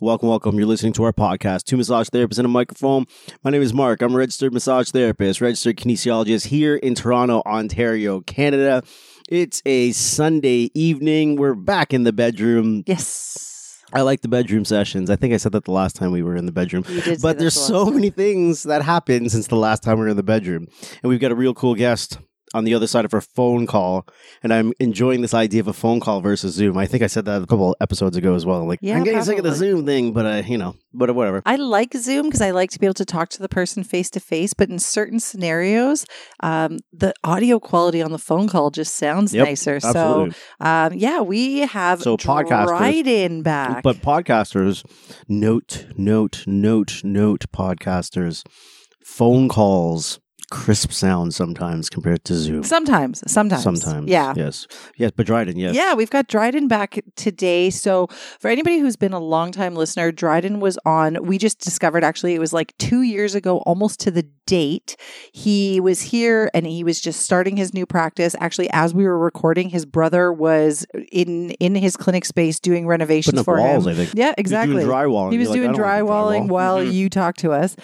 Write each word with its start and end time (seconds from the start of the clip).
Welcome, 0.00 0.28
welcome. 0.28 0.56
You're 0.56 0.66
listening 0.66 0.92
to 0.94 1.04
our 1.04 1.12
podcast, 1.12 1.66
Two 1.66 1.76
Massage 1.76 2.08
Therapists 2.08 2.38
and 2.38 2.46
a 2.46 2.48
Microphone. 2.48 3.06
My 3.44 3.52
name 3.52 3.62
is 3.62 3.72
Mark. 3.72 4.02
I'm 4.02 4.12
a 4.12 4.18
registered 4.18 4.52
massage 4.52 4.90
therapist, 4.90 5.40
registered 5.40 5.76
kinesiologist 5.76 6.46
here 6.46 6.74
in 6.74 6.96
Toronto, 6.96 7.42
Ontario, 7.46 8.20
Canada. 8.22 8.82
It's 9.28 9.62
a 9.64 9.92
Sunday 9.92 10.72
evening. 10.74 11.36
We're 11.36 11.54
back 11.54 11.94
in 11.94 12.02
the 12.02 12.12
bedroom. 12.12 12.82
Yes. 12.88 13.78
I 13.92 14.00
like 14.00 14.22
the 14.22 14.28
bedroom 14.28 14.64
sessions. 14.64 15.10
I 15.10 15.16
think 15.16 15.32
I 15.32 15.36
said 15.36 15.52
that 15.52 15.64
the 15.64 15.70
last 15.70 15.94
time 15.94 16.10
we 16.10 16.24
were 16.24 16.34
in 16.34 16.46
the 16.46 16.52
bedroom. 16.52 16.82
But 17.22 17.38
there's 17.38 17.54
the 17.54 17.60
so 17.60 17.86
many 17.86 18.10
things 18.10 18.64
that 18.64 18.82
happened 18.82 19.30
since 19.30 19.46
the 19.46 19.54
last 19.54 19.84
time 19.84 19.98
we 19.98 20.06
were 20.06 20.10
in 20.10 20.16
the 20.16 20.24
bedroom. 20.24 20.66
And 21.04 21.08
we've 21.08 21.20
got 21.20 21.30
a 21.30 21.36
real 21.36 21.54
cool 21.54 21.76
guest 21.76 22.18
on 22.54 22.64
the 22.64 22.72
other 22.72 22.86
side 22.86 23.04
of 23.04 23.12
our 23.12 23.20
phone 23.20 23.66
call. 23.66 24.06
And 24.42 24.54
I'm 24.54 24.72
enjoying 24.80 25.20
this 25.20 25.34
idea 25.34 25.60
of 25.60 25.68
a 25.68 25.72
phone 25.72 26.00
call 26.00 26.20
versus 26.20 26.54
Zoom. 26.54 26.78
I 26.78 26.86
think 26.86 27.02
I 27.02 27.08
said 27.08 27.24
that 27.26 27.42
a 27.42 27.46
couple 27.46 27.76
episodes 27.80 28.16
ago 28.16 28.34
as 28.34 28.46
well. 28.46 28.64
Like, 28.66 28.78
Yeah, 28.80 28.96
I'm 28.96 29.04
getting 29.04 29.22
sick 29.22 29.38
of 29.38 29.44
the. 29.44 29.52
Zoom 29.54 29.84
thing, 29.84 30.12
but, 30.12 30.24
uh, 30.24 30.42
you 30.46 30.56
know, 30.56 30.76
but 30.92 31.14
whatever. 31.14 31.42
I 31.44 31.56
like 31.56 31.94
Zoom 31.94 32.26
because 32.26 32.40
I 32.40 32.52
like 32.52 32.70
to 32.70 32.78
be 32.78 32.86
able 32.86 32.94
to 32.94 33.04
talk 33.04 33.28
to 33.30 33.42
the 33.42 33.48
person 33.48 33.82
face 33.84 34.08
to 34.10 34.20
face, 34.20 34.54
but 34.54 34.70
in 34.70 34.78
certain 34.78 35.18
scenarios, 35.20 36.06
um, 36.40 36.78
the 36.92 37.12
audio 37.24 37.58
quality 37.58 38.00
on 38.00 38.12
the 38.12 38.18
phone 38.18 38.48
call 38.48 38.70
just 38.70 38.94
sounds 38.96 39.34
Yep, 39.34 39.46
nicer. 39.48 39.74
Absolutely. 39.76 40.30
So, 40.30 40.36
um, 40.66 40.92
yeah, 40.94 41.20
we 41.20 41.58
have 41.60 42.02
So 42.02 42.16
podcasters- 42.16 42.66
Dryden 42.78 43.42
back. 43.42 43.82
But 43.82 43.96
podcasters, 43.96 44.84
note, 45.28 45.86
note, 45.96 46.44
note, 46.46 47.00
note, 47.04 47.44
podcasters, 47.52 48.42
phone 49.04 49.48
calls, 49.48 50.20
crisp 50.54 50.92
sound 50.92 51.34
sometimes 51.34 51.90
compared 51.90 52.24
to 52.24 52.34
Zoom. 52.34 52.62
sometimes, 52.62 53.22
sometimes, 53.30 53.62
Sometimes. 53.62 54.08
yeah. 54.08 54.32
Yes. 54.36 54.66
Yes, 54.96 55.10
but 55.16 55.26
Dryden, 55.26 55.58
yes. 55.58 55.74
Yeah, 55.74 55.94
we've 55.94 56.10
got 56.10 56.28
Dryden 56.28 56.68
back 56.68 57.00
today. 57.16 57.70
So, 57.70 58.06
for 58.38 58.48
anybody 58.48 58.78
who's 58.78 58.96
been 58.96 59.12
a 59.12 59.18
longtime 59.18 59.74
listener, 59.74 60.12
Dryden 60.12 60.60
was 60.60 60.78
on. 60.86 61.18
We 61.26 61.38
just 61.38 61.58
discovered 61.60 62.04
actually 62.04 62.34
it 62.34 62.38
was 62.38 62.52
like 62.52 62.72
two 62.78 63.02
years 63.02 63.34
ago, 63.34 63.58
almost 63.66 63.98
to 64.00 64.10
the 64.10 64.24
date. 64.46 64.96
He 65.32 65.80
was 65.80 66.00
here 66.02 66.50
and 66.54 66.66
he 66.66 66.84
was 66.84 67.00
just 67.00 67.22
starting 67.22 67.56
his 67.56 67.74
new 67.74 67.86
practice. 67.86 68.36
Actually, 68.40 68.70
as 68.70 68.94
we 68.94 69.04
were 69.04 69.18
recording, 69.18 69.70
his 69.70 69.84
brother 69.84 70.32
was 70.32 70.86
in 71.10 71.50
in 71.52 71.74
his 71.74 71.96
clinic 71.96 72.24
space 72.24 72.60
doing 72.60 72.86
renovations 72.86 73.32
Putting 73.32 73.44
for 73.44 73.58
walls, 73.58 73.86
him. 73.86 73.92
I 73.92 73.96
think. 73.96 74.10
Yeah, 74.14 74.34
exactly. 74.38 74.70
He 74.70 74.74
was 74.76 74.84
doing 74.84 74.96
drywall. 74.96 75.32
He 75.32 75.38
was 75.38 75.50
doing 75.50 75.72
drywalling 75.72 76.48
while 76.48 76.78
Mm-hmm. 76.78 76.92
you 76.92 77.08
talked 77.10 77.40
to 77.40 77.52
us. 77.52 77.74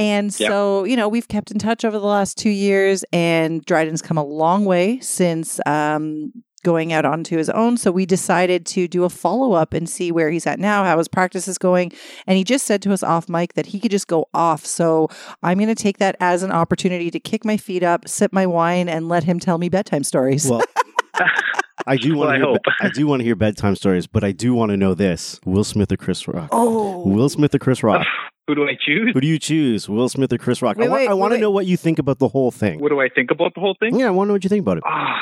And 0.00 0.34
Yep. 0.40 0.48
so, 0.50 0.84
you 0.84 0.96
know, 0.96 1.08
we've 1.08 1.28
kept 1.28 1.50
in 1.50 1.58
touch 1.58 1.84
over 1.84 1.98
the 1.98 2.06
last 2.06 2.38
two 2.38 2.50
years, 2.50 3.04
and 3.12 3.64
Dryden's 3.64 4.02
come 4.02 4.16
a 4.18 4.24
long 4.24 4.64
way 4.64 4.98
since 5.00 5.60
um, 5.66 6.32
going 6.64 6.92
out 6.92 7.04
onto 7.04 7.36
his 7.36 7.48
own. 7.50 7.76
So 7.76 7.90
we 7.92 8.06
decided 8.06 8.64
to 8.66 8.88
do 8.88 9.04
a 9.04 9.10
follow 9.10 9.52
up 9.52 9.72
and 9.74 9.88
see 9.88 10.10
where 10.10 10.30
he's 10.30 10.46
at 10.46 10.58
now, 10.58 10.84
how 10.84 10.96
his 10.98 11.08
practice 11.08 11.46
is 11.48 11.58
going. 11.58 11.92
And 12.26 12.36
he 12.38 12.44
just 12.44 12.66
said 12.66 12.82
to 12.82 12.92
us 12.92 13.02
off 13.02 13.28
mic 13.28 13.54
that 13.54 13.66
he 13.66 13.78
could 13.80 13.90
just 13.90 14.08
go 14.08 14.26
off. 14.34 14.64
So 14.66 15.08
I'm 15.42 15.58
going 15.58 15.68
to 15.68 15.74
take 15.74 15.98
that 15.98 16.16
as 16.20 16.42
an 16.42 16.50
opportunity 16.50 17.10
to 17.10 17.20
kick 17.20 17.44
my 17.44 17.56
feet 17.58 17.82
up, 17.82 18.08
sip 18.08 18.32
my 18.32 18.46
wine, 18.46 18.88
and 18.88 19.08
let 19.08 19.24
him 19.24 19.38
tell 19.38 19.58
me 19.58 19.68
bedtime 19.68 20.02
stories. 20.04 20.48
Well, 20.48 20.62
I 21.86 21.96
do 21.96 22.14
want 22.16 22.30
I 22.30 22.32
to 22.34 22.38
hear, 22.38 22.46
hope. 22.46 22.62
I 22.80 22.88
do 22.90 23.06
want 23.06 23.20
to 23.20 23.24
hear 23.24 23.34
bedtime 23.36 23.74
stories, 23.74 24.06
but 24.06 24.22
I 24.22 24.32
do 24.32 24.52
want 24.54 24.70
to 24.70 24.76
know 24.76 24.92
this: 24.94 25.40
Will 25.46 25.64
Smith 25.64 25.90
or 25.92 25.96
Chris 25.96 26.28
Rock? 26.28 26.50
oh, 26.52 27.06
Will 27.06 27.28
Smith 27.28 27.54
or 27.54 27.58
Chris 27.58 27.82
Rock? 27.82 28.06
Who 28.50 28.54
do 28.56 28.64
I 28.68 28.76
choose? 28.84 29.10
Who 29.14 29.20
do 29.20 29.28
you 29.28 29.38
choose, 29.38 29.88
Will 29.88 30.08
Smith 30.08 30.32
or 30.32 30.38
Chris 30.38 30.60
Rock? 30.60 30.76
Wait, 30.76 30.86
I 30.86 30.88
want, 30.88 31.00
wait, 31.02 31.08
I 31.08 31.14
want 31.14 31.34
to 31.34 31.38
know 31.38 31.50
what 31.52 31.66
you 31.66 31.76
think 31.76 31.98
about 32.00 32.18
the 32.18 32.26
whole 32.28 32.50
thing. 32.50 32.80
What 32.80 32.88
do 32.88 33.00
I 33.00 33.08
think 33.08 33.30
about 33.30 33.54
the 33.54 33.60
whole 33.60 33.76
thing? 33.78 33.98
Yeah, 33.98 34.08
I 34.08 34.10
want 34.10 34.26
to 34.26 34.28
know 34.30 34.34
what 34.34 34.44
you 34.44 34.48
think 34.50 34.62
about 34.62 34.78
it. 34.78 34.82
Ah, 34.86 35.14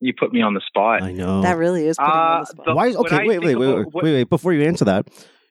you 0.00 0.12
put 0.18 0.32
me 0.32 0.42
on 0.42 0.52
the 0.54 0.60
spot. 0.66 1.02
I 1.02 1.12
know. 1.12 1.40
that 1.42 1.56
really 1.56 1.86
is 1.86 1.96
putting 1.96 2.12
me 2.12 2.18
on 2.18 2.36
Uh, 2.36 2.40
the 2.40 2.46
spot. 2.46 2.66
the- 2.66 2.74
Why 2.74 2.86
is 2.88 2.96
When 2.96 3.06
okay? 3.06 3.16
I 3.16 3.18
Wait, 3.20 3.28
wait, 3.28 3.46
think 3.46 3.58
wait, 3.60 3.66
about 3.66 3.76
wait, 3.78 3.86
what- 3.94 4.04
wait, 4.04 4.12
wait. 4.12 4.28
Before 4.28 4.52
you 4.52 4.62
answer 4.64 4.84
that, 4.84 5.06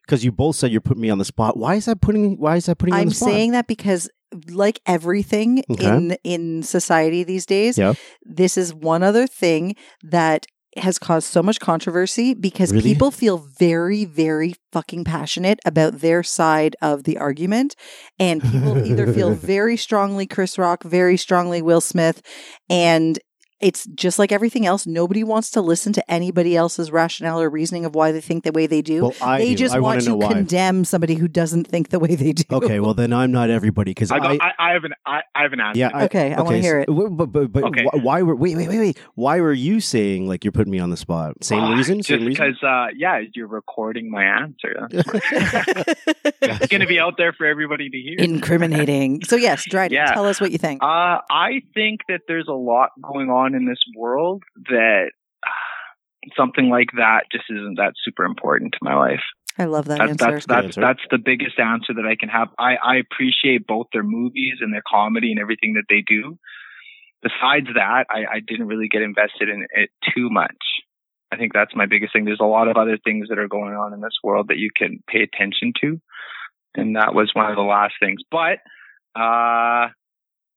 because 0.05 0.23
you 0.23 0.31
both 0.31 0.55
said 0.55 0.71
you're 0.71 0.81
putting 0.81 1.01
me 1.01 1.09
on 1.09 1.17
the 1.17 1.25
spot. 1.25 1.57
Why 1.57 1.75
is 1.75 1.85
that 1.85 1.99
putting? 2.01 2.37
Why 2.37 2.57
is 2.57 2.67
that 2.67 2.77
putting 2.77 2.93
you 2.93 2.97
on 2.99 3.01
I'm 3.03 3.09
the 3.09 3.15
spot? 3.15 3.29
saying 3.29 3.51
that 3.53 3.65
because 3.67 4.07
like 4.51 4.79
everything 4.85 5.63
Okay. 5.71 5.87
in 5.87 6.17
in 6.23 6.61
society 6.63 7.23
these 7.23 7.45
days, 7.45 7.77
Yeah. 7.77 7.93
this 8.23 8.57
is 8.57 8.73
one 8.73 9.01
other 9.01 9.25
thing 9.27 9.75
that 10.03 10.45
has 10.75 10.99
caused 10.99 11.27
so 11.27 11.41
much 11.41 11.59
controversy 11.59 12.33
because 12.33 12.71
Really? 12.71 12.83
people 12.93 13.11
feel 13.11 13.37
very 13.37 14.05
very 14.05 14.55
fucking 14.71 15.03
passionate 15.05 15.59
about 15.65 15.99
their 16.01 16.21
side 16.21 16.75
of 16.81 17.03
the 17.03 17.17
argument 17.17 17.75
and 18.19 18.41
people 18.41 18.77
either 18.85 19.11
feel 19.13 19.33
very 19.33 19.77
strongly 19.77 20.27
Chris 20.27 20.57
Rock, 20.57 20.83
very 20.83 21.17
strongly 21.17 21.61
Will 21.61 21.81
Smith 21.81 22.21
and 22.69 23.19
it's 23.61 23.85
just 23.95 24.19
like 24.19 24.31
everything 24.31 24.65
else. 24.65 24.85
Nobody 24.85 25.23
wants 25.23 25.49
to 25.51 25.61
listen 25.61 25.93
to 25.93 26.11
anybody 26.11 26.55
else's 26.57 26.91
rationale 26.91 27.39
or 27.41 27.49
reasoning 27.49 27.85
of 27.85 27.95
why 27.95 28.11
they 28.11 28.19
think 28.21 28.43
the 28.43 28.51
way 28.51 28.67
they 28.67 28.81
do. 28.81 29.03
Well, 29.03 29.13
I 29.21 29.37
they 29.39 29.49
do. 29.51 29.55
just 29.55 29.73
I 29.75 29.79
want 29.79 29.95
wanna 29.95 30.01
to 30.01 30.09
know 30.09 30.15
why. 30.17 30.33
condemn 30.33 30.83
somebody 30.83 31.15
who 31.15 31.27
doesn't 31.29 31.65
think 31.67 31.89
the 31.89 31.99
way 31.99 32.15
they 32.15 32.33
do. 32.33 32.43
Okay, 32.51 32.79
well 32.81 32.93
then 32.93 33.13
I'm 33.13 33.31
not 33.31 33.49
everybody 33.49 33.91
because 33.91 34.11
I, 34.11 34.17
I, 34.17 34.33
I, 34.41 34.51
I 34.59 34.71
have 34.73 34.83
an 34.83 34.93
I, 35.05 35.21
I 35.33 35.41
have 35.43 35.53
an 35.53 35.61
answer. 35.61 35.79
yeah. 35.79 35.89
I, 35.93 36.03
Okay, 36.05 36.33
I 36.33 36.41
wanna 36.41 36.57
so- 36.57 36.61
hear 36.61 36.79
it. 36.81 36.87
w- 36.87 37.09
But 37.09 37.27
but, 37.27 37.51
but 37.51 37.63
Okay. 37.63 37.85
wh- 37.85 38.03
why 38.03 38.21
were 38.21 38.35
wait 38.35 38.57
wait 38.57 38.67
wait 38.67 38.79
wait 38.79 38.99
why 39.15 39.39
were 39.39 39.53
you 39.53 39.79
saying 39.79 40.27
like 40.27 40.43
you're 40.43 40.51
putting 40.51 40.71
me 40.71 40.79
on 40.79 40.89
the 40.89 40.97
spot? 40.97 41.41
Same 41.43 41.59
Ah, 41.63 41.75
reason? 41.75 41.99
Just 41.99 42.09
Same 42.09 42.25
reason? 42.25 42.45
because, 42.53 42.61
uh, 42.63 42.87
yeah, 42.95 43.21
you're 43.33 43.47
recording 43.47 44.11
my 44.11 44.23
answer. 44.23 44.87
it's 44.91 46.67
going 46.67 46.81
to 46.81 46.87
be 46.87 46.99
out 46.99 47.15
there 47.17 47.33
for 47.33 47.45
everybody 47.45 47.89
to 47.89 47.97
hear. 47.97 48.15
Incriminating. 48.19 49.23
So 49.23 49.35
yes, 49.35 49.63
Dryden, 49.69 49.95
Yeah. 49.95 50.13
tell 50.13 50.25
us 50.25 50.39
what 50.41 50.51
you 50.51 50.57
think. 50.57 50.83
Uh, 50.83 51.19
I 51.29 51.61
think 51.73 52.01
that 52.07 52.21
there's 52.27 52.47
a 52.47 52.53
lot 52.53 52.89
going 53.01 53.29
on 53.29 53.44
in 53.53 53.65
this 53.65 53.83
world 53.95 54.43
that 54.69 55.11
uh, 55.45 56.29
something 56.35 56.69
like 56.69 56.89
that 56.97 57.25
just 57.31 57.45
isn't 57.49 57.75
that 57.77 57.93
super 58.03 58.25
important 58.25 58.73
to 58.73 58.79
my 58.81 58.95
life. 58.95 59.21
I 59.57 59.65
love 59.65 59.85
that 59.85 59.99
That's 59.99 60.11
answer. 60.11 60.25
that's 60.25 60.45
that's, 60.45 60.65
answer. 60.65 60.81
that's 60.81 61.01
the 61.11 61.17
biggest 61.17 61.59
answer 61.59 61.93
that 61.93 62.05
I 62.05 62.15
can 62.15 62.29
have. 62.29 62.49
I, 62.59 62.75
I 62.75 62.95
appreciate 62.97 63.65
both 63.65 63.87
their 63.93 64.03
movies 64.03 64.55
and 64.59 64.73
their 64.73 64.83
comedy 64.85 65.31
and 65.31 65.39
everything 65.39 65.73
that 65.75 65.85
they 65.87 66.03
do. 66.05 66.37
Besides 67.21 67.67
that, 67.73 68.05
I, 68.09 68.35
I 68.35 68.39
didn't 68.45 68.67
really 68.67 68.89
get 68.89 69.01
invested 69.01 69.49
in 69.49 69.65
it 69.71 69.89
too 70.13 70.29
much. 70.29 70.57
I 71.31 71.37
think 71.37 71.53
that's 71.53 71.75
my 71.75 71.85
biggest 71.85 72.13
thing. 72.13 72.25
There's 72.25 72.39
a 72.41 72.45
lot 72.45 72.67
of 72.67 72.77
other 72.77 72.97
things 73.03 73.29
that 73.29 73.39
are 73.39 73.47
going 73.47 73.73
on 73.73 73.93
in 73.93 74.01
this 74.01 74.17
world 74.23 74.49
that 74.49 74.57
you 74.57 74.69
can 74.75 75.01
pay 75.07 75.21
attention 75.21 75.73
to. 75.81 75.99
And 76.75 76.97
that 76.97 77.15
was 77.15 77.31
one 77.33 77.49
of 77.49 77.55
the 77.55 77.61
last 77.61 77.93
things. 77.99 78.21
But 78.29 78.59
uh 79.19 79.87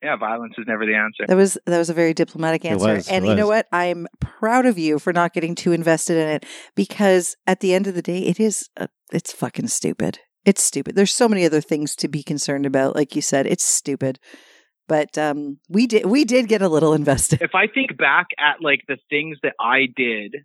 yeah, 0.03 0.17
violence 0.17 0.55
is 0.59 0.65
never 0.67 0.87
the 0.87 0.95
answer. 0.95 1.25
That 1.27 1.37
was 1.37 1.59
that 1.67 1.79
was 1.79 1.91
a 1.91 1.95
very 1.95 2.15
diplomatic 2.15 2.65
It 2.65 2.69
answer. 2.73 2.95
was, 2.95 3.09
it 3.09 3.13
and 3.13 3.27
you 3.27 3.35
know 3.35 3.47
what? 3.47 3.67
I'm 3.73 4.07
proud 4.21 4.67
of 4.67 4.79
you 4.79 4.99
for 4.99 5.13
not 5.13 5.33
getting 5.35 5.55
too 5.55 5.73
invested 5.73 6.17
in 6.17 6.29
it 6.29 6.47
because 6.75 7.37
at 7.47 7.61
the 7.61 7.75
end 7.75 7.87
of 7.87 7.95
the 7.95 8.03
day, 8.03 8.21
it 8.21 8.39
is 8.39 8.69
uh, 8.77 8.87
it's 9.13 9.33
fucking 9.33 9.69
stupid. 9.69 10.21
It's 10.45 10.63
stupid. 10.63 10.95
There's 10.97 11.13
so 11.13 11.29
many 11.29 11.45
other 11.45 11.61
things 11.61 11.95
to 11.97 12.09
be 12.09 12.23
concerned 12.23 12.65
about. 12.65 12.95
Like 12.95 13.15
you 13.17 13.23
said, 13.23 13.47
it's 13.47 13.65
stupid. 13.65 14.19
But 14.87 15.19
um, 15.19 15.59
we 15.69 15.87
did 15.87 16.07
we 16.07 16.25
did 16.25 16.49
get 16.49 16.63
a 16.63 16.69
little 16.69 16.95
invested. 17.01 17.43
if 17.43 17.55
I 17.55 17.67
think 17.67 17.97
back 17.99 18.29
at 18.39 18.63
like 18.63 18.81
the 18.89 18.97
things 19.11 19.37
that 19.43 19.55
I 19.61 19.87
did 19.97 20.37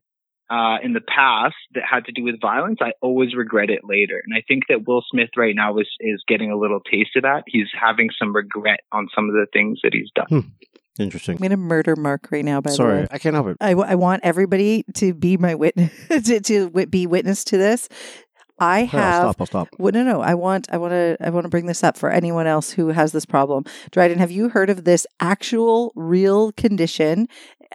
uh, 0.54 0.78
in 0.84 0.94
the 0.94 1.02
past 1.02 1.56
that 1.74 1.84
had 1.90 2.06
to 2.06 2.12
do 2.12 2.24
with 2.24 2.40
violence, 2.40 2.78
I 2.80 2.92
always 3.02 3.34
regret 3.34 3.72
it 3.72 3.82
later. 3.84 4.22
And 4.24 4.38
I 4.38 4.44
think 4.48 4.64
that 4.70 4.88
Will 4.88 5.04
Smith 5.10 5.30
right 5.36 5.56
now 5.56 5.80
is 5.80 5.88
is 6.00 6.24
getting 6.28 6.52
a 6.52 6.56
little 6.58 6.80
taste 6.80 7.16
of 7.16 7.24
that. 7.24 7.44
He's 7.48 7.70
having 7.74 8.10
some 8.20 8.36
regret 8.36 8.82
on 8.92 9.08
some 9.16 9.30
of 9.30 9.34
the 9.34 9.48
things 9.52 9.80
that 9.84 9.94
he's 9.94 10.12
done. 10.14 10.54
Interesting. 11.00 11.38
I'm 11.38 11.42
gonna 11.42 11.58
murder 11.58 11.96
Mark 11.96 12.30
right 12.32 12.46
now. 12.46 12.62
By 12.62 12.70
the 12.70 12.76
Sorry, 12.76 13.02
way, 13.02 13.08
I 13.10 13.18
can't 13.18 13.34
help 13.34 13.48
it. 13.48 13.58
I, 13.60 13.72
w- 13.72 13.90
I 13.90 13.96
want 13.96 14.22
everybody 14.24 14.86
to 14.94 15.16
be 15.16 15.38
my 15.38 15.56
witness 15.56 15.92
to, 16.10 16.40
to 16.40 16.66
wi- 16.66 16.86
be 16.86 17.08
witness 17.08 17.44
to 17.46 17.58
this. 17.58 17.90
I 18.60 18.82
have 18.82 19.24
stop. 19.24 19.36
I'll 19.42 19.46
stop. 19.46 19.70
Well, 19.78 19.92
no, 19.92 20.04
no. 20.04 20.22
I 20.22 20.36
want, 20.36 20.68
I 20.72 20.78
want 20.78 20.92
to, 20.92 21.18
I 21.20 21.30
want 21.30 21.46
to 21.46 21.50
bring 21.50 21.66
this 21.66 21.84
up 21.84 21.98
for 21.98 22.10
anyone 22.10 22.48
else 22.48 22.72
who 22.72 22.90
has 22.90 23.12
this 23.12 23.26
problem. 23.26 23.66
Dryden, 23.92 24.20
have 24.20 24.32
you 24.32 24.50
heard 24.50 24.70
of 24.70 24.84
this 24.84 25.08
actual, 25.20 25.92
real 25.96 26.52
condition? 26.54 27.28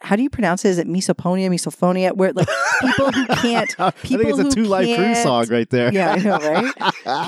How 0.02 0.14
do 0.14 0.22
you 0.22 0.30
pronounce 0.30 0.64
it? 0.64 0.68
Is 0.68 0.78
it 0.78 0.86
misophonia, 0.86 1.50
misophonia? 1.50 2.16
Where 2.16 2.32
like 2.32 2.48
people 2.80 3.10
who 3.10 3.26
can't, 3.36 3.80
I 3.80 3.90
think 3.90 4.24
it's 4.24 4.38
a 4.38 4.48
2 4.48 4.64
Live 4.64 4.96
Crew 4.96 5.14
song 5.16 5.48
right 5.48 5.68
there. 5.70 5.92
yeah, 5.92 6.12
I 6.12 6.18
know, 6.18 6.38
right? 6.38 6.74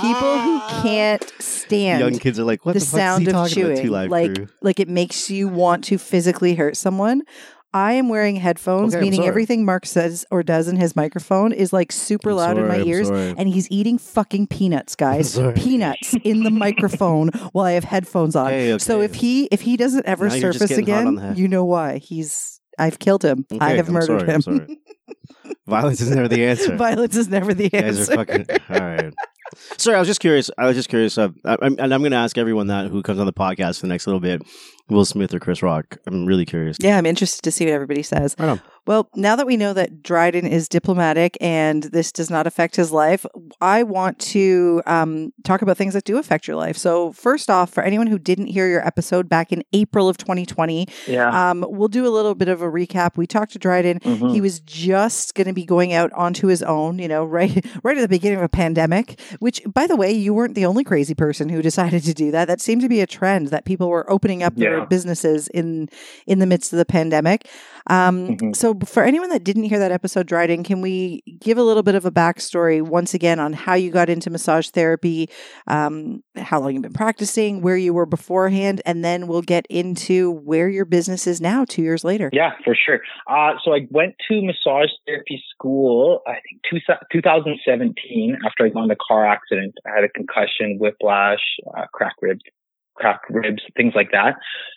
People 0.01 0.39
who 0.39 0.61
can't 0.83 1.33
stand 1.41 2.01
Young 2.01 2.19
kids 2.19 2.39
are 2.39 2.45
like, 2.45 2.65
what 2.65 2.75
the 2.75 2.79
the, 2.79 2.87
sound 2.87 3.27
is 3.27 3.27
he 3.27 3.31
of 3.31 3.49
talking 3.49 3.65
about? 3.65 3.77
Two 3.77 3.83
chewing, 3.83 4.11
like 4.11 4.35
crew. 4.35 4.49
like 4.63 4.79
it 4.79 4.89
makes 4.89 5.31
you 5.31 5.49
want 5.49 5.85
to 5.85 5.99
physically 5.99 6.55
hurt 6.55 6.77
someone. 6.77 7.23
I 7.73 7.93
am 7.93 8.09
wearing 8.09 8.37
headphones, 8.37 8.95
Okay, 8.95 9.03
meaning 9.05 9.25
everything 9.25 9.65
Mark 9.65 9.87
says 9.87 10.25
or 10.31 10.43
does 10.43 10.67
in 10.69 10.77
his 10.77 10.97
microphone 10.97 11.53
is 11.53 11.73
like 11.73 11.93
super 11.93 12.31
I'm 12.31 12.37
loud 12.37 12.59
in 12.59 12.67
my 12.69 12.77
I'm 12.77 12.87
ears, 12.87 13.09
sorry. 13.09 13.35
and 13.39 13.49
he's 13.49 13.71
eating 13.71 13.97
fucking 13.99 14.49
peanuts, 14.49 14.97
guys. 14.97 15.39
Peanuts 15.55 16.15
in 16.25 16.43
the 16.43 16.51
microphone 16.51 17.29
while 17.53 17.67
I 17.67 17.73
have 17.73 17.85
headphones 17.85 18.35
on. 18.35 18.49
Okay, 18.49 18.77
So 18.79 19.01
if 19.01 19.15
he 19.15 19.45
if 19.53 19.61
he 19.61 19.77
doesn't 19.77 20.07
ever 20.07 20.29
Now 20.29 20.35
surface 20.35 20.69
getting 20.69 20.87
hard 20.89 21.07
on 21.07 21.19
again, 21.19 21.37
you 21.37 21.47
know 21.49 21.65
why. 21.65 21.99
He's 21.99 22.61
I've 22.79 22.99
killed 22.99 23.25
him. 23.25 23.47
I 23.61 23.71
have 23.75 23.89
I'm 23.89 23.95
murdered 23.95 24.43
sorry, 24.43 24.59
him. 24.59 24.77
Violence 25.67 26.01
is 26.01 26.11
never 26.11 26.29
the 26.29 26.45
answer. 26.45 26.77
Violence 26.77 27.17
is 27.17 27.29
never 27.29 27.55
the 27.55 27.73
answer. 27.73 28.13
are 28.13 28.17
fucking 28.25 28.47
all 28.69 28.81
right. 28.81 29.15
Sorry, 29.79 29.97
I 29.97 29.99
was 29.99 30.09
just 30.09 30.21
curious. 30.21 30.51
I 30.59 30.67
was 30.67 30.77
just 30.77 30.89
curious. 30.89 31.19
Uh, 31.19 31.29
I, 31.45 31.57
I'm, 31.61 31.77
and 31.79 31.93
I'm 31.93 32.01
going 32.03 32.13
to 32.13 32.17
ask 32.17 32.39
everyone 32.39 32.69
that 32.69 32.89
who 32.91 33.03
comes 33.03 33.19
on 33.19 33.27
the 33.27 33.33
podcast 33.33 33.77
for 33.81 33.83
the 33.83 33.89
next 33.89 34.07
little 34.07 34.21
bit. 34.21 34.43
Will 34.91 35.05
Smith 35.05 35.33
or 35.33 35.39
Chris 35.41 35.63
Rock? 35.63 35.99
I'm 36.07 36.27
really 36.27 36.45
curious. 36.45 36.77
Yeah, 36.81 36.99
I'm 36.99 37.07
interested 37.07 37.43
to 37.43 37.51
see 37.51 37.65
what 37.67 37.73
everybody 37.75 38.03
says. 38.03 38.35
Right 38.39 38.49
on. 38.49 38.61
Well, 38.87 39.09
now 39.15 39.37
that 39.37 39.47
we 39.47 39.57
know 39.57 39.73
that 39.75 40.03
Dryden 40.03 40.47
is 40.47 40.69
diplomatic 40.69 41.37
and 41.41 41.83
this 41.85 42.11
does 42.11 42.31
not 42.31 42.47
affect 42.47 42.75
his 42.77 42.91
life, 42.91 43.25
I 43.61 43.83
want 43.83 44.19
to 44.21 44.83
um, 44.87 45.33
talk 45.45 45.63
about 45.63 45.77
things 45.77 45.95
that 45.95 46.05
do 46.05 46.17
affect 46.17 46.49
your 46.49 46.57
life. 46.57 46.77
So, 46.77 47.13
first 47.13 47.51
off, 47.51 47.71
for 47.71 47.83
anyone 47.83 48.07
who 48.09 48.19
didn't 48.19 48.47
hear 48.47 48.67
your 48.69 48.85
episode 48.85 49.29
back 49.29 49.53
in 49.53 49.63
April 49.73 50.09
of 50.09 50.17
2020, 50.17 50.89
Yeah. 51.07 51.51
um, 51.51 51.65
we'll 51.69 51.89
do 51.89 52.07
a 52.07 52.11
little 52.11 52.35
bit 52.35 52.49
of 52.49 52.63
a 52.63 52.67
recap. 52.67 53.17
We 53.17 53.27
talked 53.27 53.53
to 53.53 53.59
Dryden. 53.59 54.01
Mhm. 54.01 54.33
He 54.33 54.41
was 54.41 54.61
just 54.61 55.35
going 55.35 55.47
to 55.47 55.53
be 55.53 55.65
going 55.67 55.93
out 55.93 56.11
onto 56.15 56.47
his 56.49 56.63
own, 56.63 56.99
you 56.99 57.07
know, 57.07 57.25
right, 57.31 57.65
right 57.85 57.97
at 57.99 58.01
the 58.01 58.09
beginning 58.09 58.39
of 58.39 58.45
a 58.45 58.49
pandemic. 58.49 59.21
Which, 59.41 59.61
by 59.73 59.87
the 59.87 59.95
way, 59.97 60.11
you 60.11 60.33
weren't 60.35 60.55
the 60.55 60.67
only 60.67 60.85
crazy 60.85 61.15
person 61.15 61.49
who 61.51 61.61
decided 61.63 62.03
to 62.05 62.15
do 62.15 62.31
that. 62.33 62.47
That 62.49 62.61
seemed 62.61 62.81
to 62.81 62.89
be 62.89 63.01
a 63.03 63.07
trend 63.07 63.49
that 63.49 63.65
people 63.67 63.89
were 63.89 64.11
opening 64.11 64.43
up 64.43 64.57
their 64.57 64.79
Yeah. 64.79 64.80
Businesses 64.89 65.49
in 65.49 65.89
in 66.27 66.39
the 66.39 66.47
midst 66.47 66.73
of 66.73 66.79
the 66.79 66.85
pandemic. 66.85 67.47
Um, 67.87 68.37
Mhm. 68.37 68.57
So, 68.57 68.75
for 68.85 69.03
anyone 69.03 69.31
that 69.31 69.43
didn't 69.43 69.65
hear 69.65 69.79
that 69.79 69.91
episode, 69.91 70.27
Dryden, 70.27 70.63
can 70.63 70.81
we 70.81 71.23
give 71.41 71.59
a 71.59 71.63
little 71.63 71.83
bit 71.83 71.95
of 71.95 72.05
a 72.05 72.11
backstory 72.11 72.83
once 72.83 73.15
again 73.15 73.41
on 73.41 73.53
how 73.53 73.75
you 73.75 73.91
got 73.91 74.09
into 74.11 74.31
massage 74.31 74.69
therapy, 74.69 75.29
um, 75.67 76.23
how 76.37 76.61
long 76.61 76.75
you've 76.75 76.83
been 76.83 76.93
practicing, 76.93 77.63
where 77.63 77.77
you 77.77 77.93
were 77.95 78.07
beforehand, 78.07 78.83
and 78.85 79.05
then 79.05 79.27
we'll 79.27 79.43
get 79.43 79.67
into 79.71 80.31
where 80.31 80.69
your 80.69 80.85
business 80.85 81.27
is 81.27 81.41
now, 81.41 81.65
two 81.65 81.83
years 81.83 82.05
later. 82.05 82.31
Yeah, 82.33 82.53
for 82.65 82.75
sure. 82.75 83.01
Uh, 83.27 83.55
so 83.65 83.75
I 83.75 83.87
went 83.91 84.15
to 84.29 84.43
massage 84.43 84.91
therapy 85.07 85.43
school, 85.55 86.21
I 86.27 86.35
think 86.35 86.63
two, 86.71 86.79
2017 87.13 88.39
after 88.47 88.67
I 88.67 88.69
got 88.69 88.85
in 88.85 88.91
a 88.91 88.97
car 88.97 89.27
accident. 89.27 89.75
I 89.87 89.91
had 89.95 90.05
a 90.05 90.09
concussion, 90.09 90.79
whiplash, 90.79 91.41
uh, 91.77 91.87
crack 91.93 92.15
ribs, 92.21 92.43
crack 93.01 93.23
ribs, 93.31 93.63
things 93.77 93.93
like 93.95 94.11
that. 94.13 94.37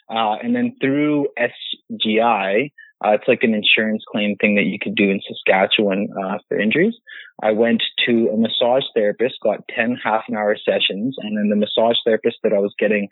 Uh, 0.10 0.36
and 0.42 0.56
then 0.56 0.76
through 0.82 1.28
SGI, 1.38 2.72
uh, 3.06 3.12
it's 3.12 3.28
like 3.28 3.44
an 3.44 3.54
insurance 3.54 4.04
claim 4.10 4.36
thing 4.38 4.56
that 4.56 4.64
you 4.64 4.78
could 4.82 4.96
do 4.96 5.10
in 5.10 5.20
Saskatchewan, 5.28 6.08
uh, 6.18 6.38
for 6.48 6.60
injuries. 6.60 6.96
I 7.42 7.52
went 7.52 7.84
to 8.06 8.30
a 8.30 8.38
massage 8.38 8.84
therapist, 8.96 9.36
got 9.44 9.68
10 9.76 9.98
half 10.04 10.24
an 10.30 10.38
hour 10.38 10.56
sessions, 10.56 11.16
and 11.20 11.38
then 11.38 11.50
the 11.50 11.56
massage 11.56 11.98
therapist 12.06 12.38
that 12.44 12.54
I 12.54 12.60
was 12.60 12.74
getting 12.80 13.10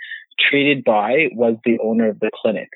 treated 0.50 0.84
by 0.84 1.28
was 1.34 1.58
the 1.66 1.78
owner 1.84 2.10
of 2.10 2.19
the 2.19 2.31
clinic. 2.42 2.69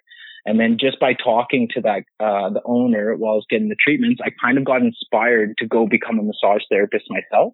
And 0.46 0.60
then 0.60 0.78
just 0.80 1.00
by 1.00 1.14
talking 1.14 1.68
to 1.74 1.82
that, 1.82 2.04
uh, 2.20 2.50
the 2.52 2.62
owner 2.66 3.16
while 3.16 3.34
I 3.34 3.36
was 3.36 3.48
getting 3.50 3.70
the 3.70 3.76
treatments, 3.84 4.22
I 4.24 4.30
kind 4.42 4.58
of 4.58 4.66
got 4.66 4.82
inspired 4.82 5.58
to 5.58 5.68
go 5.68 5.88
become 5.88 6.20
a 6.20 6.24
massage 6.24 6.62
therapist 6.70 7.06
myself. 7.10 7.54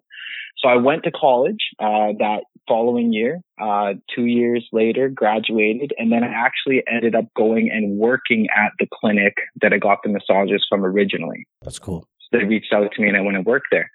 So 0.58 0.68
I 0.68 0.76
went 0.76 1.04
to 1.04 1.10
college, 1.10 1.58
uh, 1.80 2.14
that 2.18 2.44
following 2.68 3.12
year, 3.12 3.40
uh, 3.60 3.94
two 4.14 4.26
years 4.26 4.66
later, 4.72 5.08
graduated, 5.08 5.92
and 5.98 6.12
then 6.12 6.22
I 6.22 6.28
actually 6.28 6.82
ended 6.90 7.14
up 7.14 7.24
going 7.36 7.70
and 7.70 7.98
working 7.98 8.46
at 8.56 8.72
the 8.78 8.86
clinic 8.92 9.34
that 9.60 9.72
I 9.72 9.78
got 9.78 9.98
the 10.04 10.10
massages 10.10 10.64
from 10.68 10.84
originally. 10.84 11.46
That's 11.62 11.78
cool. 11.78 12.06
So 12.20 12.38
they 12.38 12.44
reached 12.44 12.72
out 12.72 12.92
to 12.92 13.02
me 13.02 13.08
and 13.08 13.16
I 13.16 13.20
went 13.20 13.36
and 13.36 13.46
worked 13.46 13.68
there. 13.70 13.90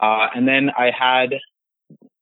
Uh, 0.00 0.26
and 0.34 0.46
then 0.46 0.70
I 0.76 0.90
had, 0.96 1.34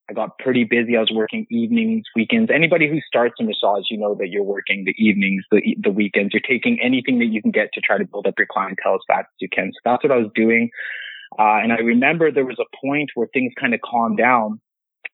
I 0.09 0.13
got 0.13 0.39
pretty 0.39 0.65
busy. 0.65 0.97
I 0.97 1.01
was 1.01 1.11
working 1.13 1.47
evenings, 1.51 2.05
weekends. 2.15 2.51
Anybody 2.53 2.89
who 2.89 3.01
starts 3.07 3.35
a 3.41 3.45
massage, 3.45 3.85
you 3.91 3.99
know 3.99 4.15
that 4.17 4.29
you're 4.29 4.43
working 4.43 4.85
the 4.85 4.95
evenings, 4.99 5.45
the, 5.51 5.77
the 5.81 5.91
weekends. 5.91 6.33
You're 6.33 6.43
taking 6.49 6.79
anything 6.81 7.19
that 7.19 7.27
you 7.27 7.43
can 7.43 7.51
get 7.51 7.71
to 7.75 7.81
try 7.81 7.99
to 7.99 8.05
build 8.05 8.27
up 8.27 8.35
your 8.39 8.49
clientele 8.51 8.95
as 8.95 9.01
fast 9.07 9.27
as 9.27 9.41
you 9.41 9.49
can. 9.53 9.73
So 9.73 9.79
that's 9.85 10.03
what 10.03 10.13
I 10.13 10.17
was 10.17 10.31
doing. 10.35 10.71
Uh, 11.39 11.63
and 11.63 11.73
I 11.73 11.77
remember 11.77 12.31
there 12.31 12.45
was 12.45 12.59
a 12.59 12.77
point 12.85 13.11
where 13.15 13.29
things 13.33 13.53
kind 13.59 13.75
of 13.75 13.81
calmed 13.81 14.19
down 14.19 14.61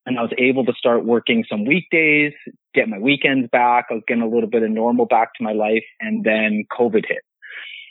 and 0.07 0.19
I 0.19 0.23
was 0.23 0.33
able 0.39 0.65
to 0.65 0.73
start 0.73 1.05
working 1.05 1.45
some 1.49 1.65
weekdays, 1.65 2.33
get 2.75 2.89
my 2.89 2.99
weekends 2.99 3.49
back. 3.51 3.87
I 3.91 3.95
was 3.95 4.03
getting 4.07 4.23
a 4.23 4.29
little 4.29 4.49
bit 4.49 4.63
of 4.63 4.71
normal 4.71 5.07
back 5.07 5.35
to 5.35 5.45
my 5.45 5.53
life. 5.53 5.85
And 6.01 6.25
then 6.25 6.65
COVID 6.79 7.05
hit. 7.07 7.23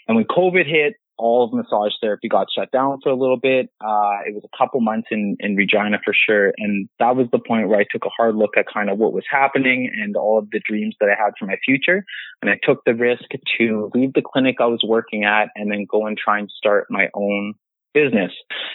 And 0.08 0.16
when 0.16 0.26
COVID 0.26 0.66
hit, 0.66 0.94
all 1.18 1.46
of 1.46 1.54
massage 1.54 1.94
therapy 2.02 2.28
got 2.28 2.48
shut 2.54 2.70
down 2.72 3.00
for 3.02 3.10
a 3.10 3.16
little 3.16 3.38
bit. 3.38 3.70
Uh, 3.82 4.20
it 4.26 4.34
was 4.34 4.44
a 4.44 4.58
couple 4.58 4.82
months 4.82 5.08
in, 5.12 5.38
in 5.40 5.56
Regina 5.56 5.98
for 6.04 6.14
sure. 6.14 6.52
And 6.58 6.90
that 7.00 7.16
was 7.16 7.28
the 7.32 7.40
point 7.40 7.70
where 7.70 7.80
I 7.80 7.86
took 7.90 8.06
a 8.06 8.10
hard 8.10 8.36
look 8.36 8.58
at 8.58 8.66
kind 8.72 8.90
of 8.90 8.98
what 8.98 9.14
was 9.14 9.24
happening 9.30 9.90
and 9.94 10.16
all 10.18 10.38
of 10.38 10.50
the 10.52 10.62
dreams 10.68 10.96
that 11.00 11.10
I 11.10 11.22
had 11.22 11.34
for 11.40 11.46
my 11.46 11.56
future. 11.66 12.04
And 12.42 12.52
I 12.52 12.60
took 12.62 12.84
the 12.86 12.94
risk 12.94 13.24
to 13.58 13.92
leave 13.94 14.14
the 14.14 14.22
clinic 14.22 14.58
I 14.60 14.66
was 14.66 14.84
working 14.86 15.24
at 15.24 15.50
and 15.56 15.72
then 15.72 15.86
go 15.90 16.06
and 16.06 16.18
try 16.18 16.40
and 16.40 16.52
start 16.52 16.88
my 16.90 17.10
own 17.14 17.54
business 17.96 18.32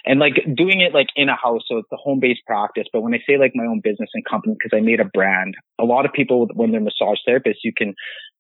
and 0.07 0.19
like 0.19 0.35
doing 0.57 0.81
it 0.81 0.95
like 0.95 1.09
in 1.15 1.29
a 1.29 1.37
house. 1.37 1.63
So 1.69 1.77
it's 1.77 1.93
a 1.93 1.97
home 1.97 2.19
based 2.19 2.41
practice. 2.47 2.87
But 2.93 3.03
when 3.03 3.15
I 3.15 3.19
say 3.29 3.39
like 3.39 3.53
my 3.55 3.67
own 3.67 3.81
business 3.85 4.09
and 4.15 4.25
company, 4.25 4.57
because 4.59 4.77
I 4.77 4.81
made 4.81 4.99
a 4.99 5.05
brand, 5.05 5.55
a 5.79 5.85
lot 5.85 6.07
of 6.07 6.13
people, 6.13 6.49
when 6.55 6.73
they're 6.73 6.81
massage 6.81 7.19
therapists, 7.29 7.63
you 7.63 7.73
can 7.77 7.95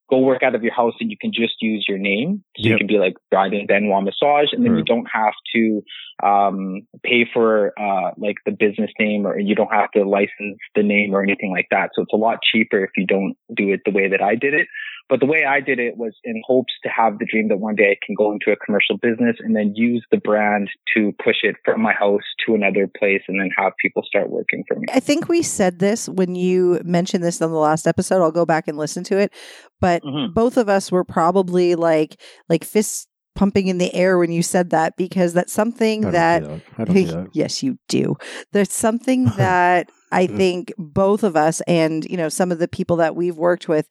go 0.08 0.18
work 0.18 0.42
out 0.42 0.56
of 0.56 0.64
your 0.64 0.74
house 0.74 0.94
and 1.00 1.08
you 1.08 1.16
can 1.20 1.30
just 1.32 1.54
use 1.60 1.86
your 1.88 1.98
name. 1.98 2.42
So 2.56 2.68
you 2.70 2.76
can 2.78 2.88
be 2.88 2.98
like 2.98 3.14
Dryden 3.30 3.66
Benoit 3.68 4.02
Massage 4.02 4.48
and 4.52 4.64
then 4.64 4.76
you 4.76 4.84
don't 4.84 5.06
have 5.12 5.34
to, 5.54 5.82
um, 6.26 6.82
pay 7.04 7.28
for, 7.32 7.72
uh, 7.78 8.10
like 8.16 8.34
the 8.44 8.50
business 8.50 8.90
name 8.98 9.24
or 9.24 9.38
you 9.38 9.54
don't 9.54 9.72
have 9.72 9.92
to 9.92 10.02
license 10.02 10.58
the 10.74 10.82
name 10.82 11.14
or 11.14 11.22
anything 11.22 11.52
like 11.52 11.68
that. 11.70 11.90
So 11.94 12.02
it's 12.02 12.12
a 12.12 12.16
lot 12.16 12.38
cheaper 12.42 12.82
if 12.82 12.90
you 12.96 13.06
don't 13.06 13.36
do 13.54 13.72
it 13.72 13.82
the 13.84 13.92
way 13.92 14.08
that 14.08 14.20
I 14.20 14.34
did 14.34 14.52
it. 14.52 14.66
But 15.08 15.20
the 15.20 15.26
way 15.26 15.44
I 15.44 15.60
did 15.60 15.78
it 15.78 15.96
was 15.96 16.12
in 16.24 16.42
hopes 16.46 16.72
to 16.84 16.88
have 16.88 17.18
the 17.18 17.26
dream 17.30 17.48
that 17.48 17.58
one 17.58 17.74
day 17.74 17.90
I 17.90 17.96
can 18.04 18.14
go 18.14 18.32
into 18.32 18.52
a 18.52 18.56
commercial 18.56 18.96
business 18.96 19.36
and 19.40 19.56
then 19.56 19.74
use 19.74 20.04
the 20.10 20.18
brand 20.18 20.70
to 20.94 21.12
push 21.22 21.36
it 21.42 21.56
from 21.64 21.80
my 21.80 21.92
house 21.92 22.22
to 22.46 22.54
another 22.54 22.88
place 22.98 23.22
and 23.28 23.40
then 23.40 23.50
have 23.56 23.72
people 23.80 24.02
start 24.04 24.30
working 24.30 24.64
for 24.68 24.78
me. 24.78 24.86
I 24.92 25.00
think 25.00 25.28
we 25.28 25.42
said 25.42 25.78
this 25.78 26.08
when 26.08 26.34
you 26.34 26.80
mentioned 26.84 27.24
this 27.24 27.42
on 27.42 27.50
the 27.50 27.58
last 27.58 27.86
episode. 27.86 28.22
I'll 28.22 28.30
go 28.30 28.46
back 28.46 28.68
and 28.68 28.78
listen 28.78 29.02
to 29.04 29.18
it. 29.18 29.32
But 29.80 30.02
Mhm. 30.02 30.34
both 30.34 30.56
of 30.56 30.68
us 30.68 30.92
were 30.92 31.04
probably 31.04 31.74
like 31.74 32.20
like 32.48 32.64
fists 32.64 33.06
pumping 33.34 33.68
in 33.68 33.78
the 33.78 33.94
air 33.94 34.18
when 34.18 34.30
you 34.30 34.42
said 34.42 34.70
that 34.70 34.96
because 34.96 35.32
that's 35.32 35.52
something 35.52 36.04
I 36.04 36.10
that 36.10 36.42
that. 36.42 36.60
I 36.78 36.84
don't 36.84 36.94
do 36.94 37.06
that. 37.06 37.28
yes, 37.32 37.62
you 37.62 37.78
do. 37.88 38.16
There's 38.52 38.72
something 38.72 39.24
that 39.36 39.90
I 40.12 40.26
think 40.26 40.72
both 40.76 41.22
of 41.22 41.36
us 41.36 41.60
and, 41.62 42.04
you 42.04 42.16
know, 42.16 42.28
some 42.28 42.50
of 42.52 42.58
the 42.58 42.68
people 42.68 42.96
that 42.96 43.14
we've 43.14 43.36
worked 43.36 43.68
with 43.68 43.88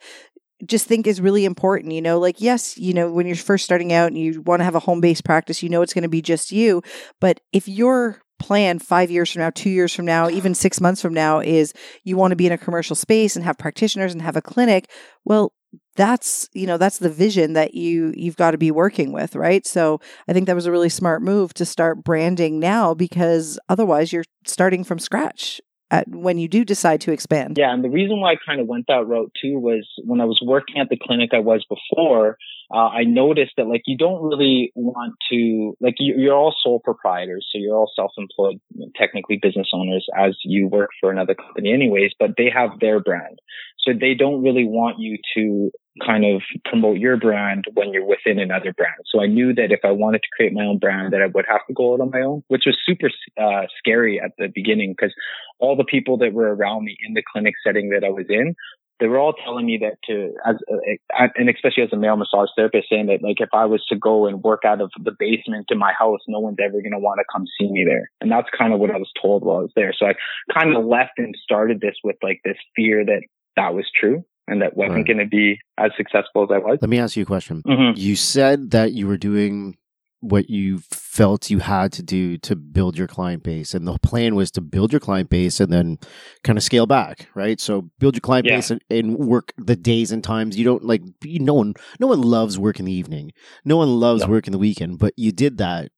just 0.65 0.87
think 0.87 1.07
is 1.07 1.21
really 1.21 1.45
important. 1.45 1.93
You 1.93 2.01
know, 2.01 2.19
like, 2.19 2.41
yes, 2.41 2.77
you 2.77 2.93
know, 2.93 3.11
when 3.11 3.27
you're 3.27 3.35
first 3.35 3.65
starting 3.65 3.93
out 3.93 4.07
and 4.07 4.17
you 4.17 4.41
want 4.41 4.59
to 4.59 4.63
have 4.65 4.75
a 4.75 4.79
home 4.79 5.01
based 5.01 5.23
practice, 5.23 5.63
you 5.63 5.69
know 5.69 5.81
it's 5.81 5.93
going 5.93 6.03
to 6.03 6.09
be 6.09 6.21
just 6.21 6.51
you. 6.51 6.81
But 7.19 7.39
if 7.53 7.67
your 7.67 8.21
plan 8.39 8.79
five 8.79 9.11
years 9.11 9.31
from 9.31 9.41
now, 9.41 9.49
two 9.49 9.69
years 9.69 9.93
from 9.93 10.05
now, 10.05 10.29
even 10.29 10.55
six 10.55 10.81
months 10.81 11.01
from 11.01 11.13
now 11.13 11.39
is 11.39 11.73
you 12.03 12.17
want 12.17 12.31
to 12.31 12.37
be 12.37 12.47
in 12.47 12.53
a 12.53 12.57
commercial 12.57 12.95
space 12.95 13.35
and 13.35 13.45
have 13.45 13.57
practitioners 13.57 14.13
and 14.13 14.21
have 14.21 14.37
a 14.37 14.41
clinic, 14.41 14.89
well, 15.25 15.53
that's 15.95 16.49
you 16.53 16.65
know 16.65 16.77
that's 16.77 16.99
the 16.99 17.09
vision 17.09 17.53
that 17.53 17.73
you 17.73 18.13
you've 18.15 18.37
got 18.37 18.51
to 18.51 18.57
be 18.57 18.71
working 18.71 19.11
with 19.11 19.35
right 19.35 19.67
so 19.67 19.99
i 20.27 20.33
think 20.33 20.47
that 20.47 20.55
was 20.55 20.65
a 20.65 20.71
really 20.71 20.89
smart 20.89 21.21
move 21.21 21.53
to 21.53 21.65
start 21.65 22.03
branding 22.03 22.59
now 22.59 22.93
because 22.93 23.59
otherwise 23.67 24.13
you're 24.13 24.23
starting 24.45 24.83
from 24.83 24.97
scratch 24.97 25.61
at 25.91 26.07
when 26.07 26.37
you 26.37 26.47
do 26.47 26.63
decide 26.63 27.01
to 27.01 27.11
expand 27.11 27.57
Yeah, 27.57 27.73
and 27.73 27.83
the 27.83 27.89
reason 27.89 28.19
why 28.19 28.33
I 28.33 28.35
kind 28.45 28.61
of 28.61 28.67
went 28.67 28.85
that 28.87 29.05
route 29.07 29.31
too 29.41 29.59
was 29.59 29.87
when 30.03 30.21
I 30.21 30.25
was 30.25 30.39
working 30.43 30.79
at 30.79 30.89
the 30.89 30.97
clinic 30.97 31.31
I 31.33 31.39
was 31.39 31.65
before, 31.67 32.37
uh, 32.71 32.89
I 32.89 33.03
noticed 33.03 33.53
that 33.57 33.67
like 33.67 33.83
you 33.85 33.97
don't 33.97 34.21
really 34.21 34.71
want 34.75 35.15
to 35.31 35.75
like 35.79 35.95
you, 35.99 36.15
you're 36.17 36.35
all 36.35 36.55
sole 36.63 36.79
proprietors, 36.79 37.47
so 37.51 37.57
you're 37.59 37.75
all 37.75 37.91
self-employed, 37.95 38.59
technically 38.95 39.39
business 39.41 39.69
owners, 39.73 40.05
as 40.17 40.37
you 40.43 40.67
work 40.67 40.89
for 40.99 41.11
another 41.11 41.33
company 41.35 41.73
anyways. 41.73 42.11
But 42.19 42.31
they 42.37 42.49
have 42.53 42.79
their 42.79 42.99
brand, 42.99 43.39
so 43.79 43.91
they 43.99 44.13
don't 44.13 44.43
really 44.43 44.65
want 44.65 44.99
you 44.99 45.17
to 45.35 45.71
kind 46.05 46.25
of 46.25 46.41
promote 46.65 46.97
your 46.97 47.17
brand 47.17 47.65
when 47.73 47.93
you're 47.93 48.05
within 48.05 48.39
another 48.39 48.73
brand. 48.73 48.95
So 49.05 49.21
I 49.21 49.27
knew 49.27 49.53
that 49.55 49.71
if 49.71 49.79
I 49.83 49.91
wanted 49.91 50.23
to 50.23 50.29
create 50.35 50.53
my 50.53 50.65
own 50.65 50.77
brand, 50.77 51.13
that 51.13 51.21
I 51.21 51.27
would 51.27 51.45
have 51.49 51.65
to 51.67 51.73
go 51.73 51.93
out 51.93 52.01
on 52.01 52.11
my 52.11 52.21
own, 52.21 52.43
which 52.47 52.63
was 52.65 52.77
super 52.85 53.09
uh, 53.41 53.67
scary 53.77 54.19
at 54.19 54.31
the 54.37 54.47
beginning 54.53 54.93
because 54.93 55.13
all 55.59 55.75
the 55.75 55.83
people 55.83 56.17
that 56.17 56.33
were 56.33 56.53
around 56.53 56.85
me 56.85 56.97
in 57.05 57.13
the 57.13 57.23
clinic 57.31 57.55
setting 57.65 57.89
that 57.89 58.03
I 58.03 58.09
was 58.09 58.25
in, 58.29 58.55
they 58.99 59.07
were 59.07 59.17
all 59.17 59.33
telling 59.33 59.65
me 59.65 59.79
that 59.81 59.95
to, 60.07 60.33
as, 60.45 60.55
uh, 60.69 61.27
and 61.35 61.49
especially 61.49 61.83
as 61.83 61.93
a 61.93 61.97
male 61.97 62.17
massage 62.17 62.49
therapist, 62.55 62.89
saying 62.89 63.07
that 63.07 63.23
like 63.23 63.39
if 63.39 63.49
I 63.53 63.65
was 63.65 63.83
to 63.89 63.95
go 63.95 64.27
and 64.27 64.43
work 64.43 64.63
out 64.65 64.81
of 64.81 64.91
the 65.01 65.15
basement 65.17 65.67
in 65.69 65.77
my 65.77 65.93
house, 65.97 66.19
no 66.27 66.39
one's 66.39 66.57
ever 66.61 66.81
going 66.81 66.91
to 66.91 66.99
want 66.99 67.19
to 67.19 67.25
come 67.31 67.45
see 67.59 67.71
me 67.71 67.85
there. 67.85 68.11
And 68.19 68.29
that's 68.29 68.49
kind 68.57 68.73
of 68.73 68.79
what 68.79 68.91
I 68.91 68.97
was 68.97 69.09
told 69.21 69.43
while 69.43 69.59
I 69.59 69.61
was 69.61 69.71
there. 69.75 69.93
So 69.97 70.05
I 70.05 70.13
kind 70.53 70.75
of 70.75 70.85
left 70.85 71.13
and 71.17 71.33
started 71.41 71.79
this 71.79 71.95
with 72.03 72.17
like 72.21 72.41
this 72.43 72.57
fear 72.75 73.05
that 73.05 73.21
that 73.55 73.73
was 73.73 73.85
true 73.97 74.25
and 74.49 74.61
that 74.61 74.75
wasn't 74.75 74.95
Right. 74.97 75.07
going 75.07 75.19
to 75.19 75.25
be 75.25 75.59
as 75.77 75.91
successful 75.97 76.43
as 76.43 76.49
I 76.51 76.57
was. 76.57 76.79
Let 76.81 76.89
me 76.89 76.99
ask 76.99 77.15
you 77.15 77.23
a 77.23 77.25
question. 77.25 77.61
Mm-hmm. 77.67 77.97
You 77.99 78.15
said 78.15 78.71
that 78.71 78.93
you 78.93 79.07
were 79.07 79.17
doing 79.17 79.77
what 80.21 80.49
you 80.49 80.79
felt 80.91 81.49
you 81.49 81.59
had 81.59 81.93
to 81.93 82.03
do 82.03 82.37
to 82.39 82.53
build 82.53 82.97
your 82.97 83.07
client 83.07 83.41
base, 83.41 83.73
and 83.73 83.87
the 83.87 83.97
plan 83.99 84.35
was 84.35 84.51
to 84.51 84.59
build 84.59 84.91
your 84.91 84.99
client 84.99 85.29
base 85.29 85.61
and 85.61 85.71
then 85.71 85.97
kind 86.43 86.57
of 86.57 86.63
scale 86.63 86.85
back, 86.85 87.29
right? 87.35 87.57
So 87.59 87.89
build 87.99 88.15
your 88.15 88.21
client 88.21 88.45
Yeah. 88.45 88.57
base 88.57 88.69
and, 88.69 88.81
and 88.89 89.17
work 89.17 89.53
the 89.57 89.77
days 89.77 90.11
and 90.11 90.21
times 90.21 90.57
you 90.57 90.65
don't 90.65 90.83
like. 90.83 91.01
You, 91.23 91.39
no 91.39 91.53
one, 91.53 91.73
no 92.01 92.07
one 92.07 92.21
loves 92.21 92.59
working 92.59 92.85
the 92.85 92.91
evening. 92.91 93.31
No 93.63 93.77
one 93.77 93.97
loves 93.99 94.23
No. 94.23 94.27
working 94.29 94.51
the 94.51 94.57
weekend, 94.57 94.99
but 94.99 95.13
you 95.15 95.31
did 95.31 95.57
that 95.59 95.91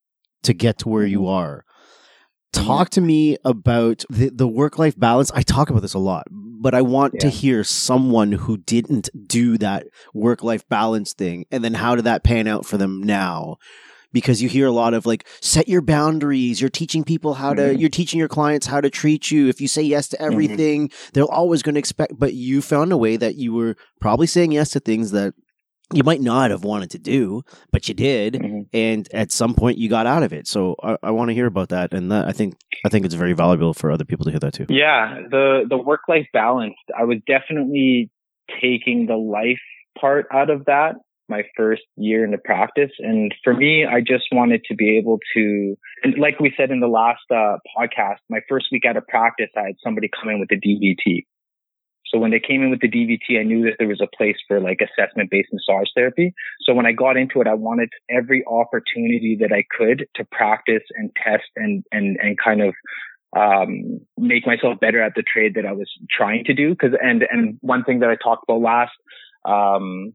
to 0.44 0.54
get 0.54 0.78
to 0.80 0.90
where 0.90 1.06
you 1.06 1.22
Mhm. 1.22 1.30
are. 1.30 1.66
Talk 2.54 2.90
to 2.92 3.02
me 3.02 3.38
about 3.46 4.04
the, 4.10 4.30
the 4.30 4.48
work 4.48 4.78
life 4.78 5.00
balance. 5.00 5.32
I 5.34 5.42
talk 5.42 5.70
about 5.70 5.82
this 5.82 5.94
a 5.94 6.00
lot. 6.00 6.28
but 6.32 6.76
I 6.76 6.82
want 6.84 7.20
to 7.22 7.30
hear 7.30 7.64
someone 7.64 8.34
who 8.34 8.58
didn't 8.58 9.10
do 9.28 9.58
that 9.58 9.88
work 10.14 10.44
life 10.44 10.68
balance 10.70 11.14
thing. 11.14 11.46
And 11.52 11.64
then 11.64 11.74
how 11.74 11.96
did 11.96 12.06
that 12.06 12.24
pan 12.24 12.48
out 12.48 12.66
for 12.68 12.78
them 12.78 13.02
now? 13.02 13.58
Because 14.14 14.42
you 14.44 14.50
hear 14.50 14.68
a 14.68 14.72
lot 14.72 14.94
of 14.94 15.06
like, 15.06 15.26
set 15.40 15.68
your 15.70 15.82
boundaries. 15.82 16.60
You're 16.62 16.70
teaching 16.70 17.04
people 17.04 17.34
how 17.36 17.54
to, 17.54 17.62
Mhm. 17.62 17.80
you're 17.80 17.90
teaching 17.90 18.20
your 18.20 18.28
clients 18.28 18.68
how 18.68 18.82
to 18.82 18.90
treat 18.90 19.32
you. 19.32 19.48
If 19.48 19.60
you 19.62 19.68
say 19.70 19.82
yes 19.82 20.08
to 20.10 20.22
everything, 20.22 20.92
they're 21.14 21.24
always 21.24 21.64
going 21.64 21.76
to 21.76 21.80
expect, 21.80 22.20
but 22.20 22.34
you 22.34 22.62
found 22.62 22.92
a 22.92 22.98
way 22.98 23.16
that 23.18 23.36
you 23.38 23.54
were 23.54 23.76
probably 24.02 24.28
saying 24.28 24.52
yes 24.52 24.70
to 24.72 24.80
things 24.82 25.12
that 25.12 25.34
you 25.94 26.04
might 26.04 26.22
not 26.22 26.52
have 26.52 26.64
wanted 26.64 26.92
to 26.92 27.00
do, 27.00 27.44
but 27.72 27.88
you 27.88 27.94
did. 27.94 28.34
Mhm. 28.36 28.68
And 28.74 29.08
at 29.14 29.32
some 29.32 29.54
point 29.54 29.78
you 29.78 29.90
got 29.90 30.06
out 30.06 30.24
of 30.24 30.34
it. 30.34 30.48
So 30.48 30.76
I, 30.82 30.98
I 31.04 31.12
want 31.12 31.30
to 31.30 31.34
hear 31.34 31.46
about 31.46 31.70
that. 31.70 31.94
And 31.94 32.12
that, 32.12 32.28
I 32.28 32.32
think, 32.32 32.56
I 32.86 32.90
think 32.90 33.06
it's 33.06 33.16
very 33.16 33.34
valuable 33.34 33.74
for 33.74 33.92
other 33.92 34.06
people 34.06 34.26
to 34.26 34.32
hear 34.32 34.40
that 34.40 34.54
too. 34.54 34.66
Yeah, 34.70 35.22
the 35.30 35.66
the 35.70 35.78
work 35.78 36.02
life 36.08 36.28
balance. 36.34 36.76
I 36.98 37.04
was 37.04 37.18
definitely 37.28 38.10
taking 38.62 39.06
the 39.08 39.16
life 39.16 39.60
part 40.00 40.26
out 40.32 40.50
of 40.50 40.66
that 40.66 40.96
my 41.30 41.44
first 41.56 41.84
year 41.96 42.26
into 42.26 42.38
practice, 42.38 42.92
and 43.00 43.34
for 43.44 43.54
me, 43.54 43.86
I 43.86 44.02
just 44.02 44.26
wanted 44.34 44.66
to 44.66 44.76
be 44.76 44.98
able 44.98 45.18
to, 45.34 45.76
and 46.04 46.18
like 46.18 46.42
we 46.42 46.54
said 46.58 46.72
in 46.72 46.82
the 46.82 46.90
last 46.90 47.22
uh, 47.32 47.56
podcast, 47.78 48.18
my 48.30 48.42
first 48.50 48.66
week 48.70 48.84
out 48.86 48.98
of 48.98 49.08
practice, 49.08 49.48
I 49.56 49.62
had 49.68 49.76
somebody 49.82 50.10
come 50.10 50.30
in 50.30 50.42
with 50.42 50.52
a 50.52 50.56
DVT. 50.56 51.26
So 52.12 52.20
when 52.20 52.32
they 52.32 52.40
came 52.40 52.62
in 52.62 52.70
with 52.70 52.82
the 52.82 52.90
DVT, 52.90 53.40
I 53.40 53.44
knew 53.44 53.64
that 53.64 53.76
there 53.80 53.88
was 53.88 54.02
a 54.02 54.18
place 54.18 54.36
for 54.48 54.60
like 54.60 54.82
assessment 54.82 55.30
based 55.32 55.50
massage 55.54 55.88
therapy. 55.96 56.34
So 56.62 56.74
when 56.74 56.86
I 56.86 56.92
got 56.92 57.18
into 57.18 57.42
it, 57.42 57.48
I 57.48 57.54
wanted 57.54 57.90
every 58.10 58.44
opportunity 58.46 59.38
that 59.40 59.52
I 59.52 59.64
could 59.78 60.08
to 60.16 60.26
practice 60.26 60.84
and 60.96 61.12
test 61.16 61.50
and, 61.56 61.84
and, 61.92 62.18
and 62.22 62.38
kind 62.38 62.62
of, 62.62 62.74
um, 63.36 64.02
make 64.18 64.46
myself 64.46 64.80
better 64.82 65.02
at 65.02 65.14
the 65.16 65.24
trade 65.24 65.54
that 65.56 65.66
I 65.66 65.72
was 65.72 65.90
trying 66.10 66.44
to 66.46 66.54
do. 66.54 66.76
Cause, 66.76 66.92
and, 67.02 67.24
and 67.32 67.58
one 67.62 67.86
thing 67.86 68.00
that 68.00 68.10
I 68.10 68.16
talked 68.16 68.44
about 68.48 68.60
last, 68.60 68.92
um, 69.46 70.14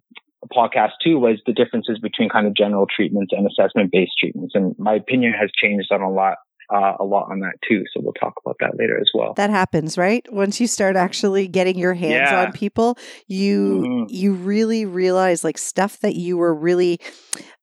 podcast 0.54 0.92
too 1.02 1.18
was 1.18 1.40
the 1.46 1.52
differences 1.52 1.98
between 2.00 2.28
kind 2.28 2.46
of 2.46 2.54
general 2.54 2.86
treatments 2.86 3.32
and 3.36 3.46
assessment 3.46 3.90
based 3.90 4.12
treatments. 4.18 4.54
And 4.54 4.74
my 4.78 4.94
opinion 4.94 5.32
has 5.32 5.50
changed 5.60 5.90
on 5.90 6.02
a 6.02 6.10
lot, 6.10 6.36
uh, 6.72 6.94
a 6.98 7.04
lot 7.04 7.30
on 7.30 7.40
that 7.40 7.54
too. 7.68 7.84
So 7.92 8.00
we'll 8.02 8.12
talk 8.14 8.34
about 8.44 8.56
that 8.60 8.76
later 8.78 8.98
as 9.00 9.10
well. 9.14 9.34
That 9.34 9.50
happens, 9.50 9.96
right? 9.96 10.26
Once 10.32 10.60
you 10.60 10.66
start 10.66 10.96
actually 10.96 11.48
getting 11.48 11.78
your 11.78 11.94
hands 11.94 12.30
Yeah. 12.30 12.42
on 12.42 12.52
people, 12.52 12.98
you 13.26 13.84
Mhm. 13.86 14.06
you 14.08 14.32
really 14.34 14.84
realize 14.84 15.44
like 15.44 15.58
stuff 15.58 16.00
that 16.00 16.14
you 16.14 16.36
were 16.36 16.54
really 16.54 17.00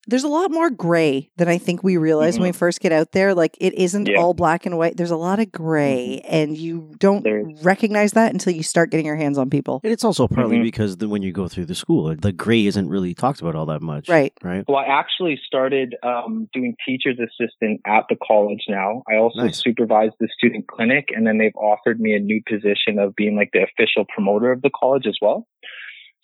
there's 0.07 0.23
a 0.23 0.27
lot 0.27 0.51
more 0.51 0.69
gray 0.69 1.29
than 1.37 1.47
I 1.47 1.57
think 1.57 1.83
we 1.83 1.97
realize 1.97 2.37
when 2.37 2.49
we 2.49 2.51
first 2.51 2.81
get 2.81 2.91
out 2.91 3.11
there. 3.13 3.33
Like 3.33 3.57
it 3.61 3.73
isn't 3.73 4.07
Yeah. 4.07 4.17
all 4.17 4.33
black 4.33 4.65
and 4.65 4.77
white. 4.77 4.97
There's 4.97 5.11
a 5.11 5.17
lot 5.17 5.39
of 5.39 5.51
gray 5.51 6.21
and 6.27 6.57
you 6.57 6.91
don't 6.99 7.23
There- 7.23 7.45
recognize 7.63 8.11
that 8.13 8.33
until 8.33 8.53
you 8.53 8.63
start 8.63 8.91
getting 8.91 9.05
your 9.05 9.15
hands 9.15 9.37
on 9.37 9.49
people. 9.49 9.79
And 9.83 9.93
it's 9.93 10.03
also 10.03 10.27
partly 10.27 10.57
Mhm. 10.57 10.63
because 10.63 10.97
the, 10.97 11.07
when 11.07 11.21
you 11.21 11.31
go 11.31 11.47
through 11.47 11.65
the 11.65 11.75
school, 11.75 12.13
the 12.15 12.31
gray 12.33 12.65
isn't 12.65 12.89
really 12.89 13.13
talked 13.13 13.41
about 13.41 13.55
all 13.55 13.65
that 13.67 13.81
much. 13.81 14.09
Right. 14.09 14.33
Right. 14.43 14.63
Well, 14.67 14.77
I 14.77 14.85
actually 14.85 15.39
started 15.45 15.95
um, 16.03 16.47
doing 16.53 16.75
teacher's 16.85 17.17
assistant 17.19 17.81
at 17.87 18.03
the 18.09 18.17
college 18.27 18.65
now. 18.67 19.03
I 19.09 19.15
also 19.17 19.41
Nice. 19.43 19.61
supervise 19.63 20.11
the 20.19 20.27
student 20.37 20.67
clinic, 20.67 21.09
and 21.15 21.25
then 21.25 21.37
they've 21.37 21.55
offered 21.55 21.99
me 21.99 22.13
a 22.13 22.19
new 22.19 22.41
position 22.47 22.99
of 22.99 23.15
being 23.15 23.35
like 23.35 23.51
the 23.53 23.63
official 23.63 24.05
promoter 24.13 24.51
of 24.51 24.61
the 24.61 24.69
college 24.69 25.05
as 25.07 25.17
well. 25.21 25.47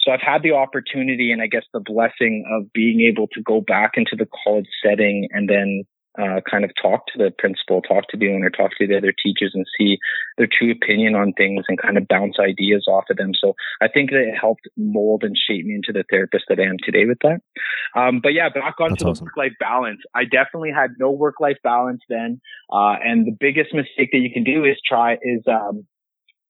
So 0.10 0.14
I've 0.14 0.22
had 0.22 0.42
the 0.42 0.54
opportunity 0.54 1.32
and 1.32 1.40
I 1.40 1.46
guess 1.46 1.66
the 1.72 1.80
blessing 1.80 2.44
of 2.52 2.74
being 2.74 3.02
able 3.02 3.28
to 3.28 3.44
go 3.44 3.62
back 3.62 3.92
into 3.96 4.16
the 4.18 4.26
college 4.44 4.66
setting 4.84 5.28
and 5.32 5.48
then 5.48 5.84
uh, 6.18 6.42
kind 6.50 6.66
of 6.66 6.72
talk 6.82 7.06
to 7.14 7.20
the 7.20 7.30
principal, 7.38 7.84
talk 7.84 8.08
to 8.10 8.18
the 8.18 8.34
owner, 8.34 8.50
talk 8.50 8.72
to 8.80 8.88
the 8.88 8.98
other 8.98 9.14
teachers 9.24 9.52
and 9.54 9.68
see 9.78 10.00
their 10.40 10.48
true 10.48 10.72
opinion 10.72 11.14
on 11.14 11.32
things 11.34 11.64
and 11.68 11.80
kind 11.80 11.96
of 11.96 12.08
bounce 12.08 12.38
ideas 12.40 12.86
off 12.90 13.04
of 13.12 13.18
them. 13.18 13.34
So 13.40 13.54
I 13.84 13.88
think 13.88 14.10
that 14.10 14.22
it 14.22 14.34
helped 14.34 14.68
mold 14.76 15.24
and 15.24 15.38
shape 15.38 15.64
me 15.64 15.76
into 15.76 15.94
the 15.94 16.04
therapist 16.10 16.46
that 16.50 16.60
I 16.60 16.64
am 16.64 16.78
today 16.84 17.06
with 17.06 17.20
that. 17.22 17.42
Um, 17.96 18.20
but 18.22 18.30
yeah, 18.30 18.50
back 18.50 18.80
onto 18.80 18.94
That's 18.94 19.04
the 19.04 19.10
awesome. 19.10 19.26
work 19.26 19.38
life 19.38 19.54
balance. 19.60 20.00
I 20.16 20.24
definitely 20.24 20.72
had 20.76 20.96
no 20.98 21.12
work 21.12 21.36
life 21.40 21.58
balance 21.64 22.02
then. 22.10 22.42
Uh, 22.74 22.98
and 23.06 23.28
the 23.28 23.38
biggest 23.40 23.76
mistake 23.76 24.10
that 24.12 24.20
you 24.26 24.32
can 24.34 24.44
do 24.44 24.66
is 24.66 24.82
try, 24.90 25.20
is, 25.22 25.44
um, 25.46 25.86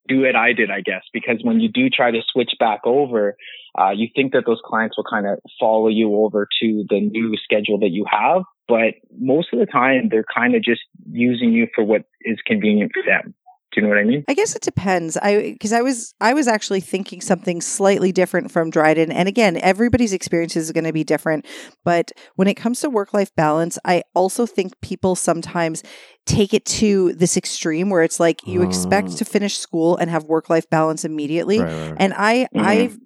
do 0.09 0.21
what 0.21 0.35
I 0.35 0.53
did, 0.53 0.71
I 0.71 0.81
guess, 0.81 1.03
because 1.13 1.37
when 1.43 1.59
you 1.59 1.69
do 1.69 1.89
try 1.89 2.11
to 2.11 2.21
switch 2.33 2.51
back 2.59 2.81
over, 2.83 3.37
uh, 3.79 3.91
you 3.91 4.07
think 4.15 4.33
that 4.33 4.43
those 4.45 4.59
clients 4.65 4.97
will 4.97 5.05
kind 5.09 5.27
of 5.27 5.39
follow 5.59 5.87
you 5.87 6.15
over 6.15 6.47
to 6.61 6.85
the 6.89 6.99
new 6.99 7.37
schedule 7.43 7.79
that 7.79 7.91
you 7.91 8.05
have. 8.09 8.41
But 8.67 8.95
most 9.17 9.53
of 9.53 9.59
the 9.59 9.65
time, 9.65 10.09
they're 10.09 10.25
kind 10.35 10.55
of 10.55 10.63
just 10.63 10.81
using 11.09 11.53
you 11.53 11.67
for 11.73 11.83
what 11.83 12.03
is 12.21 12.37
convenient 12.45 12.91
for 12.93 13.03
them. 13.03 13.33
Do 13.79 13.85
you 13.85 13.93
know 13.93 13.95
what 13.95 14.01
I 14.01 14.03
mean? 14.03 14.23
I 14.27 14.33
guess 14.33 14.55
it 14.55 14.61
depends. 14.61 15.17
I 15.17 15.51
because 15.53 15.73
I 15.73 15.81
was 15.81 16.13
I 16.19 16.33
was 16.33 16.47
actually 16.47 16.81
thinking 16.81 17.21
something 17.21 17.61
slightly 17.61 18.11
different 18.11 18.51
from 18.51 18.69
Dryden. 18.69 19.11
And 19.11 19.27
again, 19.27 19.57
everybody's 19.57 20.13
experience 20.13 20.55
is 20.55 20.71
going 20.71 20.83
to 20.83 20.93
be 20.93 21.03
different. 21.03 21.45
But 21.85 22.11
when 22.35 22.47
it 22.47 22.55
comes 22.55 22.81
to 22.81 22.89
work 22.89 23.13
life 23.13 23.33
balance, 23.35 23.79
I 23.85 24.03
also 24.13 24.45
think 24.45 24.73
people 24.81 25.15
sometimes 25.15 25.83
take 26.25 26.53
it 26.53 26.65
to 26.65 27.13
this 27.13 27.37
extreme 27.37 27.89
where 27.89 28.03
it's 28.03 28.19
like 28.19 28.45
you 28.45 28.61
expect 28.61 29.09
Oh. 29.13 29.15
to 29.17 29.25
finish 29.25 29.57
school 29.57 29.97
and 29.97 30.09
have 30.09 30.25
work 30.25 30.49
life 30.49 30.69
balance 30.69 31.05
immediately. 31.05 31.59
Right, 31.59 31.67
right, 31.67 31.89
right. 31.89 31.93
And 31.97 32.13
I 32.15 32.47
Mhm. 32.53 32.63
I've 32.65 32.97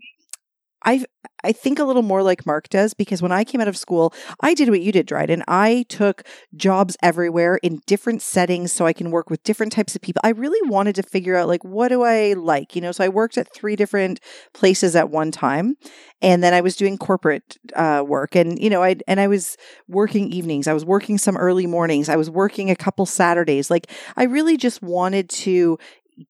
I 0.85 1.05
I 1.45 1.51
think 1.51 1.77
a 1.77 1.83
little 1.83 2.03
more 2.03 2.23
like 2.23 2.45
Mark 2.45 2.69
does 2.69 2.93
because 2.93 3.21
when 3.21 3.31
I 3.33 3.43
came 3.43 3.59
out 3.59 3.67
of 3.67 3.75
school, 3.75 4.13
I 4.39 4.53
did 4.53 4.69
what 4.69 4.81
you 4.81 4.93
did, 4.93 5.05
Dryden. 5.05 5.43
I 5.47 5.85
took 5.89 6.23
jobs 6.55 6.95
everywhere 7.03 7.57
in 7.57 7.81
different 7.85 8.21
settings 8.21 8.71
so 8.71 8.85
I 8.85 8.93
can 8.93 9.11
work 9.11 9.29
with 9.29 9.43
different 9.43 9.73
types 9.73 9.93
of 9.93 10.01
people. 10.01 10.21
I 10.23 10.29
really 10.29 10.69
wanted 10.69 10.95
to 10.95 11.03
figure 11.03 11.35
out 11.35 11.49
like 11.49 11.63
what 11.63 11.89
do 11.89 12.03
I 12.03 12.33
like, 12.33 12.75
you 12.75 12.81
know. 12.81 12.91
So 12.93 13.03
I 13.03 13.09
worked 13.09 13.37
at 13.37 13.53
three 13.53 13.75
different 13.75 14.21
places 14.53 14.95
at 14.95 15.09
one 15.09 15.31
time, 15.31 15.75
and 16.21 16.41
then 16.41 16.53
I 16.53 16.61
was 16.61 16.75
doing 16.75 16.97
corporate 16.97 17.57
uh, 17.75 18.03
work, 18.07 18.35
and 18.35 18.57
you 18.59 18.69
know, 18.69 18.83
I 18.83 18.95
and 19.07 19.19
I 19.19 19.27
was 19.27 19.57
working 19.87 20.31
evenings. 20.31 20.67
I 20.67 20.73
was 20.73 20.85
working 20.85 21.17
some 21.17 21.35
early 21.37 21.67
mornings. 21.67 22.09
I 22.09 22.15
was 22.15 22.29
working 22.29 22.69
a 22.69 22.75
couple 22.75 23.05
Saturdays. 23.05 23.69
Like 23.69 23.91
I 24.15 24.23
really 24.23 24.55
just 24.57 24.81
wanted 24.81 25.29
to 25.29 25.77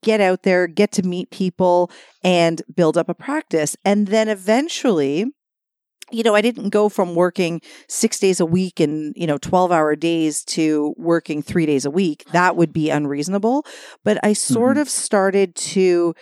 get 0.01 0.21
out 0.21 0.43
there, 0.43 0.67
get 0.67 0.91
to 0.93 1.03
meet 1.03 1.29
people, 1.31 1.91
and 2.23 2.61
build 2.73 2.97
up 2.97 3.09
a 3.09 3.13
practice. 3.13 3.75
And 3.83 4.07
then 4.07 4.29
eventually, 4.29 5.25
you 6.11 6.23
know, 6.23 6.35
I 6.35 6.41
didn't 6.41 6.69
go 6.69 6.89
from 6.89 7.15
working 7.15 7.61
six 7.87 8.19
days 8.19 8.39
a 8.39 8.45
week 8.45 8.79
and, 8.79 9.13
you 9.15 9.25
know, 9.25 9.37
12 9.37 9.71
hour 9.71 9.95
days 9.95 10.43
to 10.45 10.93
working 10.97 11.41
three 11.41 11.65
days 11.65 11.85
a 11.85 11.91
week. 11.91 12.25
That 12.31 12.55
would 12.55 12.71
be 12.71 12.89
unreasonable. 12.89 13.65
But 14.03 14.19
I 14.23 14.33
sort 14.33 14.73
mm-hmm. 14.73 14.81
of 14.81 14.89
started 14.89 15.55
to 15.55 16.13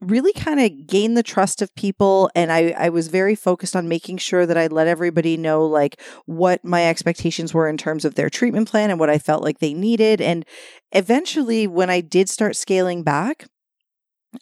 really 0.00 0.32
kind 0.32 0.60
of 0.60 0.86
gain 0.86 1.14
the 1.14 1.22
trust 1.22 1.60
of 1.60 1.74
people 1.74 2.30
and 2.34 2.50
I, 2.50 2.70
I 2.70 2.88
was 2.88 3.08
very 3.08 3.34
focused 3.34 3.76
on 3.76 3.88
making 3.88 4.16
sure 4.18 4.46
that 4.46 4.56
I 4.56 4.66
let 4.68 4.86
everybody 4.86 5.36
know 5.36 5.66
like 5.66 6.00
what 6.24 6.64
my 6.64 6.86
expectations 6.86 7.52
were 7.52 7.68
in 7.68 7.76
terms 7.76 8.04
of 8.04 8.14
their 8.14 8.30
treatment 8.30 8.68
plan 8.68 8.90
and 8.90 8.98
what 8.98 9.10
I 9.10 9.18
felt 9.18 9.42
like 9.42 9.58
they 9.58 9.74
needed. 9.74 10.20
And 10.20 10.46
eventually 10.92 11.66
when 11.66 11.90
I 11.90 12.00
did 12.00 12.28
start 12.30 12.56
scaling 12.56 13.02
back, 13.02 13.46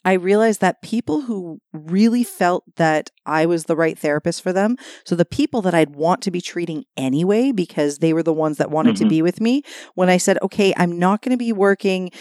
I 0.05 0.13
realized 0.13 0.61
that 0.61 0.83
people 0.83 1.21
who 1.21 1.59
really 1.73 2.23
felt 2.23 2.63
that 2.75 3.09
I 3.25 3.47
was 3.47 3.65
the 3.65 3.75
right 3.75 3.97
therapist 3.97 4.43
for 4.43 4.53
them, 4.53 4.77
so 5.03 5.15
the 5.15 5.25
people 5.25 5.63
that 5.63 5.73
I'd 5.73 5.95
want 5.95 6.21
to 6.21 6.31
be 6.31 6.41
treating 6.41 6.85
anyway, 6.95 7.51
because 7.51 7.97
they 7.97 8.13
were 8.13 8.21
the 8.21 8.31
ones 8.31 8.57
that 8.57 8.69
wanted 8.69 8.95
to 8.97 9.05
Mhm. 9.05 9.09
be 9.09 9.21
with 9.23 9.41
me, 9.41 9.63
when 9.95 10.07
I 10.07 10.17
said, 10.17 10.37
okay, 10.43 10.75
I'm 10.77 10.99
not 10.99 11.23
going 11.23 11.31
to 11.31 11.37
be 11.37 11.51
working 11.51 12.11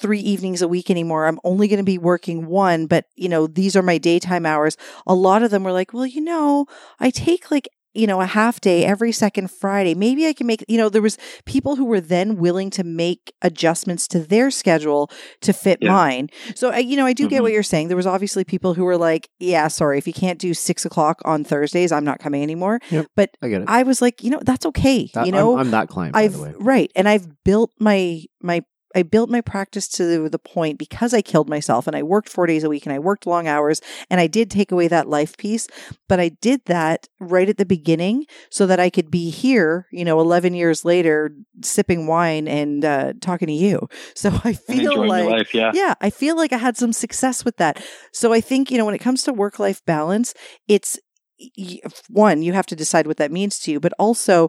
three 0.00 0.20
evenings 0.20 0.62
a 0.62 0.68
week 0.68 0.90
anymore. 0.90 1.26
I'm 1.26 1.40
only 1.44 1.68
going 1.68 1.78
to 1.78 1.84
be 1.84 1.98
working 1.98 2.46
one, 2.46 2.86
but 2.86 3.06
you 3.16 3.28
know, 3.28 3.46
these 3.46 3.76
are 3.76 3.82
my 3.82 3.98
daytime 3.98 4.46
hours. 4.46 4.76
A 5.06 5.14
lot 5.14 5.42
of 5.42 5.50
them 5.50 5.64
were 5.64 5.72
like, 5.72 5.92
well, 5.92 6.06
you 6.06 6.20
know, 6.20 6.66
I 7.00 7.10
take 7.10 7.50
like 7.50 7.68
you 7.94 8.06
know, 8.06 8.20
a 8.20 8.26
half 8.26 8.60
day 8.60 8.84
every 8.84 9.10
second 9.10 9.50
Friday. 9.50 9.92
Maybe 9.92 10.26
I 10.28 10.32
can 10.32 10.46
make, 10.46 10.62
you 10.68 10.76
know, 10.76 10.88
there 10.88 11.02
was 11.02 11.18
people 11.46 11.74
who 11.74 11.84
were 11.86 12.02
then 12.02 12.36
willing 12.36 12.70
to 12.70 12.84
make 12.84 13.32
adjustments 13.42 14.06
to 14.08 14.20
their 14.20 14.52
schedule 14.52 15.10
to 15.40 15.52
fit 15.52 15.78
Yeah. 15.80 15.92
mine. 15.94 16.28
So, 16.54 16.70
I, 16.70 16.78
you 16.78 16.96
know, 16.96 17.06
I 17.06 17.12
do 17.12 17.26
get 17.28 17.40
Mhm. 17.40 17.44
what 17.44 17.52
you're 17.52 17.62
saying. 17.64 17.88
There 17.88 17.96
was 17.96 18.06
obviously 18.06 18.44
people 18.44 18.74
who 18.74 18.84
were 18.84 18.98
like, 18.98 19.28
yeah, 19.40 19.66
sorry, 19.66 19.98
if 19.98 20.06
you 20.06 20.12
can't 20.12 20.38
do 20.38 20.54
six 20.54 20.84
o'clock 20.84 21.20
on 21.24 21.42
Thursdays, 21.42 21.90
I'm 21.90 22.04
not 22.04 22.20
coming 22.20 22.42
anymore. 22.42 22.78
Yep. 22.90 23.06
But 23.16 23.30
I 23.42 23.48
get 23.48 23.62
it. 23.62 23.68
I 23.68 23.82
was 23.82 24.00
like, 24.00 24.22
you 24.22 24.30
know, 24.30 24.40
that's 24.44 24.66
okay. 24.66 25.10
That- 25.14 25.26
you 25.26 25.32
know, 25.32 25.54
I'm, 25.54 25.60
I'm 25.60 25.70
that 25.72 25.88
client, 25.88 26.14
I've 26.14 26.34
the 26.34 26.42
way. 26.42 26.54
right, 26.60 26.92
and 26.94 27.08
I've 27.08 27.26
built 27.42 27.72
my 27.80 28.22
my 28.40 28.62
I 28.98 29.02
built 29.04 29.30
my 29.30 29.40
practice 29.40 29.86
to 29.90 30.28
the 30.28 30.38
point 30.38 30.76
because 30.78 31.14
I 31.14 31.22
killed 31.22 31.48
myself 31.48 31.86
and 31.86 31.94
I 31.94 32.02
worked 32.02 32.28
4 32.28 32.46
days 32.46 32.64
a 32.64 32.68
week 32.68 32.84
and 32.84 32.92
I 32.92 32.98
worked 32.98 33.26
long 33.26 33.46
hours 33.46 33.80
and 34.10 34.20
I 34.20 34.26
did 34.26 34.50
take 34.50 34.72
away 34.72 34.88
that 34.88 35.08
life 35.08 35.36
piece, 35.36 35.68
but 36.08 36.18
I 36.18 36.30
did 36.30 36.64
that 36.64 37.08
right 37.20 37.48
at 37.48 37.58
the 37.58 37.64
beginning 37.64 38.26
so 38.50 38.66
that 38.66 38.80
I 38.80 38.90
could 38.90 39.08
be 39.08 39.30
here, 39.30 39.86
you 39.92 40.04
know, 40.04 40.18
11 40.20 40.54
years 40.54 40.84
later 40.84 41.32
sipping 41.62 42.08
wine 42.08 42.48
and 42.48 42.84
uh, 42.84 43.12
talking 43.20 43.46
to 43.48 43.54
you. 43.54 43.88
So 44.18 44.30
I 44.42 44.52
feel 44.52 45.06
like 45.06 45.28
life, 45.28 45.54
yeah. 45.54 45.70
yeah, 45.72 45.94
I 46.00 46.10
feel 46.10 46.34
like 46.34 46.52
I 46.52 46.56
had 46.56 46.76
some 46.76 46.92
success 46.92 47.44
with 47.44 47.56
that. 47.58 47.80
So 48.12 48.32
I 48.32 48.40
think, 48.40 48.68
you 48.68 48.76
know, 48.76 48.84
when 48.84 48.96
it 48.96 49.00
comes 49.00 49.22
to 49.24 49.32
work 49.32 49.60
life 49.60 49.84
balance, 49.84 50.34
it's 50.66 50.98
one, 52.08 52.42
you 52.42 52.52
have 52.52 52.66
to 52.66 52.76
decide 52.76 53.06
what 53.06 53.16
that 53.18 53.30
means 53.30 53.60
to 53.60 53.70
you, 53.70 53.78
but 53.78 53.92
also 53.96 54.48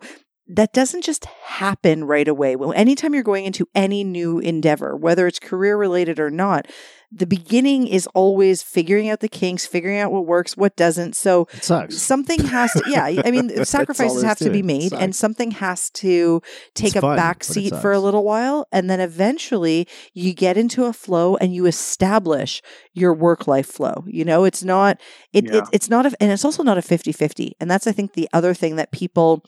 that 0.51 0.73
doesn't 0.73 1.03
just 1.03 1.25
happen 1.25 2.03
right 2.05 2.27
away. 2.27 2.55
Well, 2.55 2.73
anytime 2.73 3.13
you're 3.13 3.21
going 3.23 3.45
into 3.45 3.67
any 3.75 4.03
new 4.03 4.39
endeavor, 4.39 4.95
whether 4.97 5.27
it's 5.27 5.37
career 5.39 5.77
related 5.77 6.19
or 6.19 6.31
not, 6.31 6.67
the 7.11 7.27
beginning 7.27 7.87
is 7.87 8.07
always 8.15 8.61
figuring 8.63 9.09
out 9.09 9.19
the 9.19 9.27
kinks, 9.29 9.65
figuring 9.67 9.99
out 9.99 10.11
what 10.11 10.25
works, 10.25 10.57
what 10.57 10.75
doesn't. 10.75 11.15
So 11.15 11.47
It 11.53 11.63
sucks. 11.63 11.97
something 11.97 12.39
has 12.45 12.71
to, 12.73 12.83
yeah, 12.87 13.21
I 13.25 13.29
mean, 13.31 13.63
sacrifices 13.65 14.23
have 14.23 14.41
is 14.41 14.45
to 14.45 14.51
be 14.51 14.59
it. 14.59 14.61
It 14.61 14.65
made 14.65 14.93
and 14.93 15.15
something 15.15 15.51
has 15.51 15.89
to 15.91 16.41
take 16.73 16.89
It's 16.89 16.95
a 16.97 17.01
fun, 17.01 17.15
back 17.15 17.43
seat 17.43 17.75
for 17.75 17.91
a 17.91 17.99
little 17.99 18.23
while. 18.23 18.67
And 18.71 18.89
then 18.89 18.99
eventually 18.99 19.87
you 20.13 20.33
get 20.33 20.57
into 20.57 20.85
a 20.85 20.93
flow 20.93 21.35
and 21.37 21.53
you 21.53 21.67
establish 21.67 22.61
your 22.93 23.13
work 23.13 23.47
life 23.47 23.67
flow. 23.67 24.03
You 24.07 24.25
know, 24.25 24.45
it's 24.45 24.63
not, 24.63 24.99
it, 25.33 25.45
Yeah. 25.45 25.57
it 25.57 25.63
it's 25.71 25.89
not, 25.89 26.05
a, 26.07 26.11
and 26.19 26.31
it's 26.31 26.45
also 26.45 26.63
not 26.63 26.77
a 26.77 26.81
50 26.83 27.11
50. 27.11 27.53
And 27.59 27.69
that's, 27.69 27.85
I 27.87 27.91
think, 27.91 28.13
the 28.13 28.29
other 28.33 28.53
thing 28.53 28.75
that 28.77 28.91
people, 28.91 29.43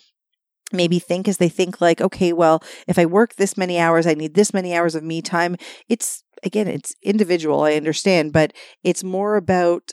maybe 0.74 1.00
think 1.00 1.28
is 1.28 1.38
they 1.38 1.50
think 1.50 1.82
like 1.82 2.02
okay 2.02 2.34
well 2.34 2.64
if 2.88 2.98
i 2.98 3.06
work 3.06 3.36
this 3.36 3.58
many 3.58 3.80
hours 3.80 4.08
i 4.08 4.14
need 4.14 4.34
this 4.34 4.54
many 4.54 4.76
hours 4.76 4.96
of 4.96 5.04
me 5.04 5.22
time. 5.22 5.56
It's 5.90 6.24
again 6.44 6.68
it's 6.68 6.96
individual 7.04 7.62
i 7.64 7.74
understand 7.74 8.34
but 8.34 8.54
it's 8.84 9.04
more 9.04 9.36
about 9.36 9.92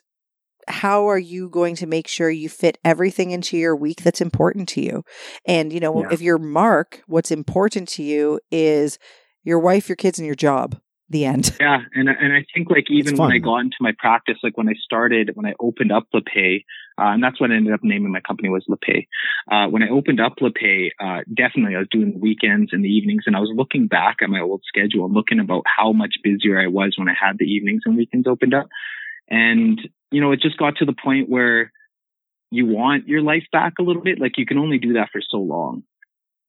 how 0.68 1.08
are 1.08 1.18
you 1.18 1.48
going 1.48 1.74
to 1.76 1.86
make 1.86 2.06
sure 2.06 2.30
you 2.30 2.48
fit 2.48 2.78
everything 2.84 3.30
into 3.30 3.56
your 3.56 3.74
week 3.74 4.02
that's 4.02 4.20
important 4.20 4.68
to 4.70 4.80
you? 4.80 5.02
And 5.46 5.72
you 5.72 5.80
know 5.80 6.02
Yeah. 6.02 6.08
if 6.10 6.20
you're 6.20 6.38
mark 6.38 7.02
what's 7.06 7.30
important 7.30 7.88
to 7.90 8.02
you 8.02 8.40
is 8.50 8.98
your 9.44 9.58
wife 9.58 9.88
your 9.88 9.96
kids 9.96 10.18
and 10.18 10.26
your 10.26 10.34
job 10.34 10.78
the 11.08 11.24
end. 11.24 11.56
Yeah, 11.60 11.80
and 11.94 12.08
and 12.08 12.32
I 12.32 12.44
think 12.54 12.70
like 12.70 12.86
even 12.90 13.16
when 13.16 13.32
I 13.32 13.38
got 13.38 13.58
into 13.58 13.76
my 13.80 13.92
practice, 13.98 14.36
like 14.42 14.56
when 14.56 14.68
I 14.68 14.74
started, 14.84 15.30
when 15.34 15.46
I 15.46 15.54
opened 15.58 15.90
up 15.90 16.06
LePay, 16.14 16.64
uh, 16.98 17.12
and 17.12 17.22
that's 17.22 17.40
what 17.40 17.50
I 17.50 17.56
ended 17.56 17.72
up 17.72 17.80
naming 17.82 18.12
my 18.12 18.20
company 18.20 18.48
was 18.48 18.66
LePay. 18.68 19.06
Uh, 19.50 19.68
when 19.70 19.82
I 19.82 19.90
opened 19.90 20.20
up 20.20 20.36
LePay, 20.40 20.90
uh, 21.00 21.22
definitely 21.32 21.76
I 21.76 21.80
was 21.80 21.88
doing 21.90 22.12
the 22.12 22.18
weekends 22.18 22.72
and 22.72 22.84
the 22.84 22.88
evenings, 22.88 23.24
and 23.26 23.36
I 23.36 23.40
was 23.40 23.52
looking 23.54 23.86
back 23.86 24.16
at 24.22 24.30
my 24.30 24.40
old 24.40 24.62
schedule 24.66 25.04
and 25.04 25.14
looking 25.14 25.40
about 25.40 25.62
how 25.64 25.92
much 25.92 26.16
busier 26.22 26.60
I 26.60 26.66
was 26.66 26.94
when 26.96 27.08
I 27.08 27.14
had 27.18 27.38
the 27.38 27.46
evenings 27.46 27.82
and 27.84 27.96
weekends 27.96 28.26
opened 28.26 28.54
up, 28.54 28.68
and 29.28 29.80
you 30.10 30.20
know 30.20 30.32
it 30.32 30.40
just 30.40 30.58
got 30.58 30.76
to 30.76 30.84
the 30.84 30.94
point 30.94 31.28
where 31.28 31.72
you 32.50 32.66
want 32.66 33.06
your 33.08 33.22
life 33.22 33.44
back 33.52 33.74
a 33.78 33.82
little 33.82 34.02
bit. 34.02 34.20
Like 34.20 34.38
you 34.38 34.46
can 34.46 34.58
only 34.58 34.78
do 34.78 34.94
that 34.94 35.10
for 35.12 35.20
so 35.30 35.38
long 35.38 35.84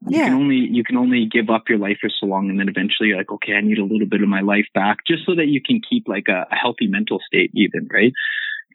you 0.08 0.18
Yeah. 0.18 0.26
can 0.26 0.34
only 0.34 0.56
you 0.56 0.84
can 0.84 0.96
only 0.98 1.26
give 1.26 1.50
up 1.50 1.64
your 1.68 1.78
life 1.78 1.98
for 2.00 2.10
so 2.10 2.26
long 2.26 2.50
and 2.50 2.60
then 2.60 2.70
eventually 2.70 3.10
you're 3.10 3.18
like 3.18 3.32
okay 3.32 3.54
i 3.54 3.62
need 3.62 3.78
a 3.78 3.84
little 3.84 4.08
bit 4.08 4.22
of 4.22 4.30
my 4.30 4.42
life 4.42 4.66
back 4.74 5.00
just 5.06 5.26
so 5.26 5.36
that 5.36 5.48
you 5.48 5.62
can 5.62 5.82
keep 5.88 6.08
like 6.08 6.28
a, 6.30 6.48
a 6.52 6.56
healthy 6.56 6.88
mental 6.88 7.20
state 7.26 7.52
even 7.54 7.88
right 7.92 8.14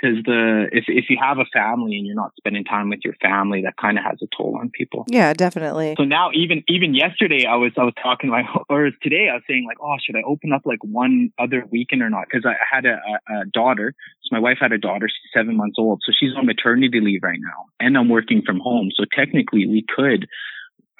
because 0.04 0.22
the 0.24 0.66
if 0.72 0.84
if 0.88 1.06
you 1.08 1.16
have 1.20 1.38
a 1.38 1.44
family 1.52 1.96
and 1.96 2.06
you're 2.06 2.16
not 2.16 2.32
spending 2.36 2.64
time 2.64 2.90
with 2.90 3.00
your 3.04 3.14
family 3.22 3.62
that 3.62 3.76
kind 3.76 3.98
of 3.98 4.04
has 4.04 4.18
a 4.22 4.26
toll 4.36 4.56
on 4.60 4.70
people. 4.70 5.04
Yeah 5.08 5.32
definitely. 5.32 5.94
So 5.96 6.04
now 6.04 6.30
even 6.34 6.62
even 6.68 6.94
yesterday 6.94 7.46
i 7.46 7.56
was 7.56 7.72
i 7.78 7.84
was 7.84 7.94
talking 8.02 8.30
to 8.30 8.32
my 8.32 8.42
or 8.68 8.90
today 9.02 9.28
i 9.30 9.34
was 9.34 9.42
saying 9.48 9.64
like 9.66 9.78
oh 9.80 9.96
should 10.04 10.16
i 10.16 10.22
open 10.26 10.52
up 10.52 10.62
like 10.64 10.82
one 10.82 11.30
other 11.38 11.64
weekend 11.70 12.02
or 12.02 12.10
not? 12.10 12.26
Because 12.30 12.44
i 12.46 12.54
had 12.70 12.84
a, 12.84 13.00
a, 13.28 13.40
a 13.40 13.44
daughter. 13.46 13.94
So 14.22 14.28
my 14.32 14.40
wife 14.40 14.58
had 14.60 14.72
a 14.72 14.78
daughter. 14.78 15.08
She's 15.08 15.40
seven 15.40 15.56
months 15.56 15.76
old. 15.78 16.02
So 16.04 16.12
she's 16.18 16.34
on 16.36 16.46
maternity 16.46 17.00
leave 17.00 17.22
right 17.22 17.40
now 17.40 17.66
and 17.80 17.96
i'm 17.96 18.08
working 18.08 18.42
from 18.44 18.60
home. 18.60 18.90
So 18.94 19.04
technically 19.16 19.66
we 19.66 19.84
could 19.94 20.26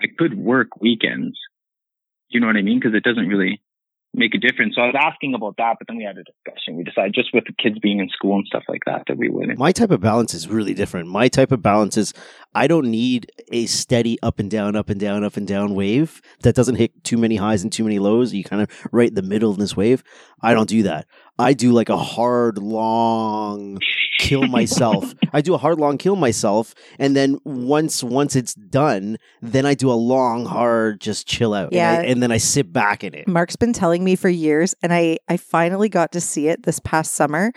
i 0.01 0.07
could 0.19 0.37
work 0.39 0.81
weekends. 0.81 1.39
You 2.29 2.41
know 2.41 2.47
what 2.47 2.57
i 2.57 2.63
mean? 2.63 2.81
Because 2.81 2.95
it 2.95 3.05
doesn't 3.05 3.29
really 3.29 3.61
make 4.15 4.35
a 4.35 4.39
difference 4.39 4.75
so 4.77 4.83
i 4.83 4.87
was 4.87 4.97
asking 4.99 5.35
about 5.35 5.57
that 5.57 5.77
but 5.79 5.89
then 5.89 5.97
we 5.97 6.05
had 6.05 6.17
a 6.17 6.25
discussion 6.25 6.77
we 6.77 6.85
decided 6.85 7.15
just 7.15 7.35
with 7.35 7.45
the 7.45 7.53
kids 7.53 7.79
being 7.79 7.99
in 8.01 8.09
school 8.09 8.37
and 8.37 8.47
stuff 8.47 8.65
like 8.69 8.83
that 8.87 9.03
that 9.09 9.17
we 9.17 9.29
wouldn't 9.29 9.59
My 9.59 9.73
type 9.73 9.91
of 9.91 10.01
balance 10.01 10.35
is 10.35 10.49
really 10.49 10.75
different. 10.75 11.09
My 11.09 11.29
type 11.29 11.51
of 11.51 11.63
balance 11.63 11.97
is 11.97 12.13
I 12.55 12.67
don't 12.67 12.87
need 12.87 13.31
a 13.51 13.67
steady 13.67 14.19
up 14.23 14.39
and 14.39 14.51
down, 14.51 14.77
up 14.77 14.91
and 14.91 15.01
down, 15.01 15.25
up 15.25 15.37
and 15.37 15.47
down 15.47 15.75
wave 15.75 16.21
that 16.41 16.55
doesn't 16.55 16.77
hit 16.77 17.03
too 17.03 17.17
many 17.17 17.37
highs 17.37 17.63
and 17.63 17.73
too 17.73 17.85
many 17.85 17.99
lows. 17.99 18.35
You 18.35 18.45
kind 18.45 18.63
of 18.63 18.69
right 18.93 19.09
in 19.09 19.15
the 19.15 19.23
middle 19.23 19.51
of 19.51 19.59
this 19.59 19.77
wave. 19.77 20.05
I 20.41 20.55
don't 20.55 20.69
do 20.69 20.83
that. 20.83 21.07
I 21.39 21.53
do 21.53 21.73
like 21.73 21.89
a 21.89 21.97
hard, 21.97 22.59
long 22.59 23.79
kill 24.19 24.47
myself. 24.47 25.15
I 25.33 25.41
do 25.41 25.55
a 25.55 25.59
hard, 25.59 25.79
long 25.79 25.99
kill 25.99 26.17
myself, 26.17 26.75
and 26.99 27.15
then 27.17 27.39
once 27.45 28.03
once 28.03 28.37
it's 28.37 28.55
done, 28.55 29.19
then 29.43 29.67
I 29.67 29.75
do 29.75 29.91
a 29.91 29.95
long, 29.95 30.47
hard, 30.47 31.01
just 31.01 31.27
chill 31.27 31.55
out. 31.55 31.73
Yeah. 31.73 31.95
and, 31.95 32.03
I- 32.07 32.11
and 32.11 32.23
then 32.23 32.33
I 32.33 32.39
sit 32.39 32.73
back 32.73 33.05
in 33.05 33.15
it. 33.15 33.27
Mark's 33.29 33.57
been 33.57 33.73
telling 33.73 34.05
me 34.05 34.17
for 34.17 34.29
years, 34.29 34.75
and 34.83 34.93
I 34.93 35.19
I 35.29 35.37
finally 35.37 35.89
got 35.89 36.13
to 36.13 36.21
see 36.21 36.49
it 36.49 36.63
this 36.65 36.79
past 36.81 37.15
summer. 37.15 37.53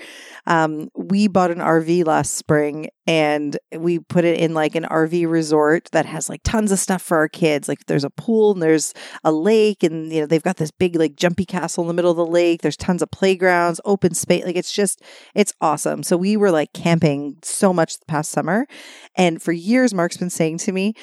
Um, 0.45 0.89
we 0.95 1.27
bought 1.27 1.51
an 1.51 1.59
RV 1.59 2.05
last 2.05 2.33
spring, 2.35 2.87
and 3.07 3.57
we 3.71 3.99
put 3.99 4.25
it 4.25 4.37
in 4.37 4.53
like 4.53 4.75
an 4.75 4.83
RV 4.83 5.29
resort 5.29 5.87
that 5.93 6.05
has 6.05 6.27
like 6.27 6.41
tons 6.43 6.73
of 6.73 6.77
stuff 6.77 7.01
for 7.01 7.15
our 7.15 7.29
kids. 7.29 7.69
Like 7.69 7.85
there's 7.85 8.03
a 8.03 8.09
pool 8.09 8.51
and 8.51 8.61
there's 8.61 8.93
a 9.23 9.31
lake, 9.31 9.81
and 9.81 10.11
you 10.11 10.19
know 10.19 10.27
they've 10.27 10.43
got 10.43 10.57
this 10.57 10.71
big 10.71 10.97
like 10.97 11.15
jumpy 11.15 11.45
castle 11.45 11.85
in 11.85 11.87
the 11.87 11.93
middle 11.93 12.11
of 12.11 12.17
the 12.17 12.25
lake. 12.25 12.61
There's 12.61 12.75
tons 12.75 13.01
of 13.01 13.09
playgrounds, 13.09 13.79
open 13.85 14.13
space. 14.13 14.43
Like 14.43 14.57
it's 14.57 14.73
just 14.73 15.01
it's 15.33 15.53
awesome. 15.61 16.03
So 16.03 16.17
we 16.17 16.35
were 16.35 16.51
like 16.51 16.73
camping 16.73 17.37
so 17.43 17.73
much 17.73 17.97
the 17.97 18.05
past 18.05 18.31
summer, 18.31 18.67
and 19.15 19.41
for 19.41 19.53
years 19.53 19.93
Mark's 19.93 20.17
been 20.17 20.29
saying 20.29 20.57
to 20.59 20.73
me, 20.73 20.93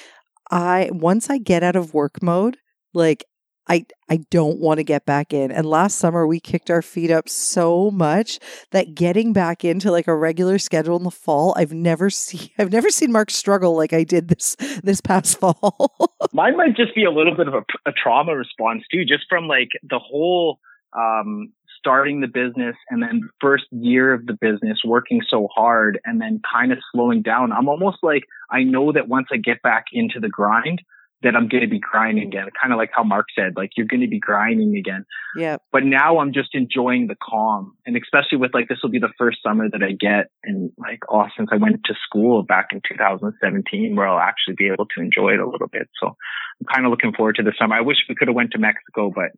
I 0.51 0.90
once 0.93 1.31
I 1.31 1.38
get 1.38 1.62
out 1.62 1.77
of 1.77 1.95
work 1.95 2.23
mode, 2.23 2.59
like 2.93 3.25
I 3.68 3.87
I 4.09 4.18
don't 4.31 4.59
want 4.59 4.79
to 4.79 4.85
get 4.85 5.07
back 5.07 5.33
in. 5.33 5.50
And 5.50 5.66
last 5.66 5.98
summer 5.98 6.27
we 6.27 6.40
kicked 6.40 6.70
our 6.70 6.83
feet 6.83 7.11
up 7.11 7.29
so 7.29 7.90
much 7.90 8.38
that 8.70 8.94
getting 8.94 9.33
back 9.33 9.64
into 9.64 9.90
like 9.90 10.07
a 10.07 10.14
regular 10.14 10.59
schedule 10.59 10.96
in 10.96 11.05
the 11.05 11.11
fall, 11.11 11.55
I've 11.57 11.72
never 11.72 12.11
seen 12.11 12.50
I've 12.59 12.72
never 12.72 12.90
seen 12.90 13.12
Mark 13.12 13.31
struggle 13.31 13.77
like 13.77 13.92
I 13.92 14.05
did 14.05 14.29
this 14.29 14.57
this 14.83 15.00
past 15.00 15.38
fall. 15.40 16.14
Mine 16.33 16.57
might 16.57 16.77
just 16.77 16.94
be 16.94 17.05
a 17.05 17.11
little 17.11 17.35
bit 17.35 17.48
of 17.48 17.55
a, 17.55 17.64
a 17.87 17.92
trauma 17.92 18.37
response 18.37 18.83
too, 18.90 19.05
just 19.05 19.24
from 19.29 19.46
like 19.46 19.68
the 19.83 19.98
whole 19.98 20.59
um, 20.92 21.53
starting 21.79 22.20
the 22.20 22.27
business 22.27 22.77
and 22.88 23.03
then 23.03 23.29
first 23.40 23.64
year 23.70 24.12
of 24.14 24.27
the 24.27 24.33
business, 24.40 24.81
working 24.85 25.20
so 25.29 25.48
hard 25.55 26.00
and 26.05 26.20
then 26.20 26.40
kind 26.50 26.72
of 26.72 26.79
slowing 26.92 27.20
down. 27.20 27.53
I'm 27.53 27.68
almost 27.68 27.98
like 28.03 28.22
I 28.50 28.62
know 28.62 28.92
that 28.92 29.09
once 29.09 29.29
I 29.33 29.37
get 29.37 29.61
back 29.62 29.87
into 29.92 30.18
the 30.18 30.29
grind, 30.29 30.81
that 31.25 31.35
I'm 31.35 31.49
going 31.49 31.63
to 31.63 31.69
be 31.69 31.81
grinding 31.81 32.29
again. 32.29 32.47
Kind 32.61 32.73
of 32.73 32.79
like 32.79 32.91
how 32.95 33.03
Mark 33.03 33.27
said, 33.37 33.55
like 33.57 33.71
you're 33.77 33.87
going 33.87 34.03
to 34.03 34.09
be 34.09 34.21
grinding 34.21 34.77
again. 34.77 35.05
yeah. 35.37 35.57
But 35.73 35.85
now 35.85 36.19
I'm 36.19 36.33
just 36.33 36.51
enjoying 36.55 37.09
the 37.09 37.17
calm, 37.21 37.77
and 37.85 37.97
especially 37.97 38.39
with 38.39 38.55
like 38.55 38.69
this 38.69 38.79
will 38.83 38.91
be 38.91 39.01
the 39.01 39.13
first 39.19 39.39
summer 39.43 39.69
that 39.69 39.83
I 39.83 39.93
get, 39.93 40.31
and 40.45 40.71
like 40.79 41.01
oh, 41.11 41.25
since 41.37 41.49
I 41.53 41.57
went 41.57 41.81
to 41.87 41.95
school 42.07 42.43
back 42.43 42.69
in 42.73 42.81
2017, 42.89 43.97
where 43.97 44.07
I'll 44.07 44.21
actually 44.21 44.55
be 44.57 44.69
able 44.69 44.87
to 44.87 45.03
enjoy 45.03 45.35
it 45.35 45.41
a 45.41 45.49
little 45.49 45.69
bit. 45.69 45.89
So 46.01 46.09
I'm 46.09 46.67
kind 46.73 46.87
of 46.87 46.91
looking 46.91 47.13
forward 47.13 47.37
to 47.37 47.43
the 47.43 47.55
summer. 47.59 47.75
I 47.75 47.81
wish 47.81 47.97
we 48.09 48.15
could 48.15 48.29
have 48.29 48.37
went 48.37 48.53
to 48.53 48.59
Mexico, 48.59 49.11
but 49.15 49.33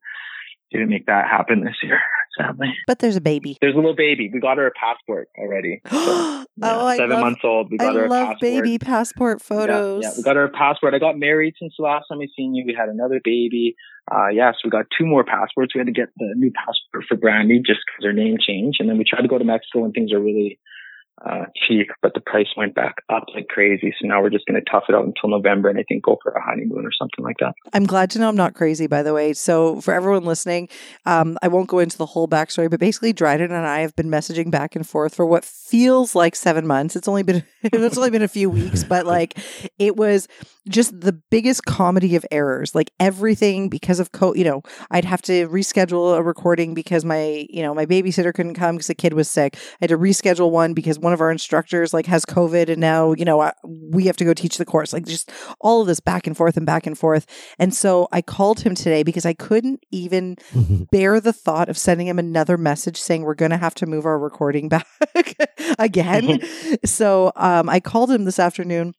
didn't 0.71 0.89
make 0.89 1.07
that 1.07 1.27
happen 1.27 1.65
this 1.65 1.77
year, 1.83 1.99
sadly. 2.39 2.75
But 2.87 2.99
there's 2.99 3.17
a 3.17 3.21
baby. 3.21 3.57
There's 3.61 3.75
a 3.75 3.77
little 3.77 3.95
baby. 3.97 4.31
We 4.33 4.41
got 4.41 4.59
her 4.59 4.67
a 4.67 4.73
passport 4.73 5.29
already. 5.39 5.81
oh, 5.91 6.45
Yeah, 6.57 6.77
I 6.79 6.97
seven 6.97 7.11
love, 7.11 7.21
months 7.21 7.41
old. 7.45 7.71
We 7.71 7.79
I 7.79 7.85
got 7.85 7.95
her 7.95 8.07
a 8.07 8.09
love 8.09 8.27
passport. 8.29 8.41
baby 8.41 8.79
passport 8.79 9.43
photos. 9.43 10.05
Yeah, 10.05 10.13
we 10.17 10.23
got 10.23 10.37
our 10.37 10.49
passport. 10.49 10.95
I 10.95 10.99
got 10.99 11.19
married 11.19 11.55
since 11.59 11.75
the 11.79 11.85
last 11.85 12.07
time 12.09 12.19
I 12.21 12.27
seen 12.37 12.55
you. 12.55 12.65
We 12.67 12.75
had 12.79 12.89
another 12.89 13.21
baby. 13.23 13.77
Uh, 14.11 14.29
yes, 14.29 14.55
we 14.65 14.71
got 14.71 14.87
two 14.97 15.05
more 15.07 15.25
passports. 15.25 15.75
We 15.75 15.81
had 15.81 15.87
to 15.87 15.93
get 15.93 16.09
the 16.17 16.33
new 16.37 16.53
passport 16.53 17.05
for 17.09 17.17
Brandy 17.17 17.59
just 17.59 17.81
because 17.87 18.05
her 18.05 18.13
name 18.13 18.37
changed. 18.41 18.81
And 18.81 18.89
then 18.89 18.99
we 18.99 19.05
tried 19.05 19.23
to 19.23 19.29
go 19.29 19.39
to 19.39 19.45
Mexico 19.45 19.81
when 19.81 19.93
things 19.93 20.13
are 20.13 20.21
really, 20.21 20.59
uh, 21.25 21.47
cheap, 21.67 21.89
but 22.03 22.13
the 22.15 22.21
price 22.21 22.49
went 22.57 22.75
back 22.75 22.97
up 23.09 23.25
like 23.35 23.49
crazy. 23.49 23.95
So 24.01 24.07
now 24.07 24.21
we're 24.23 24.31
just 24.31 24.47
going 24.47 24.61
to 24.63 24.71
tough 24.71 24.85
it 24.89 24.95
out 24.95 25.05
until 25.05 25.31
November 25.31 25.69
and 25.69 25.79
I 25.79 25.83
think 25.83 26.05
go 26.05 26.19
for 26.23 26.33
a 26.33 26.43
honeymoon 26.43 26.85
or 26.85 26.93
something 26.93 27.25
like 27.25 27.37
that. 27.41 27.55
I'm 27.73 27.87
glad 27.87 28.11
to 28.11 28.19
know 28.19 28.29
I'm 28.29 28.37
not 28.37 28.55
crazy, 28.55 28.87
by 28.87 29.03
the 29.03 29.15
way. 29.15 29.33
So, 29.33 29.81
for 29.81 29.95
everyone 29.95 30.25
listening, 30.25 30.69
um, 31.07 31.39
I 31.43 31.49
won't 31.49 31.69
go 31.69 31.79
into 31.79 31.97
the 31.97 32.07
whole 32.07 32.29
backstory, 32.29 32.71
but 32.71 32.81
basically, 32.81 33.13
Dryden 33.13 33.51
and 33.51 33.67
I 33.67 33.81
have 33.81 33.97
been 33.97 34.09
messaging 34.09 34.51
back 34.51 34.77
and 34.77 34.87
forth 34.87 35.15
for 35.15 35.25
what 35.25 35.45
feels 35.45 36.15
like 36.15 36.37
seven 36.37 36.67
months. 36.67 36.97
It's 36.97 37.09
only 37.09 37.23
been 37.23 37.45
it's 37.63 37.97
only 37.97 38.11
been 38.11 38.23
a 38.23 38.29
few 38.29 38.51
weeks, 38.51 38.85
but 38.85 39.07
like 39.07 39.39
it 39.79 39.97
was 39.97 40.29
just 40.69 41.01
the 41.01 41.13
biggest 41.31 41.65
comedy 41.65 42.17
of 42.17 42.25
errors. 42.31 42.75
Like 42.75 42.91
everything 42.99 43.69
because 43.69 44.01
of 44.01 44.13
co, 44.13 44.35
you 44.35 44.45
know, 44.45 44.63
I'd 44.91 45.05
have 45.05 45.23
to 45.23 45.49
reschedule 45.49 46.17
a 46.17 46.23
recording 46.23 46.75
because 46.75 47.05
my 47.05 47.47
you 47.51 47.63
know 47.63 47.75
my 47.75 47.87
babysitter 47.87 48.35
couldn't 48.35 48.55
come 48.55 48.77
because 48.77 48.89
the 48.89 48.95
kid 48.95 49.15
was 49.15 49.29
sick. 49.29 49.57
I 49.57 49.77
had 49.83 49.91
to 49.91 49.99
reschedule 49.99 50.51
one 50.51 50.75
because 50.75 50.99
one 50.99 51.13
of 51.13 51.21
our 51.21 51.31
instructors 51.31 51.95
like 51.95 52.07
has 52.07 52.25
COVID, 52.25 52.69
and 52.69 52.81
now 52.81 53.13
you 53.13 53.25
know 53.25 53.41
I, 53.41 53.53
we 53.65 54.07
have 54.07 54.17
to 54.19 54.25
go 54.25 54.35
teach 54.35 54.59
the 54.59 54.65
course. 54.65 54.93
Like 54.93 55.07
just 55.07 55.31
all 55.61 55.81
of 55.81 55.87
this 55.87 56.01
back 56.01 56.27
and 56.27 56.37
forth 56.37 56.57
and 56.57 56.67
back 56.67 56.87
and 56.87 56.99
forth. 56.99 57.27
And 57.59 57.75
so 57.75 58.09
I 58.13 58.23
called 58.23 58.61
him 58.61 58.75
today 58.75 59.03
because 59.03 59.27
I 59.27 59.35
couldn't 59.35 59.85
even 59.91 60.37
bear 60.91 61.21
the 61.21 61.33
thought 61.33 61.69
of 61.69 61.79
sending 61.79 62.07
him 62.07 62.19
another 62.19 62.57
message 62.57 63.01
saying 63.01 63.23
we're 63.23 63.35
going 63.35 63.51
to 63.51 63.57
have 63.57 63.75
to 63.77 63.87
move 63.87 64.07
our 64.07 64.19
recording 64.19 64.69
back 64.71 64.87
again. 65.79 66.41
so 66.85 67.33
um, 67.37 67.69
I 67.69 67.81
called 67.81 68.11
him 68.11 68.25
this 68.25 68.39
afternoon. 68.39 68.95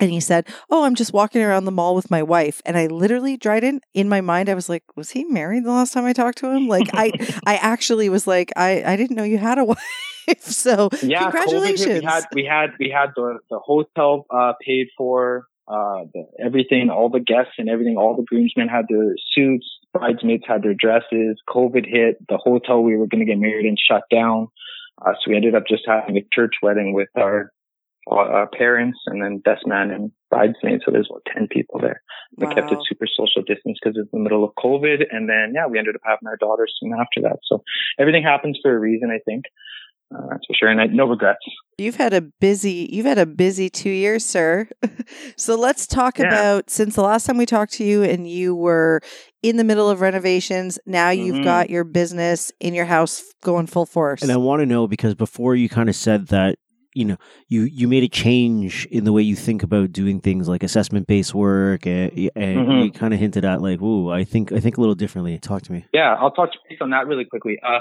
And 0.00 0.10
he 0.10 0.20
said, 0.20 0.46
Oh, 0.70 0.84
I'm 0.84 0.94
just 0.94 1.12
walking 1.12 1.42
around 1.42 1.64
the 1.64 1.70
mall 1.72 1.94
with 1.94 2.10
my 2.10 2.22
wife. 2.22 2.60
And 2.64 2.76
I 2.76 2.86
literally, 2.86 3.36
Dryden, 3.36 3.80
in 3.94 4.08
my 4.08 4.20
mind, 4.20 4.48
I 4.48 4.54
was 4.54 4.68
like, 4.68 4.84
Was 4.96 5.10
he 5.10 5.24
married 5.24 5.64
the 5.64 5.70
last 5.70 5.92
time 5.92 6.04
I 6.04 6.12
talked 6.12 6.38
to 6.38 6.50
him? 6.50 6.68
Like, 6.68 6.88
I 6.92 7.12
I 7.46 7.56
actually 7.56 8.08
was 8.08 8.26
like, 8.26 8.52
I, 8.56 8.82
I 8.84 8.96
didn't 8.96 9.16
know 9.16 9.24
you 9.24 9.38
had 9.38 9.58
a 9.58 9.64
wife. 9.72 9.78
so, 10.40 10.88
Yeah, 11.02 11.18
COVID 11.20 11.22
congratulations. 11.30 12.00
we 12.00 12.04
had 12.04 12.24
we 12.32 12.44
had 12.44 12.70
we 12.78 12.90
had 12.90 13.10
the 13.16 13.38
the 13.50 13.58
hotel 13.58 14.26
uh, 14.30 14.52
paid 14.64 14.88
for. 14.96 15.46
Uh, 15.68 16.04
the, 16.14 16.24
everything, 16.38 16.90
all 16.90 17.08
the 17.08 17.18
guests 17.18 17.54
and 17.58 17.68
everything, 17.68 17.96
all 17.96 18.14
the 18.14 18.22
groomsmen 18.22 18.68
had 18.68 18.84
their 18.88 19.16
suits, 19.34 19.66
bridesmaids 19.92 20.44
had 20.46 20.62
their 20.62 20.74
dresses. 20.74 21.42
COVID 21.48 21.84
hit. 21.84 22.18
The 22.28 22.36
hotel 22.36 22.84
we 22.84 22.96
were 22.96 23.08
going 23.08 23.18
to 23.18 23.26
get 23.26 23.36
married 23.40 23.66
in 23.66 23.74
shut 23.76 24.04
down. 24.08 24.46
Uh, 25.04 25.14
so 25.14 25.28
we 25.30 25.34
ended 25.34 25.56
up 25.56 25.64
just 25.68 25.82
having 25.84 26.16
a 26.18 26.24
church 26.32 26.52
wedding 26.62 26.92
with 26.92 27.08
our, 27.16 27.50
our 28.06 28.46
parents 28.46 28.98
and 29.06 29.22
then 29.22 29.38
best 29.38 29.66
man 29.66 29.90
and 29.90 30.12
bridesmaids. 30.30 30.82
So 30.84 30.92
there's 30.92 31.08
about 31.10 31.26
10 31.34 31.48
people 31.50 31.80
there. 31.80 32.02
We 32.36 32.46
wow. 32.46 32.54
kept 32.54 32.72
it 32.72 32.78
super 32.88 33.06
social 33.06 33.42
distance 33.42 33.78
because 33.82 33.96
it's 33.98 34.10
the 34.12 34.18
middle 34.18 34.44
of 34.44 34.52
COVID. 34.62 35.04
And 35.10 35.28
then, 35.28 35.52
yeah, 35.54 35.66
we 35.66 35.78
ended 35.78 35.96
up 35.96 36.02
having 36.04 36.28
our 36.28 36.36
daughter 36.36 36.66
soon 36.80 36.92
after 36.92 37.20
that. 37.22 37.38
So 37.44 37.62
everything 37.98 38.22
happens 38.22 38.58
for 38.62 38.74
a 38.74 38.78
reason, 38.78 39.10
I 39.10 39.18
think. 39.24 39.44
Uh, 40.14 40.22
that's 40.30 40.46
for 40.46 40.54
sure, 40.54 40.68
and 40.68 40.80
I, 40.80 40.86
no 40.86 41.04
regrets. 41.04 41.40
You've 41.78 41.96
had 41.96 42.14
a 42.14 42.20
busy, 42.20 42.88
you've 42.92 43.06
had 43.06 43.18
a 43.18 43.26
busy 43.26 43.68
two 43.68 43.90
years, 43.90 44.24
sir. 44.24 44.68
so 45.36 45.56
let's 45.56 45.84
talk 45.84 46.20
yeah. 46.20 46.26
about 46.28 46.70
since 46.70 46.94
the 46.94 47.02
last 47.02 47.26
time 47.26 47.36
we 47.38 47.44
talked 47.44 47.72
to 47.74 47.84
you, 47.84 48.04
and 48.04 48.30
you 48.30 48.54
were 48.54 49.00
in 49.42 49.56
the 49.56 49.64
middle 49.64 49.90
of 49.90 50.00
renovations. 50.00 50.78
Now 50.86 51.10
you've 51.10 51.36
mm-hmm. 51.36 51.44
got 51.44 51.70
your 51.70 51.82
business 51.82 52.52
in 52.60 52.72
your 52.72 52.84
house 52.84 53.24
going 53.42 53.66
full 53.66 53.84
force. 53.84 54.22
And 54.22 54.30
I 54.30 54.36
want 54.36 54.60
to 54.60 54.66
know 54.66 54.86
because 54.86 55.16
before 55.16 55.56
you 55.56 55.68
kind 55.68 55.88
of 55.88 55.96
said 55.96 56.28
that 56.28 56.56
you 56.96 57.04
know 57.04 57.16
you 57.48 57.62
you 57.62 57.86
made 57.86 58.02
a 58.02 58.08
change 58.08 58.86
in 58.86 59.04
the 59.04 59.12
way 59.12 59.22
you 59.22 59.36
think 59.36 59.62
about 59.62 59.92
doing 59.92 60.20
things 60.20 60.48
like 60.48 60.62
assessment 60.62 61.06
based 61.06 61.34
work 61.34 61.86
and, 61.86 62.10
and 62.34 62.58
mm-hmm. 62.58 62.84
you 62.84 62.90
kind 62.90 63.12
of 63.12 63.20
hinted 63.20 63.44
at 63.44 63.60
like 63.60 63.80
ooh 63.82 64.10
i 64.10 64.24
think 64.24 64.52
i 64.52 64.58
think 64.58 64.76
a 64.76 64.80
little 64.80 64.94
differently 64.94 65.38
talk 65.38 65.62
to 65.62 65.72
me 65.72 65.84
yeah 65.92 66.14
i'll 66.14 66.30
touch 66.30 66.54
base 66.68 66.78
on 66.80 66.90
that 66.90 67.06
really 67.06 67.24
quickly 67.24 67.58
uh, 67.62 67.80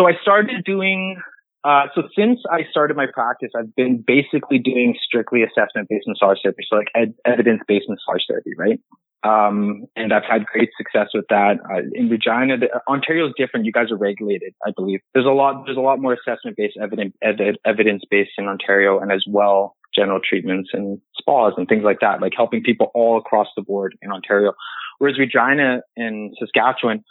so 0.00 0.06
I 0.06 0.12
started 0.22 0.64
doing, 0.64 1.20
uh, 1.62 1.86
so 1.94 2.04
since 2.16 2.40
I 2.50 2.60
started 2.70 2.96
my 2.96 3.06
practice, 3.12 3.50
I've 3.54 3.74
been 3.74 4.02
basically 4.06 4.58
doing 4.58 4.96
strictly 5.04 5.42
assessment 5.42 5.88
based 5.90 6.06
massage 6.08 6.38
therapy. 6.42 6.62
So 6.68 6.76
like 6.76 6.88
ed- 6.94 7.14
evidence 7.26 7.60
based 7.68 7.86
massage 7.86 8.22
therapy, 8.26 8.52
right? 8.56 8.80
Um, 9.22 9.84
and 9.96 10.12
I've 10.12 10.24
had 10.24 10.46
great 10.46 10.70
success 10.78 11.08
with 11.12 11.26
that. 11.28 11.58
Uh, 11.70 11.82
in 11.92 12.08
Regina, 12.08 12.56
the, 12.56 12.68
Ontario 12.88 13.26
is 13.26 13.34
different. 13.36 13.66
You 13.66 13.72
guys 13.72 13.90
are 13.90 13.96
regulated, 13.96 14.54
I 14.66 14.70
believe. 14.74 15.00
There's 15.12 15.26
a 15.26 15.30
lot, 15.30 15.64
there's 15.66 15.76
a 15.76 15.82
lot 15.82 16.00
more 16.00 16.14
assessment 16.14 16.56
based 16.56 16.78
evidence, 16.80 17.14
evidence 17.22 18.02
based 18.10 18.30
in 18.38 18.46
Ontario 18.46 18.98
and 18.98 19.12
as 19.12 19.24
well 19.28 19.76
general 19.94 20.20
treatments 20.26 20.70
and 20.72 21.00
spas 21.14 21.52
and 21.56 21.68
things 21.68 21.82
like 21.84 21.98
that, 22.00 22.20
like 22.20 22.32
helping 22.36 22.62
people 22.62 22.90
all 22.94 23.18
across 23.18 23.48
the 23.56 23.62
board 23.62 23.96
in 24.02 24.10
Ontario. 24.10 24.52
Whereas 24.98 25.18
Regina 25.18 25.80
and 25.96 26.34
Saskatchewan, 26.38 27.04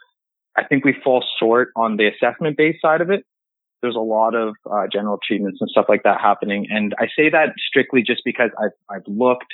I 0.58 0.63
think 0.63 0.86
we 0.86 0.95
fall 1.04 1.24
short 1.39 1.69
on 1.76 1.98
the 1.98 2.08
assessment 2.08 2.58
based 2.58 2.82
side 2.82 3.02
of 3.02 3.10
it. 3.10 3.26
There's 3.82 3.95
a 3.95 4.00
lot 4.00 4.36
of 4.36 4.56
uh, 4.69 4.88
general 4.91 5.19
treatments 5.26 5.60
and 5.62 5.69
stuff 5.69 5.86
like 5.88 6.04
that 6.04 6.19
happening. 6.19 6.67
And 6.69 6.93
I 7.00 7.06
say 7.17 7.30
that 7.30 7.54
strictly 7.69 8.02
just 8.02 8.22
because 8.26 8.50
I've, 8.62 8.72
I've 8.89 9.08
looked, 9.08 9.54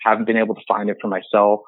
haven't 0.00 0.26
been 0.26 0.38
able 0.38 0.54
to 0.54 0.62
find 0.66 0.88
it 0.88 0.96
for 1.00 1.08
myself. 1.08 1.60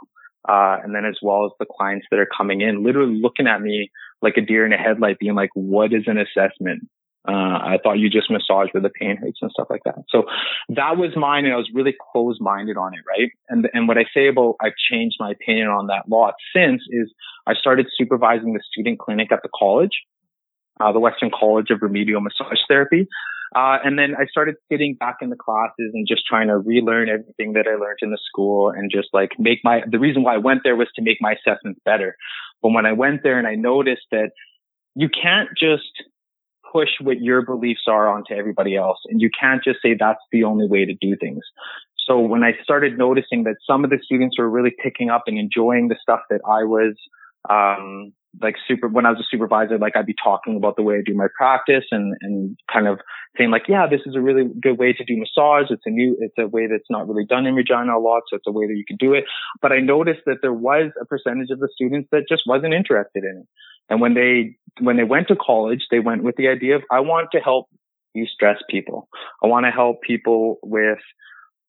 Uh, 0.46 0.78
and 0.82 0.94
then 0.94 1.04
as 1.04 1.16
well 1.22 1.46
as 1.46 1.52
the 1.58 1.66
clients 1.66 2.06
that 2.10 2.20
are 2.20 2.28
coming 2.36 2.60
in, 2.60 2.84
literally 2.84 3.18
looking 3.20 3.46
at 3.46 3.60
me 3.60 3.90
like 4.22 4.36
a 4.36 4.40
deer 4.40 4.64
in 4.66 4.72
a 4.72 4.76
headlight, 4.76 5.18
being 5.18 5.34
like, 5.34 5.50
what 5.54 5.92
is 5.92 6.04
an 6.06 6.18
assessment? 6.18 6.88
Uh, 7.26 7.32
I 7.60 7.78
thought 7.82 7.98
you 7.98 8.08
just 8.08 8.30
massaged 8.30 8.72
where 8.72 8.82
the 8.82 8.88
pain 8.88 9.16
hurts 9.16 9.38
and 9.42 9.50
stuff 9.50 9.66
like 9.68 9.82
that. 9.84 9.96
So 10.08 10.24
that 10.70 10.96
was 10.96 11.10
mine 11.14 11.44
and 11.44 11.52
I 11.52 11.58
was 11.58 11.68
really 11.74 11.94
close 12.12 12.38
minded 12.40 12.78
on 12.78 12.94
it, 12.94 13.00
right? 13.06 13.30
And, 13.48 13.68
and 13.74 13.86
what 13.86 13.98
I 13.98 14.04
say 14.14 14.28
about 14.28 14.56
I've 14.62 14.72
changed 14.90 15.16
my 15.20 15.32
opinion 15.32 15.68
on 15.68 15.88
that 15.88 16.08
lot 16.08 16.34
since 16.54 16.82
is 16.88 17.12
I 17.46 17.54
started 17.54 17.86
supervising 17.98 18.54
the 18.54 18.60
student 18.72 18.98
clinic 18.98 19.30
at 19.30 19.40
the 19.42 19.50
college, 19.54 20.04
uh, 20.80 20.92
the 20.92 21.00
Western 21.00 21.30
College 21.30 21.68
of 21.70 21.82
Remedial 21.82 22.22
Massage 22.22 22.60
Therapy. 22.66 23.08
Uh, 23.56 23.78
and 23.82 23.98
then 23.98 24.14
I 24.18 24.26
started 24.26 24.56
sitting 24.70 24.94
back 24.94 25.16
in 25.22 25.30
the 25.30 25.36
classes 25.36 25.92
and 25.94 26.06
just 26.06 26.22
trying 26.26 26.48
to 26.48 26.58
relearn 26.58 27.08
everything 27.08 27.54
that 27.54 27.66
I 27.66 27.76
learned 27.76 27.98
in 28.02 28.10
the 28.10 28.18
school 28.28 28.70
and 28.70 28.90
just 28.90 29.08
like 29.12 29.30
make 29.38 29.60
my, 29.64 29.80
the 29.90 29.98
reason 29.98 30.22
why 30.22 30.34
I 30.34 30.38
went 30.38 30.60
there 30.64 30.76
was 30.76 30.88
to 30.96 31.02
make 31.02 31.18
my 31.20 31.32
assessments 31.32 31.80
better. 31.84 32.16
But 32.62 32.70
when 32.70 32.86
I 32.86 32.92
went 32.92 33.22
there 33.22 33.38
and 33.38 33.46
I 33.46 33.54
noticed 33.54 34.06
that 34.10 34.30
you 34.94 35.08
can't 35.08 35.48
just 35.58 35.90
push 36.72 36.88
what 37.00 37.20
your 37.20 37.42
beliefs 37.42 37.82
are 37.86 38.08
onto 38.08 38.34
everybody 38.34 38.76
else. 38.76 38.98
And 39.06 39.20
you 39.20 39.30
can't 39.38 39.64
just 39.64 39.78
say 39.82 39.94
that's 39.98 40.20
the 40.32 40.44
only 40.44 40.66
way 40.66 40.84
to 40.84 40.94
do 41.00 41.16
things. 41.16 41.42
So 42.06 42.18
when 42.18 42.42
I 42.42 42.52
started 42.62 42.96
noticing 42.96 43.44
that 43.44 43.56
some 43.66 43.84
of 43.84 43.90
the 43.90 43.98
students 44.02 44.38
were 44.38 44.48
really 44.48 44.74
picking 44.82 45.10
up 45.10 45.24
and 45.26 45.38
enjoying 45.38 45.88
the 45.88 45.96
stuff 46.00 46.20
that 46.30 46.40
I 46.46 46.64
was, 46.64 46.94
um, 47.48 48.12
like 48.40 48.56
super, 48.68 48.88
when 48.88 49.06
I 49.06 49.10
was 49.10 49.20
a 49.20 49.28
supervisor, 49.30 49.78
like 49.78 49.96
I'd 49.96 50.06
be 50.06 50.14
talking 50.22 50.56
about 50.56 50.76
the 50.76 50.82
way 50.82 50.96
I 50.96 51.02
do 51.04 51.14
my 51.14 51.28
practice 51.36 51.84
and, 51.90 52.14
and 52.20 52.56
kind 52.72 52.86
of 52.86 53.00
saying 53.36 53.50
like, 53.50 53.62
yeah, 53.68 53.86
this 53.90 54.00
is 54.06 54.14
a 54.14 54.20
really 54.20 54.44
good 54.60 54.78
way 54.78 54.92
to 54.92 55.04
do 55.04 55.16
massage. 55.16 55.70
It's 55.70 55.82
a 55.86 55.90
new, 55.90 56.16
it's 56.20 56.34
a 56.38 56.46
way 56.46 56.66
that's 56.66 56.88
not 56.90 57.08
really 57.08 57.24
done 57.24 57.46
in 57.46 57.54
Regina 57.54 57.96
a 57.96 57.98
lot. 57.98 58.22
So 58.28 58.36
it's 58.36 58.46
a 58.46 58.52
way 58.52 58.66
that 58.66 58.76
you 58.76 58.84
can 58.86 58.96
do 58.96 59.14
it. 59.14 59.24
But 59.62 59.72
I 59.72 59.80
noticed 59.80 60.20
that 60.26 60.38
there 60.42 60.52
was 60.52 60.92
a 61.00 61.06
percentage 61.06 61.50
of 61.50 61.58
the 61.58 61.68
students 61.74 62.08
that 62.12 62.24
just 62.28 62.42
wasn't 62.46 62.74
interested 62.74 63.24
in 63.24 63.44
it. 63.44 63.48
And 63.88 64.00
when 64.00 64.14
they, 64.14 64.56
when 64.80 64.96
they 64.98 65.04
went 65.04 65.28
to 65.28 65.36
college, 65.36 65.86
they 65.90 65.98
went 66.00 66.22
with 66.22 66.36
the 66.36 66.48
idea 66.48 66.76
of, 66.76 66.82
I 66.92 67.00
want 67.00 67.30
to 67.32 67.38
help 67.40 67.68
de-stress 68.14 68.58
people. 68.68 69.08
I 69.42 69.46
want 69.46 69.64
to 69.64 69.70
help 69.70 70.02
people 70.02 70.58
with, 70.62 70.98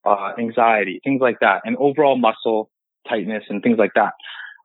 uh, 0.06 0.34
anxiety, 0.38 1.00
things 1.04 1.22
like 1.22 1.40
that, 1.40 1.62
and 1.64 1.78
overall 1.78 2.18
muscle 2.18 2.70
tightness 3.08 3.44
and 3.50 3.64
things 3.64 3.78
like 3.78 3.92
that. 3.96 4.14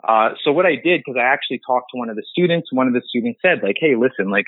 Uh, 0.06 0.30
so 0.44 0.52
what 0.52 0.66
I 0.66 0.76
did, 0.76 1.00
because 1.00 1.18
I 1.18 1.24
actually 1.24 1.60
talked 1.66 1.90
to 1.92 1.98
one 1.98 2.10
of 2.10 2.16
the 2.16 2.24
students, 2.30 2.68
one 2.72 2.86
of 2.86 2.92
the 2.92 3.02
students 3.08 3.40
said, 3.40 3.60
like, 3.62 3.76
hey, 3.80 3.94
listen, 3.96 4.30
like, 4.30 4.44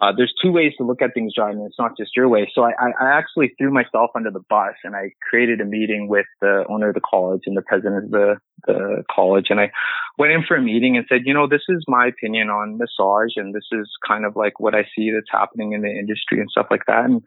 uh, 0.00 0.12
there's 0.16 0.32
two 0.42 0.50
ways 0.50 0.72
to 0.78 0.84
look 0.84 1.02
at 1.02 1.12
things, 1.12 1.34
John, 1.34 1.50
and 1.50 1.66
it's 1.66 1.78
not 1.78 1.98
just 1.98 2.16
your 2.16 2.26
way. 2.26 2.50
So 2.54 2.62
I, 2.62 2.72
I 2.98 3.18
actually 3.18 3.52
threw 3.58 3.70
myself 3.70 4.10
under 4.14 4.30
the 4.30 4.40
bus 4.48 4.74
and 4.84 4.96
I 4.96 5.12
created 5.28 5.60
a 5.60 5.66
meeting 5.66 6.08
with 6.08 6.24
the 6.40 6.64
owner 6.70 6.88
of 6.88 6.94
the 6.94 7.02
college 7.02 7.42
and 7.44 7.56
the 7.56 7.62
president 7.62 8.06
of 8.06 8.10
the, 8.10 8.36
the 8.66 9.04
college. 9.14 9.46
And 9.50 9.60
I 9.60 9.70
went 10.16 10.32
in 10.32 10.44
for 10.48 10.56
a 10.56 10.62
meeting 10.62 10.96
and 10.96 11.04
said, 11.10 11.22
you 11.26 11.34
know, 11.34 11.46
this 11.46 11.62
is 11.68 11.84
my 11.88 12.06
opinion 12.06 12.48
on 12.48 12.78
massage 12.78 13.32
and 13.36 13.54
this 13.54 13.66
is 13.70 13.90
kind 14.06 14.24
of 14.24 14.34
like 14.34 14.58
what 14.58 14.74
I 14.74 14.84
see 14.96 15.10
that's 15.10 15.30
happening 15.30 15.72
in 15.72 15.82
the 15.82 15.90
industry 15.90 16.40
and 16.40 16.50
stuff 16.50 16.68
like 16.70 16.86
that. 16.86 17.04
And, 17.04 17.22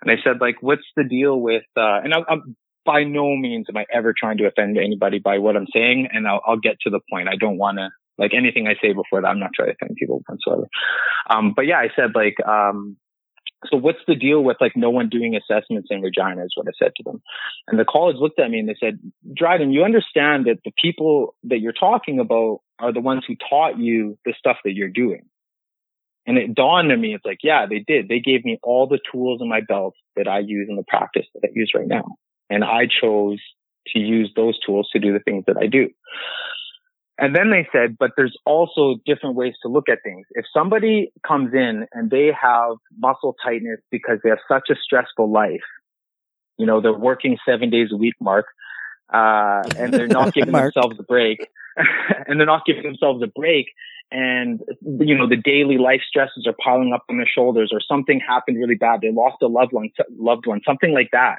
and 0.00 0.10
I 0.10 0.16
said, 0.24 0.40
like, 0.40 0.56
what's 0.62 0.88
the 0.96 1.04
deal 1.04 1.38
with, 1.38 1.64
uh, 1.76 2.00
and 2.02 2.14
I, 2.14 2.18
I'm, 2.26 2.56
by 2.88 3.04
no 3.04 3.36
means 3.36 3.66
am 3.68 3.76
I 3.76 3.84
ever 3.92 4.14
trying 4.18 4.38
to 4.38 4.46
offend 4.46 4.78
anybody 4.78 5.18
by 5.18 5.38
what 5.38 5.56
I'm 5.56 5.66
saying. 5.74 6.08
And 6.10 6.26
I'll, 6.26 6.40
I'll 6.46 6.58
get 6.58 6.80
to 6.80 6.90
the 6.90 7.00
point. 7.12 7.28
I 7.28 7.36
don't 7.36 7.58
want 7.58 7.76
to, 7.76 7.90
like 8.16 8.32
anything 8.34 8.66
I 8.66 8.76
say 8.80 8.94
before 8.94 9.20
that, 9.20 9.28
I'm 9.28 9.38
not 9.38 9.50
trying 9.54 9.68
to 9.68 9.74
offend 9.74 9.96
people 9.96 10.22
whatsoever. 10.26 10.66
Um, 11.28 11.52
but 11.54 11.66
yeah, 11.66 11.76
I 11.76 11.88
said 11.94 12.12
like, 12.14 12.36
um, 12.48 12.96
so 13.70 13.76
what's 13.76 13.98
the 14.06 14.14
deal 14.14 14.42
with 14.42 14.56
like 14.58 14.72
no 14.74 14.88
one 14.88 15.10
doing 15.10 15.36
assessments 15.36 15.88
in 15.90 16.00
Regina 16.00 16.44
is 16.44 16.52
what 16.54 16.66
I 16.66 16.72
said 16.82 16.92
to 16.96 17.02
them. 17.02 17.20
And 17.66 17.78
the 17.78 17.84
college 17.84 18.16
looked 18.18 18.40
at 18.40 18.50
me 18.50 18.58
and 18.58 18.68
they 18.68 18.76
said, 18.80 18.98
Dryden, 19.36 19.70
you 19.70 19.84
understand 19.84 20.46
that 20.46 20.60
the 20.64 20.72
people 20.80 21.34
that 21.44 21.60
you're 21.60 21.72
talking 21.72 22.20
about 22.20 22.60
are 22.78 22.92
the 22.92 23.00
ones 23.00 23.24
who 23.28 23.34
taught 23.50 23.78
you 23.78 24.16
the 24.24 24.32
stuff 24.38 24.56
that 24.64 24.72
you're 24.72 24.88
doing. 24.88 25.26
And 26.26 26.38
it 26.38 26.54
dawned 26.54 26.90
on 26.92 27.00
me, 27.00 27.14
it's 27.14 27.24
like, 27.24 27.40
yeah, 27.42 27.66
they 27.68 27.80
did. 27.80 28.08
They 28.08 28.20
gave 28.20 28.44
me 28.44 28.58
all 28.62 28.86
the 28.86 29.00
tools 29.12 29.40
in 29.42 29.48
my 29.48 29.60
belt 29.60 29.94
that 30.16 30.28
I 30.28 30.38
use 30.38 30.68
in 30.70 30.76
the 30.76 30.84
practice 30.86 31.26
that 31.34 31.40
I 31.44 31.52
use 31.54 31.72
right 31.74 31.86
now. 31.86 32.16
And 32.50 32.64
I 32.64 32.86
chose 32.86 33.40
to 33.88 33.98
use 33.98 34.32
those 34.36 34.58
tools 34.64 34.88
to 34.92 34.98
do 34.98 35.12
the 35.12 35.20
things 35.20 35.44
that 35.46 35.56
I 35.56 35.66
do. 35.66 35.88
And 37.20 37.34
then 37.34 37.50
they 37.50 37.66
said, 37.72 37.96
but 37.98 38.12
there's 38.16 38.36
also 38.46 38.96
different 39.04 39.34
ways 39.34 39.54
to 39.62 39.68
look 39.68 39.88
at 39.88 39.98
things. 40.04 40.26
If 40.30 40.44
somebody 40.56 41.12
comes 41.26 41.52
in 41.52 41.86
and 41.92 42.10
they 42.10 42.30
have 42.40 42.76
muscle 42.96 43.34
tightness 43.44 43.80
because 43.90 44.18
they 44.22 44.30
have 44.30 44.38
such 44.48 44.68
a 44.70 44.76
stressful 44.80 45.30
life, 45.30 45.66
you 46.58 46.66
know, 46.66 46.80
they're 46.80 46.96
working 46.96 47.36
seven 47.44 47.70
days 47.70 47.88
a 47.92 47.96
week, 47.96 48.14
Mark, 48.20 48.46
uh, 49.12 49.62
and 49.76 49.92
they're 49.92 50.06
not 50.06 50.32
giving 50.34 50.52
themselves 50.52 50.96
a 50.98 51.02
break, 51.02 51.48
and 52.26 52.38
they're 52.38 52.46
not 52.46 52.64
giving 52.64 52.84
themselves 52.84 53.20
a 53.22 53.26
break, 53.26 53.66
and 54.10 54.60
you 54.80 55.16
know 55.16 55.28
the 55.28 55.36
daily 55.36 55.78
life 55.78 56.00
stresses 56.08 56.46
are 56.46 56.54
piling 56.62 56.92
up 56.92 57.04
on 57.08 57.16
their 57.16 57.28
shoulders, 57.32 57.70
or 57.72 57.80
something 57.80 58.20
happened 58.20 58.58
really 58.58 58.74
bad, 58.74 59.00
they 59.00 59.12
lost 59.12 59.36
a 59.42 59.46
loved 59.46 59.72
one, 59.72 59.90
loved 60.18 60.46
one, 60.46 60.60
something 60.66 60.92
like 60.92 61.10
that 61.12 61.38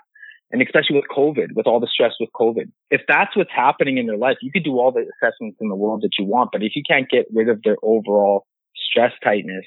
and 0.52 0.62
especially 0.62 0.96
with 0.96 1.06
COVID, 1.16 1.56
with 1.56 1.68
all 1.68 1.80
the 1.80 1.90
stress 1.92 2.14
with 2.20 2.30
COVID. 2.34 2.72
If 2.90 3.02
that's 3.08 3.36
what's 3.36 3.52
happening 3.56 3.98
in 3.98 4.08
their 4.08 4.18
life, 4.18 4.38
you 4.42 4.52
could 4.52 4.64
do 4.64 4.80
all 4.80 4.92
the 4.92 5.06
assessments 5.18 5.58
in 5.62 5.70
the 5.70 5.76
world 5.76 6.02
that 6.02 6.12
you 6.18 6.26
want, 6.26 6.50
but 6.52 6.64
if 6.64 6.76
you 6.76 6.84
can't 6.88 7.10
get 7.10 7.26
rid 7.34 7.50
of 7.50 7.62
their 7.64 7.78
overall 7.84 8.46
stress 8.76 9.12
tightness 9.24 9.66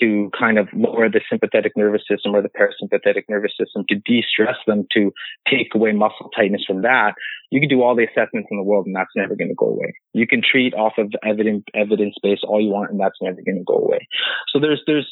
to 0.00 0.30
kind 0.36 0.58
of 0.58 0.68
lower 0.74 1.08
the 1.08 1.20
sympathetic 1.30 1.72
nervous 1.76 2.02
system 2.08 2.34
or 2.34 2.42
the 2.42 2.48
parasympathetic 2.48 3.22
nervous 3.28 3.52
system 3.58 3.84
to 3.88 3.94
de-stress 3.94 4.56
them 4.66 4.86
to 4.92 5.12
take 5.48 5.68
away 5.74 5.92
muscle 5.92 6.30
tightness 6.36 6.64
from 6.66 6.82
that, 6.82 7.14
you 7.50 7.60
can 7.60 7.68
do 7.68 7.82
all 7.82 7.94
the 7.94 8.04
assessments 8.04 8.48
in 8.50 8.56
the 8.56 8.64
world 8.64 8.86
and 8.86 8.96
that's 8.96 9.14
never 9.14 9.36
going 9.36 9.48
to 9.48 9.54
go 9.54 9.66
away. 9.66 9.94
You 10.12 10.26
can 10.26 10.42
treat 10.42 10.74
off 10.74 10.94
of 10.98 11.12
evidence, 11.24 11.64
evidence 11.74 12.16
base 12.22 12.40
all 12.42 12.60
you 12.60 12.70
want 12.70 12.90
and 12.90 12.98
that's 12.98 13.18
never 13.22 13.36
going 13.36 13.58
to 13.58 13.64
go 13.64 13.78
away. 13.78 14.08
So 14.52 14.58
there's, 14.58 14.82
there's, 14.86 15.08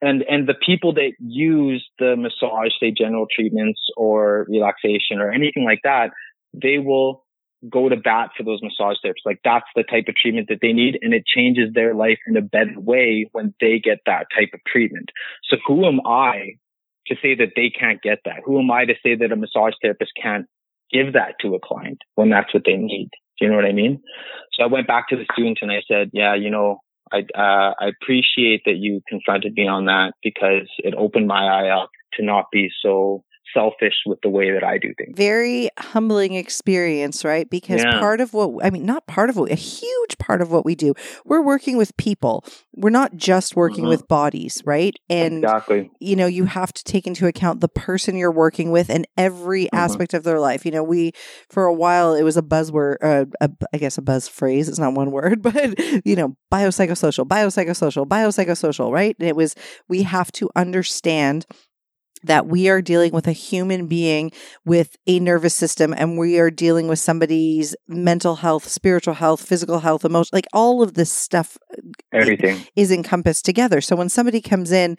and 0.00 0.22
and 0.28 0.48
the 0.48 0.54
people 0.54 0.94
that 0.94 1.12
use 1.18 1.86
the 1.98 2.16
massage, 2.16 2.72
say 2.80 2.92
general 2.96 3.26
treatments 3.34 3.80
or 3.96 4.46
relaxation 4.48 5.20
or 5.20 5.30
anything 5.30 5.64
like 5.64 5.80
that, 5.84 6.10
they 6.54 6.78
will 6.78 7.24
go 7.68 7.88
to 7.88 7.96
bat 7.96 8.30
for 8.36 8.44
those 8.44 8.60
massage 8.62 8.96
therapists. 9.04 9.26
Like 9.26 9.40
that's 9.44 9.66
the 9.74 9.82
type 9.82 10.04
of 10.08 10.14
treatment 10.14 10.48
that 10.48 10.58
they 10.62 10.72
need, 10.72 10.98
and 11.02 11.12
it 11.12 11.24
changes 11.26 11.72
their 11.74 11.94
life 11.94 12.18
in 12.26 12.36
a 12.36 12.42
better 12.42 12.78
way 12.78 13.28
when 13.32 13.54
they 13.60 13.78
get 13.78 13.98
that 14.06 14.26
type 14.34 14.50
of 14.54 14.60
treatment. 14.66 15.10
So 15.50 15.56
who 15.66 15.86
am 15.86 16.00
I 16.06 16.52
to 17.08 17.16
say 17.20 17.34
that 17.34 17.52
they 17.56 17.70
can't 17.70 18.00
get 18.02 18.18
that? 18.24 18.42
Who 18.44 18.60
am 18.60 18.70
I 18.70 18.84
to 18.84 18.94
say 19.02 19.16
that 19.16 19.32
a 19.32 19.36
massage 19.36 19.74
therapist 19.82 20.12
can't 20.20 20.46
give 20.92 21.12
that 21.12 21.34
to 21.40 21.54
a 21.54 21.60
client 21.60 21.98
when 22.14 22.30
that's 22.30 22.52
what 22.52 22.64
they 22.64 22.76
need. 22.76 23.10
Do 23.38 23.44
you 23.44 23.50
know 23.50 23.56
what 23.56 23.64
I 23.64 23.72
mean? 23.72 24.00
So 24.52 24.64
I 24.64 24.66
went 24.66 24.86
back 24.86 25.08
to 25.08 25.16
the 25.16 25.26
student 25.32 25.58
and 25.62 25.70
I 25.70 25.82
said, 25.86 26.10
yeah, 26.12 26.34
you 26.34 26.50
know, 26.50 26.80
I, 27.12 27.18
uh, 27.38 27.74
I 27.78 27.88
appreciate 27.88 28.62
that 28.64 28.76
you 28.76 29.02
confronted 29.08 29.54
me 29.54 29.66
on 29.66 29.86
that 29.86 30.12
because 30.22 30.68
it 30.78 30.94
opened 30.96 31.26
my 31.26 31.44
eye 31.44 31.68
up 31.70 31.90
to 32.14 32.24
not 32.24 32.46
be 32.52 32.70
so 32.82 33.24
selfish 33.54 33.94
with 34.06 34.18
the 34.22 34.28
way 34.28 34.50
that 34.52 34.64
I 34.64 34.78
do 34.78 34.92
things. 34.96 35.16
Very 35.16 35.70
humbling 35.78 36.34
experience, 36.34 37.24
right? 37.24 37.48
Because 37.48 37.82
Yeah. 37.82 38.00
part 38.00 38.20
of 38.20 38.34
what, 38.34 38.64
I 38.64 38.70
mean, 38.70 38.84
not 38.84 39.06
part 39.06 39.30
of 39.30 39.36
what, 39.36 39.50
a 39.50 39.54
huge 39.54 40.18
part 40.18 40.40
of 40.42 40.50
what 40.50 40.64
we 40.64 40.74
do, 40.74 40.94
we're 41.24 41.42
working 41.42 41.76
with 41.76 41.96
people. 41.96 42.44
We're 42.76 42.90
not 42.90 43.16
just 43.16 43.56
working 43.56 43.84
Mhm. 43.84 43.88
with 43.88 44.08
bodies, 44.08 44.62
right? 44.64 44.94
And, 45.08 45.42
exactly. 45.44 45.90
you 46.00 46.14
know, 46.16 46.26
you 46.26 46.44
have 46.44 46.72
to 46.72 46.84
take 46.84 47.06
into 47.06 47.26
account 47.26 47.60
the 47.60 47.68
person 47.68 48.16
you're 48.16 48.30
working 48.30 48.70
with 48.70 48.88
and 48.90 49.06
every 49.16 49.64
Mm-hmm. 49.66 49.76
aspect 49.76 50.14
of 50.14 50.24
their 50.24 50.38
life. 50.40 50.64
You 50.64 50.70
know, 50.72 50.82
we, 50.84 51.12
for 51.50 51.64
a 51.64 51.72
while, 51.74 52.14
it 52.14 52.22
was 52.22 52.36
a 52.36 52.42
buzzword, 52.42 52.96
uh, 53.02 53.24
a, 53.40 53.50
I 53.72 53.78
guess 53.78 53.98
a 53.98 54.02
buzz 54.02 54.28
phrase. 54.28 54.68
It's 54.68 54.78
not 54.78 54.94
one 54.94 55.10
word, 55.10 55.42
but, 55.48 55.78
you 56.06 56.16
know, 56.16 56.36
biopsychosocial, 56.52 57.26
biopsychosocial, 57.26 58.06
biopsychosocial, 58.06 58.92
right? 58.92 59.16
And 59.18 59.28
it 59.28 59.36
was, 59.36 59.54
we 59.88 60.02
have 60.02 60.30
to 60.32 60.48
understand 60.56 61.46
that 62.22 62.46
we 62.46 62.68
are 62.68 62.82
dealing 62.82 63.12
with 63.12 63.26
a 63.26 63.32
human 63.32 63.86
being 63.86 64.32
with 64.64 64.96
a 65.06 65.20
nervous 65.20 65.54
system 65.54 65.94
and 65.96 66.18
we 66.18 66.38
are 66.38 66.50
dealing 66.50 66.88
with 66.88 66.98
somebody's 66.98 67.74
mental 67.86 68.36
health, 68.36 68.68
spiritual 68.68 69.14
health, 69.14 69.44
physical 69.46 69.80
health, 69.80 70.04
emotion, 70.04 70.30
like 70.32 70.46
all 70.52 70.82
of 70.82 70.94
this 70.94 71.12
stuff 71.12 71.56
uh, 71.72 71.80
Everything. 72.12 72.60
is 72.76 72.90
encompassed 72.90 73.44
together. 73.44 73.80
So 73.80 73.96
when 73.96 74.08
somebody 74.08 74.40
comes 74.40 74.72
in, 74.72 74.96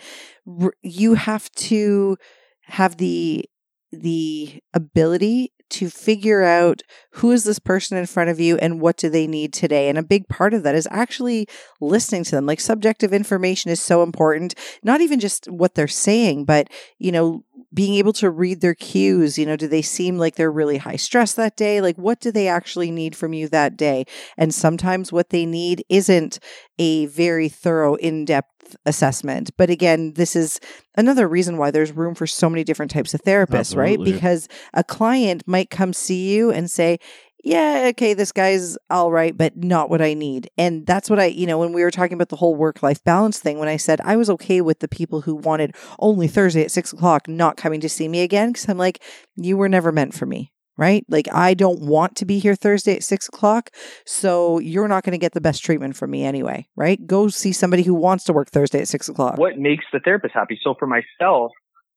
you 0.81 1.15
have 1.15 1.49
to 1.51 2.17
have 2.63 2.97
the 2.97 3.45
the 3.91 4.61
ability 4.73 5.51
to 5.69 5.89
figure 5.89 6.43
out 6.43 6.81
who 7.11 7.31
is 7.31 7.43
this 7.43 7.59
person 7.59 7.97
in 7.97 8.05
front 8.05 8.29
of 8.29 8.39
you 8.39 8.57
and 8.57 8.81
what 8.81 8.97
do 8.97 9.09
they 9.09 9.27
need 9.27 9.53
today. 9.53 9.89
And 9.89 9.97
a 9.97 10.03
big 10.03 10.27
part 10.27 10.53
of 10.53 10.63
that 10.63 10.75
is 10.75 10.87
actually 10.91 11.47
listening 11.81 12.23
to 12.25 12.31
them. 12.31 12.45
Like 12.45 12.59
subjective 12.59 13.13
information 13.13 13.71
is 13.71 13.81
so 13.81 14.03
important, 14.03 14.55
not 14.83 15.01
even 15.01 15.19
just 15.19 15.49
what 15.49 15.75
they're 15.75 15.87
saying, 15.87 16.45
but 16.45 16.69
you 16.97 17.11
know, 17.11 17.43
being 17.73 17.95
able 17.95 18.13
to 18.13 18.29
read 18.29 18.61
their 18.61 18.73
cues, 18.73 19.37
you 19.37 19.45
know, 19.45 19.55
do 19.55 19.67
they 19.67 19.81
seem 19.81 20.17
like 20.17 20.35
they're 20.35 20.51
really 20.51 20.77
high 20.77 20.95
stress 20.95 21.33
that 21.33 21.55
day? 21.55 21.81
Like 21.81 21.97
what 21.97 22.19
do 22.19 22.31
they 22.31 22.47
actually 22.47 22.89
need 22.91 23.15
from 23.15 23.33
you 23.33 23.47
that 23.49 23.77
day? 23.77 24.05
And 24.37 24.53
sometimes 24.53 25.11
what 25.11 25.29
they 25.29 25.45
need 25.45 25.85
isn't 25.89 26.39
a 26.79 27.05
very 27.07 27.47
thorough, 27.49 27.95
in 27.95 28.25
depth 28.25 28.75
assessment. 28.85 29.51
But 29.57 29.69
again, 29.69 30.13
this 30.13 30.35
is 30.35 30.59
another 30.95 31.27
reason 31.27 31.57
why 31.57 31.71
there's 31.71 31.91
room 31.91 32.15
for 32.15 32.27
so 32.27 32.49
many 32.49 32.63
different 32.63 32.91
types 32.91 33.13
of 33.13 33.21
therapists, 33.21 33.75
right? 33.75 33.99
Because 34.03 34.47
a 34.73 34.83
client 34.83 35.43
might 35.47 35.69
come 35.69 35.93
see 35.93 36.33
you 36.33 36.51
and 36.51 36.69
say, 36.69 36.97
yeah, 37.43 37.87
okay, 37.91 38.13
this 38.13 38.31
guy's 38.31 38.77
all 38.89 39.11
right, 39.11 39.35
but 39.37 39.55
not 39.55 39.89
what 39.89 40.01
I 40.01 40.13
need. 40.13 40.49
And 40.57 40.85
that's 40.85 41.09
what 41.09 41.19
I, 41.19 41.25
you 41.25 41.47
know, 41.47 41.57
when 41.57 41.73
we 41.73 41.83
were 41.83 41.91
talking 41.91 42.13
about 42.13 42.29
the 42.29 42.35
whole 42.35 42.55
work 42.55 42.83
life 42.83 43.03
balance 43.03 43.39
thing, 43.39 43.59
when 43.59 43.69
I 43.69 43.77
said 43.77 44.01
I 44.01 44.17
was 44.17 44.29
okay 44.31 44.61
with 44.61 44.79
the 44.79 44.87
people 44.87 45.21
who 45.21 45.35
wanted 45.35 45.75
only 45.99 46.27
Thursday 46.27 46.63
at 46.63 46.71
six 46.71 46.91
o'clock 46.91 47.27
not 47.27 47.55
coming 47.55 47.79
to 47.81 47.89
see 47.89 48.07
me 48.07 48.21
again, 48.21 48.49
because 48.49 48.67
I'm 48.67 48.77
like, 48.77 49.01
you 49.35 49.55
were 49.55 49.69
never 49.69 49.91
meant 49.91 50.13
for 50.13 50.25
me, 50.25 50.51
right? 50.77 51.05
Like, 51.07 51.27
I 51.33 51.53
don't 51.53 51.79
want 51.81 52.17
to 52.17 52.25
be 52.25 52.39
here 52.39 52.55
Thursday 52.55 52.95
at 52.95 53.03
six 53.03 53.29
o'clock. 53.29 53.69
So 54.05 54.59
you're 54.59 54.87
not 54.89 55.03
going 55.03 55.13
to 55.13 55.17
get 55.17 55.33
the 55.33 55.41
best 55.41 55.63
treatment 55.63 55.95
from 55.95 56.11
me 56.11 56.25
anyway, 56.25 56.67
right? 56.75 57.05
Go 57.07 57.29
see 57.29 57.53
somebody 57.53 57.83
who 57.83 57.93
wants 57.93 58.25
to 58.25 58.33
work 58.33 58.49
Thursday 58.49 58.81
at 58.81 58.87
six 58.89 59.07
o'clock. 59.07 59.37
What 59.37 59.57
makes 59.57 59.85
the 59.93 59.99
therapist 59.99 60.33
happy? 60.33 60.59
So 60.61 60.75
for 60.77 60.87
myself, 60.87 61.51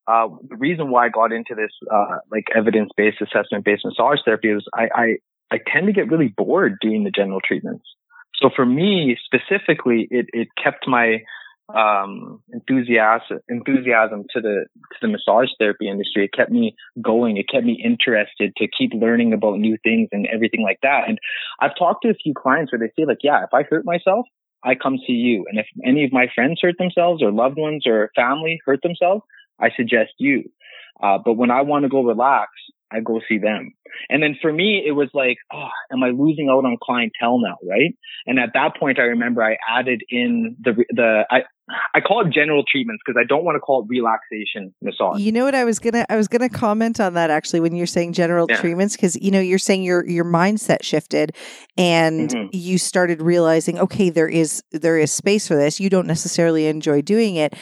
uh, 0.06 0.28
the 0.48 0.56
reason 0.56 0.90
why 0.90 1.06
I 1.06 1.08
got 1.08 1.32
into 1.32 1.54
this, 1.54 1.70
uh, 1.92 2.18
like 2.30 2.44
evidence-based, 2.54 3.18
assessment-based 3.20 3.84
massage 3.84 4.18
therapy 4.24 4.48
is 4.48 4.64
I, 4.74 4.88
I, 4.94 5.04
I 5.52 5.58
tend 5.70 5.86
to 5.86 5.92
get 5.92 6.10
really 6.10 6.32
bored 6.34 6.78
doing 6.80 7.04
the 7.04 7.10
general 7.10 7.40
treatments. 7.46 7.84
So 8.40 8.48
for 8.56 8.64
me 8.64 9.16
specifically, 9.28 10.08
it, 10.10 10.26
it 10.32 10.48
kept 10.62 10.88
my, 10.88 11.18
um, 11.72 12.42
enthusiasm, 12.52 13.38
enthusiasm 13.48 14.24
to 14.34 14.40
the, 14.40 14.66
to 14.74 14.98
the 15.02 15.08
massage 15.08 15.50
therapy 15.58 15.88
industry. 15.88 16.24
It 16.24 16.36
kept 16.36 16.50
me 16.50 16.74
going. 17.00 17.36
It 17.36 17.46
kept 17.52 17.64
me 17.64 17.80
interested 17.84 18.56
to 18.56 18.66
keep 18.76 18.92
learning 18.94 19.32
about 19.32 19.58
new 19.58 19.76
things 19.84 20.08
and 20.12 20.26
everything 20.32 20.62
like 20.62 20.78
that. 20.82 21.02
And 21.08 21.18
I've 21.60 21.76
talked 21.78 22.02
to 22.02 22.10
a 22.10 22.14
few 22.14 22.34
clients 22.34 22.72
where 22.72 22.80
they 22.80 22.92
say 22.98 23.06
like, 23.06 23.22
yeah, 23.22 23.44
if 23.44 23.52
I 23.52 23.62
hurt 23.62 23.84
myself, 23.84 24.26
I 24.64 24.74
come 24.74 24.98
see 25.06 25.14
you. 25.14 25.44
And 25.48 25.58
if 25.58 25.66
any 25.84 26.04
of 26.04 26.12
my 26.12 26.26
friends 26.34 26.60
hurt 26.62 26.76
themselves 26.78 27.22
or 27.22 27.30
loved 27.30 27.58
ones 27.58 27.84
or 27.86 28.10
family 28.16 28.60
hurt 28.64 28.80
themselves, 28.82 29.22
I 29.60 29.68
suggest 29.76 30.12
you. 30.18 30.44
Uh, 31.02 31.18
but 31.24 31.34
when 31.34 31.50
I 31.50 31.62
want 31.62 31.84
to 31.84 31.88
go 31.88 32.02
relax, 32.02 32.50
I 32.92 33.00
go 33.00 33.20
see 33.28 33.38
them. 33.38 33.72
And 34.08 34.22
then 34.22 34.36
for 34.40 34.52
me, 34.52 34.82
it 34.86 34.92
was 34.92 35.08
like, 35.14 35.36
oh, 35.52 35.68
am 35.92 36.02
I 36.02 36.10
losing 36.10 36.48
out 36.48 36.64
on 36.64 36.76
clientele 36.82 37.38
now? 37.40 37.56
Right. 37.68 37.94
And 38.26 38.38
at 38.38 38.50
that 38.54 38.76
point, 38.78 38.98
I 38.98 39.02
remember 39.02 39.42
I 39.42 39.56
added 39.68 40.02
in 40.08 40.56
the, 40.62 40.84
the, 40.90 41.24
I, 41.30 41.42
I 41.94 42.00
call 42.00 42.26
it 42.26 42.32
general 42.32 42.64
treatments 42.70 43.02
because 43.04 43.18
I 43.22 43.26
don't 43.26 43.44
want 43.44 43.56
to 43.56 43.60
call 43.60 43.82
it 43.82 43.86
relaxation 43.88 44.74
massage. 44.82 45.20
You 45.20 45.30
know 45.32 45.44
what 45.44 45.54
I 45.54 45.64
was 45.64 45.78
gonna 45.78 46.04
I 46.10 46.16
was 46.16 46.28
gonna 46.28 46.48
comment 46.48 47.00
on 47.00 47.14
that 47.14 47.30
actually 47.30 47.60
when 47.60 47.74
you're 47.74 47.86
saying 47.86 48.12
general 48.14 48.46
Yeah. 48.50 48.56
treatments 48.60 48.96
because 48.96 49.16
you 49.16 49.30
know 49.30 49.40
you're 49.40 49.58
saying 49.58 49.82
your 49.82 50.04
your 50.06 50.24
mindset 50.24 50.82
shifted 50.82 51.34
and 51.78 52.30
Mhm. 52.30 52.48
you 52.52 52.78
started 52.78 53.22
realizing 53.22 53.78
okay 53.78 54.10
there 54.10 54.28
is 54.28 54.62
there 54.72 54.98
is 54.98 55.12
space 55.12 55.46
for 55.48 55.54
this 55.54 55.80
you 55.80 55.88
don't 55.88 56.06
necessarily 56.06 56.66
enjoy 56.66 57.00
doing 57.00 57.36
it. 57.36 57.54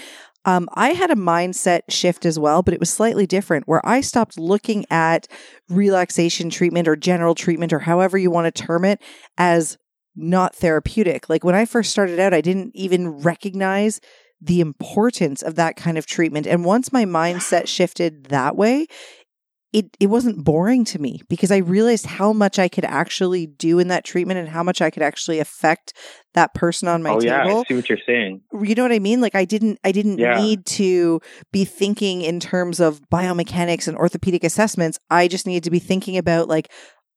Um, 0.44 0.68
I 0.74 0.90
had 0.90 1.10
a 1.10 1.16
mindset 1.16 1.82
shift 1.90 2.24
as 2.24 2.38
well, 2.38 2.62
but 2.62 2.72
it 2.72 2.80
was 2.80 2.90
slightly 2.90 3.26
different 3.26 3.68
where 3.68 3.86
I 3.86 4.00
stopped 4.00 4.38
looking 4.38 4.86
at 4.90 5.28
relaxation 5.68 6.48
treatment 6.48 6.88
or 6.88 6.96
general 6.96 7.34
treatment 7.34 7.72
or 7.72 7.80
however 7.80 8.16
you 8.16 8.30
want 8.30 8.54
to 8.54 8.62
term 8.62 8.84
it 8.84 9.02
as 9.36 9.76
not 10.16 10.54
therapeutic. 10.54 11.28
Like 11.28 11.44
when 11.44 11.54
I 11.54 11.64
first 11.64 11.90
started 11.90 12.18
out, 12.18 12.34
I 12.34 12.40
didn't 12.40 12.72
even 12.74 13.08
recognize 13.08 14.00
the 14.40 14.60
importance 14.60 15.42
of 15.42 15.56
that 15.56 15.76
kind 15.76 15.98
of 15.98 16.06
treatment. 16.06 16.46
And 16.46 16.64
once 16.64 16.92
my 16.92 17.04
mindset 17.04 17.66
shifted 17.68 18.24
that 18.26 18.56
way, 18.56 18.86
it, 19.72 19.96
it 20.00 20.08
wasn't 20.08 20.44
boring 20.44 20.84
to 20.86 20.98
me 21.00 21.20
because 21.28 21.52
I 21.52 21.58
realized 21.58 22.06
how 22.06 22.32
much 22.32 22.58
I 22.58 22.68
could 22.68 22.84
actually 22.84 23.46
do 23.46 23.78
in 23.78 23.88
that 23.88 24.04
treatment 24.04 24.40
and 24.40 24.48
how 24.48 24.62
much 24.62 24.80
I 24.82 24.90
could 24.90 25.02
actually 25.02 25.38
affect 25.38 25.92
that 26.34 26.54
person 26.54 26.88
on 26.88 27.02
my 27.02 27.10
oh 27.12 27.20
yeah, 27.22 27.44
table 27.44 27.60
I 27.60 27.64
see 27.68 27.74
what 27.74 27.88
you're 27.88 27.98
saying. 28.04 28.40
you 28.62 28.74
know 28.74 28.82
what 28.82 28.92
I 28.92 28.98
mean? 28.98 29.20
Like 29.20 29.34
I 29.34 29.44
didn't 29.44 29.78
I 29.84 29.92
didn't 29.92 30.18
Yeah. 30.18 30.40
need 30.40 30.66
to 30.66 31.20
be 31.52 31.64
thinking 31.64 32.22
in 32.22 32.40
terms 32.40 32.80
of 32.80 33.00
biomechanics 33.10 33.86
and 33.86 33.96
orthopedic 33.96 34.42
assessments. 34.44 34.98
I 35.08 35.28
just 35.28 35.46
needed 35.46 35.64
to 35.64 35.70
be 35.70 35.78
thinking 35.78 36.16
about 36.16 36.48
like 36.48 36.70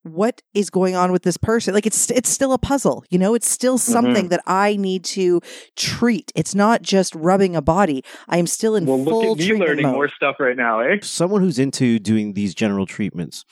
what 0.03 0.41
is 0.53 0.69
going 0.69 0.95
on 0.95 1.11
with 1.11 1.23
this 1.23 1.37
person. 1.37 1.73
Like 1.73 1.85
it's 1.85 2.11
it's 2.11 2.29
still 2.29 2.53
a 2.53 2.57
puzzle, 2.57 3.03
you 3.09 3.17
know? 3.17 3.33
It's 3.35 3.49
still 3.49 3.77
Mm-hmm. 3.77 3.91
something 3.91 4.27
that 4.29 4.41
I 4.45 4.75
need 4.75 5.03
to 5.05 5.41
treat. 5.75 6.31
It's 6.35 6.53
not 6.53 6.81
just 6.81 7.15
rubbing 7.15 7.55
a 7.55 7.61
body. 7.61 8.03
I 8.29 8.37
am 8.37 8.47
still 8.47 8.75
in 8.75 8.85
Well, 8.85 8.99
look 8.99 9.09
full 9.11 9.31
at 9.31 9.37
me 9.37 9.45
treatment 9.47 9.69
learning 9.69 9.83
mode. 9.83 9.93
more 9.95 10.09
stuff 10.15 10.35
right 10.39 10.55
now, 10.57 10.79
eh? 10.81 10.97
Someone 11.01 11.41
who's 11.41 11.57
into 11.59 11.99
doing 11.99 12.33
these 12.33 12.53
general 12.53 12.85
treatments, 12.85 13.45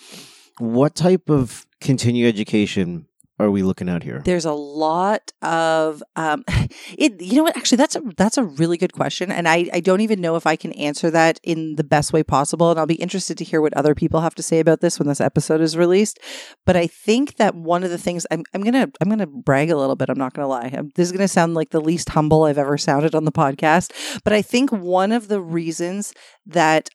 what 0.60 0.94
type 0.96 1.30
of 1.30 1.66
continuing 1.80 2.28
education 2.28 3.08
are 3.42 3.52
we 3.52 3.64
looking 3.64 3.90
at 3.90 4.04
here? 4.04 4.22
There's 4.24 4.46
a 4.46 4.54
lot 4.54 5.32
of 5.42 6.04
um, 6.16 6.44
it. 6.98 7.22
You 7.22 7.38
know 7.38 7.44
what? 7.44 7.58
Actually, 7.58 7.78
that's 7.78 7.96
a 7.96 8.02
that's 8.18 8.38
a 8.38 8.44
really 8.44 8.78
good 8.78 8.94
question, 8.94 9.32
and 9.32 9.48
I 9.48 9.70
I 9.74 9.80
don't 9.80 10.02
even 10.02 10.22
know 10.22 10.36
if 10.36 10.48
I 10.48 10.56
can 10.56 10.72
answer 10.74 11.10
that 11.12 11.40
in 11.44 11.76
the 11.76 11.84
best 11.84 12.14
way 12.14 12.24
possible. 12.24 12.72
And 12.72 12.80
I'll 12.80 12.86
be 12.86 12.96
interested 12.96 13.38
to 13.38 13.44
hear 13.44 13.62
what 13.62 13.74
other 13.74 13.96
people 13.96 14.22
have 14.22 14.36
to 14.36 14.44
say 14.44 14.60
about 14.60 14.82
this 14.82 15.00
when 15.00 15.08
this 15.08 15.22
episode 15.22 15.62
is 15.62 15.78
released. 15.78 16.20
But 16.66 16.76
I 16.76 16.88
think 16.88 17.38
that 17.38 17.56
one 17.56 17.84
of 17.84 17.90
the 17.90 17.98
things 17.98 18.26
I'm 18.32 18.44
I'm 18.54 18.62
gonna 18.62 18.90
I'm 19.02 19.10
gonna 19.10 19.28
brag 19.28 19.70
a 19.70 19.78
little 19.78 19.96
bit. 19.96 20.10
I'm 20.10 20.18
not 20.18 20.34
gonna 20.34 20.48
lie. 20.48 20.72
I'm, 20.74 20.92
this 20.96 21.08
is 21.08 21.12
gonna 21.12 21.28
sound 21.28 21.54
like 21.54 21.72
the 21.72 21.82
least 21.82 22.10
humble 22.10 22.44
I've 22.44 22.58
ever 22.58 22.78
sounded 22.78 23.16
on 23.16 23.26
the 23.26 23.32
podcast. 23.32 24.22
But 24.24 24.34
I 24.34 24.42
think 24.42 24.72
one 24.72 25.12
of 25.12 25.28
the 25.28 25.42
reasons 25.42 26.14
that 26.46 26.90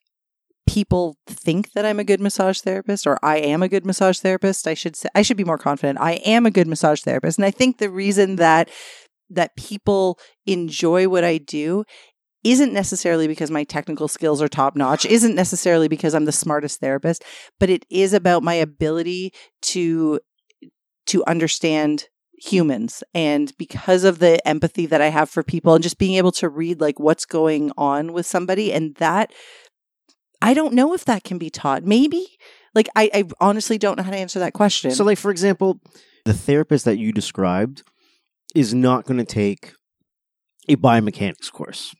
people 0.67 1.17
think 1.27 1.73
that 1.73 1.87
I'm 1.87 1.99
a 2.01 2.05
good 2.05 2.21
massage 2.21 2.61
therapist 2.61 3.07
or 3.07 3.19
I 3.23 3.39
am 3.39 3.63
a 3.63 3.69
good 3.69 3.87
massage 3.87 4.19
therapist. 4.19 4.67
I 4.67 4.75
should 4.75 4.97
say 4.97 5.09
I 5.15 5.23
should 5.23 5.37
be 5.37 5.45
more 5.45 5.59
confident. 5.59 6.01
I 6.01 6.15
am 6.25 6.47
a 6.47 6.51
good 6.51 6.67
massage 6.67 7.03
therapist. 7.03 7.39
And 7.39 7.45
I 7.45 7.51
think 7.51 7.79
the 7.79 7.91
reason 7.91 8.37
that 8.37 8.69
that 9.31 9.57
people 9.57 10.19
enjoy 10.47 11.09
what 11.09 11.25
I 11.25 11.39
do 11.39 11.85
isn't 12.45 12.73
necessarily 12.73 13.27
because 13.27 13.51
my 13.51 13.65
technical 13.65 14.07
skills 14.07 14.41
are 14.41 14.49
top 14.49 14.77
notch, 14.77 15.05
isn't 15.05 15.35
necessarily 15.35 15.89
because 15.89 16.15
I'm 16.15 16.27
the 16.27 16.33
smartest 16.33 16.79
therapist, 16.81 17.25
but 17.59 17.71
it 17.71 17.85
is 17.91 18.13
about 18.13 18.43
my 18.43 18.55
ability 18.55 19.33
to 19.63 20.21
to 21.07 21.25
understand 21.27 22.07
humans 22.39 23.03
and 23.15 23.53
because 23.57 24.05
of 24.05 24.19
the 24.19 24.47
empathy 24.47 24.87
that 24.87 25.01
I 25.01 25.09
have 25.09 25.31
for 25.31 25.43
people 25.43 25.75
and 25.75 25.83
just 25.83 25.99
being 25.99 26.15
able 26.15 26.33
to 26.33 26.49
read 26.49 26.81
like 26.81 27.01
what's 27.01 27.25
going 27.25 27.73
on 27.79 28.13
with 28.13 28.27
somebody 28.27 28.73
and 28.73 28.95
that 28.97 29.33
I 30.42 30.55
don't 30.55 30.75
know 30.75 30.94
if 30.94 31.05
that 31.07 31.25
can 31.25 31.38
be 31.38 31.51
taught. 31.51 31.85
Maybe. 31.85 32.27
Like 32.75 32.88
I, 32.94 33.11
I 33.14 33.25
honestly 33.40 33.79
don't 33.79 33.96
know 33.96 34.03
how 34.05 34.11
to 34.11 34.16
answer 34.16 34.38
that 34.38 34.53
question. 34.53 34.90
So, 34.90 35.05
like 35.05 35.18
for 35.18 35.31
example, 35.31 35.81
the 36.25 36.35
therapist 36.35 36.85
that 36.85 36.99
you 36.99 37.12
described 37.12 37.83
is 38.55 38.75
not 38.75 39.05
going 39.05 39.18
to 39.18 39.25
take 39.25 39.72
a 40.68 40.77
biomechanics 40.77 41.51
course. 41.51 41.94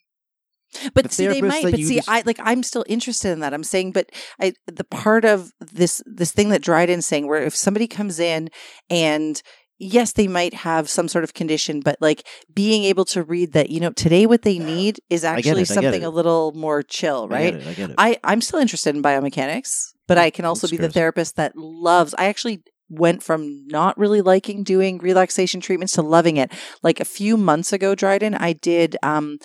But 0.95 1.05
The 1.05 1.11
see, 1.11 1.27
they 1.27 1.41
might. 1.41 1.63
But 1.63 1.77
see, 1.77 1.97
just- 1.97 2.09
I 2.09 2.23
like. 2.27 2.39
I'm 2.43 2.63
still 2.63 2.85
interested 2.87 3.31
in 3.31 3.41
that. 3.41 3.55
I'm 3.55 3.65
saying, 3.65 3.93
but 3.93 4.11
I 4.41 4.53
the 4.67 4.85
part 4.85 5.25
of 5.25 5.53
this 5.61 6.03
this 6.05 6.33
thing 6.33 6.51
that 6.51 6.63
Dryden's 6.63 7.07
saying, 7.07 7.27
where 7.27 7.43
if 7.43 7.57
somebody 7.57 7.87
comes 7.87 8.19
in 8.19 8.51
and 8.91 9.41
yes, 9.79 10.13
they 10.13 10.29
might 10.29 10.55
have 10.55 10.89
some 10.89 11.09
sort 11.09 11.25
of 11.25 11.35
condition, 11.35 11.81
but 11.81 11.97
like 12.01 12.27
being 12.55 12.85
able 12.85 13.05
to 13.07 13.23
read 13.23 13.53
that, 13.53 13.71
you 13.71 13.81
know, 13.81 13.91
today 13.91 14.27
what 14.27 14.43
they 14.43 14.59
need 14.59 15.01
is 15.11 15.25
actually 15.25 15.63
it, 15.63 15.67
something 15.67 16.05
a 16.05 16.11
little 16.11 16.53
more 16.53 16.83
chill, 16.83 17.29
right? 17.29 17.55
I 17.55 17.75
get 17.75 17.91
it. 17.91 17.95
I, 17.99 18.19
I'm 18.25 18.41
still 18.41 18.61
interested 18.61 18.95
in 18.95 19.03
biomechanics, 19.03 19.93
but 20.07 20.19
I 20.19 20.31
can 20.31 20.45
also 20.45 20.69
be 20.69 20.77
the 20.77 20.89
therapist 20.91 21.37
that 21.37 21.57
loves. 21.57 22.15
I 22.19 22.27
actually 22.27 22.63
went 22.89 23.23
from 23.23 23.67
not 23.67 23.99
really 23.99 24.23
liking 24.23 24.63
doing 24.63 24.99
relaxation 24.99 25.61
treatments 25.61 25.95
to 25.95 26.03
loving 26.03 26.37
it. 26.37 26.53
Like 26.83 27.01
a 27.01 27.05
few 27.05 27.37
months 27.37 27.73
ago, 27.73 27.95
Dryden, 27.95 28.35
I 28.35 28.53
did 28.53 28.97
um 29.03 29.39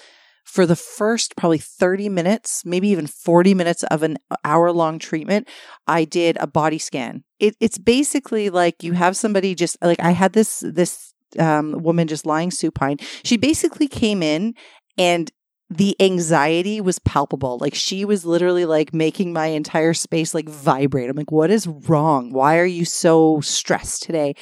for 0.43 0.65
the 0.65 0.75
first 0.75 1.37
probably 1.37 1.59
30 1.59 2.09
minutes, 2.09 2.63
maybe 2.65 2.89
even 2.89 3.07
40 3.07 3.53
minutes 3.53 3.83
of 3.83 4.03
an 4.03 4.17
hour 4.43 4.71
long 4.71 4.99
treatment, 4.99 5.47
I 5.87 6.03
did 6.03 6.35
a 6.39 6.47
body 6.47 6.77
scan. 6.77 7.23
It, 7.41 7.55
it's 7.59 7.77
basically 7.77 8.49
like 8.49 8.83
you 8.83 8.93
have 8.93 9.17
somebody 9.17 9.55
just 9.55 9.77
like 9.81 9.99
I 9.99 10.11
had 10.11 10.33
this 10.33 10.63
this 10.65 11.13
um, 11.39 11.73
woman 11.83 12.07
just 12.07 12.25
lying 12.25 12.51
supine. 12.51 12.97
She 13.23 13.35
basically 13.35 13.87
came 13.87 14.21
in 14.21 14.53
and 14.97 15.31
the 15.69 15.95
anxiety 16.01 16.81
was 16.81 16.99
palpable. 16.99 17.57
Like 17.57 17.73
she 17.73 18.03
was 18.03 18.25
literally 18.25 18.65
like 18.65 18.93
making 18.93 19.31
my 19.31 19.47
entire 19.47 19.93
space 19.93 20.33
like 20.33 20.49
vibrate. 20.49 21.09
I'm 21.09 21.15
like, 21.15 21.31
what 21.31 21.49
is 21.49 21.65
wrong? 21.65 22.33
Why 22.33 22.57
are 22.57 22.65
you 22.65 22.83
so 22.83 23.39
stressed 23.39 24.03
today? 24.03 24.35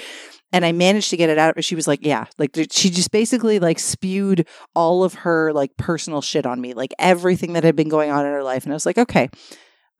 And 0.51 0.65
I 0.65 0.71
managed 0.71 1.11
to 1.11 1.17
get 1.17 1.29
it 1.29 1.37
out. 1.37 1.53
But 1.53 1.63
she 1.63 1.75
was 1.75 1.87
like, 1.87 1.99
yeah, 2.01 2.25
like 2.39 2.57
she 2.71 2.89
just 2.89 3.11
basically 3.11 3.59
like 3.59 3.77
spewed 3.77 4.47
all 4.73 5.03
of 5.03 5.13
her 5.13 5.53
like 5.53 5.77
personal 5.77 6.21
shit 6.21 6.47
on 6.47 6.59
me, 6.59 6.73
like 6.73 6.95
everything 6.97 7.53
that 7.53 7.63
had 7.63 7.75
been 7.75 7.89
going 7.89 8.09
on 8.09 8.25
in 8.25 8.31
her 8.31 8.43
life. 8.43 8.63
And 8.63 8.73
I 8.73 8.75
was 8.75 8.87
like, 8.87 8.97
okay, 8.97 9.29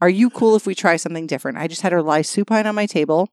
are 0.02 0.10
you 0.10 0.30
cool 0.30 0.56
if 0.56 0.66
we 0.66 0.76
try 0.76 0.96
something 0.96 1.28
different? 1.28 1.58
I 1.58 1.68
just 1.68 1.82
had 1.82 1.92
her 1.92 2.02
lie 2.02 2.22
supine 2.22 2.68
on 2.68 2.76
my 2.76 2.86
table. 2.86 3.30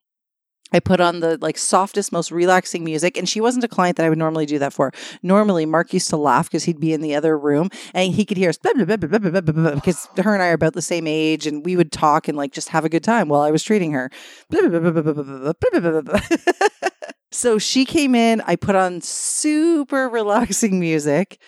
I 0.72 0.80
put 0.80 1.00
on 1.00 1.20
the 1.20 1.38
like 1.40 1.58
softest, 1.58 2.10
most 2.10 2.32
relaxing 2.32 2.82
music, 2.82 3.16
and 3.16 3.28
she 3.28 3.40
wasn't 3.40 3.64
a 3.64 3.68
client 3.68 3.96
that 3.96 4.06
I 4.06 4.08
would 4.08 4.18
normally 4.18 4.46
do 4.46 4.58
that 4.58 4.72
for. 4.72 4.92
Normally, 5.22 5.64
Mark 5.64 5.92
used 5.92 6.10
to 6.10 6.16
laugh 6.16 6.50
because 6.50 6.64
he'd 6.64 6.80
be 6.80 6.92
in 6.92 7.02
the 7.02 7.14
other 7.14 7.38
room 7.38 7.70
and 7.94 8.12
he 8.12 8.24
could 8.24 8.36
hear 8.36 8.50
us 8.50 8.58
because 8.58 10.08
her 10.16 10.34
and 10.34 10.42
I 10.42 10.48
are 10.48 10.54
about 10.54 10.74
the 10.74 10.82
same 10.82 11.06
age, 11.06 11.46
and 11.46 11.64
we 11.64 11.76
would 11.76 11.92
talk 11.92 12.26
and 12.26 12.36
like 12.36 12.52
just 12.52 12.70
have 12.70 12.84
a 12.84 12.88
good 12.88 13.04
time 13.04 13.28
while 13.28 13.42
I 13.42 13.52
was 13.52 13.62
treating 13.62 13.92
her. 13.92 14.10
so 17.30 17.58
she 17.58 17.84
came 17.84 18.16
in. 18.16 18.40
I 18.40 18.56
put 18.56 18.74
on 18.74 19.02
super 19.02 20.08
relaxing 20.08 20.80
music, 20.80 21.38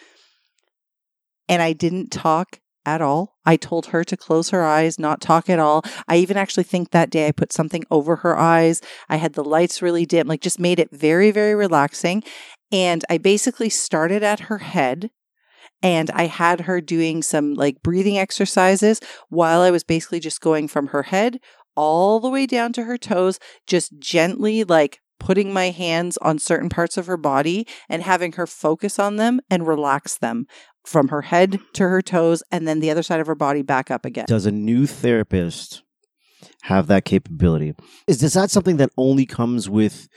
and 1.48 1.60
I 1.60 1.72
didn't 1.72 2.12
talk 2.12 2.60
at 2.94 3.02
all. 3.02 3.36
I 3.44 3.56
told 3.56 3.86
her 3.86 4.04
to 4.04 4.16
close 4.16 4.50
her 4.50 4.64
eyes, 4.64 4.98
not 4.98 5.20
talk 5.20 5.48
at 5.48 5.58
all. 5.58 5.82
I 6.06 6.16
even 6.16 6.36
actually 6.36 6.64
think 6.64 6.90
that 6.90 7.10
day 7.10 7.26
I 7.26 7.32
put 7.32 7.52
something 7.52 7.84
over 7.90 8.16
her 8.16 8.38
eyes. 8.38 8.80
I 9.08 9.16
had 9.16 9.34
the 9.34 9.44
lights 9.44 9.82
really 9.82 10.06
dim, 10.06 10.26
like 10.26 10.40
just 10.40 10.58
made 10.58 10.78
it 10.78 10.90
very, 10.90 11.30
very 11.30 11.54
relaxing. 11.54 12.22
And 12.72 13.04
I 13.08 13.18
basically 13.18 13.68
started 13.68 14.22
at 14.22 14.40
her 14.40 14.58
head 14.58 15.10
and 15.82 16.10
I 16.10 16.26
had 16.26 16.62
her 16.62 16.80
doing 16.80 17.22
some 17.22 17.54
like 17.54 17.82
breathing 17.82 18.18
exercises 18.18 19.00
while 19.28 19.60
I 19.60 19.70
was 19.70 19.84
basically 19.84 20.20
just 20.20 20.40
going 20.40 20.68
from 20.68 20.88
her 20.88 21.04
head 21.04 21.40
all 21.76 22.18
the 22.18 22.30
way 22.30 22.44
down 22.44 22.72
to 22.72 22.84
her 22.84 22.98
toes, 22.98 23.38
just 23.66 23.98
gently 23.98 24.64
like 24.64 25.00
putting 25.18 25.52
my 25.52 25.70
hands 25.70 26.16
on 26.18 26.38
certain 26.38 26.68
parts 26.68 26.96
of 26.96 27.06
her 27.06 27.16
body 27.16 27.66
and 27.88 28.02
having 28.02 28.32
her 28.32 28.46
focus 28.46 28.98
on 28.98 29.16
them 29.16 29.40
and 29.50 29.66
relax 29.66 30.16
them 30.16 30.46
from 30.84 31.08
her 31.08 31.22
head 31.22 31.60
to 31.74 31.88
her 31.88 32.00
toes 32.00 32.42
and 32.50 32.66
then 32.66 32.80
the 32.80 32.90
other 32.90 33.02
side 33.02 33.20
of 33.20 33.26
her 33.26 33.34
body 33.34 33.62
back 33.62 33.90
up 33.90 34.04
again. 34.04 34.24
Does 34.26 34.46
a 34.46 34.52
new 34.52 34.86
therapist 34.86 35.82
have 36.62 36.86
that 36.86 37.04
capability? 37.04 37.74
Is 38.06 38.22
is 38.22 38.34
that 38.34 38.50
something 38.50 38.76
that 38.78 38.90
only 38.96 39.26
comes 39.26 39.68
with 39.68 40.08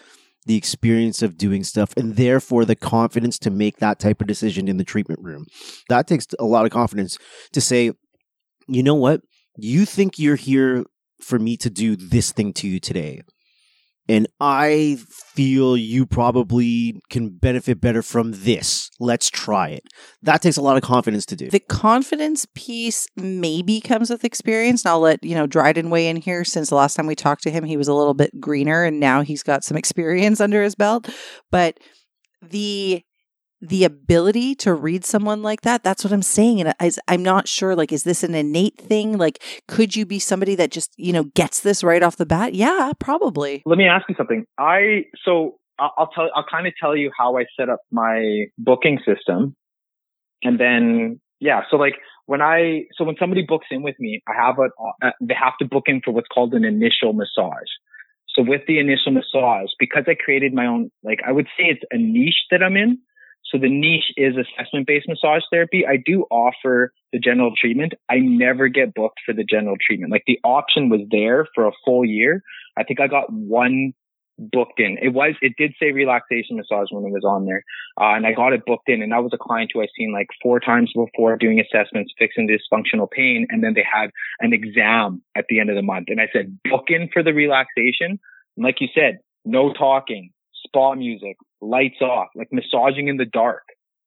the 0.46 0.56
experience 0.56 1.22
of 1.22 1.38
doing 1.38 1.64
stuff 1.64 1.94
and 1.96 2.16
therefore 2.16 2.66
the 2.66 2.76
confidence 2.76 3.38
to 3.40 3.52
make 3.52 3.78
that 3.78 4.00
type 4.00 4.22
of 4.22 4.28
decision 4.28 4.68
in 4.68 4.78
the 4.78 4.84
treatment 4.84 5.20
room? 5.22 5.46
That 5.90 6.08
takes 6.08 6.28
a 6.40 6.46
lot 6.46 6.66
of 6.66 6.72
confidence 6.72 7.18
to 7.54 7.62
say, 7.62 7.92
you 8.68 8.84
know 8.84 8.96
what? 8.96 9.22
You 9.58 9.86
think 9.86 10.18
you're 10.18 10.36
here 10.36 10.86
for 11.20 11.38
me 11.38 11.58
to 11.58 11.70
do 11.70 11.96
this 11.96 12.32
thing 12.32 12.54
to 12.54 12.68
you 12.68 12.80
today. 12.80 13.22
I 14.44 14.98
feel 15.08 15.78
you 15.78 16.08
probably 16.08 17.00
can 17.12 17.30
benefit 17.30 17.80
better 17.80 18.02
from 18.02 18.32
this. 18.32 18.90
Let's 19.00 19.30
try 19.30 19.70
it. 19.70 19.84
That 20.24 20.42
takes 20.42 20.58
a 20.58 20.64
lot 20.64 20.78
of 20.78 20.82
confidence 20.82 21.28
to 21.28 21.36
do. 21.36 21.52
The 21.52 21.60
confidence 21.60 22.48
piece 22.56 23.06
maybe 23.16 23.80
comes 23.80 24.10
with 24.10 24.26
experience. 24.26 24.84
And 24.84 24.90
I'll 24.90 25.00
let, 25.00 25.24
you 25.24 25.36
know, 25.36 25.46
Dryden 25.46 25.92
weigh 25.92 26.08
in 26.08 26.16
here 26.16 26.44
since 26.44 26.70
the 26.70 26.76
last 26.76 26.96
time 26.96 27.06
we 27.06 27.14
talked 27.14 27.44
to 27.44 27.52
him, 27.52 27.64
he 27.64 27.78
was 27.78 27.88
a 27.88 27.94
little 27.94 28.16
bit 28.16 28.42
greener 28.42 28.84
and 28.84 29.00
now 29.00 29.22
he's 29.22 29.44
got 29.44 29.64
some 29.64 29.78
experience 29.78 30.42
under 30.42 30.64
his 30.64 30.74
belt. 30.74 31.08
But 31.52 31.78
the 32.42 33.04
the 33.62 33.84
ability 33.84 34.56
to 34.56 34.74
read 34.74 35.06
someone 35.06 35.42
like 35.42 35.62
that 35.62 35.84
that's 35.84 36.04
what 36.04 36.12
i'm 36.12 36.22
saying 36.22 36.60
and 36.62 36.74
I, 36.80 36.92
i'm 37.08 37.24
not 37.24 37.48
sure 37.48 37.76
like 37.76 37.92
is 37.92 38.04
this 38.04 38.24
an 38.24 38.36
innate 38.36 38.78
thing 38.78 39.18
like 39.18 39.42
could 39.68 39.96
you 39.96 40.06
be 40.06 40.20
somebody 40.20 40.56
that 40.56 40.72
just 40.72 40.92
you 40.98 41.14
know 41.14 41.26
gets 41.26 41.62
this 41.62 41.84
right 41.84 42.04
off 42.04 42.18
the 42.18 42.26
bat 42.26 42.54
yeah 42.54 42.92
probably 43.00 43.62
Let 43.66 43.78
me 43.78 43.88
ask 43.88 44.08
you 44.10 44.16
something. 44.18 44.46
I 44.58 45.06
so 45.24 45.60
I'll 45.80 46.10
tell 46.14 46.30
I'll 46.36 46.46
kind 46.50 46.68
of 46.68 46.74
tell 46.80 46.96
you 46.96 47.12
how 47.18 47.38
I 47.38 47.46
set 47.58 47.70
up 47.70 47.80
my 47.92 48.46
booking 48.58 49.00
system, 49.06 49.56
and 50.44 50.60
then 50.60 51.20
yeah. 51.40 51.62
So 51.70 51.78
like 51.78 51.96
when 52.26 52.42
I 52.42 52.84
so 52.98 53.04
when 53.04 53.16
somebody 53.20 53.44
books 53.48 53.68
in 53.72 53.82
with 53.82 53.96
me, 54.00 54.22
I 54.28 54.34
have 54.36 54.60
a 54.60 54.70
uh, 55.06 55.12
they 55.22 55.34
have 55.34 55.54
to 55.60 55.66
book 55.66 55.86
in 55.88 56.02
for 56.04 56.12
what's 56.12 56.28
called 56.28 56.54
an 56.54 56.64
initial 56.64 57.14
massage. 57.14 57.72
So 58.36 58.44
with 58.44 58.62
the 58.68 58.80
initial 58.80 59.12
massage, 59.12 59.70
because 59.80 60.04
I 60.08 60.14
created 60.14 60.54
my 60.54 60.66
own, 60.66 60.92
like 61.04 61.20
I 61.28 61.32
would 61.32 61.48
say 61.58 61.66
it's 61.66 61.84
a 61.92 61.98
niche 61.98 62.46
that 62.52 62.64
I'm 62.64 62.78
in. 62.78 63.00
So 63.52 63.58
the 63.58 63.70
niche 63.70 64.12
is 64.18 64.36
assessment 64.36 64.88
based 64.88 65.08
massage 65.08 65.44
therapy. 65.52 65.86
I 65.86 65.98
do 65.98 66.26
offer 66.32 66.94
the 67.12 67.20
general 67.20 67.52
treatment. 67.60 67.94
I 68.10 68.18
never 68.20 68.70
get 68.70 68.94
booked 68.94 69.20
for 69.26 69.34
the 69.34 69.44
general 69.44 69.76
treatment. 69.86 70.12
Like 70.12 70.24
the 70.26 70.40
option 70.44 70.90
was 70.90 71.02
there 71.12 71.46
for 71.54 71.68
a 71.68 71.72
full 71.86 72.06
year. 72.06 72.42
I 72.78 72.84
think 72.84 73.02
I 73.02 73.08
got 73.08 73.32
one 73.32 73.94
booked 74.38 74.80
in. 74.80 74.98
It 75.02 75.10
was, 75.10 75.36
it 75.42 75.54
did 75.58 75.74
say 75.80 75.92
relaxation 75.92 76.58
massage 76.58 76.88
when 76.90 77.06
it 77.06 77.12
was 77.12 77.26
on 77.26 77.46
there. 77.46 77.64
Uh, 78.00 78.16
and 78.16 78.26
I 78.26 78.34
got 78.34 78.54
it 78.54 78.66
booked 78.66 78.90
in 78.90 79.02
and 79.02 79.12
that 79.12 79.24
was 79.24 79.34
a 79.34 79.38
client 79.38 79.72
who 79.74 79.82
I 79.82 79.88
seen 79.96 80.14
like 80.14 80.28
four 80.42 80.60
times 80.60 80.92
before 80.96 81.36
doing 81.38 81.60
assessments, 81.60 82.14
fixing 82.18 82.48
dysfunctional 82.48 83.10
pain. 83.10 83.46
And 83.50 83.64
then 83.64 83.74
they 83.76 83.84
had 83.84 84.10
an 84.40 84.54
exam 84.54 85.22
at 85.36 85.46
the 85.50 85.60
end 85.60 85.70
of 85.70 85.76
the 85.76 85.82
month. 85.82 86.08
And 86.08 86.20
I 86.20 86.28
said, 86.34 86.58
book 86.64 86.86
in 86.88 87.10
for 87.14 87.22
the 87.22 87.34
relaxation. 87.34 88.20
And 88.58 88.66
like 88.66 88.82
you 88.82 88.88
said, 88.96 89.20
no 89.46 89.74
talking, 89.74 90.32
spa 90.72 90.96
music, 90.96 91.38
lights 91.62 92.02
off, 92.02 92.30
like 92.36 92.50
massaging 92.52 93.08
in 93.08 93.18
the 93.18 93.26
dark, 93.26 93.64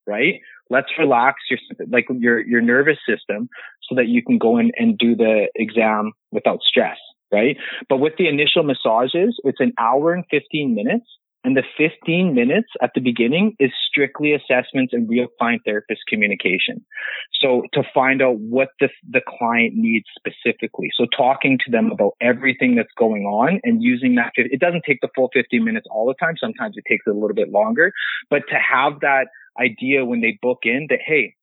right? 0.07 0.41
Let's 0.69 0.87
relax 0.97 1.41
your, 1.49 1.59
like 1.89 2.07
your, 2.09 2.45
your 2.45 2.61
nervous 2.61 2.97
system 3.07 3.49
so 3.87 3.95
that 3.95 4.07
you 4.07 4.23
can 4.23 4.37
go 4.37 4.57
in 4.57 4.71
and 4.77 4.97
do 4.97 5.15
the 5.15 5.47
exam 5.55 6.13
without 6.31 6.59
stress, 6.67 6.97
right? 7.31 7.57
But 7.87 7.97
with 7.97 8.13
the 8.17 8.27
initial 8.27 8.63
massages, 8.63 9.39
it's 9.43 9.59
an 9.59 9.73
hour 9.79 10.13
and 10.13 10.23
15 10.31 10.73
minutes. 10.73 11.05
And 11.45 11.55
the 11.55 11.63
15 11.77 12.33
minutes 12.33 12.69
at 12.81 12.89
the 12.95 13.01
beginning 13.01 13.55
is 13.59 13.69
strictly 13.87 14.33
assessments 14.33 14.93
and 14.93 15.07
real 15.07 15.27
client 15.37 15.61
therapist 15.63 16.01
communication. 16.09 16.83
So 17.39 17.61
to 17.73 17.83
find 17.93 18.19
out 18.23 18.39
what 18.39 18.69
the, 18.79 18.89
the 19.07 19.21
client 19.25 19.73
needs 19.75 20.07
specifically. 20.17 20.89
So 20.97 21.05
talking 21.15 21.59
to 21.63 21.71
them 21.71 21.91
about 21.91 22.13
everything 22.19 22.73
that's 22.73 22.89
going 22.97 23.25
on 23.25 23.59
and 23.63 23.83
using 23.83 24.15
that. 24.15 24.31
It 24.37 24.59
doesn't 24.59 24.85
take 24.87 25.01
the 25.01 25.09
full 25.13 25.29
15 25.33 25.63
minutes 25.63 25.85
all 25.91 26.07
the 26.07 26.15
time. 26.15 26.33
Sometimes 26.41 26.77
it 26.77 26.83
takes 26.89 27.05
a 27.05 27.11
little 27.11 27.35
bit 27.35 27.51
longer, 27.51 27.93
but 28.31 28.41
to 28.49 28.55
have 28.55 29.01
that 29.01 29.27
idea 29.59 30.03
when 30.03 30.21
they 30.21 30.39
book 30.41 30.61
in 30.63 30.87
that, 30.89 30.99
Hey, 31.05 31.35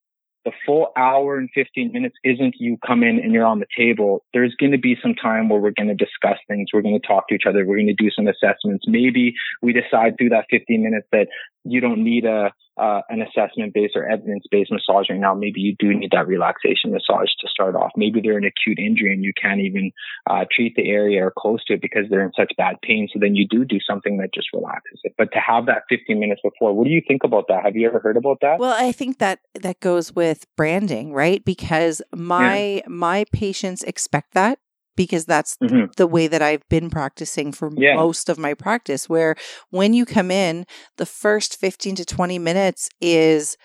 the 0.44 0.52
full 0.66 0.92
hour 0.96 1.36
and 1.36 1.48
15 1.54 1.92
minutes 1.92 2.16
isn't 2.24 2.56
you 2.58 2.76
come 2.86 3.02
in 3.02 3.18
and 3.18 3.32
you're 3.32 3.46
on 3.46 3.60
the 3.60 3.66
table. 3.76 4.24
There's 4.32 4.54
going 4.58 4.72
to 4.72 4.78
be 4.78 4.96
some 5.00 5.14
time 5.14 5.48
where 5.48 5.60
we're 5.60 5.70
going 5.70 5.88
to 5.88 5.94
discuss 5.94 6.38
things. 6.48 6.70
We're 6.72 6.82
going 6.82 7.00
to 7.00 7.06
talk 7.06 7.28
to 7.28 7.34
each 7.34 7.44
other. 7.48 7.64
We're 7.64 7.76
going 7.76 7.94
to 7.94 7.94
do 7.94 8.10
some 8.10 8.26
assessments. 8.26 8.84
Maybe 8.88 9.34
we 9.60 9.72
decide 9.72 10.18
through 10.18 10.30
that 10.30 10.46
15 10.50 10.82
minutes 10.82 11.06
that 11.12 11.28
you 11.64 11.80
don't 11.80 12.02
need 12.02 12.24
a, 12.24 12.52
uh, 12.76 13.02
an 13.08 13.22
assessment 13.22 13.74
based 13.74 13.94
or 13.96 14.08
evidence 14.08 14.44
based 14.50 14.72
massage 14.72 15.10
right 15.10 15.20
now. 15.20 15.34
Maybe 15.34 15.60
you 15.60 15.76
do 15.78 15.92
need 15.94 16.10
that 16.12 16.26
relaxation 16.26 16.90
massage 16.90 17.28
to 17.40 17.48
start 17.48 17.74
off. 17.74 17.92
Maybe 17.96 18.20
they're 18.20 18.38
an 18.38 18.44
acute 18.44 18.78
injury 18.78 19.12
and 19.12 19.22
you 19.22 19.32
can't 19.40 19.60
even, 19.60 19.92
uh, 20.28 20.44
treat 20.50 20.74
the 20.76 20.88
area 20.88 21.26
or 21.26 21.32
close 21.36 21.64
to 21.66 21.74
it 21.74 21.82
because 21.82 22.06
they're 22.08 22.24
in 22.24 22.32
such 22.36 22.52
bad 22.56 22.76
pain. 22.82 23.08
So 23.12 23.18
then 23.20 23.34
you 23.34 23.46
do 23.48 23.64
do 23.64 23.78
something 23.86 24.18
that 24.18 24.32
just 24.34 24.48
relaxes 24.52 25.00
it. 25.04 25.14
But 25.18 25.32
to 25.32 25.38
have 25.38 25.66
that 25.66 25.82
15 25.88 26.18
minutes 26.18 26.40
before, 26.42 26.72
what 26.72 26.84
do 26.84 26.90
you 26.90 27.02
think 27.06 27.24
about 27.24 27.46
that? 27.48 27.64
Have 27.64 27.76
you 27.76 27.86
ever 27.86 27.98
heard 27.98 28.16
about 28.16 28.38
that? 28.40 28.58
Well, 28.58 28.76
I 28.78 28.92
think 28.92 29.18
that 29.18 29.40
that 29.60 29.80
goes 29.80 30.14
with 30.14 30.46
branding, 30.56 31.12
right? 31.12 31.44
Because 31.44 32.02
my 32.14 32.82
my 32.86 33.24
patients 33.32 33.82
expect 33.82 34.34
that 34.34 34.58
because 34.96 35.24
that's 35.24 35.56
Mhm. 35.62 35.94
the 35.96 36.06
way 36.06 36.26
that 36.26 36.42
I've 36.42 36.68
been 36.68 36.90
practicing 36.90 37.52
for 37.52 37.70
Yeah. 37.76 37.94
most 37.94 38.28
of 38.28 38.38
my 38.38 38.54
practice 38.54 39.08
where 39.08 39.34
when 39.70 39.94
you 39.94 40.04
come 40.04 40.30
in, 40.30 40.66
the 40.96 41.06
first 41.06 41.56
15 41.58 41.94
to 41.96 42.04
20 42.04 42.38
minutes 42.38 42.88
is 43.00 43.56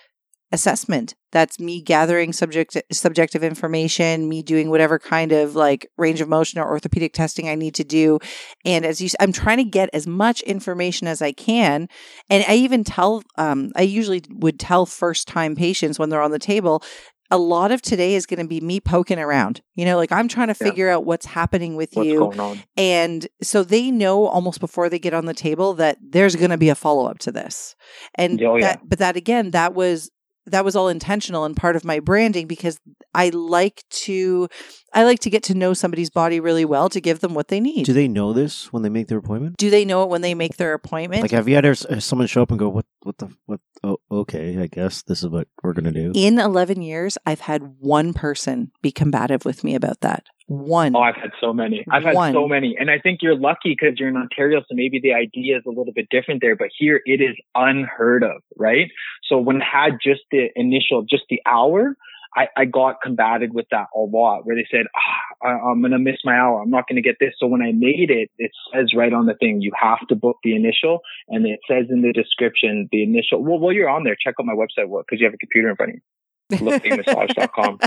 assessment. 0.54 1.14
That's 1.34 1.60
me 1.60 1.82
gathering 1.82 2.32
subject 2.32 2.78
subjective 2.92 3.44
information, 3.44 4.30
me 4.30 4.42
doing 4.42 4.70
whatever 4.70 4.98
kind 4.98 5.34
of 5.34 5.56
like 5.56 5.88
range 5.98 6.22
of 6.22 6.30
motion 6.30 6.60
or 6.62 6.70
orthopedic 6.70 7.12
testing 7.14 7.50
I 7.50 7.56
need 7.56 7.76
to 7.76 7.84
do. 7.84 8.20
And 8.64 8.86
as 8.86 9.02
you, 9.02 9.10
I'm 9.20 9.34
trying 9.34 9.58
to 9.58 9.66
get 9.66 9.90
as 9.92 10.08
much 10.08 10.42
information 10.44 11.06
as 11.06 11.22
I 11.22 11.34
can. 11.34 11.90
And 12.30 12.46
I 12.48 12.56
even 12.56 12.86
tell, 12.86 13.24
um, 13.38 13.72
I 13.76 13.82
usually 13.82 14.24
would 14.30 14.58
tell 14.58 14.86
first 14.86 15.28
time 15.28 15.54
patients 15.54 16.00
when 16.00 16.10
they're 16.10 16.22
on 16.22 16.32
the 16.32 16.40
table, 16.40 16.82
a 17.30 17.38
lot 17.38 17.72
of 17.72 17.82
today 17.82 18.16
is 18.16 18.26
going 18.26 18.40
to 18.40 18.48
be 18.48 18.62
me 18.62 18.80
poking 18.80 19.20
around. 19.20 19.62
You 19.76 19.86
know, 19.86 19.98
like 19.98 20.12
I'm 20.12 20.28
trying 20.28 20.48
to 20.48 20.56
Yeah. 20.60 20.70
figure 20.70 20.90
out 20.90 21.06
what's 21.06 21.26
happening 21.26 21.76
with 21.76 21.90
What's 21.94 22.08
you. 22.08 22.32
And 22.78 23.28
so 23.42 23.64
they 23.64 23.92
know 23.92 24.28
almost 24.28 24.60
before 24.60 24.90
they 24.90 25.00
get 25.00 25.14
on 25.14 25.26
the 25.26 25.34
table 25.34 25.74
that 25.76 25.98
there's 26.02 26.36
going 26.36 26.52
to 26.52 26.58
be 26.58 26.70
a 26.70 26.76
follow 26.76 27.06
up 27.08 27.20
to 27.20 27.32
this. 27.32 27.76
And 28.16 28.42
Oh, 28.42 28.56
yeah. 28.56 28.68
that, 28.68 28.82
but 28.88 29.00
that 29.00 29.16
again, 29.16 29.52
that 29.52 29.74
was 29.74 30.10
that 30.48 30.66
was 30.66 30.76
all 30.76 30.88
intentional 30.88 31.46
and 31.46 31.56
part 31.56 31.76
of 31.76 31.86
my 31.86 32.00
branding 32.00 32.48
because 32.48 32.80
I 33.14 33.30
like 33.30 33.84
to 33.90 34.48
I 34.94 35.04
like 35.04 35.20
to 35.20 35.30
get 35.30 35.44
to 35.44 35.54
know 35.54 35.74
somebody's 35.74 36.10
body 36.10 36.40
really 36.40 36.66
well 36.66 36.90
to 36.90 37.02
give 37.02 37.20
them 37.20 37.34
what 37.34 37.50
they 37.50 37.60
need. 37.60 37.86
Do 37.86 37.94
they 37.94 38.08
know 38.08 38.34
this 38.34 38.72
when 38.72 38.84
they 38.84 38.90
make 38.90 39.08
their 39.08 39.18
appointment? 39.18 39.58
Do 39.58 39.70
they 39.70 39.86
know 39.86 40.04
it 40.04 40.10
when 40.10 40.22
they 40.22 40.34
make 40.34 40.58
their 40.58 40.74
appointment? 40.74 41.22
Like, 41.22 41.32
have 41.32 41.48
you 41.48 41.56
had 41.56 41.66
uh, 41.66 42.00
someone 42.00 42.28
show 42.28 42.42
up 42.42 42.50
and 42.50 42.60
go, 42.60 42.70
"What? 42.70 42.86
What 43.04 43.18
the? 43.18 43.30
What? 43.46 43.60
Oh, 43.84 43.98
okay. 44.12 44.58
I 44.58 44.68
guess 44.68 45.04
this 45.04 45.24
is 45.24 45.30
what 45.30 45.48
we're 45.62 45.74
gonna 45.74 45.92
do." 45.92 46.12
In 46.16 46.40
11 46.40 46.82
years, 46.82 47.18
I've 47.26 47.42
had 47.42 47.76
one 47.80 48.14
person 48.14 48.72
be 48.82 48.92
combative 48.92 49.46
with 49.46 49.64
me 49.64 49.76
about 49.76 50.02
that. 50.02 50.26
One. 50.48 50.96
Oh, 50.96 51.02
I've 51.02 51.16
had 51.16 51.32
so 51.42 51.54
many. 51.54 51.86
I've 51.92 52.04
had 52.04 52.16
One. 52.16 52.34
so 52.34 52.48
many. 52.48 52.78
And 52.80 52.90
I 52.90 53.00
think 53.00 53.20
you're 53.22 53.38
lucky 53.38 53.76
because 53.78 54.00
you're 54.00 54.08
in 54.08 54.16
Ontario, 54.16 54.62
so 54.62 54.76
maybe 54.76 55.00
the 55.02 55.14
idea 55.14 55.58
is 55.58 55.64
a 55.66 55.70
little 55.70 55.92
bit 55.94 56.08
different 56.10 56.42
there, 56.42 56.56
but 56.56 56.70
here 56.78 57.02
it 57.06 57.22
is 57.22 57.36
unheard 57.54 58.24
of, 58.24 58.42
right? 58.56 58.90
So 59.28 59.38
when 59.40 59.62
I 59.62 59.66
had 59.66 59.98
just 60.02 60.22
the 60.32 60.48
initial, 60.56 61.04
just 61.04 61.24
the 61.30 61.42
hour, 61.46 61.98
I, 62.34 62.48
I 62.56 62.66
got 62.66 63.02
combated 63.02 63.54
with 63.54 63.66
that 63.72 63.88
a 63.94 64.00
lot 64.00 64.46
where 64.46 64.56
they 64.56 64.66
said, 64.72 64.86
ah, 64.96 65.48
I, 65.48 65.52
I'm 65.52 65.82
going 65.82 65.92
to 65.92 66.00
miss 66.00 66.18
my 66.24 66.38
hour. 66.38 66.62
I'm 66.62 66.70
not 66.70 66.88
going 66.88 66.96
to 66.96 67.02
get 67.02 67.18
this. 67.20 67.34
So 67.40 67.48
when 67.48 67.62
I 67.62 67.74
made 67.74 68.10
it, 68.10 68.30
it 68.38 68.52
says 68.74 68.94
right 68.96 69.12
on 69.12 69.26
the 69.26 69.34
thing, 69.34 69.62
you 69.62 69.72
have 69.80 70.08
to 70.08 70.16
book 70.16 70.38
the 70.44 70.56
initial. 70.56 71.02
And 71.28 71.46
it 71.46 71.60
says 71.70 71.88
in 71.90 72.04
the 72.04 72.14
description, 72.14 72.88
the 72.92 73.04
initial, 73.04 73.44
well, 73.44 73.60
while 73.60 73.74
you're 73.74 73.90
on 73.90 74.04
there, 74.04 74.16
check 74.16 74.36
out 74.40 74.46
my 74.46 74.54
website 74.54 74.88
because 74.88 75.20
you 75.20 75.26
have 75.26 75.34
a 75.34 75.38
computer 75.38 75.70
in 75.70 75.76
front 75.76 75.92
of 75.92 75.96
you. 75.96 76.58
lookingmassage.com. 76.58 77.80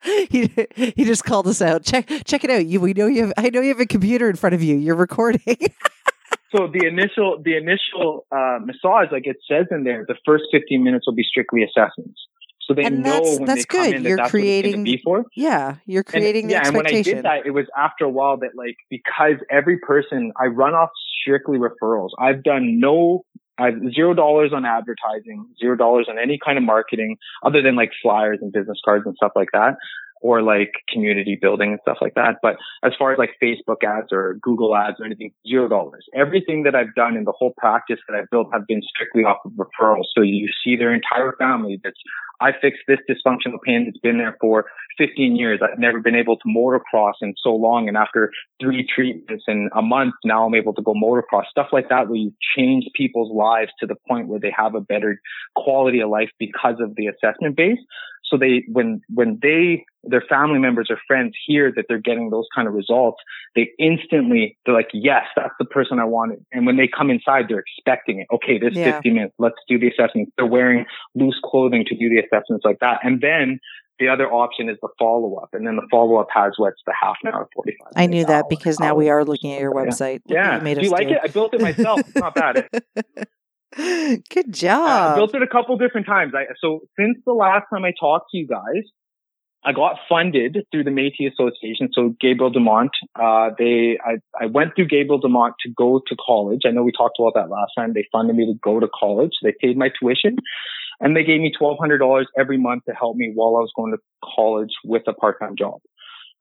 he, 0.30 0.50
he 0.76 1.04
just 1.04 1.24
called 1.24 1.46
us 1.48 1.60
out. 1.60 1.82
Check 1.84 2.08
check 2.24 2.44
it 2.44 2.50
out. 2.50 2.66
You 2.66 2.80
we 2.80 2.92
know 2.94 3.06
you 3.06 3.22
have 3.22 3.32
I 3.36 3.50
know 3.50 3.60
you 3.60 3.68
have 3.68 3.80
a 3.80 3.86
computer 3.86 4.28
in 4.30 4.36
front 4.36 4.54
of 4.54 4.62
you. 4.62 4.76
You're 4.76 4.94
recording. 4.96 5.40
So 6.54 6.66
the 6.66 6.86
initial, 6.86 7.42
the 7.44 7.58
initial 7.58 8.26
uh, 8.32 8.58
massage, 8.64 9.12
like 9.12 9.26
it 9.26 9.36
says 9.46 9.66
in 9.70 9.84
there, 9.84 10.06
the 10.08 10.14
first 10.24 10.44
15 10.50 10.82
minutes 10.82 11.06
will 11.06 11.14
be 11.14 11.22
strictly 11.22 11.62
assessments. 11.62 12.18
So 12.62 12.72
they 12.72 12.84
And 12.84 13.02
know 13.02 13.10
that's- 13.10 13.36
when 13.38 13.44
that's 13.46 13.60
they 13.60 13.64
come 13.66 13.82
good. 13.86 13.94
in 13.96 14.02
that 14.02 14.08
You're 14.08 14.16
that's 14.16 14.26
what 14.28 14.30
creating- 14.40 14.84
be 14.84 14.98
for. 15.04 15.24
yeah, 15.36 15.76
you're 15.84 16.00
And- 16.00 16.06
creating 16.06 16.48
yeah, 16.48 16.60
the 16.62 16.68
and 16.68 16.76
when 16.76 16.86
I 16.86 17.02
did 17.02 17.22
that, 17.24 17.44
it 17.44 17.50
was 17.50 17.66
after 17.76 18.04
a 18.06 18.08
while 18.08 18.38
that 18.38 18.52
like 18.54 18.76
because 18.88 19.34
every 19.50 19.78
person 19.78 20.32
I 20.40 20.46
run 20.46 20.72
off 20.72 20.88
strictly 21.20 21.58
referrals. 21.58 22.10
I've 22.18 22.42
done 22.42 22.80
no, 22.80 23.24
I've 23.58 23.74
zero 23.94 24.14
dollars 24.14 24.52
on 24.54 24.64
advertising, 24.64 25.46
zero 25.58 25.76
dollars 25.76 26.06
on 26.08 26.18
any 26.18 26.38
kind 26.44 26.58
of 26.58 26.64
marketing 26.64 27.16
other 27.44 27.62
than 27.62 27.76
like 27.76 27.90
flyers 28.02 28.38
and 28.40 28.52
business 28.52 28.78
cards 28.84 29.04
and 29.06 29.14
stuff 29.16 29.32
like 29.34 29.48
that, 29.52 29.76
or 30.20 30.42
like 30.42 30.72
community 30.92 31.38
building 31.40 31.70
and 31.70 31.80
stuff 31.82 31.98
like 32.00 32.14
that. 32.14 32.36
But 32.42 32.56
as 32.82 32.92
far 32.98 33.12
as 33.12 33.18
like 33.18 33.30
Facebook 33.42 33.84
ads 33.84 34.08
or 34.12 34.38
Google 34.42 34.76
ads 34.76 34.96
or 35.00 35.06
anything, 35.06 35.32
zero 35.46 35.68
dollars. 35.68 36.04
Everything 36.14 36.62
that 36.64 36.74
I've 36.74 36.94
done 36.94 37.16
in 37.16 37.24
the 37.24 37.32
whole 37.32 37.52
practice 37.56 37.98
that 38.08 38.16
I've 38.16 38.30
built 38.30 38.48
have 38.52 38.66
been 38.66 38.82
strictly 38.82 39.22
off 39.22 39.38
of 39.44 39.52
referrals. 39.52 40.04
So 40.14 40.22
you 40.22 40.48
see 40.64 40.76
their 40.76 40.94
entire 40.94 41.34
family 41.38 41.80
that's 41.82 41.98
I 42.40 42.52
fixed 42.52 42.82
this 42.86 42.98
dysfunctional 43.08 43.60
pain 43.64 43.84
that's 43.86 43.98
been 43.98 44.18
there 44.18 44.36
for 44.40 44.66
15 44.96 45.36
years. 45.36 45.60
I've 45.62 45.78
never 45.78 46.00
been 46.00 46.14
able 46.14 46.36
to 46.36 46.48
motocross 46.48 47.14
in 47.20 47.34
so 47.42 47.54
long. 47.54 47.88
And 47.88 47.96
after 47.96 48.30
three 48.60 48.86
treatments 48.94 49.44
in 49.48 49.70
a 49.74 49.82
month, 49.82 50.14
now 50.24 50.46
I'm 50.46 50.54
able 50.54 50.74
to 50.74 50.82
go 50.82 50.94
motocross. 50.94 51.46
Stuff 51.50 51.68
like 51.72 51.88
that 51.88 52.08
where 52.08 52.16
you 52.16 52.32
change 52.56 52.84
people's 52.94 53.32
lives 53.34 53.70
to 53.80 53.86
the 53.86 53.96
point 54.08 54.28
where 54.28 54.40
they 54.40 54.52
have 54.56 54.74
a 54.74 54.80
better 54.80 55.20
quality 55.56 56.00
of 56.00 56.10
life 56.10 56.30
because 56.38 56.76
of 56.80 56.94
the 56.96 57.06
assessment 57.06 57.56
base. 57.56 57.78
So 58.30 58.36
they, 58.36 58.64
when, 58.70 59.00
when 59.12 59.38
they, 59.42 59.84
their 60.04 60.22
family 60.28 60.58
members 60.58 60.88
or 60.90 60.98
friends 61.06 61.34
hear 61.46 61.72
that 61.74 61.86
they're 61.88 61.98
getting 62.00 62.30
those 62.30 62.46
kind 62.54 62.68
of 62.68 62.74
results, 62.74 63.18
they 63.54 63.70
instantly, 63.78 64.56
they're 64.64 64.74
like, 64.74 64.90
yes, 64.92 65.24
that's 65.34 65.54
the 65.58 65.64
person 65.64 65.98
I 65.98 66.04
wanted. 66.04 66.44
And 66.52 66.66
when 66.66 66.76
they 66.76 66.88
come 66.88 67.10
inside, 67.10 67.46
they're 67.48 67.58
expecting 67.76 68.20
it. 68.20 68.26
Okay, 68.32 68.58
this 68.58 68.74
Yeah. 68.74 68.92
15 68.92 69.14
minutes, 69.14 69.34
let's 69.38 69.56
do 69.68 69.78
the 69.78 69.88
assessment. 69.88 70.32
They're 70.36 70.46
wearing 70.46 70.84
loose 71.14 71.38
clothing 71.44 71.84
to 71.86 71.96
do 71.96 72.08
the 72.08 72.18
assessments 72.18 72.64
like 72.64 72.78
that. 72.80 73.00
And 73.02 73.20
then 73.20 73.58
the 73.98 74.08
other 74.08 74.30
option 74.30 74.68
is 74.68 74.76
the 74.80 74.88
follow 74.98 75.36
up. 75.36 75.48
And 75.52 75.66
then 75.66 75.76
the 75.76 75.86
follow 75.90 76.16
up 76.16 76.28
has 76.32 76.52
what's 76.56 76.80
the 76.86 76.94
half 77.00 77.16
an 77.24 77.32
hour, 77.34 77.48
45 77.54 77.92
I 77.96 78.06
knew 78.06 78.24
that 78.26 78.44
hour, 78.44 78.48
because 78.48 78.78
now 78.78 78.94
we 78.94 79.08
are 79.10 79.24
looking 79.24 79.52
at 79.52 79.60
your 79.60 79.72
website. 79.74 80.20
What 80.24 80.34
Yeah. 80.34 80.58
you 80.58 80.62
made 80.62 80.78
do 80.78 80.84
you 80.84 80.90
like 80.90 81.08
do. 81.08 81.14
it? 81.14 81.20
I 81.24 81.26
built 81.28 81.52
it 81.54 81.60
myself. 81.60 82.00
It's 82.00 82.14
not 82.14 82.34
bad. 82.34 82.68
Good 84.30 84.52
job 84.52 84.88
I 84.88 85.08
job. 85.08 85.16
built 85.16 85.34
it 85.34 85.42
a 85.42 85.46
couple 85.46 85.76
different 85.76 86.06
times. 86.06 86.32
I, 86.34 86.44
so 86.60 86.80
since 86.98 87.18
the 87.26 87.32
last 87.32 87.66
time 87.72 87.84
I 87.84 87.92
talked 87.98 88.30
to 88.30 88.38
you 88.38 88.46
guys, 88.46 88.84
I 89.64 89.72
got 89.72 89.96
funded 90.08 90.56
through 90.70 90.84
the 90.84 90.90
Métis 90.90 91.32
Association. 91.32 91.90
So 91.92 92.14
Gabriel 92.20 92.50
Dumont, 92.50 92.92
uh, 93.16 93.50
they, 93.58 93.98
I, 94.02 94.18
I 94.40 94.46
went 94.46 94.76
through 94.76 94.86
Gabriel 94.86 95.18
Dumont 95.18 95.54
to 95.66 95.72
go 95.76 96.00
to 96.06 96.16
college. 96.24 96.62
I 96.64 96.70
know 96.70 96.84
we 96.84 96.92
talked 96.92 97.18
about 97.18 97.34
that 97.34 97.50
last 97.50 97.72
time. 97.76 97.92
They 97.92 98.06
funded 98.12 98.36
me 98.36 98.46
to 98.46 98.54
go 98.62 98.78
to 98.80 98.88
college. 98.88 99.32
They 99.42 99.52
paid 99.60 99.76
my 99.76 99.90
tuition 100.00 100.36
and 101.00 101.16
they 101.16 101.24
gave 101.24 101.40
me 101.40 101.52
$1,200 101.60 102.24
every 102.38 102.56
month 102.56 102.84
to 102.88 102.94
help 102.94 103.16
me 103.16 103.32
while 103.34 103.56
I 103.56 103.60
was 103.60 103.72
going 103.76 103.92
to 103.92 103.98
college 104.24 104.72
with 104.84 105.02
a 105.06 105.12
part-time 105.12 105.56
job. 105.56 105.80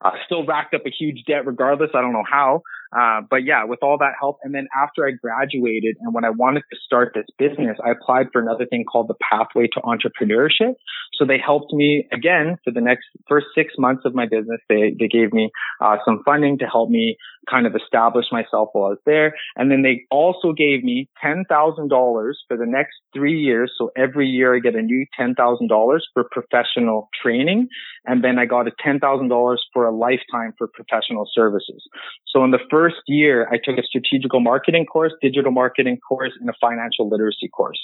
I 0.01 0.11
still 0.25 0.45
racked 0.45 0.75
up 0.75 0.85
a 0.85 0.91
huge 0.91 1.23
debt 1.27 1.45
regardless. 1.47 1.89
I 1.95 2.01
don't 2.01 2.13
know 2.13 2.25
how. 2.29 2.61
Uh, 2.95 3.21
but 3.29 3.43
yeah, 3.43 3.63
with 3.65 3.79
all 3.81 3.97
that 3.97 4.13
help. 4.19 4.37
And 4.43 4.53
then 4.53 4.67
after 4.75 5.05
I 5.05 5.11
graduated 5.11 5.97
and 6.01 6.13
when 6.13 6.25
I 6.25 6.29
wanted 6.29 6.63
to 6.71 6.77
start 6.85 7.13
this 7.13 7.25
business, 7.37 7.77
I 7.85 7.91
applied 7.91 8.27
for 8.31 8.41
another 8.41 8.65
thing 8.65 8.85
called 8.85 9.07
the 9.07 9.15
Pathway 9.21 9.67
to 9.73 9.81
Entrepreneurship. 9.81 10.75
So 11.13 11.25
they 11.25 11.37
helped 11.43 11.73
me 11.73 12.07
again 12.11 12.57
for 12.63 12.71
the 12.71 12.81
next 12.81 13.05
first 13.27 13.47
six 13.55 13.73
months 13.77 14.03
of 14.05 14.13
my 14.13 14.25
business. 14.25 14.61
They, 14.69 14.95
they 14.97 15.07
gave 15.07 15.33
me, 15.33 15.51
uh, 15.81 15.97
some 16.05 16.21
funding 16.25 16.57
to 16.59 16.65
help 16.65 16.89
me 16.89 17.17
kind 17.49 17.65
of 17.65 17.75
establish 17.75 18.25
myself 18.31 18.69
while 18.73 18.85
I 18.85 18.89
was 18.89 18.99
there. 19.05 19.33
And 19.55 19.71
then 19.71 19.81
they 19.81 20.01
also 20.11 20.51
gave 20.51 20.83
me 20.83 21.09
$10,000 21.23 21.45
for 21.49 22.57
the 22.57 22.65
next 22.65 22.95
three 23.13 23.39
years. 23.39 23.71
So 23.77 23.91
every 23.95 24.27
year 24.27 24.55
I 24.55 24.59
get 24.59 24.75
a 24.75 24.81
new 24.81 25.05
$10,000 25.19 25.99
for 26.13 26.29
professional 26.31 27.09
training. 27.21 27.67
And 28.05 28.23
then 28.23 28.37
I 28.37 28.45
got 28.45 28.67
a 28.67 28.71
$10,000 28.85 29.57
for 29.73 29.85
a 29.85 29.95
lifetime 29.95 30.53
for 30.57 30.67
professional 30.67 31.27
services. 31.33 31.83
So 32.27 32.43
in 32.43 32.51
the 32.51 32.59
first 32.69 32.76
year, 33.07 33.47
I 33.51 33.57
took 33.63 33.77
a 33.77 33.83
strategical 33.83 34.39
marketing 34.39 34.85
course, 34.85 35.13
digital 35.21 35.51
marketing 35.51 35.97
course, 36.07 36.33
and 36.39 36.49
a 36.49 36.53
financial 36.59 37.09
literacy 37.09 37.49
course. 37.49 37.79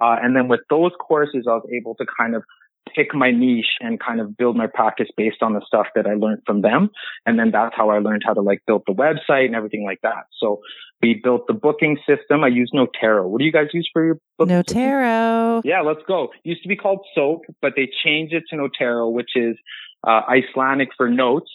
Uh, 0.00 0.16
and 0.22 0.36
then 0.36 0.48
with 0.48 0.60
those 0.70 0.92
courses, 1.00 1.46
I 1.48 1.54
was 1.54 1.66
able 1.74 1.94
to 1.96 2.06
kind 2.18 2.34
of 2.34 2.42
pick 2.94 3.14
my 3.14 3.30
niche 3.30 3.76
and 3.80 4.00
kind 4.00 4.20
of 4.20 4.36
build 4.36 4.56
my 4.56 4.66
practice 4.66 5.08
based 5.16 5.42
on 5.42 5.52
the 5.52 5.62
stuff 5.66 5.86
that 5.94 6.06
I 6.06 6.14
learned 6.14 6.42
from 6.46 6.62
them. 6.62 6.90
And 7.26 7.38
then 7.38 7.50
that's 7.50 7.74
how 7.76 7.90
I 7.90 7.98
learned 7.98 8.22
how 8.24 8.34
to 8.34 8.40
like 8.40 8.62
build 8.66 8.82
the 8.86 8.94
website 8.94 9.46
and 9.46 9.54
everything 9.54 9.84
like 9.84 10.00
that. 10.02 10.24
So 10.40 10.60
we 11.02 11.20
built 11.22 11.46
the 11.46 11.54
booking 11.54 11.98
system. 12.06 12.44
I 12.44 12.48
use 12.48 12.70
Noterro. 12.74 13.28
What 13.28 13.38
do 13.38 13.44
you 13.44 13.52
guys 13.52 13.68
use 13.72 13.88
for 13.92 14.04
your 14.04 14.18
booking 14.38 14.54
no 14.54 14.62
system? 14.62 14.80
Yeah, 15.64 15.82
let's 15.82 16.02
go. 16.06 16.28
Used 16.44 16.62
to 16.62 16.68
be 16.68 16.76
called 16.76 17.00
SOAP, 17.14 17.42
but 17.60 17.74
they 17.76 17.88
changed 18.04 18.34
it 18.34 18.44
to 18.50 18.56
Noterro, 18.56 19.12
which 19.12 19.30
is 19.36 19.56
uh, 20.06 20.22
Icelandic 20.28 20.88
for 20.96 21.08
notes. 21.08 21.50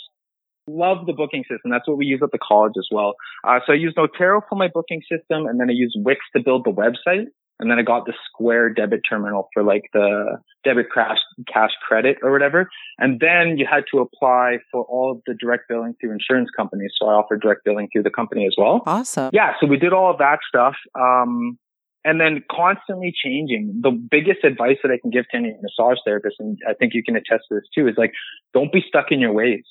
Love 0.68 1.06
the 1.06 1.14
booking 1.14 1.44
system. 1.44 1.72
That's 1.72 1.88
what 1.88 1.98
we 1.98 2.06
use 2.06 2.22
at 2.24 2.32
the 2.32 2.40
college 2.40 2.74
as 2.78 2.88
well. 2.92 3.16
Uh, 3.44 3.60
so 3.66 3.74
I 3.74 3.76
use 3.76 3.94
Noterro 3.98 4.42
for 4.48 4.56
my 4.56 4.70
booking 4.74 5.02
system, 5.02 5.46
and 5.46 5.60
then 5.60 5.70
I 5.70 5.74
use 5.74 5.96
Wix 5.98 6.22
to 6.36 6.42
build 6.44 6.66
the 6.66 6.72
website. 6.72 7.26
And 7.60 7.70
then 7.70 7.78
I 7.78 7.84
got 7.84 8.06
the 8.06 8.14
Square 8.28 8.74
debit 8.74 9.02
terminal 9.08 9.50
for 9.54 9.64
like 9.64 9.84
the 9.94 10.38
debit 10.64 10.88
cash, 10.94 11.20
cash 11.52 11.70
credit 11.88 12.18
or 12.24 12.32
whatever. 12.32 12.70
And 12.98 13.20
then 13.20 13.58
you 13.58 13.68
had 13.70 13.84
to 13.92 14.00
apply 14.00 14.58
for 14.72 14.84
all 14.84 15.12
of 15.12 15.22
the 15.28 15.36
direct 15.40 15.70
billing 15.70 15.94
through 16.02 16.12
insurance 16.12 16.50
companies. 16.56 16.92
So 17.00 17.08
I 17.08 17.14
offered 17.14 17.42
direct 17.42 17.64
billing 17.64 17.90
through 17.94 18.04
the 18.04 18.10
company 18.10 18.48
as 18.48 18.56
well 18.58 18.82
Awesome. 18.86 19.30
yeah, 19.34 19.54
so 19.62 19.68
we 19.68 19.78
did 19.78 19.94
all 19.94 20.12
of 20.12 20.18
that 20.18 20.40
stuff. 20.48 20.76
Um, 21.00 21.58
and 22.04 22.20
then 22.20 22.44
constantly 22.52 23.14
changing. 23.16 23.80
The 23.82 23.92
biggest 23.92 24.44
advice 24.44 24.78
that 24.84 24.92
I 24.92 24.98
can 25.00 25.10
give 25.10 25.26
to 25.30 25.38
any 25.38 25.56
massage 25.62 26.00
therapist, 26.06 26.36
and 26.40 26.58
I 26.68 26.74
think 26.74 26.94
you 26.94 27.04
can 27.04 27.16
attest 27.16 27.46
to 27.50 27.56
this 27.56 27.64
too, 27.74 27.88
is 27.88 27.96
like, 27.98 28.12
don't 28.54 28.74
be 28.74 28.84
stuck 28.86 29.06
in 29.12 29.22
your 29.22 29.32
ways. 29.32 29.64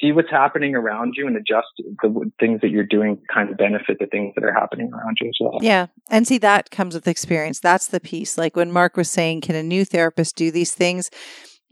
See 0.00 0.12
what's 0.12 0.30
happening 0.30 0.74
around 0.74 1.14
you 1.16 1.26
and 1.26 1.36
adjust 1.36 1.68
the 1.76 2.30
things 2.40 2.60
that 2.62 2.70
you're 2.70 2.84
doing 2.84 3.18
kind 3.32 3.50
of 3.50 3.58
benefit 3.58 3.98
the 4.00 4.06
things 4.06 4.32
that 4.34 4.44
are 4.44 4.52
happening 4.52 4.90
around 4.92 5.18
you 5.20 5.28
as 5.28 5.36
well. 5.40 5.58
Yeah. 5.60 5.88
And 6.08 6.26
see, 6.26 6.38
that 6.38 6.70
comes 6.70 6.94
with 6.94 7.06
experience. 7.06 7.60
That's 7.60 7.86
the 7.86 8.00
piece. 8.00 8.38
Like 8.38 8.56
when 8.56 8.72
Mark 8.72 8.96
was 8.96 9.10
saying, 9.10 9.42
can 9.42 9.54
a 9.56 9.62
new 9.62 9.84
therapist 9.84 10.36
do 10.36 10.50
these 10.50 10.74
things? 10.74 11.10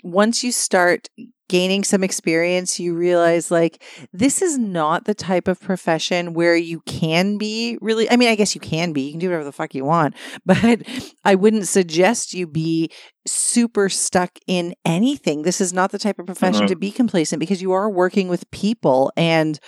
Once 0.05 0.43
you 0.45 0.53
start 0.53 1.09
gaining 1.49 1.83
some 1.83 2.05
experience, 2.05 2.79
you 2.79 2.95
realize 2.95 3.51
like 3.51 3.83
this 4.13 4.43
is 4.43 4.59
not 4.59 5.07
the 5.07 5.15
type 5.15 5.49
of 5.49 5.59
profession 5.61 6.35
where 6.35 6.55
you 6.55 6.81
can 6.83 7.39
be 7.39 7.79
really. 7.81 8.09
I 8.11 8.17
mean, 8.17 8.29
I 8.29 8.35
guess 8.35 8.55
you 8.55 8.61
can 8.61 8.93
be. 8.93 9.03
You 9.03 9.13
can 9.13 9.19
do 9.21 9.29
whatever 9.29 9.45
the 9.45 9.53
fuck 9.53 9.75
you 9.75 9.85
want, 9.85 10.15
but 10.47 10.83
I 11.25 11.35
wouldn't 11.35 11.67
suggest 11.67 12.35
you 12.35 12.47
be 12.47 12.91
super 13.27 13.89
stuck 13.89 14.39
in 14.47 14.75
anything. 14.85 15.43
This 15.43 15.61
is 15.61 15.73
not 15.73 15.91
the 15.91 15.99
type 15.99 16.19
of 16.19 16.27
profession 16.27 16.65
Mhm. 16.67 16.69
to 16.69 16.77
be 16.77 16.91
complacent 16.91 17.41
because 17.41 17.63
you 17.63 17.73
are 17.73 17.91
working 17.91 18.29
with 18.29 18.51
people 18.51 19.11
and 19.17 19.59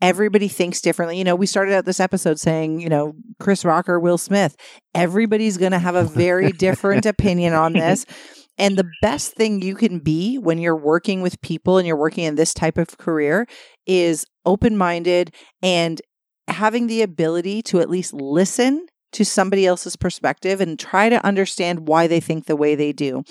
everybody 0.00 0.48
thinks 0.48 0.80
differently. 0.80 1.16
You 1.16 1.22
know, 1.24 1.36
we 1.36 1.46
started 1.46 1.74
out 1.74 1.84
this 1.84 2.00
episode 2.00 2.40
saying, 2.40 2.80
you 2.80 2.88
know, 2.88 3.14
Chris 3.38 3.64
Rock 3.64 3.88
or 3.88 4.00
Will 4.00 4.18
Smith. 4.18 4.56
Everybody's 4.96 5.56
going 5.56 5.70
to 5.72 5.78
have 5.78 5.94
a 5.94 6.02
very 6.02 6.50
different 6.66 7.06
opinion 7.06 7.54
on 7.54 7.72
this. 7.74 8.04
And 8.58 8.76
the 8.76 8.90
best 9.00 9.34
thing 9.34 9.62
you 9.62 9.74
can 9.74 9.98
be 9.98 10.38
when 10.38 10.58
you're 10.58 10.76
working 10.76 11.22
with 11.22 11.40
people 11.40 11.78
and 11.78 11.86
you're 11.86 11.96
working 11.96 12.24
in 12.24 12.34
this 12.34 12.54
type 12.54 12.78
of 12.78 12.98
career 12.98 13.46
is 13.86 14.26
open 14.44 14.76
minded 14.76 15.34
and 15.62 16.00
having 16.48 16.86
the 16.86 17.02
ability 17.02 17.62
to 17.62 17.80
at 17.80 17.90
least 17.90 18.12
listen 18.12 18.86
to 19.12 19.24
somebody 19.24 19.66
else's 19.66 19.96
perspective 19.96 20.60
and 20.60 20.78
try 20.78 21.08
to 21.08 21.24
understand 21.24 21.86
why 21.88 22.06
they 22.06 22.20
think 22.20 22.46
the 22.46 22.56
way 22.56 22.74
they 22.74 22.92
do. 22.92 23.22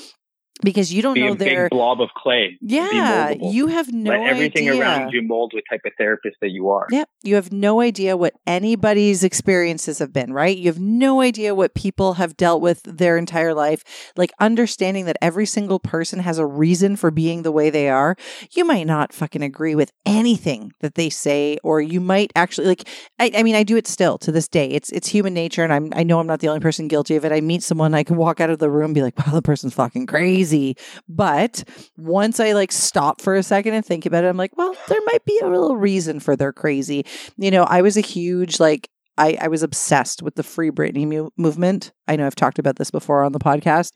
Because 0.63 0.93
you 0.93 1.01
don't 1.01 1.15
Be 1.15 1.21
know 1.25 1.31
a 1.31 1.35
their. 1.35 1.63
big 1.63 1.71
blob 1.71 2.01
of 2.01 2.09
clay. 2.15 2.57
Yeah, 2.61 3.31
you 3.31 3.65
have 3.67 3.91
no 3.91 4.11
Let 4.11 4.19
everything 4.29 4.69
idea. 4.69 4.79
around 4.81 5.11
you 5.11 5.23
mold 5.23 5.53
what 5.55 5.63
type 5.67 5.81
of 5.85 5.93
therapist 5.97 6.35
that 6.41 6.49
you 6.51 6.69
are. 6.69 6.85
Yep. 6.91 7.09
You 7.23 7.33
have 7.35 7.51
no 7.51 7.81
idea 7.81 8.15
what 8.15 8.33
anybody's 8.45 9.23
experiences 9.23 9.97
have 9.97 10.13
been, 10.13 10.33
right? 10.33 10.55
You 10.55 10.67
have 10.67 10.79
no 10.79 11.21
idea 11.21 11.55
what 11.55 11.73
people 11.73 12.13
have 12.15 12.37
dealt 12.37 12.61
with 12.61 12.83
their 12.83 13.17
entire 13.17 13.55
life. 13.55 14.11
Like 14.15 14.31
understanding 14.39 15.05
that 15.05 15.17
every 15.19 15.47
single 15.47 15.79
person 15.79 16.19
has 16.19 16.37
a 16.37 16.45
reason 16.45 16.95
for 16.95 17.09
being 17.09 17.41
the 17.41 17.51
way 17.51 17.71
they 17.71 17.89
are. 17.89 18.15
You 18.51 18.63
might 18.63 18.85
not 18.85 19.13
fucking 19.13 19.41
agree 19.41 19.73
with 19.73 19.91
anything 20.05 20.73
that 20.81 20.93
they 20.93 21.09
say, 21.09 21.57
or 21.63 21.81
you 21.81 21.99
might 21.99 22.31
actually 22.35 22.67
like 22.67 22.87
I, 23.17 23.31
I 23.35 23.41
mean, 23.43 23.55
I 23.55 23.63
do 23.63 23.77
it 23.77 23.87
still 23.87 24.19
to 24.19 24.31
this 24.31 24.47
day. 24.47 24.67
It's 24.69 24.91
it's 24.91 25.07
human 25.07 25.33
nature, 25.33 25.63
and 25.63 25.73
I'm 25.73 25.91
I 25.95 26.03
know 26.03 26.19
I'm 26.19 26.27
not 26.27 26.39
the 26.39 26.49
only 26.49 26.59
person 26.59 26.87
guilty 26.87 27.15
of 27.15 27.25
it. 27.25 27.31
I 27.31 27.41
meet 27.41 27.63
someone, 27.63 27.95
I 27.95 28.03
can 28.03 28.17
walk 28.17 28.39
out 28.39 28.51
of 28.51 28.59
the 28.59 28.69
room 28.69 28.85
and 28.85 28.93
be 28.95 29.01
like, 29.01 29.17
wow, 29.17 29.33
the 29.33 29.41
person's 29.41 29.73
fucking 29.73 30.05
crazy. 30.05 30.40
But 31.07 31.63
once 31.97 32.39
I 32.39 32.53
like 32.53 32.71
stop 32.71 33.21
for 33.21 33.35
a 33.35 33.43
second 33.43 33.73
and 33.73 33.85
think 33.85 34.05
about 34.05 34.23
it, 34.23 34.27
I'm 34.27 34.37
like, 34.37 34.57
well, 34.57 34.75
there 34.87 35.01
might 35.05 35.25
be 35.25 35.39
a 35.39 35.47
little 35.47 35.77
reason 35.77 36.19
for 36.19 36.35
their 36.35 36.53
crazy. 36.53 37.05
You 37.37 37.51
know, 37.51 37.63
I 37.63 37.81
was 37.81 37.97
a 37.97 38.01
huge 38.01 38.59
like 38.59 38.89
I, 39.17 39.37
I 39.39 39.47
was 39.49 39.61
obsessed 39.61 40.23
with 40.23 40.35
the 40.35 40.43
Free 40.43 40.71
Britney 40.71 41.05
mu- 41.05 41.29
movement. 41.37 41.91
I 42.07 42.15
know 42.15 42.25
I've 42.25 42.35
talked 42.35 42.59
about 42.59 42.77
this 42.77 42.91
before 42.91 43.23
on 43.23 43.31
the 43.31 43.39
podcast. 43.39 43.91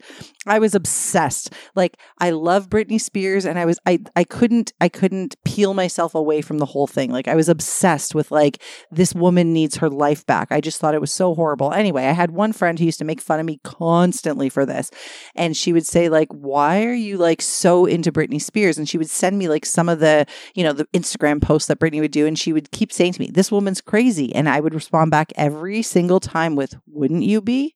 I 0.45 0.59
was 0.59 0.75
obsessed. 0.75 1.51
Like 1.75 1.97
I 2.19 2.29
love 2.29 2.69
Britney 2.69 3.01
Spears, 3.01 3.45
and 3.45 3.57
I 3.57 3.65
was 3.65 3.79
I 3.85 3.99
I 4.15 4.23
couldn't 4.23 4.73
I 4.79 4.89
couldn't 4.89 5.35
peel 5.43 5.73
myself 5.73 6.15
away 6.15 6.41
from 6.41 6.59
the 6.59 6.65
whole 6.65 6.87
thing. 6.87 7.11
Like 7.11 7.27
I 7.27 7.35
was 7.35 7.49
obsessed 7.49 8.13
with 8.15 8.31
like 8.31 8.61
this 8.91 9.13
woman 9.13 9.53
needs 9.53 9.77
her 9.77 9.89
life 9.89 10.25
back. 10.25 10.51
I 10.51 10.61
just 10.61 10.79
thought 10.79 10.95
it 10.95 11.01
was 11.01 11.11
so 11.11 11.33
horrible. 11.33 11.73
Anyway, 11.73 12.05
I 12.05 12.11
had 12.11 12.31
one 12.31 12.53
friend 12.53 12.77
who 12.77 12.85
used 12.85 12.99
to 12.99 13.05
make 13.05 13.21
fun 13.21 13.39
of 13.39 13.45
me 13.45 13.59
constantly 13.63 14.49
for 14.49 14.65
this, 14.65 14.91
and 15.35 15.57
she 15.57 15.73
would 15.73 15.85
say 15.85 16.09
like, 16.09 16.29
"Why 16.31 16.85
are 16.85 16.93
you 16.93 17.17
like 17.17 17.41
so 17.41 17.85
into 17.85 18.11
Britney 18.11 18.41
Spears?" 18.41 18.77
And 18.77 18.87
she 18.87 18.97
would 18.97 19.09
send 19.09 19.37
me 19.37 19.49
like 19.49 19.65
some 19.65 19.89
of 19.89 19.99
the 19.99 20.25
you 20.53 20.63
know 20.63 20.73
the 20.73 20.85
Instagram 20.93 21.41
posts 21.41 21.67
that 21.67 21.79
Britney 21.79 21.99
would 22.01 22.11
do, 22.11 22.25
and 22.27 22.37
she 22.37 22.53
would 22.53 22.71
keep 22.71 22.91
saying 22.93 23.13
to 23.13 23.21
me, 23.21 23.29
"This 23.31 23.51
woman's 23.51 23.81
crazy," 23.81 24.33
and 24.35 24.47
I 24.47 24.59
would 24.59 24.75
respond 24.75 25.11
back 25.11 25.33
every 25.35 25.81
single 25.81 26.19
time 26.19 26.55
with, 26.55 26.75
"Wouldn't 26.87 27.23
you 27.23 27.41
be?" 27.41 27.74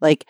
Like 0.00 0.26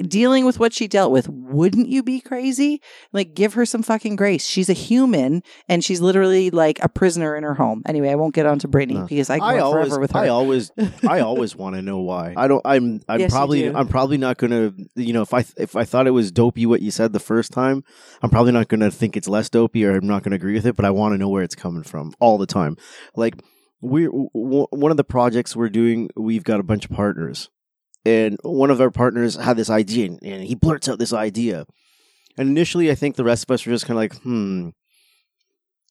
dealing 0.00 0.46
with 0.46 0.58
what 0.58 0.72
she 0.72 0.88
dealt 0.88 1.12
with, 1.12 1.28
wouldn't 1.28 1.86
you 1.86 2.02
be 2.02 2.18
crazy? 2.18 2.80
Like, 3.12 3.34
give 3.34 3.52
her 3.54 3.66
some 3.66 3.82
fucking 3.82 4.16
grace. 4.16 4.46
She's 4.46 4.70
a 4.70 4.72
human 4.72 5.42
and 5.68 5.84
she's 5.84 6.00
literally 6.00 6.50
like 6.50 6.82
a 6.82 6.88
prisoner 6.88 7.36
in 7.36 7.42
her 7.44 7.52
home. 7.54 7.82
Anyway, 7.86 8.08
I 8.08 8.14
won't 8.14 8.34
get 8.34 8.46
on 8.46 8.58
to 8.60 8.68
Britney 8.68 8.94
No. 8.94 9.06
because 9.06 9.28
I 9.28 9.38
go 9.38 9.44
I 9.44 9.58
always, 9.58 9.88
forever 9.88 10.00
with 10.00 10.12
her. 10.12 10.18
I 10.20 10.28
always, 10.28 10.70
I 11.06 11.20
always 11.20 11.54
want 11.54 11.76
to 11.76 11.82
know 11.82 11.98
why. 12.00 12.32
I 12.36 12.48
don't. 12.48 12.62
I'm. 12.64 13.00
I'm 13.08 13.20
Yes, 13.20 13.30
probably. 13.32 13.68
I'm 13.68 13.86
probably 13.88 14.16
not 14.16 14.38
gonna. 14.38 14.72
You 14.96 15.12
know, 15.12 15.22
if 15.22 15.34
I 15.34 15.44
if 15.58 15.76
I 15.76 15.84
thought 15.84 16.06
it 16.06 16.12
was 16.12 16.32
dopey 16.32 16.64
what 16.64 16.80
you 16.80 16.90
said 16.90 17.12
the 17.12 17.20
first 17.20 17.52
time, 17.52 17.84
I'm 18.22 18.30
probably 18.30 18.52
not 18.52 18.68
gonna 18.68 18.90
think 18.90 19.16
it's 19.16 19.28
less 19.28 19.50
dopey, 19.50 19.84
or 19.84 19.94
I'm 19.96 20.06
not 20.06 20.22
gonna 20.22 20.36
agree 20.36 20.54
with 20.54 20.64
it. 20.66 20.74
But 20.74 20.86
I 20.86 20.90
want 20.90 21.12
to 21.12 21.18
know 21.18 21.28
where 21.28 21.42
it's 21.42 21.54
coming 21.54 21.82
from 21.82 22.14
all 22.18 22.38
the 22.38 22.46
time. 22.46 22.76
Like 23.14 23.42
we're 23.82 24.08
w- 24.08 24.66
one 24.70 24.90
of 24.90 24.96
the 24.96 25.04
projects 25.04 25.54
we're 25.54 25.68
doing. 25.68 26.08
We've 26.16 26.44
got 26.44 26.60
a 26.60 26.62
bunch 26.62 26.86
of 26.86 26.92
partners, 26.92 27.50
and 28.04 28.38
one 28.42 28.70
of 28.70 28.80
our 28.80 28.90
partners 28.90 29.36
had 29.36 29.56
this 29.56 29.70
idea, 29.70 30.06
and- 30.06 30.22
and 30.22 30.44
he 30.44 30.54
blurts 30.54 30.88
out 30.88 30.98
this 30.98 31.12
idea. 31.12 31.66
And 32.36 32.48
initially, 32.48 32.90
I 32.90 32.94
think 32.94 33.16
the 33.16 33.24
rest 33.24 33.44
of 33.44 33.50
us 33.54 33.66
were 33.66 33.72
just 33.72 33.86
kind 33.86 33.96
of 33.96 34.02
like, 34.02 34.14
hmm. 34.22 34.70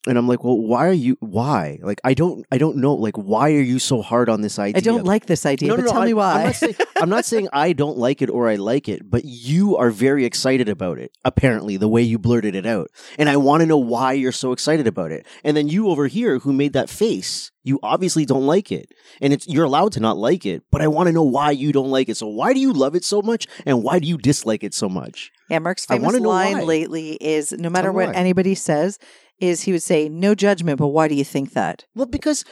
And 0.08 0.18
I'm 0.18 0.28
like, 0.28 0.44
well, 0.44 0.58
why 0.58 0.88
are 0.88 0.92
you? 0.94 1.16
Why? 1.20 1.78
Like, 1.84 2.02
I 2.04 2.16
don't, 2.16 2.44
I 2.52 2.58
don't 2.58 2.78
know. 2.78 2.96
Like, 2.96 3.16
why 3.18 3.52
are 3.52 3.62
you 3.62 3.78
so 3.78 4.02
hard 4.02 4.30
on 4.30 4.42
this 4.42 4.58
idea? 4.58 4.78
I 4.78 4.82
don't 4.82 5.06
like 5.06 5.28
this 5.28 5.46
idea, 5.46 5.70
No, 5.70 5.76
no, 5.76 5.82
but 5.84 5.86
no, 5.86 5.92
tell 5.92 6.02
I- 6.02 6.06
me 6.08 6.14
why. 6.16 6.34
I'm 6.42 6.46
not, 6.48 6.56
saying, 6.56 6.76
I'm 6.98 7.10
not 7.10 7.26
saying 7.26 7.48
I 7.54 7.74
don't 7.74 7.98
like 8.00 8.24
it 8.24 8.30
or 8.32 8.50
I 8.50 8.56
like 8.56 8.90
it, 8.90 9.08
but 9.08 9.26
you 9.26 9.78
are 9.78 9.92
very 9.92 10.26
excited 10.26 10.68
about 10.70 10.98
it. 10.98 11.12
Apparently, 11.24 11.78
the 11.78 11.88
way 11.88 12.02
you 12.02 12.18
blurted 12.18 12.56
it 12.56 12.66
out, 12.66 12.90
and 13.20 13.30
I 13.30 13.38
want 13.38 13.62
to 13.62 13.68
know 13.68 13.78
why 13.78 14.14
you're 14.14 14.32
so 14.32 14.54
excited 14.54 14.88
about 14.88 15.12
it. 15.12 15.28
And 15.44 15.56
then 15.56 15.68
you 15.68 15.90
over 15.90 16.08
here, 16.08 16.40
who 16.40 16.52
made 16.52 16.74
that 16.74 16.90
face, 16.90 17.52
you 17.64 17.80
obviously 17.84 18.26
don't 18.26 18.48
like 18.48 18.72
it, 18.72 18.92
and 19.22 19.32
it's 19.34 19.48
you're 19.48 19.66
allowed 19.66 19.92
to 19.92 20.00
not 20.00 20.18
like 20.18 20.48
it. 20.48 20.64
But 20.72 20.82
I 20.82 20.88
want 20.88 21.08
to 21.08 21.14
know 21.14 21.22
why 21.22 21.52
you 21.52 21.72
don't 21.72 21.92
like 21.92 22.10
it. 22.10 22.18
So 22.18 22.26
why 22.28 22.54
do 22.54 22.60
you 22.60 22.74
love 22.74 22.96
it 22.96 23.04
so 23.06 23.22
much, 23.22 23.46
and 23.68 23.84
why 23.84 24.00
do 24.00 24.08
you 24.08 24.18
dislike 24.18 24.64
it 24.64 24.74
so 24.74 24.90
much? 24.90 25.32
yeah, 25.48 25.60
Mark's 25.60 25.86
I 25.92 25.96
famous 25.98 26.14
wanna 26.14 26.28
line 26.28 26.58
why. 26.60 26.64
lately 26.64 27.12
is 27.22 27.52
no 27.52 27.70
matter 27.70 27.92
me 27.92 27.98
what 27.98 28.08
why. 28.08 28.14
anybody 28.14 28.56
says, 28.56 28.98
is 29.42 29.64
he 29.64 29.72
would 29.72 29.84
say, 29.84 30.08
no 30.08 30.36
judgment, 30.36 30.78
but 30.78 30.88
why 30.88 31.08
do 31.08 31.16
you 31.16 31.24
think 31.24 31.54
that? 31.54 31.86
Well, 31.96 32.06
because 32.06 32.46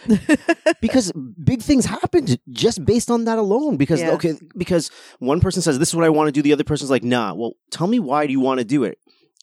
because 0.82 1.12
big 1.44 1.62
things 1.62 1.86
happened 1.86 2.40
just 2.50 2.84
based 2.84 3.12
on 3.12 3.26
that 3.26 3.38
alone. 3.38 3.78
Because 3.78 4.02
Yeah. 4.02 4.12
okay, 4.12 4.34
because 4.58 4.92
one 5.20 5.40
person 5.40 5.62
says 5.62 5.80
this 5.80 5.90
is 5.90 5.96
what 5.96 6.06
I 6.06 6.10
want 6.10 6.28
to 6.28 6.32
do, 6.32 6.42
the 6.42 6.54
other 6.54 6.64
person's 6.64 6.90
like, 6.90 7.04
nah. 7.04 7.34
Well, 7.34 7.54
tell 7.72 7.88
me 7.88 8.00
why 8.00 8.26
do 8.26 8.32
you 8.34 8.40
want 8.40 8.60
to 8.60 8.66
do 8.66 8.84
it? 8.84 8.98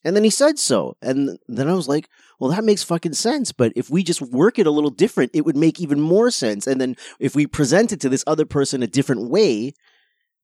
And 0.04 0.14
then 0.14 0.24
he 0.24 0.30
said 0.30 0.58
so, 0.58 0.96
and 1.02 1.36
then 1.48 1.68
I 1.68 1.74
was 1.74 1.88
like, 1.88 2.08
well, 2.38 2.50
that 2.50 2.62
makes 2.62 2.84
fucking 2.84 3.14
sense. 3.14 3.50
But 3.50 3.72
if 3.74 3.90
we 3.90 4.04
just 4.04 4.22
work 4.22 4.58
it 4.58 4.66
a 4.66 4.70
little 4.70 4.90
different, 4.90 5.32
it 5.34 5.44
would 5.44 5.56
make 5.56 5.80
even 5.80 6.00
more 6.00 6.30
sense. 6.30 6.66
And 6.66 6.80
then 6.80 6.96
if 7.18 7.34
we 7.34 7.46
present 7.46 7.92
it 7.92 8.00
to 8.02 8.08
this 8.08 8.22
other 8.26 8.44
person 8.44 8.82
a 8.82 8.86
different 8.86 9.30
way, 9.30 9.72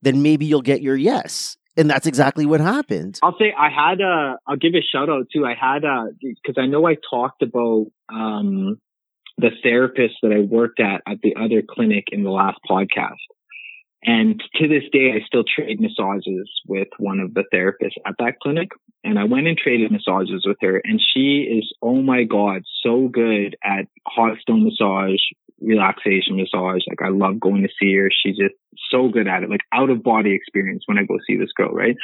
then 0.00 0.22
maybe 0.22 0.46
you'll 0.46 0.62
get 0.62 0.82
your 0.82 0.96
yes. 0.96 1.56
And 1.76 1.88
that's 1.88 2.06
exactly 2.06 2.44
what 2.44 2.60
happened. 2.60 3.18
I'll 3.22 3.36
say 3.38 3.54
I 3.56 3.70
had 3.70 4.00
a. 4.00 4.38
I'll 4.46 4.56
give 4.56 4.74
a 4.74 4.82
shout 4.82 5.08
out 5.08 5.26
too. 5.32 5.46
I 5.46 5.54
had 5.54 5.84
a 5.84 6.08
because 6.20 6.56
I 6.58 6.66
know 6.66 6.86
I 6.86 6.96
talked 7.10 7.42
about 7.42 7.86
um, 8.12 8.78
the 9.38 9.50
therapist 9.62 10.16
that 10.22 10.32
I 10.32 10.40
worked 10.40 10.80
at 10.80 11.00
at 11.06 11.18
the 11.22 11.34
other 11.36 11.62
clinic 11.62 12.06
in 12.12 12.24
the 12.24 12.30
last 12.30 12.58
podcast, 12.68 13.16
and 14.04 14.42
to 14.56 14.68
this 14.68 14.84
day 14.92 15.12
I 15.14 15.24
still 15.26 15.44
trade 15.44 15.80
massages 15.80 16.50
with 16.66 16.88
one 16.98 17.20
of 17.20 17.34
the 17.34 17.44
therapists 17.52 18.00
at 18.06 18.14
that 18.18 18.40
clinic. 18.42 18.70
And 19.04 19.18
I 19.18 19.24
went 19.24 19.48
and 19.48 19.58
traded 19.58 19.90
massages 19.90 20.44
with 20.46 20.58
her, 20.60 20.80
and 20.84 21.00
she 21.00 21.42
is 21.42 21.72
oh 21.82 22.02
my 22.02 22.24
god 22.24 22.62
so 22.82 23.08
good 23.08 23.56
at 23.64 23.86
hot 24.06 24.38
stone 24.40 24.64
massage, 24.64 25.20
relaxation 25.60 26.36
massage. 26.36 26.82
Like 26.88 27.02
I 27.02 27.08
love 27.08 27.40
going 27.40 27.62
to 27.62 27.68
see 27.80 27.94
her. 27.96 28.10
She's 28.10 28.36
just 28.36 28.54
so 28.90 29.08
good 29.08 29.28
at 29.28 29.42
it. 29.42 29.50
Like 29.50 29.62
out 29.72 29.90
of 29.90 30.02
body 30.02 30.34
experience 30.34 30.84
when 30.86 30.98
I 30.98 31.04
go 31.04 31.18
see 31.26 31.36
this 31.36 31.52
girl, 31.56 31.70
right? 31.70 31.96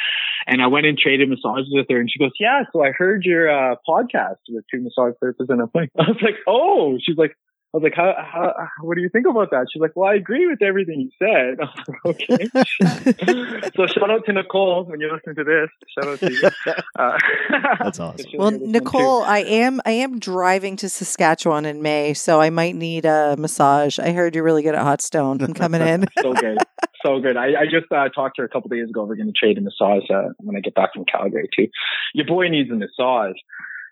And 0.46 0.62
I 0.62 0.66
went 0.66 0.86
and 0.86 0.96
traded 0.96 1.28
massages 1.28 1.68
with 1.70 1.86
her 1.90 2.00
and 2.00 2.10
she 2.10 2.18
goes, 2.18 2.32
yeah, 2.40 2.62
so 2.72 2.82
I 2.82 2.92
heard 2.92 3.24
your, 3.24 3.50
uh, 3.50 3.76
podcast 3.86 4.36
with 4.48 4.64
two 4.72 4.80
massage 4.80 5.14
therapists 5.22 5.50
and 5.50 5.60
I'm 5.60 5.70
like, 5.74 5.90
I 5.98 6.08
was 6.08 6.22
like, 6.22 6.36
oh, 6.46 6.98
she's 7.02 7.18
like, 7.18 7.36
I 7.74 7.76
was 7.76 7.82
like, 7.82 7.92
how, 7.94 8.14
how, 8.16 8.54
what 8.80 8.94
do 8.94 9.02
you 9.02 9.10
think 9.10 9.26
about 9.26 9.50
that? 9.50 9.66
She's 9.70 9.80
like, 9.80 9.94
well, 9.94 10.08
I 10.08 10.14
agree 10.14 10.46
with 10.46 10.62
everything 10.62 11.00
you 11.00 11.10
said. 11.18 11.58
I 11.60 12.08
was 12.08 12.16
like, 12.30 12.50
okay. 13.36 13.70
so 13.76 13.86
shout 13.86 14.10
out 14.10 14.24
to 14.24 14.32
Nicole 14.32 14.84
when 14.84 15.00
you're 15.00 15.12
listening 15.12 15.36
to 15.36 15.44
this. 15.44 15.68
Shout 15.94 16.08
out 16.12 16.18
to 16.20 16.32
you. 16.32 16.50
Uh, 16.98 17.16
That's 17.78 18.00
awesome. 18.00 18.26
Well, 18.34 18.50
hear 18.50 18.58
this 18.58 18.60
one 18.60 18.60
too. 18.60 18.66
Nicole, 18.66 19.22
I 19.22 19.38
am 19.38 19.80
I 19.84 19.92
am 19.92 20.18
driving 20.18 20.76
to 20.78 20.88
Saskatchewan 20.88 21.64
in 21.64 21.80
May, 21.80 22.12
so 22.12 22.40
I 22.40 22.50
might 22.50 22.74
need 22.74 23.04
a 23.04 23.36
massage. 23.38 24.00
I 24.00 24.10
heard 24.10 24.34
you're 24.34 24.42
really 24.42 24.62
good 24.62 24.74
at 24.74 24.82
hot 24.82 25.00
stone. 25.00 25.40
I'm 25.40 25.54
coming 25.54 25.80
in. 25.80 26.06
so 26.20 26.32
good. 26.32 26.58
So 27.04 27.20
good. 27.20 27.36
I, 27.36 27.60
I 27.60 27.64
just 27.64 27.90
uh, 27.92 28.08
talked 28.08 28.36
to 28.36 28.42
her 28.42 28.46
a 28.46 28.48
couple 28.48 28.68
days 28.68 28.88
ago. 28.88 29.04
We're 29.04 29.14
going 29.16 29.32
to 29.32 29.38
trade 29.38 29.58
a 29.58 29.60
massage 29.60 30.10
uh, 30.10 30.30
when 30.38 30.56
I 30.56 30.60
get 30.60 30.74
back 30.74 30.94
from 30.94 31.04
Calgary 31.04 31.48
too. 31.54 31.68
Your 32.14 32.26
boy 32.26 32.48
needs 32.48 32.70
a 32.70 32.74
massage. 32.74 33.36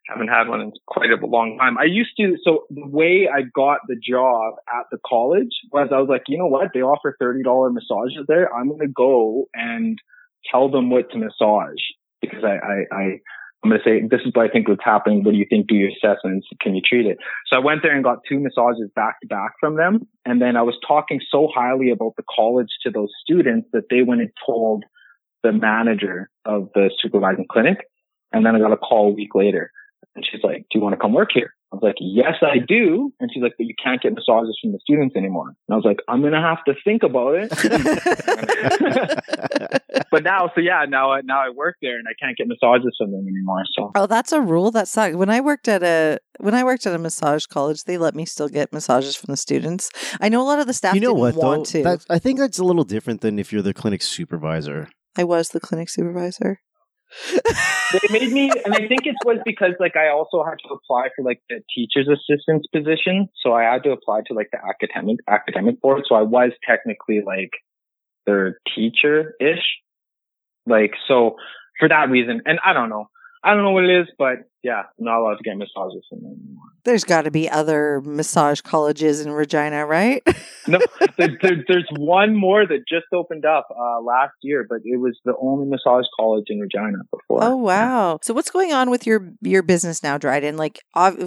Haven't 0.09 0.29
had 0.29 0.49
one 0.49 0.61
in 0.61 0.73
quite 0.87 1.11
a 1.11 1.27
long 1.27 1.59
time. 1.59 1.79
I 1.79 1.85
used 1.85 2.17
to. 2.19 2.37
So 2.45 2.65
the 2.71 2.87
way 2.87 3.29
I 3.33 3.43
got 3.43 3.81
the 3.89 3.97
job 3.97 4.55
at 4.69 4.87
the 4.93 4.99
college 5.05 5.51
was 5.73 5.89
I 5.93 5.99
was 5.99 6.09
like, 6.09 6.23
you 6.29 6.39
know 6.39 6.47
what? 6.47 6.69
They 6.73 6.81
offer 6.81 7.17
thirty 7.19 7.43
dollar 7.43 7.71
massages 7.71 8.25
there. 8.29 8.55
I'm 8.55 8.69
going 8.69 8.81
to 8.81 8.89
go 8.89 9.47
and 9.53 9.99
tell 10.51 10.71
them 10.71 10.91
what 10.91 11.11
to 11.11 11.19
massage 11.19 11.83
because 12.21 12.45
I 12.45 12.57
I. 12.57 12.97
I 12.97 13.21
I'm 13.65 13.71
going 13.71 13.81
to 13.83 13.89
say, 13.89 14.07
this 14.09 14.21
is 14.25 14.33
what 14.33 14.49
I 14.49 14.53
think 14.53 14.69
what's 14.69 14.85
happening. 14.85 15.25
What 15.25 15.33
do 15.33 15.39
you 15.39 15.47
think? 15.49 15.67
Do 15.67 15.75
your 15.75 15.89
assessments. 15.89 16.47
Can 16.61 16.77
you 16.77 16.83
treat 16.89 17.05
it? 17.05 17.19
So 17.51 17.59
I 17.59 17.65
went 17.65 17.83
there 17.83 17.97
and 17.97 18.05
got 18.05 18.19
two 18.29 18.39
massages 18.39 18.91
back 18.95 19.19
to 19.21 19.27
back 19.27 19.55
from 19.59 19.77
them. 19.77 20.07
And 20.25 20.41
then 20.41 20.57
I 20.57 20.63
was 20.63 20.77
talking 20.87 21.21
so 21.33 21.49
highly 21.53 21.91
about 21.91 22.13
the 22.17 22.23
college 22.33 22.69
to 22.85 22.91
those 22.91 23.09
students 23.25 23.67
that 23.73 23.85
they 23.91 24.03
went 24.03 24.21
and 24.21 24.31
told 24.45 24.85
the 25.43 25.51
manager 25.51 26.31
of 26.45 26.69
the 26.75 26.91
supervising 27.03 27.47
clinic. 27.51 27.79
And 28.33 28.47
then 28.47 28.55
I 28.55 28.61
got 28.61 28.73
a 28.73 28.77
call 28.77 29.09
a 29.09 29.15
week 29.15 29.35
later 29.35 29.73
And 30.17 30.25
she's 30.31 30.43
like, 30.43 30.63
do 30.71 30.79
you 30.79 30.81
want 30.81 30.95
to 30.95 30.99
come 30.99 31.13
work 31.13 31.29
here? 31.33 31.53
I 31.73 31.77
was 31.77 31.83
like, 31.83 31.97
yes, 32.01 32.35
I 32.43 32.59
do. 32.67 33.13
And 33.21 33.31
she's 33.33 33.43
like, 33.43 33.53
but 33.59 33.67
you 33.67 33.75
can't 33.83 34.01
get 34.01 34.15
massages 34.15 34.59
from 34.63 34.73
the 34.73 34.79
students 34.81 35.15
anymore. 35.15 35.49
And 35.49 35.73
I 35.73 35.77
was 35.77 35.85
like, 35.85 35.99
I'm 36.09 36.21
going 36.23 36.33
to 36.33 36.41
have 36.41 36.65
to 36.65 36.75
think 36.85 37.03
about 37.03 37.35
it. 37.35 37.51
but 40.11 40.23
now, 40.23 40.51
so 40.55 40.61
yeah, 40.61 40.85
now, 40.89 41.13
I- 41.13 41.21
now 41.23 41.41
I 41.41 41.51
work 41.51 41.77
there 41.83 41.99
and 41.99 42.07
I 42.09 42.15
can't 42.23 42.37
get 42.37 42.47
massages 42.49 42.95
from 42.99 43.13
them 43.13 43.27
anymore. 43.29 43.63
So 43.77 43.91
Oh, 43.95 44.07
that's 44.07 44.33
a 44.33 44.41
rule 44.41 44.71
that 44.73 44.89
sucks. 44.89 45.17
When 45.17 45.31
I 45.31 45.41
worked 45.41 45.69
at 45.69 45.83
a 45.83 46.19
when 46.39 46.55
I 46.55 46.65
worked 46.65 46.87
at 46.87 46.95
a 46.95 46.99
massage 46.99 47.47
college, 47.47 47.85
they 47.85 47.97
let 47.99 48.15
me 48.15 48.25
still 48.27 48.49
get 48.49 48.73
massages 48.73 49.17
from 49.17 49.33
the 49.33 49.37
students. 49.37 49.91
I 50.21 50.29
know 50.29 50.43
a 50.43 50.49
lot 50.49 50.59
of 50.59 50.67
the 50.67 50.75
staff 50.75 50.95
you 50.95 51.01
know 51.01 51.09
didn't 51.11 51.21
what 51.21 51.35
though? 51.35 51.41
want 51.41 51.67
to. 51.69 51.83
That's, 51.83 52.05
I 52.11 52.19
think 52.19 52.39
that's 52.39 52.59
a 52.59 52.65
little 52.65 52.85
different 52.85 53.21
than 53.23 53.39
if 53.39 53.53
you're 53.53 53.63
the 53.63 53.75
clinic 53.75 54.03
supervisor. 54.03 54.89
I 55.17 55.25
was 55.25 55.51
the 55.51 55.61
clinic 55.61 55.89
supervisor. 55.89 56.61
They 57.93 58.01
made 58.11 58.33
me, 58.33 58.51
and 58.65 58.75
I 58.75 58.87
think 58.89 59.07
it 59.07 59.15
was 59.25 59.39
because 59.45 59.73
like 59.79 59.97
I 59.97 60.09
also 60.09 60.45
had 60.45 60.59
to 60.67 60.75
apply 60.75 61.09
for 61.15 61.25
like 61.25 61.41
the 61.49 61.61
teacher's 61.75 62.09
assistant's 62.09 62.67
position. 62.69 63.29
So 63.43 63.53
I 63.53 63.65
had 63.65 63.83
to 63.85 63.91
apply 63.91 64.23
to 64.27 64.35
like 64.35 64.51
the 64.53 64.59
academic, 64.59 65.19
academic 65.29 65.81
board. 65.81 66.03
So 66.09 66.15
I 66.15 66.23
was 66.23 66.53
technically 66.69 67.23
like 67.25 67.51
their 68.27 68.59
teacher 68.75 69.35
ish. 69.41 69.65
Like, 70.67 70.93
so 71.07 71.37
for 71.79 71.89
that 71.89 72.11
reason, 72.11 72.43
and 72.45 72.59
I 72.65 72.73
don't 72.73 72.89
know. 72.89 73.09
I 73.45 73.55
don't 73.55 73.63
know 73.63 73.71
what 73.71 73.85
it 73.85 74.01
is, 74.01 74.09
but 74.19 74.39
yeah, 74.65 74.83
I'm 74.99 75.05
not 75.05 75.21
allowed 75.21 75.37
to 75.37 75.45
get 75.45 75.57
massages 75.57 76.05
anymore. 76.13 76.73
There's 76.87 77.05
got 77.05 77.23
to 77.23 77.31
be 77.31 77.51
other 77.51 78.01
massage 78.05 78.61
colleges 78.61 79.21
in 79.21 79.33
Regina, 79.33 79.85
right? 79.85 80.23
No, 80.69 80.81
there, 81.17 81.39
there, 81.41 81.65
there's 81.69 81.87
one 81.97 82.35
more 82.35 82.67
that 82.67 82.89
just 82.89 83.07
opened 83.15 83.45
up 83.45 83.69
uh, 83.71 84.01
last 84.01 84.35
year, 84.43 84.67
but 84.69 84.79
it 84.85 84.99
was 84.99 85.17
the 85.25 85.35
only 85.41 85.65
massage 85.65 86.07
college 86.19 86.47
in 86.49 86.59
Regina 86.59 86.99
before. 87.09 87.45
Oh 87.45 87.57
wow! 87.57 88.19
So 88.23 88.35
what's 88.35 88.51
going 88.51 88.73
on 88.73 88.91
with 88.91 89.07
your 89.07 89.31
your 89.41 89.63
business 89.63 90.03
now, 90.03 90.19
Dryden? 90.19 90.57
Like, 90.57 90.83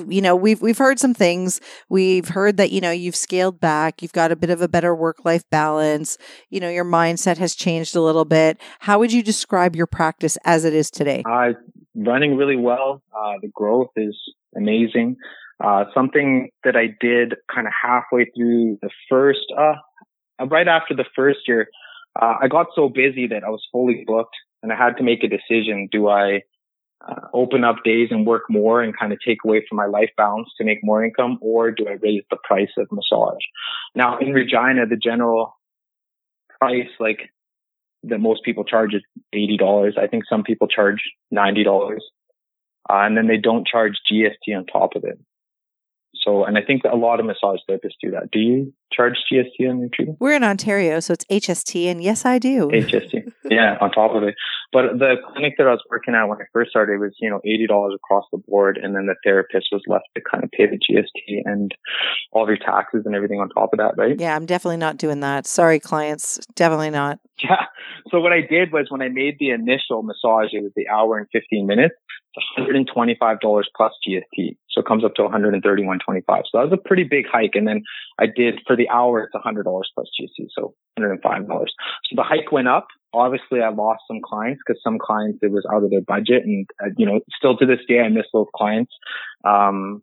you 0.09 0.21
know, 0.21 0.35
we've 0.35 0.61
we've 0.61 0.77
heard 0.77 0.99
some 0.99 1.13
things. 1.13 1.61
We've 1.87 2.27
heard 2.27 2.57
that 2.57 2.71
you 2.71 2.81
know 2.81 2.91
you've 2.91 3.15
scaled 3.15 3.61
back. 3.61 4.01
You've 4.01 4.11
got 4.11 4.31
a 4.33 4.35
bit 4.35 4.49
of 4.49 4.61
a 4.61 4.67
better 4.67 4.93
work 4.93 5.23
life 5.23 5.49
balance. 5.49 6.17
You 6.49 6.59
know, 6.59 6.69
your 6.69 6.83
mindset 6.83 7.37
has 7.37 7.55
changed 7.55 7.95
a 7.95 8.01
little 8.01 8.25
bit. 8.25 8.59
How 8.79 8.99
would 8.99 9.13
you 9.13 9.23
describe 9.23 9.73
your 9.73 9.87
practice 9.87 10.37
as 10.43 10.65
it 10.65 10.73
is 10.73 10.91
today? 10.91 11.23
I 11.25 11.51
uh, 11.51 11.53
running 11.95 12.35
really 12.35 12.57
well. 12.57 13.01
Uh, 13.13 13.33
the 13.41 13.49
growth 13.49 13.91
is 13.95 14.17
amazing. 14.55 15.17
Uh, 15.63 15.85
something 15.93 16.49
that 16.63 16.75
I 16.75 16.95
did 17.01 17.35
kind 17.53 17.67
of 17.67 17.73
halfway 17.73 18.25
through 18.35 18.79
the 18.81 18.89
first, 19.09 19.45
uh, 19.57 19.73
right 20.47 20.67
after 20.67 20.95
the 20.95 21.05
first 21.15 21.39
year, 21.47 21.67
uh, 22.19 22.35
I 22.41 22.47
got 22.47 22.67
so 22.75 22.87
busy 22.87 23.27
that 23.27 23.43
I 23.43 23.49
was 23.49 23.65
fully 23.71 24.03
booked 24.07 24.35
and 24.63 24.71
I 24.71 24.77
had 24.77 24.97
to 24.97 25.03
make 25.03 25.23
a 25.23 25.27
decision. 25.27 25.89
Do 25.91 26.07
I 26.07 26.43
uh, 27.07 27.27
open 27.33 27.63
up 27.63 27.83
days 27.83 28.07
and 28.11 28.25
work 28.25 28.43
more 28.49 28.81
and 28.81 28.97
kind 28.97 29.11
of 29.11 29.19
take 29.25 29.39
away 29.45 29.65
from 29.67 29.77
my 29.77 29.85
life 29.85 30.09
balance 30.15 30.49
to 30.57 30.63
make 30.63 30.79
more 30.81 31.03
income 31.03 31.37
or 31.41 31.71
do 31.71 31.87
I 31.87 31.93
raise 32.01 32.23
the 32.29 32.37
price 32.43 32.71
of 32.77 32.87
massage? 32.91 33.43
Now 33.95 34.17
in 34.17 34.33
Regina, 34.33 34.85
the 34.85 34.97
general 34.97 35.57
price, 36.59 36.89
like 36.99 37.29
that 38.03 38.19
most 38.19 38.43
people 38.43 38.63
charge 38.63 38.93
is 38.93 39.03
$80. 39.35 39.97
I 39.97 40.07
think 40.07 40.23
some 40.29 40.43
people 40.43 40.67
charge 40.67 41.01
$90. 41.33 41.95
Uh, 41.95 41.97
and 42.89 43.17
then 43.17 43.27
they 43.27 43.37
don't 43.37 43.67
charge 43.67 43.93
GST 44.11 44.55
on 44.55 44.65
top 44.65 44.95
of 44.95 45.03
it. 45.03 45.19
So, 46.15 46.43
and 46.43 46.57
I 46.57 46.61
think 46.61 46.83
a 46.83 46.95
lot 46.95 47.19
of 47.19 47.25
massage 47.25 47.59
therapists 47.69 47.99
do 48.01 48.11
that. 48.11 48.29
Do 48.31 48.39
you 48.39 48.73
charge 48.91 49.15
GST 49.31 49.69
on 49.69 49.79
your 49.79 49.89
treatment? 49.93 50.19
We're 50.19 50.35
in 50.35 50.43
Ontario, 50.43 50.99
so 50.99 51.13
it's 51.13 51.25
HST, 51.25 51.85
and 51.85 52.03
yes, 52.03 52.25
I 52.25 52.39
do. 52.39 52.67
HST. 52.67 53.31
yeah, 53.49 53.77
on 53.81 53.91
top 53.91 54.15
of 54.15 54.23
it. 54.23 54.35
But 54.71 54.99
the 54.99 55.15
clinic 55.33 55.55
that 55.57 55.67
I 55.67 55.71
was 55.71 55.83
working 55.89 56.13
at 56.13 56.25
when 56.25 56.37
I 56.37 56.45
first 56.53 56.69
started 56.69 56.99
was, 56.99 57.15
you 57.19 57.29
know, 57.29 57.39
$80 57.45 57.95
across 57.95 58.25
the 58.31 58.37
board. 58.37 58.79
And 58.81 58.95
then 58.95 59.07
the 59.07 59.15
therapist 59.23 59.67
was 59.71 59.81
left 59.87 60.05
to 60.15 60.21
kind 60.21 60.43
of 60.43 60.51
pay 60.51 60.67
the 60.67 60.77
GST 60.77 61.41
and 61.45 61.73
all 62.31 62.43
of 62.43 62.49
your 62.49 62.57
taxes 62.57 63.03
and 63.05 63.15
everything 63.15 63.39
on 63.39 63.49
top 63.49 63.73
of 63.73 63.79
that, 63.79 63.95
right? 63.97 64.19
Yeah, 64.19 64.35
I'm 64.35 64.45
definitely 64.45 64.77
not 64.77 64.97
doing 64.97 65.21
that. 65.21 65.47
Sorry, 65.47 65.79
clients, 65.79 66.39
definitely 66.55 66.91
not. 66.91 67.19
Yeah. 67.41 67.65
So 68.11 68.19
what 68.19 68.33
I 68.33 68.41
did 68.41 68.71
was 68.71 68.87
when 68.89 69.01
I 69.01 69.09
made 69.09 69.37
the 69.39 69.49
initial 69.49 70.03
massage, 70.03 70.49
it 70.53 70.61
was 70.61 70.71
the 70.75 70.87
hour 70.89 71.17
and 71.17 71.27
15 71.31 71.65
minutes. 71.65 71.95
It's 72.35 72.89
$125 72.95 73.63
plus 73.75 73.93
GST. 74.07 74.57
So 74.69 74.81
it 74.81 74.85
comes 74.85 75.03
up 75.03 75.15
to 75.15 75.23
131.25. 75.23 76.23
So 76.27 76.33
that 76.53 76.69
was 76.69 76.73
a 76.73 76.77
pretty 76.77 77.03
big 77.03 77.25
hike. 77.31 77.55
And 77.55 77.67
then 77.67 77.81
I 78.19 78.25
did 78.27 78.59
for 78.67 78.75
the 78.79 78.89
hour, 78.89 79.21
it's 79.21 79.35
$100 79.35 79.63
plus 79.63 80.07
GST. 80.19 80.47
So 80.57 80.73
$105. 80.97 81.47
So 81.47 82.15
the 82.15 82.23
hike 82.23 82.51
went 82.51 82.67
up. 82.67 82.87
Obviously 83.13 83.61
I 83.61 83.69
lost 83.69 84.01
some 84.07 84.19
clients 84.23 84.61
because 84.65 84.81
some 84.83 84.97
clients 84.99 85.39
it 85.41 85.51
was 85.51 85.65
out 85.71 85.83
of 85.83 85.91
their 85.91 86.01
budget. 86.01 86.43
And, 86.45 86.65
uh, 86.83 86.89
you 86.97 87.05
know, 87.05 87.19
still 87.37 87.57
to 87.57 87.65
this 87.65 87.79
day, 87.87 87.99
I 87.99 88.09
miss 88.09 88.25
those 88.33 88.47
clients. 88.55 88.91
Um, 89.43 90.01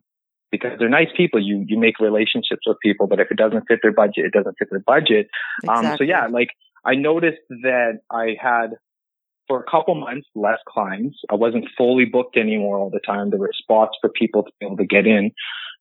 because 0.49 0.71
they're 0.79 0.87
nice 0.87 1.09
people. 1.17 1.43
You, 1.43 1.65
you 1.67 1.77
make 1.77 1.99
relationships 1.99 2.61
with 2.65 2.77
people, 2.81 3.05
but 3.07 3.19
if 3.19 3.29
it 3.29 3.37
doesn't 3.37 3.65
fit 3.67 3.79
their 3.81 3.91
budget, 3.91 4.25
it 4.25 4.31
doesn't 4.31 4.55
fit 4.57 4.69
their 4.71 4.79
budget. 4.79 5.27
Um, 5.67 5.97
so 5.97 6.05
yeah, 6.05 6.27
like 6.27 6.49
I 6.85 6.95
noticed 6.95 7.41
that 7.49 7.99
I 8.09 8.37
had 8.41 8.75
for 9.47 9.59
a 9.59 9.69
couple 9.69 9.95
months 9.95 10.27
less 10.35 10.59
clients. 10.67 11.17
I 11.29 11.35
wasn't 11.35 11.65
fully 11.77 12.05
booked 12.05 12.37
anymore 12.37 12.77
all 12.77 12.89
the 12.89 13.01
time. 13.05 13.29
There 13.29 13.39
were 13.39 13.51
spots 13.53 13.97
for 13.99 14.09
people 14.09 14.43
to 14.43 14.51
be 14.59 14.65
able 14.65 14.77
to 14.77 14.85
get 14.85 15.05
in. 15.05 15.31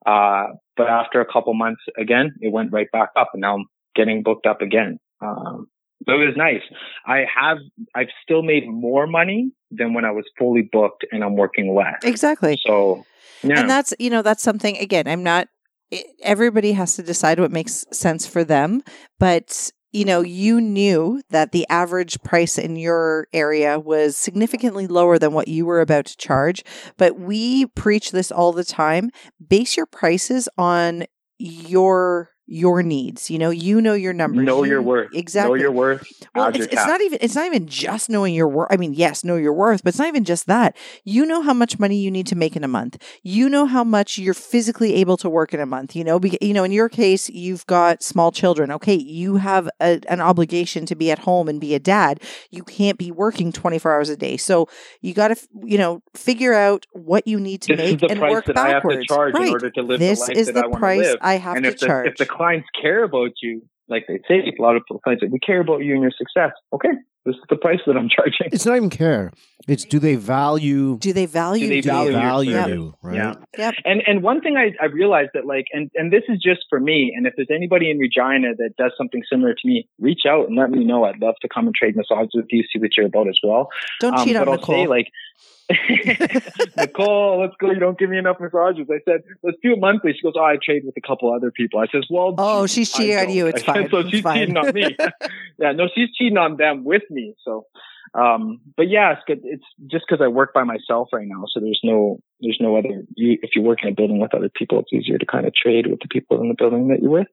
Uh, 0.05 0.47
but 0.77 0.89
after 0.89 1.21
a 1.21 1.27
couple 1.31 1.55
months 1.55 1.83
again, 1.99 2.35
it 2.41 2.53
went 2.53 2.73
right 2.73 2.91
back 2.93 3.11
up 3.17 3.31
and 3.33 3.41
now 3.41 3.57
I'm 3.57 3.67
getting 3.95 4.23
booked 4.23 4.47
up 4.47 4.61
again. 4.61 4.99
Um, 5.21 5.69
so 6.07 6.13
it 6.15 6.27
was 6.27 6.37
nice. 6.37 6.63
I 7.07 7.25
have, 7.35 7.59
I've 7.95 8.11
still 8.23 8.43
made 8.43 8.69
more 8.69 9.07
money 9.07 9.53
than 9.71 9.95
when 9.95 10.05
I 10.05 10.11
was 10.11 10.25
fully 10.39 10.69
booked 10.71 11.05
and 11.11 11.25
I'm 11.25 11.37
working 11.37 11.75
less. 11.75 12.05
Exactly. 12.05 12.59
So 12.67 13.05
yeah. 13.43 13.61
And 13.61 13.69
that's, 13.71 13.95
you 13.99 14.11
know, 14.11 14.23
that's 14.23 14.43
something, 14.43 14.77
again, 14.79 15.07
I'm 15.07 15.23
not, 15.23 15.49
it, 15.91 16.07
everybody 16.23 16.73
has 16.73 16.97
to 16.97 17.03
decide 17.03 17.41
what 17.41 17.53
makes 17.53 17.85
sense 17.93 18.27
for 18.27 18.45
them. 18.45 18.83
But, 19.19 19.71
you 19.93 20.05
know, 20.05 20.21
you 20.21 20.61
knew 20.61 21.23
that 21.31 21.53
the 21.53 21.67
average 21.69 22.21
price 22.23 22.59
in 22.59 22.77
your 22.77 23.29
area 23.33 23.79
was 23.79 24.17
significantly 24.17 24.87
lower 24.87 25.19
than 25.19 25.33
what 25.33 25.49
you 25.49 25.65
were 25.65 25.81
about 25.81 26.07
to 26.07 26.17
charge. 26.17 26.63
But 26.97 27.19
we 27.19 27.67
preach 27.67 28.11
this 28.11 28.31
all 28.31 28.53
the 28.53 28.65
time 28.65 29.11
base 29.47 29.77
your 29.77 29.87
prices 29.87 30.49
on 30.59 31.05
your 31.39 32.31
your 32.47 32.83
needs 32.83 33.31
you 33.31 33.39
know 33.39 33.51
you 33.51 33.81
know 33.81 33.95
your 33.95 34.13
numbers 34.13 34.45
know 34.45 34.63
You- 34.63 34.71
your 34.71 34.83
worth. 34.83 35.15
exactly 35.15 35.59
Know 35.59 35.63
your 35.63 35.73
worth. 35.73 36.07
well, 36.35 36.49
it's, 36.49 36.67
it's 36.67 36.75
not 36.75 37.01
even 37.01 37.19
it's 37.21 37.35
not 37.35 37.47
even 37.47 37.67
just 37.67 38.09
knowing 38.09 38.35
your 38.35 38.49
worth. 38.49 38.69
I 38.71 38.77
mean, 38.77 38.95
yes, 38.95 39.25
know 39.25 39.37
your 39.37 39.53
worth, 39.53 39.83
but 39.83 39.91
it's 39.91 39.99
not 39.99 40.09
even 40.09 40.25
just 40.25 40.47
that. 40.47 40.77
You 41.05 41.25
know 41.27 41.43
how 41.43 41.53
much 41.55 41.79
money 41.79 41.97
you 41.97 42.11
need 42.11 42.27
to 42.29 42.37
make 42.37 42.57
in 42.57 42.65
a 42.65 42.69
month. 42.69 42.99
You 43.23 43.49
know 43.49 43.67
how 43.67 43.85
much 43.85 44.19
you're 44.19 44.35
physically 44.35 44.95
able 44.95 45.17
to 45.19 45.29
work 45.31 45.55
in 45.55 45.61
a 45.61 45.67
month. 45.67 45.95
You 45.97 46.05
know, 46.05 46.19
be, 46.19 46.37
you 46.41 46.53
know, 46.53 46.65
in 46.65 46.73
your 46.73 46.89
case, 46.89 47.29
you've 47.29 47.67
got 47.67 48.03
small 48.03 48.31
children. 48.33 48.71
Okay, 48.73 48.95
you 48.95 49.37
have 49.37 49.69
a, 49.81 50.01
an 50.09 50.21
obligation 50.21 50.87
to 50.87 50.95
be 50.95 51.11
at 51.11 51.21
home 51.21 51.49
and 51.49 51.61
be 51.61 51.75
a 51.75 51.79
dad. 51.79 52.23
You 52.51 52.63
can't 52.63 52.99
be 52.99 53.11
working 53.11 53.53
24 53.53 53.93
hours 53.93 54.09
a 54.09 54.17
day. 54.17 54.37
So 54.37 54.69
you 55.01 55.15
got 55.15 55.29
to, 55.29 55.37
you 55.65 55.79
know, 55.79 56.03
figure 56.15 56.55
out 56.55 56.87
what 56.93 57.27
you 57.27 57.39
need 57.41 57.63
to 57.63 57.77
this 57.77 57.87
is 57.87 57.93
make 57.93 58.01
the 58.01 58.11
and 58.11 58.21
price 58.21 58.31
work 58.31 58.47
that 58.47 58.55
backwards. 58.57 58.95
I 58.95 58.99
have 58.99 59.03
to 59.03 59.15
charge 59.15 59.35
right. 59.35 59.47
in 59.47 59.53
order 59.53 59.71
to 59.71 59.83
live 59.83 59.99
this 60.01 60.21
the 60.21 60.27
life 60.27 60.37
is 60.37 60.47
that 60.49 60.55
the 60.55 60.67
I 60.75 60.79
price 60.79 61.01
live. 61.01 61.19
I 61.21 61.35
have 61.39 61.57
and 61.57 61.65
to 61.65 61.71
the, 61.73 61.77
charge. 61.87 62.19
the 62.19 62.27
clients 62.37 62.69
care 62.81 63.05
about 63.05 63.33
you, 63.43 63.63
like 63.89 64.05
they 64.09 64.21
say, 64.29 64.37
a 64.59 64.63
lot 64.63 64.77
of 64.77 64.83
clients 65.05 65.23
say, 65.23 65.29
we 65.31 65.39
care 65.39 65.61
about 65.61 65.79
you 65.85 65.95
and 65.95 66.03
your 66.03 66.13
success. 66.17 66.53
Okay, 66.73 66.91
this 67.25 67.35
is 67.35 67.43
the 67.51 67.57
price 67.57 67.81
that 67.87 67.97
I'm 67.97 68.09
charging. 68.17 68.49
It's 68.53 68.67
not 68.67 68.77
even 68.77 68.91
care. 68.91 69.33
It's 69.69 69.85
do 69.85 69.99
they 69.99 70.15
value? 70.15 70.97
do 70.99 71.13
they 71.13 71.27
value 71.27 71.63
Do 71.65 71.69
they 71.69 71.77
you? 71.77 71.83
Do 71.83 71.89
they 71.89 71.95
value 71.95 72.13
value 72.13 72.53
service? 72.53 72.75
you? 72.75 72.95
Right. 73.03 73.17
Yeah. 73.17 73.35
Yep. 73.59 73.75
And 73.85 74.03
and 74.07 74.23
one 74.23 74.41
thing 74.41 74.57
I, 74.57 74.71
I 74.81 74.87
realized 74.87 75.31
that 75.35 75.45
like 75.47 75.65
and 75.73 75.91
and 75.97 76.13
this 76.13 76.23
is 76.29 76.39
just 76.41 76.61
for 76.71 76.79
me. 76.79 77.13
And 77.17 77.27
if 77.27 77.33
there's 77.37 77.49
anybody 77.53 77.91
in 77.91 77.99
Regina 77.99 78.55
that 78.59 78.75
does 78.79 78.93
something 78.97 79.23
similar 79.31 79.55
to 79.55 79.61
me, 79.65 79.89
reach 79.99 80.21
out 80.29 80.47
and 80.49 80.57
let 80.57 80.71
me 80.71 80.85
know. 80.85 81.05
I'd 81.05 81.21
love 81.21 81.35
to 81.43 81.49
come 81.53 81.67
and 81.67 81.75
trade 81.75 81.97
massages 81.97 82.31
with 82.35 82.47
you, 82.51 82.63
see 82.73 82.79
what 82.79 82.91
you're 82.97 83.07
about 83.07 83.27
as 83.29 83.39
well. 83.43 83.69
Don't 84.01 84.17
Um, 84.17 84.25
cheat 84.25 84.37
on 84.37 84.45
but 84.45 84.51
I'll 84.53 84.59
Nicole. 84.59 84.85
say 84.85 84.87
like. 84.89 85.09
Nicole, 86.77 87.41
let's 87.41 87.55
go. 87.61 87.71
You 87.71 87.79
don't 87.79 87.99
give 87.99 88.11
me 88.11 88.19
enough 88.19 88.37
massages. 88.41 88.87
I 88.91 88.99
said, 89.05 89.23
let's 89.43 89.57
do 89.63 89.73
it 89.73 89.81
monthly. 89.81 90.13
She 90.13 90.23
goes, 90.23 90.35
oh, 90.37 90.45
I 90.45 90.57
trade 90.65 90.83
with 90.85 90.97
a 90.97 91.07
couple 91.07 91.33
other 91.33 91.51
people. 91.51 91.81
I 91.81 91.87
says, 91.91 92.05
well, 92.09 92.35
Oh, 92.39 92.67
she's 92.67 92.93
cheating 92.93 93.17
on 93.17 93.31
you. 93.31 93.47
It's 93.57 93.61
said, 93.61 93.67
fine. 93.67 93.91
So 93.91 93.99
It's 93.99 94.11
she's 94.11 94.23
fine. 94.23 94.39
cheating 94.39 94.57
on 94.57 94.73
me. 94.73 94.97
yeah, 95.59 95.73
no, 95.73 95.89
she's 95.93 96.09
cheating 96.17 96.39
on 96.39 96.57
them 96.57 96.85
with 96.85 97.03
me. 97.11 97.35
So, 97.45 97.67
um, 98.15 98.61
but 98.77 98.89
yeah, 98.89 99.13
it's 99.13 99.23
good. 99.27 99.41
It's 99.43 99.65
just 99.91 100.05
because 100.09 100.23
I 100.25 100.29
work 100.29 100.55
by 100.55 100.63
myself 100.63 101.09
right 101.13 101.27
now. 101.27 101.45
So 101.53 101.61
there's 101.61 101.81
no, 101.83 102.21
there's 102.41 102.59
no 102.61 102.77
other, 102.77 103.03
you, 103.17 103.39
if 103.43 103.51
you 103.57 103.63
work 103.63 103.81
in 103.83 103.89
a 103.89 103.95
building 103.95 104.21
with 104.21 104.35
other 104.35 104.51
people, 104.55 104.81
it's 104.81 104.93
easier 104.93 105.19
to 105.19 105.27
kind 105.27 105.47
of 105.47 105.53
trade 105.55 105.87
with 105.89 106.01
the 106.01 106.09
people 106.09 106.41
in 106.41 106.49
the 106.49 106.55
building 106.57 106.89
that 106.89 107.01
you're 107.03 107.11
with. 107.11 107.29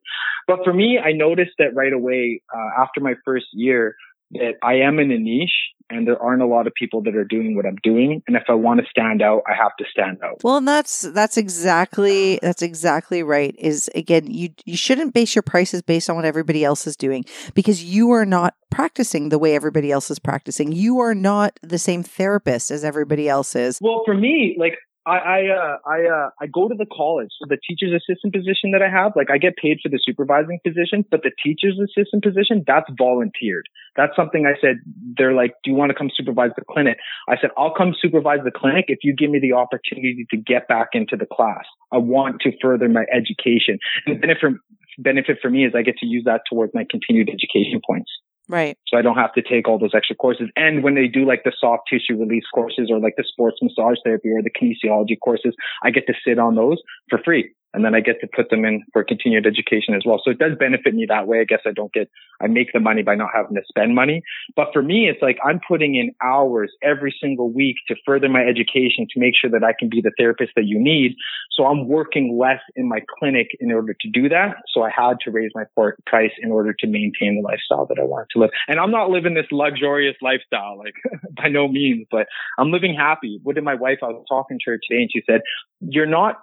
But 0.47 0.59
for 0.63 0.73
me, 0.73 0.99
I 1.03 1.11
noticed 1.13 1.53
that 1.59 1.75
right 1.75 1.93
away, 1.93 2.41
uh, 2.53 2.81
after 2.81 2.99
my 2.99 3.13
first 3.23 3.45
year, 3.53 3.95
that 4.33 4.53
I 4.61 4.75
am 4.75 4.99
in 4.99 5.11
a 5.11 5.17
niche 5.17 5.51
and 5.89 6.07
there 6.07 6.21
aren't 6.21 6.41
a 6.41 6.47
lot 6.47 6.67
of 6.67 6.73
people 6.73 7.01
that 7.03 7.15
are 7.15 7.25
doing 7.25 7.55
what 7.55 7.65
I'm 7.65 7.77
doing. 7.83 8.23
And 8.27 8.35
if 8.35 8.43
I 8.47 8.53
want 8.53 8.79
to 8.79 8.85
stand 8.89 9.21
out, 9.21 9.43
I 9.47 9.55
have 9.55 9.75
to 9.77 9.85
stand 9.89 10.19
out. 10.23 10.41
Well, 10.43 10.57
and 10.57 10.67
that's 10.67 11.01
that's 11.01 11.37
exactly 11.37 12.39
that's 12.41 12.61
exactly 12.61 13.23
right. 13.23 13.55
Is 13.57 13.89
again, 13.95 14.31
you 14.31 14.49
you 14.65 14.77
shouldn't 14.77 15.13
base 15.13 15.35
your 15.35 15.43
prices 15.43 15.81
based 15.81 16.09
on 16.09 16.15
what 16.15 16.25
everybody 16.25 16.63
else 16.63 16.87
is 16.87 16.95
doing 16.95 17.25
because 17.53 17.83
you 17.83 18.11
are 18.11 18.25
not 18.25 18.55
practicing 18.69 19.29
the 19.29 19.39
way 19.39 19.55
everybody 19.55 19.91
else 19.91 20.09
is 20.09 20.19
practicing. 20.19 20.71
You 20.71 20.99
are 20.99 21.15
not 21.15 21.59
the 21.61 21.77
same 21.77 22.03
therapist 22.03 22.71
as 22.71 22.83
everybody 22.83 23.29
else 23.29 23.55
is. 23.55 23.77
Well, 23.81 24.01
for 24.05 24.15
me, 24.15 24.55
like 24.57 24.73
I 25.05 25.17
I 25.17 25.39
uh, 25.51 25.77
I 25.85 25.99
uh, 26.07 26.29
I 26.39 26.47
go 26.47 26.67
to 26.67 26.75
the 26.75 26.85
college. 26.85 27.29
So 27.39 27.45
the 27.47 27.57
teacher's 27.57 27.91
assistant 27.91 28.33
position 28.33 28.71
that 28.71 28.81
I 28.81 28.89
have, 28.89 29.13
like 29.15 29.29
I 29.29 29.37
get 29.37 29.57
paid 29.57 29.79
for 29.83 29.89
the 29.89 29.99
supervising 30.03 30.59
position, 30.63 31.03
but 31.11 31.23
the 31.23 31.31
teacher's 31.43 31.79
assistant 31.79 32.23
position, 32.23 32.63
that's 32.65 32.89
volunteered. 32.97 33.67
That's 33.95 34.15
something 34.15 34.45
I 34.45 34.59
said. 34.61 34.77
They're 35.17 35.33
like, 35.33 35.53
"Do 35.63 35.71
you 35.71 35.75
want 35.75 35.89
to 35.91 35.95
come 35.95 36.09
supervise 36.15 36.51
the 36.55 36.63
clinic?" 36.63 36.97
I 37.27 37.35
said, 37.39 37.51
"I'll 37.57 37.73
come 37.73 37.93
supervise 37.99 38.39
the 38.43 38.51
clinic 38.51 38.85
if 38.87 38.99
you 39.03 39.13
give 39.13 39.29
me 39.29 39.39
the 39.39 39.53
opportunity 39.53 40.25
to 40.29 40.37
get 40.37 40.67
back 40.67 40.89
into 40.93 41.17
the 41.17 41.27
class. 41.27 41.65
I 41.91 41.97
want 41.97 42.41
to 42.41 42.51
further 42.61 42.87
my 42.87 43.05
education. 43.11 43.79
And 44.05 44.21
benefit 44.21 44.53
benefit 44.99 45.39
for 45.41 45.49
me 45.49 45.65
is 45.65 45.73
I 45.75 45.81
get 45.81 45.97
to 45.97 46.05
use 46.05 46.23
that 46.25 46.41
towards 46.49 46.73
my 46.73 46.85
continued 46.89 47.29
education 47.29 47.81
points." 47.85 48.11
Right. 48.49 48.77
So 48.87 48.97
I 48.97 49.01
don't 49.01 49.15
have 49.15 49.33
to 49.33 49.41
take 49.41 49.67
all 49.67 49.79
those 49.79 49.95
extra 49.95 50.15
courses. 50.15 50.49
And 50.55 50.83
when 50.83 50.95
they 50.95 51.07
do 51.07 51.25
like 51.25 51.43
the 51.43 51.53
soft 51.57 51.83
tissue 51.89 52.19
release 52.19 52.43
courses 52.53 52.89
or 52.91 52.99
like 52.99 53.15
the 53.15 53.23
sports 53.25 53.57
massage 53.61 53.97
therapy 54.03 54.29
or 54.29 54.41
the 54.41 54.51
kinesiology 54.51 55.17
courses, 55.21 55.55
I 55.83 55.91
get 55.91 56.07
to 56.07 56.13
sit 56.25 56.39
on 56.39 56.55
those 56.55 56.81
for 57.09 57.19
free 57.23 57.53
and 57.73 57.83
then 57.83 57.95
I 57.95 58.01
get 58.01 58.21
to 58.21 58.27
put 58.27 58.49
them 58.49 58.65
in 58.65 58.83
for 58.93 59.03
continued 59.03 59.47
education 59.47 59.95
as 59.95 60.03
well. 60.05 60.21
So 60.23 60.31
it 60.31 60.39
does 60.39 60.57
benefit 60.57 60.93
me 60.93 61.05
that 61.09 61.27
way. 61.27 61.39
I 61.39 61.43
guess 61.43 61.61
I 61.65 61.71
don't 61.71 61.91
get, 61.91 62.09
I 62.41 62.47
make 62.47 62.71
the 62.73 62.79
money 62.79 63.01
by 63.01 63.15
not 63.15 63.29
having 63.33 63.55
to 63.55 63.61
spend 63.67 63.95
money. 63.95 64.21
But 64.55 64.67
for 64.73 64.81
me, 64.81 65.09
it's 65.09 65.21
like 65.21 65.37
I'm 65.43 65.59
putting 65.67 65.95
in 65.95 66.13
hours 66.23 66.71
every 66.83 67.13
single 67.19 67.51
week 67.51 67.77
to 67.87 67.95
further 68.05 68.29
my 68.29 68.41
education 68.41 69.07
to 69.13 69.19
make 69.19 69.33
sure 69.39 69.49
that 69.49 69.63
I 69.63 69.73
can 69.77 69.89
be 69.89 70.01
the 70.01 70.11
therapist 70.17 70.51
that 70.55 70.65
you 70.65 70.79
need. 70.79 71.15
So 71.51 71.65
I'm 71.65 71.87
working 71.87 72.37
less 72.39 72.61
in 72.75 72.87
my 72.87 72.99
clinic 73.19 73.47
in 73.59 73.71
order 73.71 73.95
to 73.99 74.09
do 74.09 74.29
that. 74.29 74.57
So 74.73 74.83
I 74.83 74.89
had 74.95 75.17
to 75.25 75.31
raise 75.31 75.51
my 75.55 75.63
price 76.05 76.31
in 76.41 76.51
order 76.51 76.73
to 76.79 76.87
maintain 76.87 77.41
the 77.41 77.47
lifestyle 77.47 77.87
that 77.87 77.99
I 77.99 78.05
want 78.05 78.27
to 78.33 78.39
live. 78.39 78.51
And 78.67 78.79
I'm 78.79 78.91
not 78.91 79.09
living 79.09 79.33
this 79.33 79.47
luxurious 79.51 80.15
lifestyle, 80.21 80.77
like 80.77 80.93
by 81.35 81.49
no 81.49 81.67
means, 81.67 82.05
but 82.11 82.27
I'm 82.59 82.71
living 82.71 82.95
happy. 82.95 83.39
What 83.43 83.55
did 83.55 83.63
my 83.63 83.75
wife, 83.75 83.99
I 84.03 84.07
was 84.07 84.25
talking 84.29 84.59
to 84.59 84.71
her 84.71 84.77
today 84.77 85.01
and 85.01 85.09
she 85.11 85.23
said, 85.25 85.41
you're 85.81 86.05
not 86.05 86.41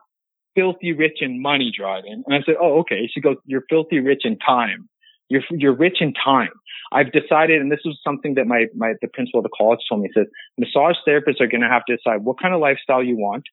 filthy 0.54 0.92
rich 0.92 1.18
in 1.20 1.40
money, 1.40 1.72
Dryden. 1.76 2.24
And 2.26 2.34
I 2.34 2.40
said, 2.44 2.56
oh, 2.60 2.80
okay. 2.80 3.08
She 3.12 3.20
goes, 3.20 3.36
you're 3.44 3.64
filthy 3.68 4.00
rich 4.00 4.22
in 4.24 4.38
time. 4.38 4.88
You're, 5.28 5.42
you're 5.50 5.76
rich 5.76 5.98
in 6.00 6.12
time. 6.12 6.50
I've 6.92 7.12
decided, 7.12 7.60
and 7.60 7.70
this 7.70 7.80
was 7.84 7.98
something 8.02 8.34
that 8.34 8.46
my, 8.46 8.66
my, 8.74 8.94
the 9.00 9.08
principal 9.08 9.40
of 9.40 9.44
the 9.44 9.50
college 9.56 9.78
told 9.88 10.02
me, 10.02 10.10
he 10.12 10.20
says, 10.20 10.28
massage 10.58 10.96
therapists 11.06 11.40
are 11.40 11.46
going 11.46 11.60
to 11.60 11.68
have 11.68 11.84
to 11.84 11.96
decide 11.96 12.24
what 12.24 12.40
kind 12.40 12.52
of 12.52 12.60
lifestyle 12.60 13.02
you 13.02 13.16
want. 13.16 13.44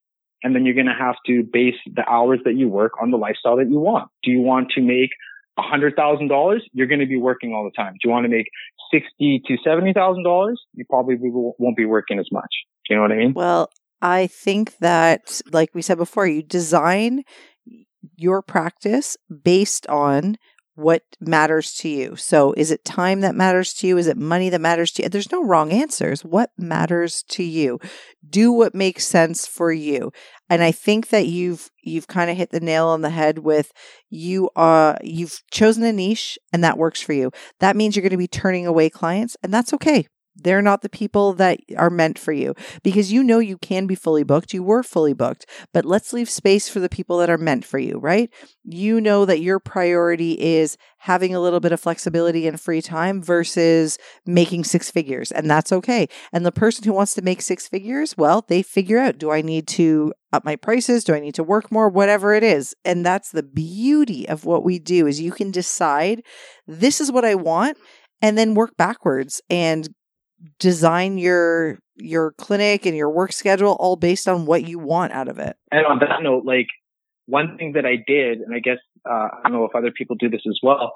And 0.44 0.56
then 0.56 0.66
you're 0.66 0.76
going 0.76 0.88
to 0.88 0.94
have 0.98 1.16
to 1.28 1.44
base 1.44 1.76
the 1.86 2.08
hours 2.08 2.40
that 2.46 2.56
you 2.56 2.68
work 2.68 2.94
on 3.02 3.12
the 3.12 3.18
lifestyle 3.18 3.58
that 3.58 3.70
you 3.70 3.80
want. 3.80 4.10
Do 4.24 4.32
you 4.32 4.42
want 4.42 4.70
to 4.76 4.82
make 4.82 5.10
a 5.58 5.64
hundred 5.64 5.96
thousand 5.96 6.28
dollars? 6.28 6.64
You're 6.74 6.86
going 6.86 7.00
to 7.00 7.08
be 7.08 7.18
working 7.18 7.54
all 7.54 7.64
the 7.64 7.72
time. 7.72 7.94
Do 7.94 8.08
you 8.08 8.12
want 8.12 8.26
to 8.26 8.30
make 8.30 8.46
sixty 8.94 9.42
to 9.48 9.58
seventy 9.64 9.94
thousand 9.94 10.24
dollars? 10.24 10.62
You 10.74 10.86
probably 10.88 11.16
won't 11.20 11.76
be 11.76 11.86
working 11.86 12.20
as 12.20 12.28
much. 12.32 12.54
Do 12.88 12.94
you 12.94 12.96
know 12.98 13.02
what 13.02 13.12
I 13.12 13.16
mean? 13.16 13.34
Well, 13.34 13.72
I 14.02 14.28
think 14.28 14.78
that, 14.78 15.42
like 15.52 15.74
we 15.74 15.82
said 15.82 15.98
before, 15.98 16.28
you 16.28 16.44
design 16.44 17.24
your 18.16 18.42
practice 18.42 19.18
based 19.44 19.88
on 19.88 20.38
what 20.76 21.02
matters 21.20 21.74
to 21.74 21.90
you. 21.90 22.16
So, 22.16 22.54
is 22.54 22.70
it 22.70 22.86
time 22.86 23.22
that 23.22 23.34
matters 23.34 23.74
to 23.76 23.88
you? 23.88 23.98
Is 23.98 24.06
it 24.06 24.16
money 24.16 24.50
that 24.50 24.62
matters 24.62 24.92
to 24.92 25.04
you? 25.04 25.10
There's 25.10 25.32
no 25.32 25.44
wrong 25.44 25.72
answers. 25.72 26.24
What 26.24 26.52
matters 26.56 27.24
to 27.30 27.44
you? 27.44 27.80
Do 28.30 28.52
what 28.52 28.76
makes 28.76 29.08
sense 29.08 29.48
for 29.48 29.72
you. 29.72 30.12
And 30.52 30.62
I 30.62 30.72
think 30.72 31.10
that 31.10 31.26
you've 31.26 31.72
you've 31.82 32.08
kind 32.08 32.30
of 32.30 32.38
hit 32.38 32.52
the 32.52 32.60
nail 32.60 32.88
on 32.88 33.02
the 33.02 33.10
head 33.10 33.40
with 33.40 33.72
you 34.10 34.50
uh 34.56 34.96
you've 35.02 35.42
chosen 35.52 35.84
a 35.84 35.92
niche 35.92 36.38
and 36.54 36.64
that 36.64 36.78
works 36.78 37.02
for 37.02 37.14
you. 37.14 37.32
That 37.60 37.76
means 37.76 37.96
you're 37.96 38.04
going 38.04 38.12
to 38.12 38.18
be 38.18 38.28
turning 38.28 38.68
away 38.68 38.90
clients 38.92 39.36
and 39.42 39.52
that's 39.52 39.74
okay. 39.74 40.08
They're 40.44 40.62
not 40.62 40.82
the 40.82 40.90
people 40.90 41.34
that 41.34 41.60
are 41.78 41.90
meant 41.90 42.20
for 42.20 42.32
you 42.32 42.54
because 42.84 43.12
you 43.12 43.24
know 43.24 43.40
you 43.40 43.58
can 43.58 43.88
be 43.88 43.96
fully 43.96 44.24
booked. 44.24 44.54
You 44.54 44.64
were 44.64 44.84
fully 44.84 45.14
booked, 45.14 45.46
but 45.74 45.86
let's 45.86 46.14
leave 46.14 46.30
space 46.30 46.70
for 46.70 46.80
the 46.80 46.90
people 46.90 47.18
that 47.18 47.30
are 47.30 47.38
meant 47.38 47.66
for 47.66 47.80
you, 47.80 47.98
right? 47.98 48.30
You 48.64 49.02
know 49.02 49.26
that 49.26 49.42
your 49.42 49.60
priority 49.60 50.34
is 50.34 50.78
having 51.00 51.34
a 51.34 51.40
little 51.40 51.60
bit 51.60 51.72
of 51.72 51.80
flexibility 51.80 52.48
and 52.48 52.60
free 52.60 52.82
time 52.82 53.22
versus 53.22 53.98
making 54.26 54.64
six 54.64 54.92
figures, 54.92 55.32
and 55.32 55.50
that's 55.50 55.72
okay. 55.72 56.08
And 56.32 56.46
the 56.46 56.52
person 56.52 56.84
who 56.84 56.94
wants 56.94 57.16
to 57.16 57.22
make 57.22 57.42
six 57.42 57.68
figures, 57.68 58.16
well, 58.18 58.46
they 58.48 58.62
figure 58.62 59.00
out 59.00 59.18
do 59.18 59.32
I 59.32 59.42
need 59.42 59.68
to 59.70 60.14
up 60.34 60.46
my 60.46 60.56
prices? 60.56 61.04
Do 61.04 61.14
I 61.14 61.20
need 61.20 61.36
to 61.36 61.44
work 61.44 61.72
more? 61.72 61.90
Whatever 61.90 62.34
it 62.34 62.44
is. 62.44 62.76
And 62.84 63.06
that's 63.06 63.32
the 63.32 63.44
beauty 63.44 64.28
of 64.28 64.46
what 64.46 64.64
we 64.64 64.78
do 64.80 65.08
is 65.08 65.22
you 65.22 65.32
can 65.32 65.52
decide 65.52 66.22
this 66.68 67.00
is 67.00 67.12
what 67.12 67.26
I 67.26 67.36
want 67.36 67.78
and 68.22 68.38
then 68.38 68.54
work 68.54 68.76
backwards 68.78 69.42
and 69.50 69.90
design 70.60 71.18
your 71.18 71.80
your 71.96 72.32
clinic 72.34 72.86
and 72.86 72.96
your 72.96 73.10
work 73.10 73.32
schedule 73.32 73.76
all 73.80 73.96
based 73.96 74.28
on 74.28 74.46
what 74.46 74.68
you 74.68 74.80
want 74.80 75.12
out 75.14 75.28
of 75.28 75.40
it. 75.40 75.58
And 75.72 75.86
on 75.86 76.00
that 76.00 76.22
note, 76.22 76.46
like 76.46 76.68
one 77.26 77.58
thing 77.58 77.74
that 77.74 77.86
I 77.86 77.96
did, 78.08 78.40
and 78.40 78.54
I 78.54 78.60
guess 78.60 78.78
uh, 79.10 79.30
I 79.34 79.40
don't 79.44 79.54
know 79.54 79.66
if 79.66 79.76
other 79.76 79.92
people 79.92 80.16
do 80.16 80.30
this 80.30 80.42
as 80.48 80.60
well. 80.62 80.94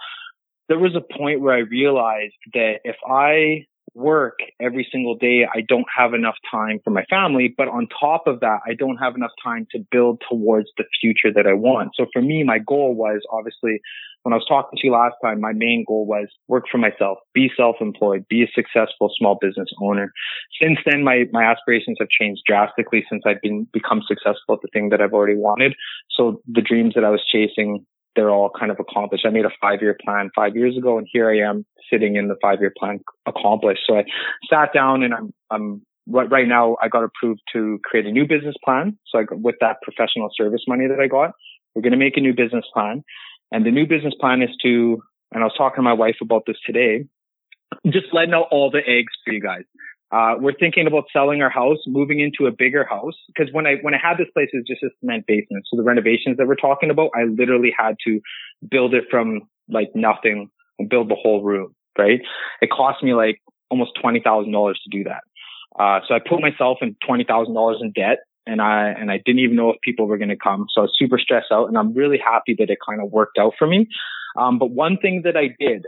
There 0.69 0.79
was 0.79 0.95
a 0.95 1.17
point 1.17 1.41
where 1.41 1.53
I 1.53 1.59
realized 1.59 2.35
that 2.53 2.75
if 2.83 2.95
I 3.05 3.65
work 3.93 4.39
every 4.61 4.87
single 4.91 5.15
day, 5.15 5.45
I 5.53 5.61
don't 5.67 5.85
have 5.95 6.13
enough 6.13 6.35
time 6.49 6.79
for 6.83 6.91
my 6.91 7.03
family. 7.09 7.53
But 7.55 7.67
on 7.67 7.87
top 7.99 8.23
of 8.27 8.39
that, 8.39 8.59
I 8.65 8.73
don't 8.73 8.97
have 8.97 9.15
enough 9.15 9.31
time 9.43 9.67
to 9.71 9.79
build 9.91 10.21
towards 10.29 10.69
the 10.77 10.85
future 11.01 11.33
that 11.33 11.47
I 11.47 11.53
want. 11.53 11.91
So 11.95 12.05
for 12.13 12.21
me, 12.21 12.43
my 12.43 12.59
goal 12.59 12.95
was 12.95 13.21
obviously 13.31 13.81
when 14.23 14.33
I 14.33 14.37
was 14.37 14.45
talking 14.47 14.77
to 14.77 14.87
you 14.87 14.93
last 14.93 15.15
time, 15.23 15.41
my 15.41 15.53
main 15.53 15.83
goal 15.87 16.05
was 16.05 16.27
work 16.47 16.65
for 16.71 16.77
myself, 16.77 17.17
be 17.33 17.49
self-employed, 17.57 18.27
be 18.29 18.43
a 18.43 18.47
successful 18.53 19.11
small 19.17 19.37
business 19.41 19.69
owner. 19.81 20.13
Since 20.61 20.77
then, 20.85 21.03
my, 21.03 21.25
my 21.31 21.43
aspirations 21.43 21.97
have 21.99 22.09
changed 22.09 22.43
drastically 22.45 23.03
since 23.09 23.23
I've 23.25 23.41
been 23.41 23.67
become 23.73 24.01
successful 24.07 24.55
at 24.55 24.61
the 24.61 24.69
thing 24.71 24.89
that 24.89 25.01
I've 25.01 25.13
already 25.13 25.37
wanted. 25.37 25.73
So 26.11 26.41
the 26.47 26.61
dreams 26.61 26.93
that 26.93 27.03
I 27.03 27.09
was 27.09 27.23
chasing, 27.31 27.85
they're 28.15 28.29
all 28.29 28.51
kind 28.57 28.71
of 28.71 28.77
accomplished. 28.79 29.25
I 29.25 29.29
made 29.29 29.45
a 29.45 29.51
five 29.59 29.81
year 29.81 29.97
plan 30.03 30.29
five 30.35 30.55
years 30.55 30.77
ago 30.77 30.97
and 30.97 31.07
here 31.11 31.29
I 31.29 31.49
am 31.49 31.65
sitting 31.91 32.15
in 32.15 32.27
the 32.27 32.35
five 32.41 32.59
year 32.59 32.73
plan 32.77 32.99
accomplished. 33.25 33.81
So 33.87 33.97
I 33.97 34.03
sat 34.49 34.73
down 34.73 35.03
and 35.03 35.13
I'm, 35.13 35.33
I'm 35.49 35.81
right, 36.07 36.47
now 36.47 36.77
I 36.81 36.87
got 36.87 37.03
approved 37.03 37.41
to 37.53 37.79
create 37.83 38.05
a 38.05 38.11
new 38.11 38.27
business 38.27 38.55
plan. 38.63 38.97
So 39.07 39.19
I, 39.19 39.23
with 39.31 39.55
that 39.61 39.77
professional 39.81 40.29
service 40.35 40.61
money 40.67 40.87
that 40.87 40.99
I 40.99 41.07
got, 41.07 41.31
we're 41.73 41.81
going 41.81 41.91
to 41.91 41.97
make 41.97 42.17
a 42.17 42.21
new 42.21 42.33
business 42.33 42.65
plan. 42.73 43.03
And 43.51 43.65
the 43.65 43.71
new 43.71 43.85
business 43.85 44.13
plan 44.19 44.41
is 44.41 44.49
to, 44.63 45.01
and 45.31 45.43
I 45.43 45.45
was 45.45 45.53
talking 45.57 45.77
to 45.77 45.81
my 45.81 45.93
wife 45.93 46.17
about 46.21 46.43
this 46.45 46.57
today, 46.65 47.05
just 47.87 48.07
letting 48.13 48.33
out 48.33 48.47
all 48.51 48.69
the 48.69 48.79
eggs 48.79 49.13
for 49.25 49.33
you 49.33 49.41
guys. 49.41 49.63
Uh, 50.11 50.35
we're 50.39 50.57
thinking 50.59 50.87
about 50.87 51.05
selling 51.13 51.41
our 51.41 51.49
house, 51.49 51.77
moving 51.87 52.19
into 52.19 52.45
a 52.45 52.51
bigger 52.51 52.85
house. 52.85 53.13
Cause 53.37 53.47
when 53.51 53.65
I, 53.65 53.75
when 53.81 53.93
I 53.93 53.97
had 53.97 54.17
this 54.17 54.27
place, 54.33 54.49
it 54.51 54.57
was 54.57 54.65
just 54.67 54.83
a 54.83 54.89
cement 54.99 55.25
basement. 55.25 55.65
So 55.69 55.77
the 55.77 55.83
renovations 55.83 56.37
that 56.37 56.47
we're 56.47 56.55
talking 56.55 56.89
about, 56.89 57.11
I 57.15 57.23
literally 57.23 57.73
had 57.77 57.95
to 58.05 58.19
build 58.69 58.93
it 58.93 59.05
from 59.09 59.41
like 59.69 59.89
nothing 59.95 60.49
and 60.79 60.89
build 60.89 61.09
the 61.09 61.15
whole 61.15 61.43
room, 61.43 61.73
right? 61.97 62.19
It 62.61 62.69
cost 62.69 63.03
me 63.03 63.13
like 63.13 63.41
almost 63.69 63.91
$20,000 64.03 64.73
to 64.73 64.89
do 64.89 65.05
that. 65.05 65.21
Uh, 65.79 66.01
so 66.07 66.13
I 66.13 66.19
put 66.19 66.41
myself 66.41 66.79
in 66.81 66.97
$20,000 67.07 67.81
in 67.81 67.91
debt 67.93 68.19
and 68.45 68.61
I 68.61 68.89
and 68.89 69.11
I 69.11 69.19
didn't 69.23 69.39
even 69.39 69.55
know 69.55 69.69
if 69.69 69.77
people 69.81 70.07
were 70.07 70.17
going 70.17 70.29
to 70.29 70.37
come. 70.37 70.65
So 70.73 70.81
I 70.81 70.83
was 70.85 70.93
super 70.97 71.19
stressed 71.19 71.51
out, 71.51 71.67
and 71.67 71.77
I'm 71.77 71.93
really 71.93 72.17
happy 72.17 72.55
that 72.57 72.69
it 72.69 72.79
kind 72.85 73.01
of 73.01 73.11
worked 73.11 73.37
out 73.37 73.53
for 73.57 73.67
me. 73.67 73.87
Um, 74.37 74.59
but 74.59 74.71
one 74.71 74.97
thing 74.97 75.21
that 75.25 75.37
I 75.37 75.55
did 75.59 75.85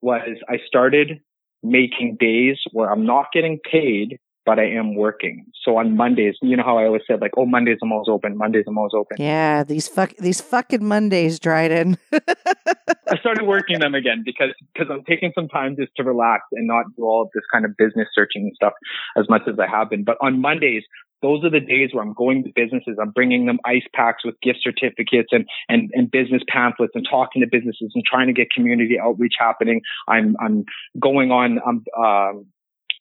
was 0.00 0.36
I 0.48 0.56
started 0.66 1.20
making 1.62 2.16
days 2.18 2.58
where 2.72 2.90
I'm 2.90 3.06
not 3.06 3.26
getting 3.32 3.58
paid, 3.70 4.18
but 4.44 4.58
I 4.58 4.66
am 4.66 4.94
working. 4.94 5.46
So 5.64 5.78
on 5.78 5.96
Mondays, 5.96 6.34
you 6.42 6.56
know 6.56 6.64
how 6.64 6.78
I 6.78 6.86
always 6.86 7.02
said 7.06 7.20
like, 7.20 7.32
oh, 7.36 7.46
Mondays 7.46 7.78
I'm 7.82 7.92
always 7.92 8.08
open. 8.08 8.36
Mondays 8.36 8.64
I'm 8.66 8.76
always 8.76 8.92
open. 8.94 9.16
Yeah, 9.20 9.62
these 9.62 9.86
fuck 9.86 10.16
these 10.18 10.40
fucking 10.40 10.84
Mondays, 10.84 11.38
Dryden. 11.38 11.96
I 12.12 13.18
started 13.20 13.46
working 13.46 13.78
them 13.78 13.94
again 13.94 14.22
because 14.24 14.50
because 14.72 14.88
I'm 14.90 15.04
taking 15.04 15.32
some 15.34 15.48
time 15.48 15.76
just 15.78 15.92
to 15.96 16.02
relax 16.02 16.44
and 16.52 16.66
not 16.66 16.86
do 16.96 17.04
all 17.04 17.22
of 17.22 17.28
this 17.34 17.44
kind 17.52 17.64
of 17.64 17.76
business 17.76 18.08
searching 18.14 18.42
and 18.42 18.52
stuff 18.54 18.72
as 19.16 19.28
much 19.28 19.42
as 19.46 19.54
I 19.58 19.68
have 19.68 19.90
been. 19.90 20.04
But 20.04 20.16
on 20.20 20.40
Mondays, 20.40 20.82
those 21.22 21.44
are 21.44 21.50
the 21.50 21.60
days 21.60 21.90
where 21.92 22.04
I'm 22.04 22.12
going 22.12 22.44
to 22.44 22.50
businesses. 22.54 22.98
I'm 23.00 23.10
bringing 23.10 23.46
them 23.46 23.58
ice 23.64 23.86
packs 23.94 24.24
with 24.24 24.34
gift 24.42 24.58
certificates 24.62 25.28
and, 25.30 25.46
and, 25.68 25.90
and 25.94 26.10
business 26.10 26.42
pamphlets 26.48 26.92
and 26.94 27.06
talking 27.08 27.42
to 27.42 27.48
businesses 27.50 27.92
and 27.94 28.04
trying 28.04 28.26
to 28.26 28.32
get 28.32 28.48
community 28.50 28.98
outreach 29.00 29.34
happening. 29.38 29.80
I'm, 30.08 30.36
I'm 30.40 30.64
going 31.00 31.30
on, 31.30 31.60
I'm, 31.66 31.84
uh, 31.96 32.38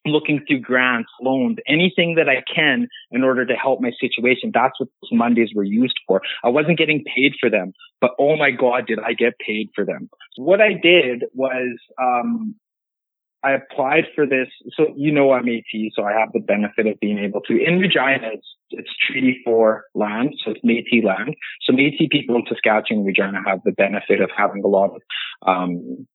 looking 0.05 0.43
through 0.47 0.59
grants, 0.61 1.09
loans, 1.21 1.57
anything 1.67 2.15
that 2.15 2.27
I 2.27 2.43
can 2.53 2.87
in 3.11 3.23
order 3.23 3.45
to 3.45 3.53
help 3.53 3.81
my 3.81 3.91
situation. 3.99 4.51
That's 4.53 4.79
what 4.79 4.89
those 5.01 5.11
Mondays 5.11 5.49
were 5.55 5.63
used 5.63 5.99
for. 6.07 6.21
I 6.43 6.49
wasn't 6.49 6.77
getting 6.77 7.03
paid 7.03 7.33
for 7.39 7.49
them, 7.49 7.73
but 7.99 8.11
oh 8.19 8.35
my 8.35 8.51
God, 8.51 8.87
did 8.87 8.99
I 8.99 9.13
get 9.13 9.33
paid 9.45 9.69
for 9.75 9.85
them? 9.85 10.09
What 10.37 10.61
I 10.61 10.73
did 10.73 11.25
was, 11.33 11.77
um, 12.01 12.55
I 13.43 13.53
applied 13.53 14.05
for 14.13 14.25
this. 14.25 14.47
So, 14.77 14.93
you 14.95 15.11
know, 15.11 15.31
I'm 15.31 15.45
Métis, 15.45 15.89
so 15.95 16.03
I 16.03 16.13
have 16.13 16.29
the 16.33 16.39
benefit 16.39 16.85
of 16.87 16.99
being 16.99 17.17
able 17.17 17.41
to. 17.41 17.53
In 17.53 17.79
Regina, 17.79 18.29
it's, 18.33 18.47
it's 18.69 18.89
Treaty 19.07 19.41
4 19.43 19.85
land, 19.95 20.33
so 20.43 20.51
it's 20.51 20.61
Métis 20.63 21.03
land. 21.03 21.35
So 21.61 21.73
Métis 21.73 22.09
people 22.09 22.35
in 22.35 22.43
Saskatchewan 22.47 22.99
and 22.99 23.05
Regina 23.05 23.41
have 23.45 23.59
the 23.65 23.71
benefit 23.71 24.21
of 24.21 24.29
having 24.35 24.63
a 24.63 24.67
lot 24.67 24.91
of, 24.95 25.01
um, 25.47 26.07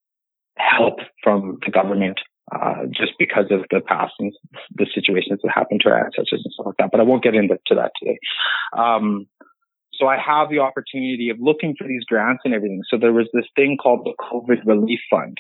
help 0.56 1.00
from 1.22 1.58
the 1.64 1.70
government 1.70 2.18
uh, 2.52 2.86
just 2.90 3.12
because 3.18 3.46
of 3.50 3.60
the 3.70 3.80
past 3.80 4.14
and 4.18 4.32
the 4.74 4.86
situations 4.94 5.40
that 5.42 5.52
happened 5.52 5.80
to 5.82 5.90
our 5.90 6.04
ancestors 6.04 6.42
and 6.44 6.52
stuff 6.52 6.66
like 6.66 6.76
that. 6.78 6.90
But 6.90 7.00
I 7.00 7.04
won't 7.04 7.22
get 7.22 7.34
into 7.34 7.58
that 7.70 7.92
today. 7.96 8.18
Um, 8.76 9.26
so 9.94 10.06
I 10.06 10.16
have 10.16 10.50
the 10.50 10.60
opportunity 10.60 11.30
of 11.30 11.38
looking 11.40 11.74
for 11.76 11.88
these 11.88 12.04
grants 12.04 12.42
and 12.44 12.54
everything. 12.54 12.82
So 12.88 12.98
there 12.98 13.12
was 13.12 13.28
this 13.32 13.46
thing 13.56 13.76
called 13.82 14.04
the 14.04 14.14
COVID 14.22 14.66
Relief 14.66 15.00
Fund. 15.10 15.38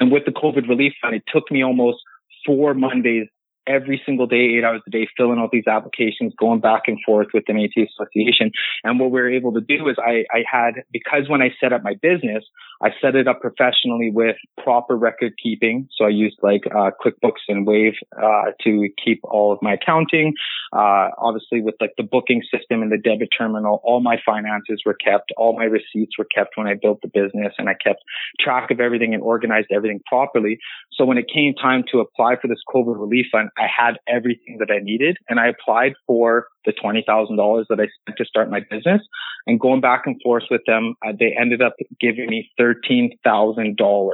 And 0.00 0.10
with 0.10 0.24
the 0.24 0.32
COVID 0.32 0.68
Relief 0.68 0.92
Fund, 1.00 1.14
it 1.14 1.24
took 1.32 1.50
me 1.50 1.62
almost 1.62 1.98
four 2.44 2.74
Mondays 2.74 3.28
every 3.66 4.00
single 4.04 4.26
day, 4.26 4.56
eight 4.56 4.64
hours 4.64 4.82
a 4.86 4.90
day, 4.90 5.08
filling 5.16 5.38
out 5.38 5.50
these 5.50 5.66
applications, 5.66 6.34
going 6.38 6.60
back 6.60 6.82
and 6.86 6.98
forth 7.04 7.28
with 7.32 7.44
the 7.46 7.52
Métis 7.52 7.88
Association. 7.98 8.50
And 8.82 9.00
what 9.00 9.10
we 9.10 9.20
were 9.20 9.30
able 9.30 9.52
to 9.54 9.60
do 9.60 9.88
is 9.88 9.96
I, 9.98 10.24
I 10.30 10.44
had, 10.50 10.84
because 10.92 11.28
when 11.28 11.40
I 11.40 11.54
set 11.60 11.72
up 11.72 11.82
my 11.82 11.94
business, 11.94 12.44
I 12.84 12.90
set 13.00 13.14
it 13.14 13.26
up 13.26 13.40
professionally 13.40 14.10
with 14.12 14.36
proper 14.62 14.94
record 14.94 15.32
keeping. 15.42 15.88
So 15.96 16.04
I 16.04 16.10
used 16.10 16.36
like 16.42 16.64
uh, 16.66 16.90
QuickBooks 17.02 17.40
and 17.48 17.66
Wave 17.66 17.94
uh, 18.14 18.50
to 18.62 18.88
keep 19.02 19.20
all 19.24 19.52
of 19.52 19.58
my 19.62 19.72
accounting. 19.72 20.34
Uh, 20.70 21.08
obviously, 21.16 21.62
with 21.62 21.76
like 21.80 21.94
the 21.96 22.02
booking 22.02 22.42
system 22.52 22.82
and 22.82 22.92
the 22.92 22.98
debit 22.98 23.30
terminal, 23.36 23.80
all 23.84 24.00
my 24.00 24.16
finances 24.24 24.82
were 24.84 24.92
kept. 24.92 25.32
All 25.38 25.56
my 25.56 25.64
receipts 25.64 26.18
were 26.18 26.26
kept 26.26 26.58
when 26.58 26.66
I 26.66 26.74
built 26.74 27.00
the 27.00 27.08
business, 27.08 27.54
and 27.56 27.70
I 27.70 27.74
kept 27.82 28.02
track 28.38 28.70
of 28.70 28.80
everything 28.80 29.14
and 29.14 29.22
organized 29.22 29.68
everything 29.72 30.00
properly. 30.06 30.58
So 30.92 31.06
when 31.06 31.16
it 31.16 31.26
came 31.32 31.54
time 31.54 31.84
to 31.92 32.00
apply 32.00 32.36
for 32.36 32.48
this 32.48 32.60
COVID 32.68 33.00
relief 33.00 33.26
fund, 33.32 33.48
I 33.56 33.66
had 33.66 33.94
everything 34.06 34.58
that 34.58 34.70
I 34.70 34.80
needed, 34.82 35.16
and 35.30 35.40
I 35.40 35.48
applied 35.48 35.94
for 36.06 36.48
the 36.66 36.72
$20,000 36.72 37.64
that 37.68 37.80
I 37.80 37.86
spent 38.00 38.18
to 38.18 38.24
start 38.24 38.50
my 38.50 38.60
business. 38.70 39.02
And 39.46 39.60
going 39.60 39.80
back 39.80 40.02
and 40.06 40.20
forth 40.22 40.44
with 40.50 40.62
them, 40.66 40.94
uh, 41.06 41.12
they 41.18 41.34
ended 41.38 41.60
up 41.60 41.74
giving 42.00 42.28
me 42.28 42.50
$13,000 42.74 44.08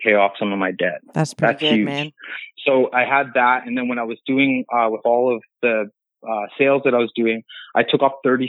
pay 0.00 0.14
off 0.14 0.32
some 0.38 0.52
of 0.52 0.58
my 0.58 0.72
debt. 0.72 1.00
That's 1.14 1.34
pretty 1.34 1.52
That's 1.52 1.60
good, 1.62 1.74
huge. 1.76 1.86
man. 1.86 2.12
So 2.66 2.90
I 2.92 3.04
had 3.04 3.32
that. 3.34 3.66
And 3.66 3.76
then 3.76 3.88
when 3.88 3.98
I 3.98 4.04
was 4.04 4.18
doing, 4.26 4.64
uh, 4.72 4.88
with 4.90 5.02
all 5.04 5.34
of 5.34 5.42
the 5.62 5.90
uh, 6.26 6.46
sales 6.58 6.82
that 6.84 6.94
I 6.94 6.98
was 6.98 7.12
doing, 7.14 7.42
I 7.74 7.82
took 7.82 8.02
off 8.02 8.12
36% 8.24 8.48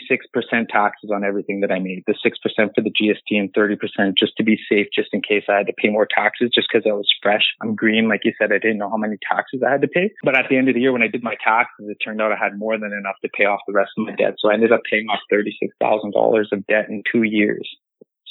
taxes 0.70 1.12
on 1.14 1.24
everything 1.24 1.60
that 1.62 1.72
I 1.72 1.80
made, 1.80 2.04
the 2.08 2.14
6% 2.14 2.32
for 2.74 2.82
the 2.82 2.92
GST 2.92 3.38
and 3.38 3.54
30% 3.54 4.14
just 4.18 4.34
to 4.38 4.44
be 4.44 4.58
safe, 4.70 4.88
just 4.96 5.10
in 5.14 5.22
case 5.22 5.44
I 5.50 5.58
had 5.58 5.68
to 5.68 5.74
pay 5.74 5.90
more 5.90 6.08
taxes, 6.10 6.50
just 6.54 6.68
because 6.72 6.88
I 6.90 6.94
was 6.94 7.08
fresh. 7.22 7.44
I'm 7.62 7.76
green. 7.76 8.08
Like 8.08 8.22
you 8.24 8.34
said, 8.40 8.52
I 8.52 8.58
didn't 8.58 8.78
know 8.78 8.90
how 8.90 8.98
many 8.98 9.18
taxes 9.30 9.62
I 9.66 9.72
had 9.72 9.82
to 9.82 9.88
pay. 9.88 10.12
But 10.24 10.38
at 10.38 10.46
the 10.50 10.58
end 10.58 10.70
of 10.70 10.76
the 10.76 10.82
year, 10.82 10.94
when 10.94 11.04
I 11.04 11.08
did 11.08 11.24
my 11.24 11.36
taxes, 11.44 11.88
it 11.88 11.98
turned 12.04 12.22
out 12.22 12.32
I 12.32 12.38
had 12.42 12.58
more 12.58 12.80
than 12.80 12.94
enough 12.94 13.16
to 13.22 13.30
pay 13.30 13.46
off 13.46 13.60
the 13.68 13.74
rest 13.74 13.92
of 13.98 14.06
my 14.06 14.16
debt. 14.16 14.36
So 14.40 14.50
I 14.50 14.54
ended 14.54 14.72
up 14.72 14.82
paying 14.90 15.08
off 15.08 15.20
$36,000 15.32 16.46
of 16.52 16.68
debt 16.68 16.90
in 16.90 17.04
two 17.12 17.24
years. 17.24 17.68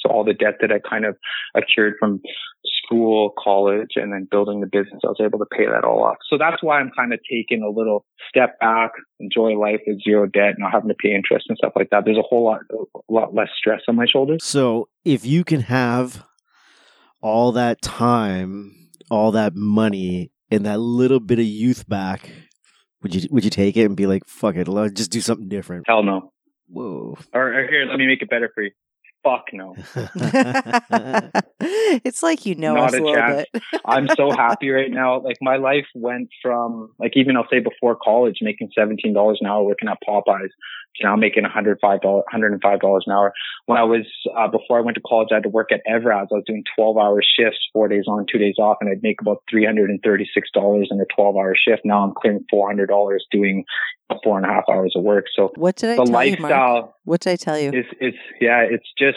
All 0.07 0.23
the 0.23 0.33
debt 0.33 0.55
that 0.61 0.71
I 0.71 0.79
kind 0.79 1.05
of 1.05 1.15
accrued 1.55 1.95
from 1.99 2.21
school, 2.87 3.33
college, 3.37 3.91
and 3.95 4.11
then 4.11 4.27
building 4.29 4.61
the 4.61 4.67
business, 4.67 5.01
I 5.03 5.07
was 5.07 5.21
able 5.21 5.39
to 5.39 5.45
pay 5.45 5.65
that 5.65 5.83
all 5.83 6.03
off. 6.03 6.17
So 6.29 6.37
that's 6.37 6.61
why 6.61 6.79
I'm 6.79 6.91
kind 6.95 7.13
of 7.13 7.19
taking 7.29 7.61
a 7.61 7.69
little 7.69 8.05
step 8.29 8.59
back, 8.59 8.91
enjoy 9.19 9.57
life 9.57 9.81
with 9.85 10.03
zero 10.03 10.25
debt, 10.25 10.55
not 10.57 10.71
having 10.71 10.89
to 10.89 10.95
pay 10.95 11.13
interest 11.13 11.45
and 11.49 11.57
stuff 11.57 11.73
like 11.75 11.89
that. 11.91 12.03
There's 12.05 12.17
a 12.17 12.21
whole 12.21 12.45
lot, 12.45 12.61
a 12.71 13.13
lot 13.13 13.33
less 13.33 13.49
stress 13.57 13.81
on 13.87 13.95
my 13.95 14.05
shoulders. 14.05 14.43
So 14.43 14.89
if 15.05 15.25
you 15.25 15.43
can 15.43 15.61
have 15.61 16.23
all 17.21 17.51
that 17.53 17.81
time, 17.81 18.89
all 19.09 19.31
that 19.31 19.55
money, 19.55 20.31
and 20.49 20.65
that 20.65 20.79
little 20.79 21.19
bit 21.19 21.39
of 21.39 21.45
youth 21.45 21.87
back, 21.89 22.29
would 23.01 23.13
you 23.13 23.27
would 23.31 23.43
you 23.43 23.49
take 23.49 23.75
it 23.77 23.83
and 23.83 23.97
be 23.97 24.07
like, 24.07 24.23
fuck 24.27 24.55
it, 24.55 24.67
let's 24.67 24.93
just 24.93 25.11
do 25.11 25.21
something 25.21 25.49
different? 25.49 25.85
Hell 25.87 26.03
no. 26.03 26.31
Whoa. 26.69 27.17
Or, 27.33 27.53
or 27.53 27.67
here, 27.67 27.85
let 27.85 27.97
me 27.97 28.07
make 28.07 28.21
it 28.21 28.29
better 28.29 28.49
for 28.53 28.63
you 28.63 28.71
fuck 29.27 29.45
no. 29.53 29.75
it's 31.59 32.23
like 32.23 32.45
you 32.45 32.55
know 32.55 32.75
Not 32.75 32.89
us 32.89 32.93
a, 32.93 32.97
a 32.97 33.03
little 33.03 33.15
chance. 33.15 33.45
bit. 33.51 33.63
I'm 33.85 34.07
so 34.15 34.31
happy 34.31 34.69
right 34.69 34.91
now. 34.91 35.19
Like 35.21 35.37
my 35.41 35.57
life 35.57 35.87
went 35.93 36.29
from 36.41 36.91
like 36.99 37.13
even 37.15 37.35
I'll 37.35 37.47
say 37.51 37.59
before 37.59 37.95
college 37.95 38.37
making 38.41 38.71
seventeen 38.77 39.13
dollars 39.13 39.39
an 39.41 39.47
hour 39.47 39.63
working 39.63 39.89
at 39.89 39.97
Popeyes 40.07 40.49
to 40.97 41.03
now 41.03 41.15
making 41.15 41.43
$105, 41.43 41.77
$105 41.79 42.99
an 43.05 43.11
hour. 43.11 43.33
When 43.65 43.77
I 43.77 43.83
was 43.83 44.05
uh, 44.35 44.47
before 44.47 44.79
I 44.79 44.81
went 44.81 44.95
to 44.95 45.01
college, 45.01 45.29
I 45.31 45.35
had 45.35 45.43
to 45.43 45.49
work 45.49 45.71
at 45.71 45.81
Evraz. 45.87 46.27
I 46.31 46.35
was 46.35 46.43
doing 46.45 46.63
twelve 46.75 46.97
hour 46.97 47.21
shifts, 47.21 47.59
four 47.73 47.87
days 47.87 48.05
on, 48.07 48.25
two 48.31 48.37
days 48.37 48.55
off, 48.57 48.77
and 48.81 48.89
I'd 48.89 49.03
make 49.03 49.21
about 49.21 49.43
three 49.49 49.65
hundred 49.65 49.89
and 49.89 49.99
thirty 50.03 50.27
six 50.33 50.49
dollars 50.53 50.87
in 50.91 50.99
a 50.99 51.05
twelve 51.13 51.35
hour 51.35 51.55
shift. 51.55 51.81
Now 51.83 52.03
I'm 52.03 52.13
clearing 52.13 52.45
four 52.49 52.67
hundred 52.67 52.87
dollars 52.87 53.25
doing 53.31 53.65
four 54.23 54.37
and 54.37 54.45
a 54.45 54.49
half 54.49 54.63
hours 54.69 54.93
of 54.95 55.03
work. 55.03 55.25
So 55.35 55.51
what 55.55 55.75
did 55.75 55.91
I 55.91 55.95
the 55.97 56.05
tell 56.05 56.13
lifestyle 56.13 56.75
you, 56.75 56.81
Mark? 56.81 56.91
What 57.03 57.21
did 57.21 57.31
I 57.31 57.35
tell 57.35 57.59
you? 57.59 57.71
It's, 57.73 57.89
it's, 57.99 58.17
yeah, 58.39 58.61
it's 58.61 58.87
just, 58.97 59.16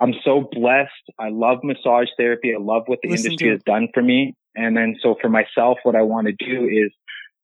I'm 0.00 0.14
so 0.24 0.48
blessed. 0.50 0.90
I 1.18 1.28
love 1.28 1.58
massage 1.62 2.08
therapy. 2.16 2.52
I 2.54 2.60
love 2.60 2.84
what 2.86 3.00
the 3.02 3.10
Listen 3.10 3.32
industry 3.32 3.50
has 3.50 3.62
done 3.64 3.88
for 3.92 4.02
me. 4.02 4.34
And 4.56 4.76
then 4.76 4.96
so 5.02 5.16
for 5.20 5.28
myself, 5.28 5.78
what 5.82 5.94
I 5.94 6.02
want 6.02 6.26
to 6.26 6.32
do 6.32 6.64
is 6.64 6.90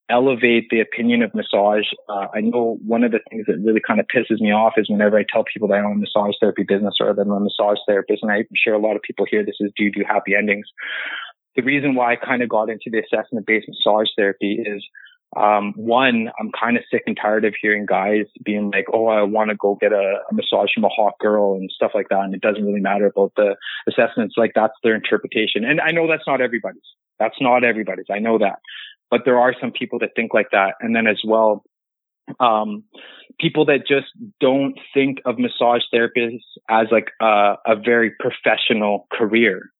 elevate 0.09 0.69
the 0.69 0.79
opinion 0.79 1.21
of 1.21 1.33
massage. 1.35 1.85
Uh, 2.09 2.27
I 2.33 2.41
know 2.41 2.79
one 2.85 3.03
of 3.03 3.11
the 3.11 3.19
things 3.29 3.45
that 3.47 3.59
really 3.63 3.81
kind 3.85 3.99
of 3.99 4.07
pisses 4.07 4.39
me 4.39 4.51
off 4.51 4.73
is 4.77 4.89
whenever 4.89 5.17
I 5.17 5.25
tell 5.31 5.43
people 5.43 5.67
that 5.67 5.75
I 5.75 5.83
own 5.83 5.93
a 5.93 5.95
massage 5.95 6.35
therapy 6.39 6.63
business 6.63 6.95
or 6.99 7.13
that 7.13 7.21
I'm 7.21 7.31
a 7.31 7.39
massage 7.39 7.77
therapist, 7.87 8.23
and 8.23 8.31
I'm 8.31 8.47
sure 8.55 8.73
a 8.73 8.79
lot 8.79 8.95
of 8.95 9.01
people 9.01 9.25
hear 9.29 9.45
this 9.45 9.57
is 9.59 9.71
do 9.75 9.83
you 9.83 9.91
do 9.91 10.03
happy 10.07 10.33
endings. 10.35 10.67
The 11.55 11.63
reason 11.63 11.95
why 11.95 12.13
I 12.13 12.15
kind 12.15 12.41
of 12.41 12.49
got 12.49 12.69
into 12.69 12.89
the 12.89 12.99
assessment 12.99 13.45
based 13.45 13.67
massage 13.67 14.07
therapy 14.15 14.63
is 14.65 14.83
um, 15.37 15.73
one, 15.75 16.31
I'm 16.39 16.51
kind 16.51 16.77
of 16.77 16.83
sick 16.89 17.03
and 17.05 17.15
tired 17.15 17.45
of 17.45 17.53
hearing 17.61 17.85
guys 17.85 18.25
being 18.43 18.71
like, 18.71 18.85
"Oh, 18.91 19.07
I 19.07 19.21
want 19.21 19.51
to 19.51 19.55
go 19.55 19.77
get 19.79 19.93
a, 19.93 20.21
a, 20.29 20.33
massage 20.33 20.69
from 20.73 20.83
a 20.83 20.89
hot 20.89 21.13
girl" 21.19 21.53
and 21.53 21.69
stuff 21.71 21.91
like 21.93 22.09
that, 22.09 22.21
and 22.21 22.33
it 22.33 22.41
doesn't 22.41 22.65
really 22.65 22.81
matter 22.81 23.05
about 23.05 23.33
the 23.35 23.55
assessments. 23.87 24.35
Like 24.35 24.53
that's 24.55 24.73
their 24.83 24.95
interpretation, 24.95 25.63
and 25.63 25.79
I 25.79 25.91
know 25.91 26.07
that's 26.07 26.25
not 26.25 26.41
everybody's. 26.41 26.81
That's 27.19 27.35
not 27.39 27.63
everybody's. 27.63 28.07
I 28.11 28.19
know 28.19 28.39
that, 28.39 28.59
but 29.11 29.21
there 29.25 29.39
are 29.39 29.53
some 29.61 29.71
people 29.71 29.99
that 29.99 30.11
think 30.15 30.33
like 30.33 30.49
that, 30.53 30.73
and 30.81 30.95
then 30.95 31.05
as 31.05 31.21
well, 31.23 31.63
um, 32.39 32.83
people 33.39 33.65
that 33.65 33.87
just 33.87 34.07
don't 34.39 34.79
think 34.93 35.19
of 35.25 35.37
massage 35.37 35.83
therapists 35.93 36.41
as 36.67 36.87
like 36.91 37.11
a, 37.21 37.55
a 37.65 37.75
very 37.75 38.11
professional 38.19 39.07
career 39.13 39.71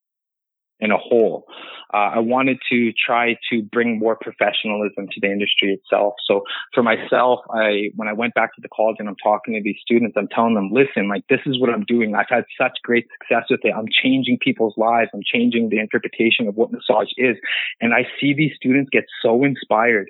in 0.80 0.92
a 0.92 0.98
whole. 0.98 1.46
Uh, 1.94 2.16
I 2.16 2.20
wanted 2.20 2.58
to 2.70 2.92
try 2.94 3.38
to 3.50 3.64
bring 3.64 3.98
more 3.98 4.16
professionalism 4.16 5.08
to 5.12 5.20
the 5.22 5.28
industry 5.28 5.74
itself. 5.74 6.16
So 6.28 6.44
for 6.74 6.84
myself, 6.84 7.40
I, 7.50 7.92
when 7.96 8.08
I 8.08 8.14
went 8.14 8.34
back 8.34 8.54
to 8.56 8.62
the 8.62 8.68
college 8.76 8.98
and 9.00 9.08
I'm 9.08 9.16
talking 9.24 9.54
to 9.54 9.62
these 9.64 9.78
students, 9.82 10.16
I'm 10.18 10.28
telling 10.28 10.54
them, 10.54 10.70
listen, 10.72 11.08
like 11.08 11.24
this 11.30 11.40
is 11.46 11.60
what 11.60 11.70
I'm 11.70 11.86
doing. 11.86 12.14
I've 12.14 12.30
had 12.30 12.44
such 12.60 12.78
great 12.84 13.08
success 13.20 13.46
with 13.50 13.62
it. 13.64 13.74
I'm 13.76 13.88
changing 14.04 14.38
people's 14.42 14.76
lives. 14.78 15.10
I'm 15.14 15.24
changing 15.26 15.70
the 15.70 15.80
interpretation 15.80 16.48
of 16.48 16.56
what 16.56 16.72
massage 16.72 17.10
is. 17.18 17.38
And 17.82 17.94
I 17.94 18.06
see 18.20 18.34
these 18.34 18.52
students 18.56 18.90
get 18.92 19.06
so 19.22 19.44
inspired 19.44 20.10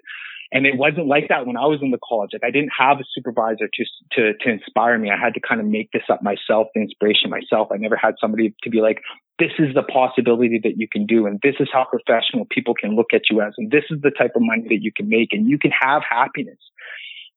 and 0.51 0.65
it 0.65 0.77
wasn't 0.77 1.07
like 1.07 1.27
that 1.29 1.45
when 1.45 1.57
I 1.57 1.65
was 1.65 1.79
in 1.81 1.91
the 1.91 1.99
college. 1.99 2.31
Like 2.33 2.43
I 2.43 2.51
didn't 2.51 2.71
have 2.77 2.99
a 2.99 3.03
supervisor 3.13 3.67
to, 3.67 3.83
to, 4.13 4.33
to 4.33 4.49
inspire 4.49 4.97
me. 4.97 5.11
I 5.11 5.19
had 5.19 5.33
to 5.33 5.41
kind 5.41 5.59
of 5.59 5.67
make 5.67 5.91
this 5.91 6.03
up 6.09 6.23
myself, 6.23 6.67
the 6.73 6.81
inspiration 6.81 7.29
myself. 7.29 7.67
I 7.71 7.77
never 7.77 7.97
had 7.97 8.15
somebody 8.19 8.55
to 8.63 8.69
be 8.69 8.79
like, 8.79 9.01
this 9.39 9.51
is 9.59 9.75
the 9.75 9.83
possibility 9.83 10.59
that 10.63 10.77
you 10.77 10.87
can 10.87 11.05
do. 11.05 11.27
And 11.27 11.39
this 11.43 11.55
is 11.59 11.67
how 11.71 11.85
professional 11.85 12.45
people 12.49 12.73
can 12.73 12.95
look 12.95 13.13
at 13.13 13.23
you 13.29 13.41
as. 13.41 13.53
And 13.57 13.69
this 13.69 13.83
is 13.91 14.01
the 14.01 14.11
type 14.11 14.31
of 14.35 14.41
money 14.41 14.65
that 14.69 14.81
you 14.81 14.91
can 14.95 15.09
make 15.09 15.29
and 15.31 15.47
you 15.47 15.59
can 15.59 15.71
have 15.71 16.01
happiness. 16.09 16.57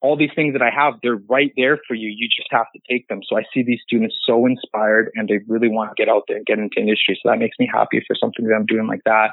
All 0.01 0.17
these 0.17 0.31
things 0.35 0.55
that 0.55 0.63
I 0.63 0.71
have, 0.71 0.95
they're 1.03 1.21
right 1.29 1.53
there 1.59 1.79
for 1.87 1.95
you. 1.95 2.09
You 2.09 2.27
just 2.29 2.49
have 2.53 2.67
to 2.75 2.81
take 2.89 3.09
them. 3.09 3.21
So 3.29 3.37
I 3.37 3.43
see 3.53 3.63
these 3.63 3.81
students 3.85 4.17
so 4.25 4.47
inspired 4.47 5.11
and 5.15 5.29
they 5.29 5.41
really 5.47 5.69
want 5.69 5.91
to 5.91 6.01
get 6.01 6.09
out 6.09 6.23
there 6.27 6.39
and 6.39 6.47
get 6.47 6.59
into 6.59 6.81
industry. 6.81 7.19
So 7.21 7.29
that 7.29 7.39
makes 7.39 7.59
me 7.59 7.69
happy 7.71 8.03
for 8.07 8.17
something 8.19 8.47
that 8.47 8.55
I'm 8.55 8.65
doing 8.65 8.87
like 8.87 9.05
that. 9.05 9.33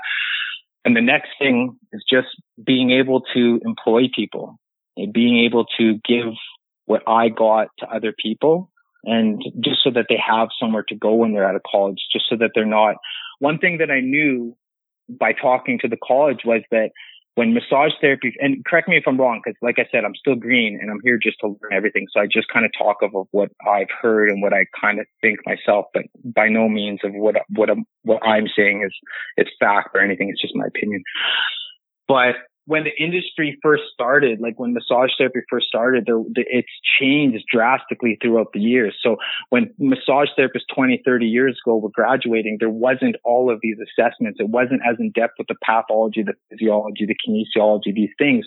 And 0.85 0.95
the 0.95 1.01
next 1.01 1.29
thing 1.39 1.77
is 1.91 2.03
just 2.09 2.27
being 2.63 2.91
able 2.91 3.21
to 3.33 3.59
employ 3.65 4.03
people 4.15 4.59
and 4.95 5.11
being 5.11 5.45
able 5.45 5.65
to 5.77 5.99
give 6.07 6.33
what 6.85 7.03
I 7.07 7.29
got 7.29 7.67
to 7.79 7.87
other 7.87 8.13
people 8.17 8.71
and 9.03 9.41
just 9.59 9.79
so 9.83 9.91
that 9.91 10.05
they 10.09 10.17
have 10.17 10.49
somewhere 10.59 10.83
to 10.89 10.95
go 10.95 11.13
when 11.13 11.33
they're 11.33 11.47
out 11.47 11.55
of 11.55 11.61
college, 11.69 11.99
just 12.11 12.25
so 12.29 12.35
that 12.37 12.51
they're 12.55 12.65
not. 12.65 12.95
One 13.39 13.59
thing 13.59 13.77
that 13.77 13.91
I 13.91 13.99
knew 13.99 14.55
by 15.09 15.33
talking 15.33 15.79
to 15.79 15.87
the 15.87 15.97
college 15.97 16.39
was 16.45 16.61
that 16.71 16.91
when 17.37 17.53
massage 17.53 17.91
therapy, 18.01 18.33
and 18.39 18.65
correct 18.65 18.89
me 18.89 18.97
if 18.97 19.03
I'm 19.05 19.19
wrong, 19.21 19.39
because 19.45 19.55
like 19.61 19.77
I 19.77 19.85
said, 19.91 20.03
I'm 20.03 20.15
still 20.15 20.33
green 20.33 20.79
and 20.81 20.89
I'm 20.89 20.99
here 21.03 21.19
just 21.21 21.37
to 21.41 21.49
learn 21.49 21.71
everything. 21.71 22.07
So 22.11 22.19
I 22.19 22.25
just 22.25 22.47
kind 22.51 22.65
of 22.65 22.71
talk 22.75 22.97
of, 23.03 23.15
of 23.15 23.27
what 23.29 23.51
I've 23.61 23.91
heard 24.01 24.29
and 24.29 24.41
what 24.41 24.53
I 24.53 24.65
kind 24.81 24.99
of 24.99 25.05
think 25.21 25.37
myself, 25.45 25.85
but 25.93 26.05
by 26.25 26.49
no 26.49 26.67
means 26.67 27.01
of 27.03 27.11
what, 27.13 27.35
what, 27.49 27.69
I'm, 27.69 27.85
what 28.01 28.25
I'm 28.25 28.47
saying 28.57 28.81
is, 28.83 28.91
it's 29.35 29.51
fact 29.59 29.89
or 29.93 30.01
anything. 30.01 30.31
It's 30.31 30.41
just 30.41 30.55
my 30.55 30.65
opinion. 30.65 31.03
But 32.07 32.37
when 32.67 32.83
the 32.83 32.91
industry 33.01 33.57
first 33.63 33.83
started, 33.93 34.41
like 34.41 34.59
when 34.59 34.73
massage 34.73 35.09
therapy 35.17 35.39
first 35.49 35.67
started, 35.67 36.07
it's 36.35 36.67
changed 36.99 37.45
drastically 37.49 38.17
throughout 38.21 38.47
the 38.53 38.59
years. 38.59 38.93
So 39.01 39.15
when 39.49 39.73
massage 39.79 40.27
therapists 40.37 40.67
20, 40.75 41.01
30 41.05 41.25
years 41.25 41.57
ago 41.65 41.77
were 41.77 41.89
graduating, 41.89 42.57
there 42.59 42.69
wasn't 42.69 43.15
all 43.23 43.49
of 43.49 43.59
these 43.61 43.77
assessments. 43.79 44.39
It 44.41 44.49
wasn't 44.49 44.81
as 44.85 44.97
in 44.99 45.11
depth 45.11 45.35
with 45.37 45.47
the 45.47 45.55
pathology, 45.65 46.23
the 46.23 46.33
physiology, 46.49 47.05
the 47.05 47.15
kinesiology, 47.15 47.95
these 47.95 48.11
things. 48.17 48.45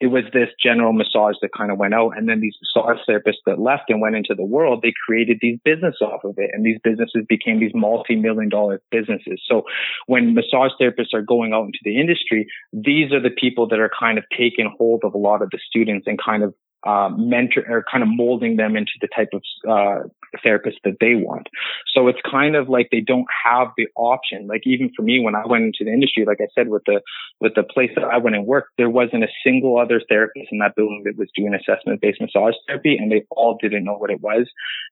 It 0.00 0.08
was 0.08 0.24
this 0.32 0.48
general 0.60 0.92
massage 0.92 1.36
that 1.42 1.50
kind 1.56 1.70
of 1.70 1.78
went 1.78 1.94
out. 1.94 2.16
And 2.16 2.28
then 2.28 2.40
these 2.40 2.56
massage 2.74 2.98
therapists 3.08 3.44
that 3.46 3.60
left 3.60 3.84
and 3.88 4.00
went 4.00 4.16
into 4.16 4.34
the 4.34 4.44
world, 4.44 4.80
they 4.82 4.94
created 5.06 5.38
these 5.40 5.58
business 5.64 5.96
off 6.00 6.24
of 6.24 6.34
it. 6.38 6.50
And 6.52 6.64
these 6.64 6.78
businesses 6.82 7.24
became 7.28 7.60
these 7.60 7.74
multi-million 7.74 8.48
dollar 8.48 8.80
businesses. 8.90 9.40
So 9.46 9.62
when 10.06 10.34
massage 10.34 10.72
therapists 10.80 11.14
are 11.14 11.22
going 11.22 11.52
out 11.52 11.66
into 11.66 11.78
the 11.84 12.00
industry, 12.00 12.46
these 12.72 13.12
are 13.12 13.20
the 13.20 13.30
people 13.30 13.59
that 13.68 13.78
are 13.78 13.90
kind 13.98 14.18
of 14.18 14.24
taking 14.36 14.72
hold 14.78 15.02
of 15.04 15.14
a 15.14 15.18
lot 15.18 15.42
of 15.42 15.50
the 15.50 15.58
students 15.68 16.06
and 16.06 16.18
kind 16.22 16.42
of 16.42 16.54
uh, 16.86 17.10
mentor 17.10 17.64
or 17.68 17.84
kind 17.90 18.02
of 18.02 18.08
molding 18.10 18.56
them 18.56 18.76
into 18.76 18.92
the 19.00 19.08
type 19.14 19.28
of 19.34 19.42
uh, 19.68 20.08
therapist 20.42 20.78
that 20.84 20.96
they 21.00 21.14
want. 21.14 21.46
So 21.94 22.08
it's 22.08 22.18
kind 22.28 22.56
of 22.56 22.68
like 22.68 22.88
they 22.90 23.00
don't 23.00 23.26
have 23.44 23.68
the 23.76 23.86
option. 23.96 24.46
Like 24.46 24.62
even 24.64 24.90
for 24.96 25.02
me, 25.02 25.20
when 25.20 25.34
I 25.34 25.42
went 25.46 25.64
into 25.64 25.84
the 25.84 25.92
industry, 25.92 26.24
like 26.24 26.38
I 26.40 26.48
said, 26.54 26.68
with 26.68 26.82
the 26.86 27.02
with 27.40 27.54
the 27.54 27.64
place 27.64 27.90
that 27.96 28.04
I 28.04 28.16
went 28.18 28.36
and 28.36 28.46
worked, 28.46 28.70
there 28.78 28.90
wasn't 28.90 29.24
a 29.24 29.28
single 29.44 29.78
other 29.78 30.00
therapist 30.08 30.48
in 30.50 30.58
that 30.58 30.74
building 30.74 31.02
that 31.04 31.18
was 31.18 31.28
doing 31.36 31.54
assessment 31.54 32.00
based 32.00 32.20
massage 32.20 32.54
therapy, 32.66 32.96
and 32.96 33.12
they 33.12 33.24
all 33.30 33.58
didn't 33.60 33.84
know 33.84 33.96
what 33.96 34.10
it 34.10 34.20
was, 34.20 34.48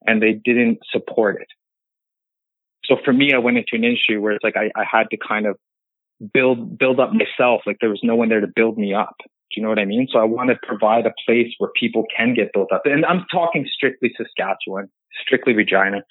and 0.06 0.22
they 0.22 0.32
didn't 0.32 0.80
support 0.92 1.40
it. 1.40 1.48
So 2.84 2.96
for 3.04 3.12
me, 3.12 3.32
I 3.34 3.38
went 3.38 3.58
into 3.58 3.74
an 3.74 3.84
industry 3.84 4.18
where 4.18 4.32
it's 4.32 4.44
like 4.44 4.56
I, 4.56 4.70
I 4.78 4.84
had 4.90 5.10
to 5.10 5.16
kind 5.16 5.46
of 5.46 5.56
build 6.32 6.78
build 6.78 7.00
up 7.00 7.10
myself. 7.12 7.62
Like 7.66 7.78
there 7.80 7.90
was 7.90 8.00
no 8.02 8.16
one 8.16 8.28
there 8.28 8.40
to 8.40 8.46
build 8.46 8.78
me 8.78 8.94
up. 8.94 9.16
Do 9.18 9.60
you 9.60 9.62
know 9.62 9.70
what 9.70 9.78
I 9.78 9.84
mean? 9.84 10.08
So 10.12 10.18
I 10.18 10.24
want 10.24 10.50
to 10.50 10.56
provide 10.62 11.06
a 11.06 11.14
place 11.26 11.54
where 11.58 11.70
people 11.74 12.04
can 12.14 12.34
get 12.34 12.52
built 12.52 12.70
up. 12.72 12.82
And 12.84 13.04
I'm 13.06 13.24
talking 13.32 13.66
strictly 13.72 14.12
Saskatchewan, 14.16 14.88
strictly 15.24 15.54
Regina. 15.54 16.02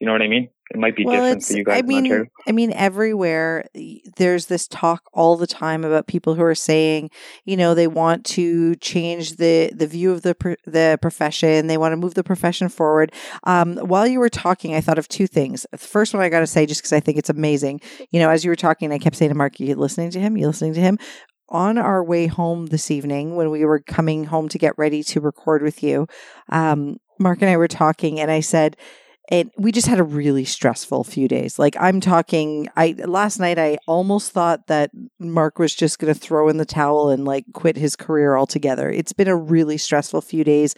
You 0.00 0.06
know 0.06 0.12
what 0.12 0.22
I 0.22 0.28
mean? 0.28 0.50
It 0.70 0.78
might 0.78 0.96
be 0.96 1.04
well, 1.04 1.22
different 1.22 1.44
for 1.44 1.52
you 1.52 1.64
guys 1.64 1.78
I 1.78 1.82
mean, 1.82 2.28
I 2.48 2.52
mean, 2.52 2.72
everywhere 2.72 3.66
there's 4.16 4.46
this 4.46 4.66
talk 4.66 5.04
all 5.12 5.36
the 5.36 5.46
time 5.46 5.84
about 5.84 6.08
people 6.08 6.34
who 6.34 6.42
are 6.42 6.56
saying, 6.56 7.10
you 7.44 7.56
know, 7.56 7.72
they 7.74 7.86
want 7.86 8.24
to 8.26 8.74
change 8.76 9.36
the 9.36 9.70
the 9.72 9.86
view 9.86 10.10
of 10.10 10.22
the 10.22 10.56
the 10.66 10.98
profession. 11.00 11.68
They 11.68 11.78
want 11.78 11.92
to 11.92 11.96
move 11.96 12.14
the 12.14 12.24
profession 12.24 12.68
forward. 12.68 13.12
Um, 13.44 13.76
while 13.76 14.08
you 14.08 14.18
were 14.18 14.28
talking, 14.28 14.74
I 14.74 14.80
thought 14.80 14.98
of 14.98 15.06
two 15.06 15.28
things. 15.28 15.66
The 15.70 15.78
first 15.78 16.12
one 16.12 16.22
I 16.22 16.28
got 16.28 16.40
to 16.40 16.48
say, 16.48 16.66
just 16.66 16.82
because 16.82 16.92
I 16.92 17.00
think 17.00 17.16
it's 17.16 17.30
amazing. 17.30 17.80
You 18.10 18.18
know, 18.18 18.28
as 18.28 18.44
you 18.44 18.50
were 18.50 18.56
talking, 18.56 18.92
I 18.92 18.98
kept 18.98 19.16
saying 19.16 19.30
to 19.30 19.36
Mark, 19.36 19.60
"You 19.60 19.72
listening 19.76 20.10
to 20.10 20.20
him? 20.20 20.36
You 20.36 20.48
listening 20.48 20.74
to 20.74 20.80
him?" 20.80 20.98
on 21.48 21.78
our 21.78 22.02
way 22.02 22.26
home 22.26 22.66
this 22.66 22.90
evening 22.90 23.36
when 23.36 23.52
we 23.52 23.64
were 23.64 23.78
coming 23.78 24.24
home 24.24 24.48
to 24.48 24.58
get 24.58 24.76
ready 24.76 25.04
to 25.04 25.20
record 25.20 25.62
with 25.62 25.80
you, 25.80 26.08
um, 26.48 26.96
Mark 27.20 27.40
and 27.40 27.48
I 27.48 27.56
were 27.56 27.68
talking, 27.68 28.18
and 28.18 28.32
I 28.32 28.40
said, 28.40 28.76
and 29.28 29.50
we 29.56 29.72
just 29.72 29.88
had 29.88 29.98
a 29.98 30.04
really 30.04 30.44
stressful 30.44 31.04
few 31.04 31.26
days. 31.26 31.58
Like 31.58 31.76
I'm 31.80 32.00
talking, 32.00 32.68
I 32.76 32.94
last 32.98 33.38
night 33.40 33.58
I 33.58 33.78
almost 33.86 34.32
thought 34.32 34.68
that 34.68 34.90
Mark 35.18 35.58
was 35.58 35.74
just 35.74 35.98
going 35.98 36.12
to 36.12 36.18
throw 36.18 36.48
in 36.48 36.58
the 36.58 36.64
towel 36.64 37.10
and 37.10 37.24
like 37.24 37.44
quit 37.52 37.76
his 37.76 37.96
career 37.96 38.36
altogether. 38.36 38.88
It's 38.90 39.12
been 39.12 39.28
a 39.28 39.36
really 39.36 39.78
stressful 39.78 40.20
few 40.20 40.44
days, 40.44 40.74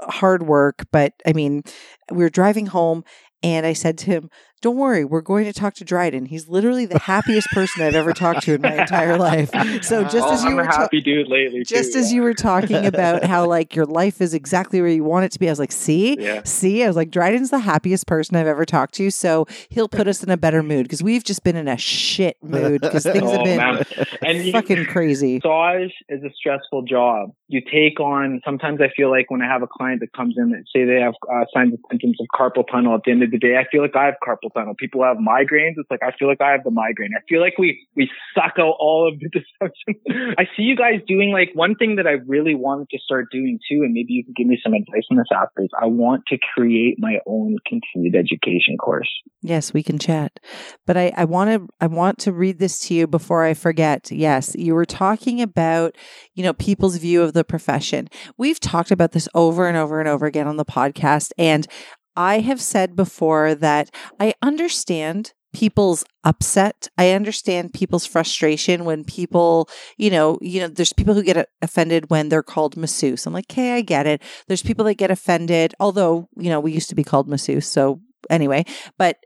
hard 0.00 0.44
work, 0.44 0.86
but 0.92 1.14
I 1.26 1.32
mean, 1.32 1.62
we 2.10 2.18
were 2.18 2.30
driving 2.30 2.66
home 2.66 3.04
and 3.42 3.66
I 3.66 3.72
said 3.72 3.98
to 3.98 4.06
him, 4.06 4.30
don't 4.60 4.76
worry, 4.76 5.04
we're 5.04 5.20
going 5.20 5.44
to 5.44 5.52
talk 5.52 5.74
to 5.74 5.84
Dryden. 5.84 6.26
He's 6.26 6.48
literally 6.48 6.86
the 6.86 6.98
happiest 6.98 7.48
person 7.50 7.82
I've 7.82 7.94
ever 7.94 8.12
talked 8.12 8.42
to 8.42 8.54
in 8.54 8.62
my 8.62 8.80
entire 8.80 9.16
life. 9.18 9.50
So 9.82 10.02
just 10.02 10.16
oh, 10.26 10.32
as 10.32 10.42
you 10.42 10.50
I'm 10.50 10.56
were 10.56 10.62
a 10.62 10.66
happy 10.66 11.00
dude 11.00 11.28
lately, 11.28 11.62
just 11.64 11.92
too, 11.92 11.98
as 12.00 12.10
yeah. 12.10 12.16
you 12.16 12.22
were 12.22 12.34
talking 12.34 12.84
about 12.86 13.24
how 13.24 13.46
like 13.46 13.76
your 13.76 13.86
life 13.86 14.20
is 14.20 14.34
exactly 14.34 14.80
where 14.80 14.90
you 14.90 15.04
want 15.04 15.24
it 15.24 15.32
to 15.32 15.38
be, 15.38 15.48
I 15.48 15.52
was 15.52 15.58
like, 15.58 15.72
see, 15.72 16.20
yeah. 16.20 16.42
see, 16.44 16.82
I 16.82 16.86
was 16.88 16.96
like, 16.96 17.10
Dryden's 17.10 17.50
the 17.50 17.60
happiest 17.60 18.06
person 18.06 18.36
I've 18.36 18.46
ever 18.46 18.64
talked 18.64 18.94
to. 18.94 19.10
So 19.10 19.46
he'll 19.68 19.88
put 19.88 20.08
us 20.08 20.22
in 20.22 20.30
a 20.30 20.36
better 20.36 20.62
mood 20.62 20.84
because 20.84 21.02
we've 21.02 21.24
just 21.24 21.44
been 21.44 21.56
in 21.56 21.68
a 21.68 21.76
shit 21.76 22.36
mood 22.42 22.80
because 22.80 23.02
things 23.04 23.22
oh, 23.24 23.44
have 23.44 23.44
been 23.44 24.06
and 24.22 24.52
fucking 24.52 24.78
you, 24.78 24.86
crazy. 24.86 25.34
Massage 25.36 25.92
is 26.08 26.22
a 26.24 26.30
stressful 26.34 26.82
job. 26.82 27.32
You 27.48 27.60
take 27.60 28.00
on. 28.00 28.40
Sometimes 28.44 28.80
I 28.80 28.88
feel 28.96 29.10
like 29.10 29.30
when 29.30 29.42
I 29.42 29.46
have 29.46 29.62
a 29.62 29.68
client 29.68 30.00
that 30.00 30.12
comes 30.12 30.34
in 30.36 30.52
and 30.54 30.66
say 30.74 30.84
they 30.84 31.00
have 31.00 31.14
uh, 31.30 31.44
signs 31.54 31.72
and 31.72 31.78
symptoms 31.90 32.18
of 32.20 32.26
carpal 32.34 32.64
tunnel. 32.70 32.94
At 32.94 33.02
the 33.04 33.12
end 33.12 33.22
of 33.22 33.30
the 33.30 33.38
day, 33.38 33.56
I 33.56 33.64
feel 33.70 33.82
like 33.82 33.96
I 33.96 34.06
have 34.06 34.14
carpal 34.26 34.47
tunnel. 34.50 34.74
People 34.74 35.02
have 35.04 35.16
migraines, 35.16 35.74
it's 35.76 35.90
like 35.90 36.02
I 36.02 36.12
feel 36.18 36.28
like 36.28 36.40
I 36.40 36.52
have 36.52 36.64
the 36.64 36.70
migraine. 36.70 37.10
I 37.16 37.22
feel 37.28 37.40
like 37.40 37.58
we 37.58 37.86
we 37.96 38.10
suck 38.34 38.54
out 38.58 38.76
all 38.78 39.08
of 39.08 39.18
the 39.20 39.28
dysfunction. 39.38 40.34
I 40.38 40.44
see 40.56 40.62
you 40.62 40.76
guys 40.76 41.00
doing 41.06 41.32
like 41.32 41.50
one 41.54 41.74
thing 41.74 41.96
that 41.96 42.06
I 42.06 42.16
really 42.26 42.54
wanted 42.54 42.88
to 42.90 42.98
start 42.98 43.26
doing 43.30 43.58
too, 43.70 43.82
and 43.82 43.92
maybe 43.92 44.12
you 44.12 44.24
can 44.24 44.34
give 44.36 44.46
me 44.46 44.58
some 44.62 44.74
advice 44.74 45.04
on 45.10 45.16
this 45.16 45.26
after. 45.34 45.62
Is 45.62 45.70
I 45.80 45.86
want 45.86 46.24
to 46.28 46.38
create 46.54 46.96
my 46.98 47.18
own 47.26 47.56
continued 47.66 48.14
education 48.14 48.76
course. 48.78 49.08
Yes, 49.42 49.72
we 49.72 49.82
can 49.82 49.98
chat, 49.98 50.40
but 50.86 50.96
I 50.96 51.12
I 51.16 51.24
want 51.24 51.50
to 51.50 51.68
I 51.80 51.86
want 51.86 52.18
to 52.20 52.32
read 52.32 52.58
this 52.58 52.80
to 52.80 52.94
you 52.94 53.06
before 53.06 53.44
I 53.44 53.54
forget. 53.54 54.10
Yes, 54.10 54.54
you 54.58 54.74
were 54.74 54.84
talking 54.84 55.40
about 55.40 55.96
you 56.34 56.42
know 56.42 56.52
people's 56.52 56.96
view 56.96 57.22
of 57.22 57.32
the 57.32 57.44
profession. 57.44 58.08
We've 58.36 58.60
talked 58.60 58.90
about 58.90 59.12
this 59.12 59.28
over 59.34 59.66
and 59.66 59.76
over 59.76 60.00
and 60.00 60.08
over 60.08 60.26
again 60.26 60.46
on 60.46 60.56
the 60.56 60.64
podcast, 60.64 61.32
and 61.38 61.66
I 62.16 62.40
have 62.40 62.60
said 62.60 62.96
before 62.96 63.54
that 63.54 63.90
I 64.18 64.34
understand 64.42 65.32
people's 65.52 66.04
upset. 66.24 66.88
I 66.98 67.12
understand 67.12 67.72
people's 67.72 68.06
frustration 68.06 68.84
when 68.84 69.04
people, 69.04 69.68
you 69.96 70.10
know, 70.10 70.38
you 70.42 70.60
know, 70.60 70.68
there's 70.68 70.92
people 70.92 71.14
who 71.14 71.22
get 71.22 71.48
offended 71.62 72.10
when 72.10 72.28
they're 72.28 72.42
called 72.42 72.76
masseuse. 72.76 73.26
I'm 73.26 73.32
like, 73.32 73.50
okay, 73.50 73.74
I 73.74 73.80
get 73.80 74.06
it. 74.06 74.22
There's 74.46 74.62
people 74.62 74.84
that 74.84 74.94
get 74.94 75.10
offended, 75.10 75.74
although, 75.80 76.28
you 76.36 76.50
know, 76.50 76.60
we 76.60 76.72
used 76.72 76.90
to 76.90 76.94
be 76.94 77.04
called 77.04 77.28
masseuse. 77.28 77.66
So 77.66 78.00
anyway, 78.28 78.64
but 78.98 79.16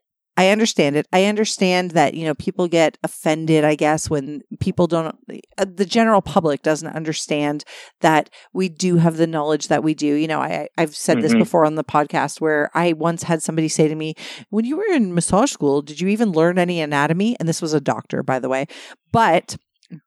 I 0.43 0.49
understand 0.49 0.97
it. 0.97 1.07
I 1.13 1.27
understand 1.27 1.93
that, 1.93 2.15
you 2.15 2.25
know, 2.25 2.35
people 2.35 2.67
get 2.67 2.99
offended, 3.05 3.63
I 3.63 3.77
guess, 3.77 4.11
when 4.11 4.43
people 4.59 4.89
don't, 4.89 5.17
uh, 5.57 5.67
the 5.73 5.87
general 5.87 6.21
public 6.21 6.63
doesn't 6.63 6.97
understand 6.97 7.63
that 8.01 8.29
we 8.53 8.69
do 8.69 8.97
have 8.97 9.19
the 9.19 9.29
knowledge 9.29 9.69
that 9.69 9.85
we 9.85 9.95
do. 9.95 10.15
You 10.15 10.27
know, 10.27 10.41
I, 10.41 10.67
I've 10.77 10.97
said 10.97 11.19
mm-hmm. 11.19 11.23
this 11.23 11.35
before 11.35 11.65
on 11.65 11.77
the 11.77 11.85
podcast 11.85 12.41
where 12.41 12.73
I 12.75 12.93
once 12.93 13.23
had 13.23 13.41
somebody 13.41 13.69
say 13.69 13.87
to 13.87 13.95
me, 13.95 14.17
when 14.51 14.65
you 14.65 14.77
were 14.79 14.93
in 14.93 15.15
massage 15.15 15.53
school, 15.53 15.81
did 15.81 16.01
you 16.01 16.09
even 16.09 16.33
learn 16.33 16.59
any 16.59 16.81
anatomy? 16.81 17.37
And 17.39 17.49
this 17.49 17.63
was 17.63 17.73
a 17.73 17.81
doctor, 17.81 18.25
by 18.25 18.41
the 18.41 18.49
way. 18.49 18.67
But, 19.13 19.57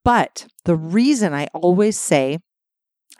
but 0.03 0.47
the 0.65 0.75
reason 0.75 1.33
I 1.33 1.47
always 1.53 1.97
say, 1.97 2.39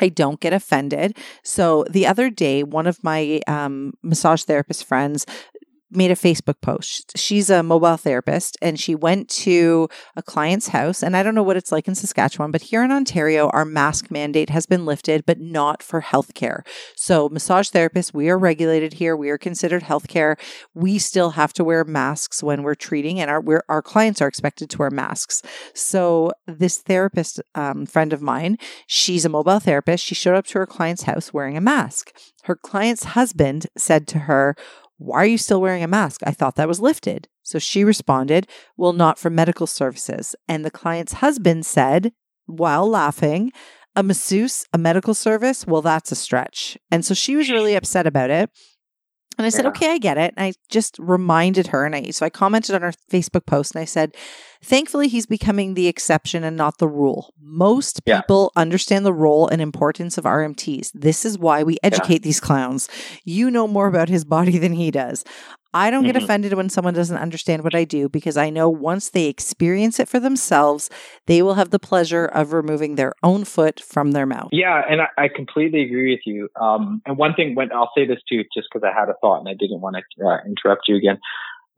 I 0.02 0.10
don't 0.10 0.42
get 0.42 0.52
offended. 0.52 1.18
So 1.42 1.86
the 1.90 2.06
other 2.06 2.30
day, 2.30 2.64
one 2.64 2.88
of 2.88 3.02
my 3.06 3.40
um, 3.48 3.94
massage 4.04 4.44
therapist 4.44 4.84
friends 4.84 5.26
made 5.96 6.12
a 6.12 6.16
Facebook 6.16 6.62
post. 6.62 7.14
She's 7.16 7.50
a 7.50 7.64
mobile 7.64 7.98
therapist 7.98 8.58
and 8.62 8.80
she 8.80 8.96
went 8.96 9.30
to 9.30 9.90
a 10.16 10.24
client's 10.24 10.70
house. 10.70 11.04
And 11.04 11.16
I 11.16 11.24
don't 11.24 11.36
know 11.36 11.44
what 11.44 11.58
it's 11.58 11.72
like 11.72 11.88
in 11.88 11.96
Saskatchewan, 11.96 12.52
but 12.52 12.62
here 12.62 12.84
in 12.84 12.92
Ontario, 12.92 13.50
our 13.50 13.66
mask 13.66 14.12
mandate 14.12 14.50
has 14.50 14.66
been 14.66 14.86
lifted, 14.86 15.26
but 15.26 15.40
not 15.40 15.84
for 15.84 16.02
healthcare. 16.02 16.62
So, 16.96 17.30
massage 17.30 17.70
therapists, 17.70 18.14
we 18.14 18.30
are 18.30 18.38
regulated 18.38 18.94
here. 18.94 19.16
We 19.16 19.30
are 19.30 19.38
considered 19.38 19.84
healthcare. 19.84 20.38
We 20.74 21.00
still 21.00 21.32
have 21.32 21.54
to 21.54 21.64
wear 21.64 21.84
masks 21.84 22.44
when 22.44 22.64
we're 22.64 22.76
treating, 22.76 23.20
and 23.20 23.30
our 23.30 23.64
our 23.70 23.82
clients 23.82 24.22
are 24.22 24.28
expected 24.28 24.70
to 24.72 24.78
wear 24.78 24.92
masks. 24.92 25.42
So, 25.74 26.32
this 26.48 26.78
therapist 26.78 27.42
um, 27.54 27.86
friend 27.86 28.14
of 28.14 28.22
mine, 28.22 28.58
she's 28.88 29.26
a 29.26 29.30
mobile 29.30 29.60
therapist. 29.60 30.04
She 30.04 30.16
showed 30.16 30.36
up 30.36 30.46
to 30.48 30.60
her 30.60 30.66
client's 30.66 31.04
house 31.04 31.34
wearing 31.34 31.58
a 31.58 31.62
mask. 31.62 32.12
Her 32.44 32.56
client's 32.56 33.06
husband 33.06 33.68
said 33.76 34.08
to 34.10 34.20
her, 34.20 34.56
why 34.98 35.18
are 35.18 35.26
you 35.26 35.38
still 35.38 35.62
wearing 35.62 35.84
a 35.84 35.88
mask? 35.88 36.22
I 36.26 36.32
thought 36.32 36.56
that 36.56 36.68
was 36.68 36.80
lifted. 36.80 37.28
So 37.44 37.60
she 37.60 37.84
responded, 37.84 38.48
Well, 38.78 38.94
not 38.94 39.20
for 39.20 39.30
medical 39.30 39.68
services. 39.68 40.36
And 40.48 40.64
the 40.64 40.72
client's 40.72 41.14
husband 41.14 41.66
said, 41.66 42.14
while 42.46 42.88
laughing, 42.88 43.52
A 43.96 44.04
masseuse, 44.04 44.66
a 44.74 44.78
medical 44.78 45.14
service? 45.14 45.66
Well, 45.68 45.82
that's 45.82 46.12
a 46.12 46.16
stretch. 46.16 46.78
And 46.92 47.04
so 47.04 47.14
she 47.14 47.36
was 47.36 47.50
really 47.50 47.76
upset 47.76 48.08
about 48.08 48.30
it. 48.30 48.50
And 49.38 49.46
I 49.46 49.50
said, 49.50 49.66
yeah. 49.66 49.70
okay, 49.70 49.92
I 49.92 49.98
get 49.98 50.18
it. 50.18 50.34
And 50.38 50.46
I 50.46 50.54
just 50.70 50.98
reminded 50.98 51.68
her. 51.68 51.86
And 51.86 51.94
I, 51.94 52.12
so 52.12 52.26
I 52.26 52.30
commented 52.30 52.74
on 52.74 52.82
her 52.84 52.94
Facebook 53.12 53.46
post 53.46 53.76
and 53.76 53.82
I 53.82 53.86
said, 53.86 54.16
thankfully, 54.66 55.08
he's 55.08 55.26
becoming 55.26 55.74
the 55.74 55.88
exception 55.88 56.44
and 56.44 56.58
not 56.58 56.80
the 56.80 56.88
rule. 56.88 57.34
Most 57.40 58.02
yeah. 58.06 58.22
people 58.22 58.52
understand 58.56 59.06
the 59.06 59.14
role 59.14 59.48
and 59.48 59.62
importance 59.62 60.18
of 60.18 60.26
RMTs. 60.26 60.92
This 60.94 61.24
is 61.26 61.38
why 61.38 61.64
we 61.64 61.78
educate 61.84 62.22
yeah. 62.22 62.26
these 62.26 62.40
clowns. 62.40 62.90
You 63.24 63.52
know 63.52 63.68
more 63.68 63.88
about 63.88 64.10
his 64.10 64.26
body 64.26 64.58
than 64.58 64.74
he 64.74 64.92
does. 64.92 65.24
I 65.76 65.92
don't 65.92 66.06
get 66.06 66.16
mm-hmm. 66.16 66.24
offended 66.24 66.54
when 66.54 66.70
someone 66.70 66.94
doesn't 66.94 67.18
understand 67.18 67.66
what 67.66 67.76
I 67.76 67.84
do 67.84 68.08
because 68.08 68.38
I 68.38 68.50
know 68.50 68.70
once 68.70 69.10
they 69.10 69.26
experience 69.26 70.00
it 70.00 70.08
for 70.08 70.22
themselves, 70.22 70.90
they 71.26 71.42
will 71.42 71.56
have 71.56 71.72
the 71.72 71.80
pleasure 71.80 72.26
of 72.28 72.54
removing 72.54 72.96
their 72.96 73.14
own 73.24 73.44
foot 73.44 73.82
from 73.82 74.12
their 74.12 74.26
mouth. 74.26 74.48
Yeah, 74.54 74.82
and 74.90 75.02
I, 75.02 75.08
I 75.18 75.28
completely 75.28 75.82
agree 75.82 76.14
with 76.14 76.22
you. 76.26 76.48
Um, 76.56 77.02
and 77.06 77.18
one 77.18 77.34
thing, 77.34 77.56
when 77.56 77.74
I'll 77.74 77.92
say 77.96 78.08
this 78.08 78.20
too, 78.30 78.46
just 78.54 78.70
because 78.72 78.90
I 78.90 78.98
had 78.98 79.10
a 79.10 79.16
thought 79.20 79.40
and 79.40 79.50
I 79.50 79.54
didn't 79.54 79.82
want 79.82 79.98
to 79.98 80.26
uh, 80.26 80.38
interrupt 80.46 80.84
you 80.88 80.96
again. 80.96 81.20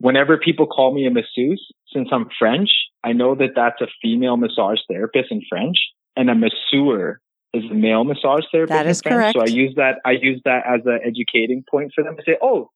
Whenever 0.00 0.36
people 0.38 0.66
call 0.66 0.94
me 0.94 1.06
a 1.06 1.10
masseuse, 1.10 1.66
since 1.92 2.08
I'm 2.12 2.28
French, 2.38 2.70
I 3.02 3.12
know 3.12 3.34
that 3.34 3.50
that's 3.56 3.80
a 3.80 3.86
female 4.00 4.36
massage 4.36 4.78
therapist 4.88 5.30
in 5.30 5.42
French. 5.48 5.76
and 6.16 6.30
a 6.30 6.34
masseur 6.34 7.20
is 7.54 7.64
a 7.70 7.74
male 7.74 8.04
massage 8.04 8.44
therapist. 8.50 8.76
That 8.76 8.86
is 8.86 9.00
in 9.00 9.12
French. 9.12 9.34
correct. 9.34 9.48
So 9.48 9.52
I 9.52 9.56
use 9.56 9.74
that. 9.76 9.96
I 10.04 10.12
use 10.12 10.40
that 10.44 10.64
as 10.66 10.80
an 10.84 10.98
educating 11.04 11.64
point 11.70 11.92
for 11.94 12.02
them 12.04 12.16
to 12.16 12.22
say, 12.24 12.36
"Oh, 12.42 12.70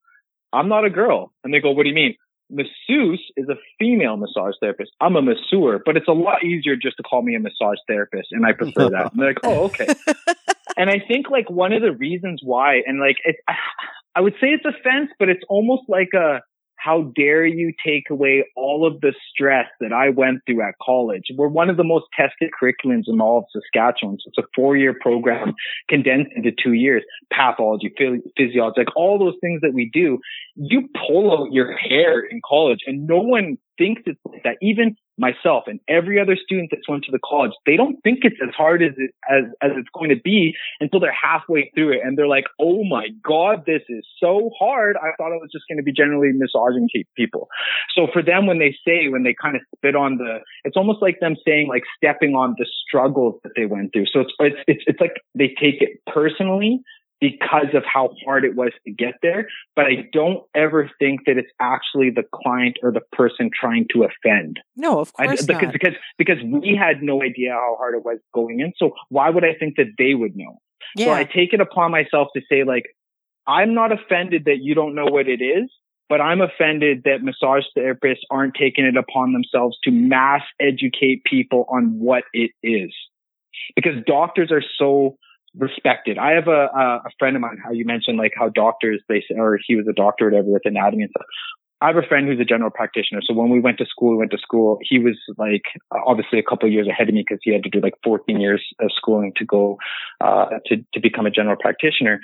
I'm 0.53 0.69
not 0.69 0.85
a 0.85 0.91
girl," 0.91 1.33
and 1.43 1.53
they 1.53 1.61
go, 1.61 1.73
"What 1.73 1.83
do 1.83 1.89
you 1.89 1.95
mean?" 1.95 2.15
Masseuse 2.51 3.25
is 3.37 3.49
a 3.49 3.57
female 3.79 4.17
massage 4.17 4.55
therapist. 4.61 4.93
I'm 5.01 5.17
a 5.17 5.23
masseur, 5.23 5.83
but 5.85 5.97
it's 5.97 6.09
a 6.09 6.13
lot 6.13 6.45
easier 6.45 6.77
just 6.77 6.99
to 6.99 7.03
call 7.03 7.23
me 7.23 7.35
a 7.35 7.41
massage 7.41 7.79
therapist, 7.89 8.29
and 8.31 8.45
I 8.47 8.53
prefer 8.53 8.91
that. 8.91 9.13
And 9.13 9.21
they're 9.21 9.29
like, 9.29 9.41
"Oh, 9.43 9.65
okay." 9.65 9.89
and 10.77 10.89
I 10.91 10.99
think 11.07 11.31
like 11.31 11.51
one 11.51 11.73
of 11.73 11.83
the 11.83 11.93
reasons 11.93 12.41
why, 12.43 12.83
and 12.87 13.01
like 13.01 13.17
it, 13.25 13.37
I 14.15 14.21
would 14.21 14.35
say 14.35 14.49
it's 14.49 14.65
offense, 14.65 15.11
but 15.19 15.29
it's 15.29 15.43
almost 15.49 15.83
like 15.89 16.11
a 16.15 16.41
how 16.83 17.13
dare 17.15 17.47
you 17.47 17.73
take 17.85 18.11
away 18.11 18.45
all 18.57 18.87
of 18.87 19.01
the 19.01 19.15
stress 19.31 19.67
that 19.81 19.93
I 19.93 20.09
went 20.11 20.41
through 20.47 20.63
at 20.63 20.75
college? 20.83 21.25
We're 21.37 21.49
one 21.49 21.71
of 21.71 21.77
the 21.77 21.85
most 21.85 22.07
tested 22.17 22.51
curriculums 22.61 23.05
in 23.07 23.21
all 23.21 23.39
of 23.39 23.45
Saskatchewan. 23.53 24.19
So 24.19 24.29
it's 24.29 24.39
a 24.39 24.49
four 24.55 24.77
year 24.77 24.95
program 25.01 25.55
condensed 25.89 26.33
into 26.35 26.51
two 26.51 26.73
years. 26.73 27.05
Pathology, 27.33 27.93
physiology, 28.37 28.75
like 28.81 28.97
all 28.97 29.19
those 29.19 29.37
things 29.41 29.61
that 29.63 29.73
we 29.75 29.91
do. 29.93 30.19
You 30.57 30.89
pull 31.07 31.33
out 31.33 31.53
your 31.53 31.77
hair 31.77 32.21
in 32.21 32.41
college 32.47 32.81
and 32.87 33.07
no 33.07 33.19
one 33.19 33.59
thinks 33.83 34.03
it's 34.07 34.21
that. 34.45 34.57
Even 34.63 34.97
myself 35.19 35.65
and 35.67 35.81
every 35.89 36.21
other 36.21 36.37
student 36.37 36.71
that's 36.71 36.89
went 36.89 37.05
to 37.05 37.11
the 37.11 37.19
college, 37.25 37.53
they 37.67 37.77
don't 37.77 37.97
think 38.03 38.21
it's 38.23 38.37
as 38.43 38.55
hard 38.57 38.83
as 38.83 38.93
it, 38.97 39.11
as, 39.29 39.45
as 39.61 39.73
it's 39.77 39.89
going 39.93 40.11
to 40.11 40.21
be 40.23 40.55
until 40.81 41.01
they're 41.01 41.13
halfway 41.13 41.71
through 41.75 41.93
it. 41.93 42.01
And 42.05 42.17
they're 42.17 42.29
like, 42.29 42.45
Oh 42.61 42.85
my 42.85 43.09
God, 43.25 43.65
this 43.67 43.83
is 43.89 44.07
so 44.19 44.51
hard. 44.59 44.97
I 44.97 45.11
thought 45.17 45.35
it 45.35 45.41
was 45.41 45.51
just 45.53 45.65
going 45.69 45.79
to 45.79 45.83
be 45.83 45.93
generally 45.93 46.31
massaging 46.33 46.89
people. 47.17 47.49
So 47.95 48.07
for 48.13 48.23
them, 48.23 48.47
when 48.47 48.59
they 48.59 48.75
say, 48.87 49.09
when 49.09 49.25
they 49.25 49.35
kind 49.41 49.57
of 49.57 49.63
spit 49.77 49.97
on 49.97 50.19
the, 50.19 50.39
it's 50.65 50.77
almost 50.77 51.03
like 51.03 51.19
them 51.21 51.35
saying 51.45 51.69
like 51.69 51.83
stepping 51.97 52.35
on 52.35 52.55
the 52.59 52.67
struggles 52.87 53.41
that 53.43 53.53
they 53.57 53.67
went 53.67 53.93
through. 53.93 54.07
So 54.13 54.21
it's, 54.21 54.33
it's, 54.39 54.57
it's, 54.69 54.85
it's 54.87 55.01
like 55.01 55.15
they 55.35 55.49
take 55.61 55.83
it 55.83 56.01
personally 56.07 56.81
because 57.23 57.69
of 57.73 57.85
how 57.85 58.11
hard 58.25 58.45
it 58.45 58.57
was 58.57 58.73
to 58.85 58.93
get 58.93 59.15
there. 59.23 59.47
But 59.77 59.87
I 59.87 60.09
don't 60.13 60.43
ever 60.57 60.91
think 60.99 61.21
that 61.27 61.39
it's 61.39 61.51
actually 61.61 62.11
the 62.11 62.25
client 62.35 62.79
or 62.83 62.91
the 62.91 63.01
person 63.13 63.49
trying 63.59 63.87
to 63.93 64.03
offend. 64.03 64.59
No, 64.77 64.99
of 64.99 65.13
course 65.13 65.29
I, 65.29 65.47
because, 65.47 65.49
not. 65.49 65.73
because 65.73 65.95
because 66.19 66.39
we 66.43 66.77
had 66.77 67.01
no 67.01 67.23
idea 67.23 67.53
how 67.53 67.77
hard 67.79 67.95
it 67.95 68.05
was 68.05 68.19
going 68.35 68.59
in. 68.59 68.73
So 68.77 68.91
why 69.09 69.31
would 69.31 69.45
I 69.45 69.55
think 69.59 69.77
that 69.77 69.93
they 69.99 70.15
would 70.15 70.37
know? 70.37 70.59
yeah. 70.97 71.07
So 71.07 71.13
I 71.13 71.23
take 71.23 71.53
it 71.53 71.61
upon 71.61 71.93
myself 71.93 72.29
to 72.35 72.43
say 72.51 72.65
like, 72.65 72.87
I'm 73.47 73.73
not 73.73 73.93
offended 73.93 74.47
that 74.47 74.59
you 74.61 74.75
don't 74.75 74.97
know 74.97 75.07
what 75.07 75.29
it 75.29 75.41
is. 75.41 75.71
But 76.09 76.21
I'm 76.21 76.43
offended 76.43 77.05
that 77.05 77.23
massage 77.23 77.63
therapists 77.75 78.25
aren't 78.31 78.55
taking 78.55 78.85
it 78.85 78.99
upon 78.99 79.33
themselves 79.33 79.79
to 79.85 79.91
mass 79.91 80.43
educate 80.61 81.23
people 81.25 81.65
on 81.71 81.99
what 81.99 82.25
it 82.35 82.51
is. 82.63 82.93
Because 83.75 83.95
doctors 84.07 84.51
are 84.51 84.63
so 84.79 85.17
respected. 85.57 86.19
I 86.19 86.33
have 86.33 86.49
a, 86.49 86.69
a 87.05 87.11
friend 87.19 87.37
of 87.37 87.43
mine, 87.43 87.59
how 87.63 87.73
you 87.73 87.85
mentioned 87.85 88.19
like 88.19 88.33
how 88.37 88.49
doctors, 88.49 89.03
they 89.09 89.23
or 89.37 89.59
he 89.67 89.77
was 89.77 89.87
a 89.89 89.93
doctor 89.93 90.27
or 90.27 90.31
whatever 90.31 90.49
with 90.49 90.63
anatomy 90.65 91.05
and 91.05 91.11
stuff. 91.11 91.27
I 91.81 91.89
have 91.89 91.97
a 91.97 92.07
friend 92.07 92.29
who's 92.29 92.39
a 92.39 92.45
general 92.45 92.71
practitioner. 92.71 93.21
So 93.27 93.35
when 93.35 93.51
we 93.51 93.59
went 93.59 93.79
to 93.79 93.87
school, 93.87 94.13
we 94.13 94.17
went 94.17 94.31
to 94.31 94.39
school. 94.39 94.79
He 94.83 95.01
was 95.01 95.19
like 95.37 95.63
obviously 95.91 96.39
a 96.39 96.43
couple 96.43 96.69
of 96.69 96.73
years 96.73 96.87
ahead 96.87 97.09
of 97.09 97.15
me 97.15 97.25
because 97.27 97.41
he 97.43 97.53
had 97.53 97.65
to 97.65 97.71
do 97.71 97.81
like 97.81 97.95
14 98.05 98.41
years 98.41 98.65
of 98.81 98.91
schooling 98.95 99.33
to 99.37 99.45
go 99.45 99.79
uh, 100.21 100.47
to 100.67 100.77
to 100.95 101.01
become 101.01 101.27
a 101.27 101.31
general 101.31 101.57
practitioner. 101.61 102.21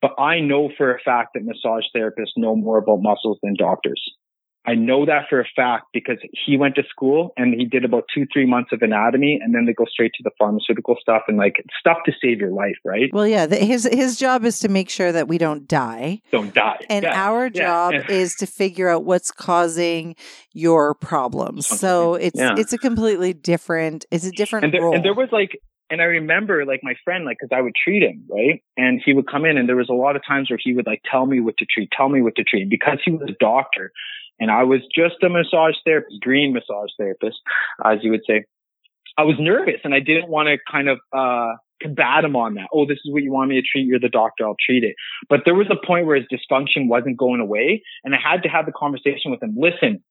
But 0.00 0.12
I 0.18 0.40
know 0.40 0.70
for 0.78 0.94
a 0.94 1.00
fact 1.00 1.30
that 1.34 1.44
massage 1.44 1.84
therapists 1.94 2.36
know 2.36 2.54
more 2.54 2.78
about 2.78 3.02
muscles 3.02 3.38
than 3.42 3.54
doctors. 3.58 4.00
I 4.70 4.74
know 4.76 5.04
that 5.06 5.24
for 5.28 5.40
a 5.40 5.44
fact 5.56 5.86
because 5.92 6.18
he 6.46 6.56
went 6.56 6.76
to 6.76 6.82
school 6.88 7.32
and 7.36 7.52
he 7.58 7.64
did 7.66 7.84
about 7.84 8.04
two, 8.14 8.24
three 8.32 8.46
months 8.46 8.70
of 8.72 8.82
anatomy 8.82 9.40
and 9.42 9.52
then 9.52 9.66
they 9.66 9.72
go 9.72 9.84
straight 9.90 10.12
to 10.14 10.22
the 10.22 10.30
pharmaceutical 10.38 10.96
stuff 11.00 11.22
and 11.26 11.36
like 11.36 11.56
stuff 11.80 11.98
to 12.06 12.12
save 12.22 12.38
your 12.38 12.52
life, 12.52 12.76
right? 12.84 13.10
Well, 13.12 13.26
yeah, 13.26 13.46
the, 13.46 13.56
his 13.56 13.82
his 13.90 14.16
job 14.16 14.44
is 14.44 14.60
to 14.60 14.68
make 14.68 14.88
sure 14.88 15.10
that 15.10 15.26
we 15.26 15.38
don't 15.38 15.66
die. 15.66 16.22
Don't 16.30 16.54
die. 16.54 16.78
And 16.88 17.02
Yeah. 17.02 17.20
our 17.20 17.50
job 17.50 17.94
yeah. 17.94 18.06
is 18.08 18.36
to 18.36 18.46
figure 18.46 18.88
out 18.88 19.04
what's 19.04 19.32
causing 19.32 20.14
your 20.52 20.94
problems. 20.94 21.66
So 21.66 22.14
it's 22.14 22.38
Yeah. 22.38 22.54
it's 22.56 22.72
a 22.72 22.78
completely 22.78 23.32
different 23.32 24.06
it's 24.12 24.24
a 24.24 24.30
different 24.30 24.66
and 24.66 24.72
there, 24.74 24.82
role. 24.82 24.94
and 24.94 25.04
there 25.04 25.14
was 25.14 25.30
like, 25.32 25.60
and 25.90 26.00
I 26.00 26.04
remember 26.04 26.64
like 26.64 26.80
my 26.84 26.94
friend, 27.04 27.24
like, 27.24 27.38
cause 27.40 27.48
I 27.52 27.60
would 27.60 27.74
treat 27.74 28.04
him, 28.04 28.24
right? 28.30 28.62
And 28.76 29.02
he 29.04 29.14
would 29.14 29.26
come 29.28 29.44
in 29.44 29.58
and 29.58 29.68
there 29.68 29.74
was 29.74 29.88
a 29.90 29.94
lot 29.94 30.14
of 30.14 30.22
times 30.24 30.48
where 30.48 30.60
he 30.62 30.74
would 30.74 30.86
like 30.86 31.02
tell 31.10 31.26
me 31.26 31.40
what 31.40 31.56
to 31.58 31.66
treat, 31.66 31.88
tell 31.96 32.08
me 32.08 32.22
what 32.22 32.36
to 32.36 32.44
treat 32.44 32.70
because 32.70 32.98
he 33.04 33.10
was 33.10 33.28
a 33.28 33.34
doctor 33.40 33.90
and 34.40 34.50
I 34.50 34.64
was 34.64 34.80
just 34.94 35.22
a 35.22 35.28
massage 35.28 35.74
therapist, 35.84 36.20
green 36.20 36.52
massage 36.52 36.90
therapist, 36.98 37.38
as 37.84 37.98
you 38.02 38.10
would 38.10 38.22
say. 38.26 38.44
I 39.18 39.22
was 39.22 39.36
nervous 39.38 39.80
and 39.84 39.94
I 39.94 40.00
didn't 40.00 40.28
want 40.28 40.48
to 40.48 40.56
kind 40.70 40.88
of, 40.88 40.98
uh, 41.12 41.54
combat 41.82 42.24
him 42.24 42.36
on 42.36 42.54
that. 42.54 42.68
Oh, 42.72 42.86
this 42.86 42.98
is 43.04 43.12
what 43.12 43.22
you 43.22 43.32
want 43.32 43.50
me 43.50 43.60
to 43.60 43.66
treat. 43.66 43.86
You're 43.86 43.98
the 43.98 44.08
doctor. 44.08 44.44
I'll 44.44 44.56
treat 44.64 44.84
it. 44.84 44.94
But 45.28 45.40
there 45.44 45.54
was 45.54 45.66
a 45.70 45.86
point 45.86 46.06
where 46.06 46.16
his 46.16 46.26
dysfunction 46.32 46.88
wasn't 46.88 47.16
going 47.16 47.40
away 47.40 47.82
and 48.04 48.14
I 48.14 48.18
had 48.18 48.42
to 48.42 48.48
have 48.48 48.66
the 48.66 48.72
conversation 48.72 49.30
with 49.30 49.42
him. 49.42 49.54
Listen, 49.56 50.02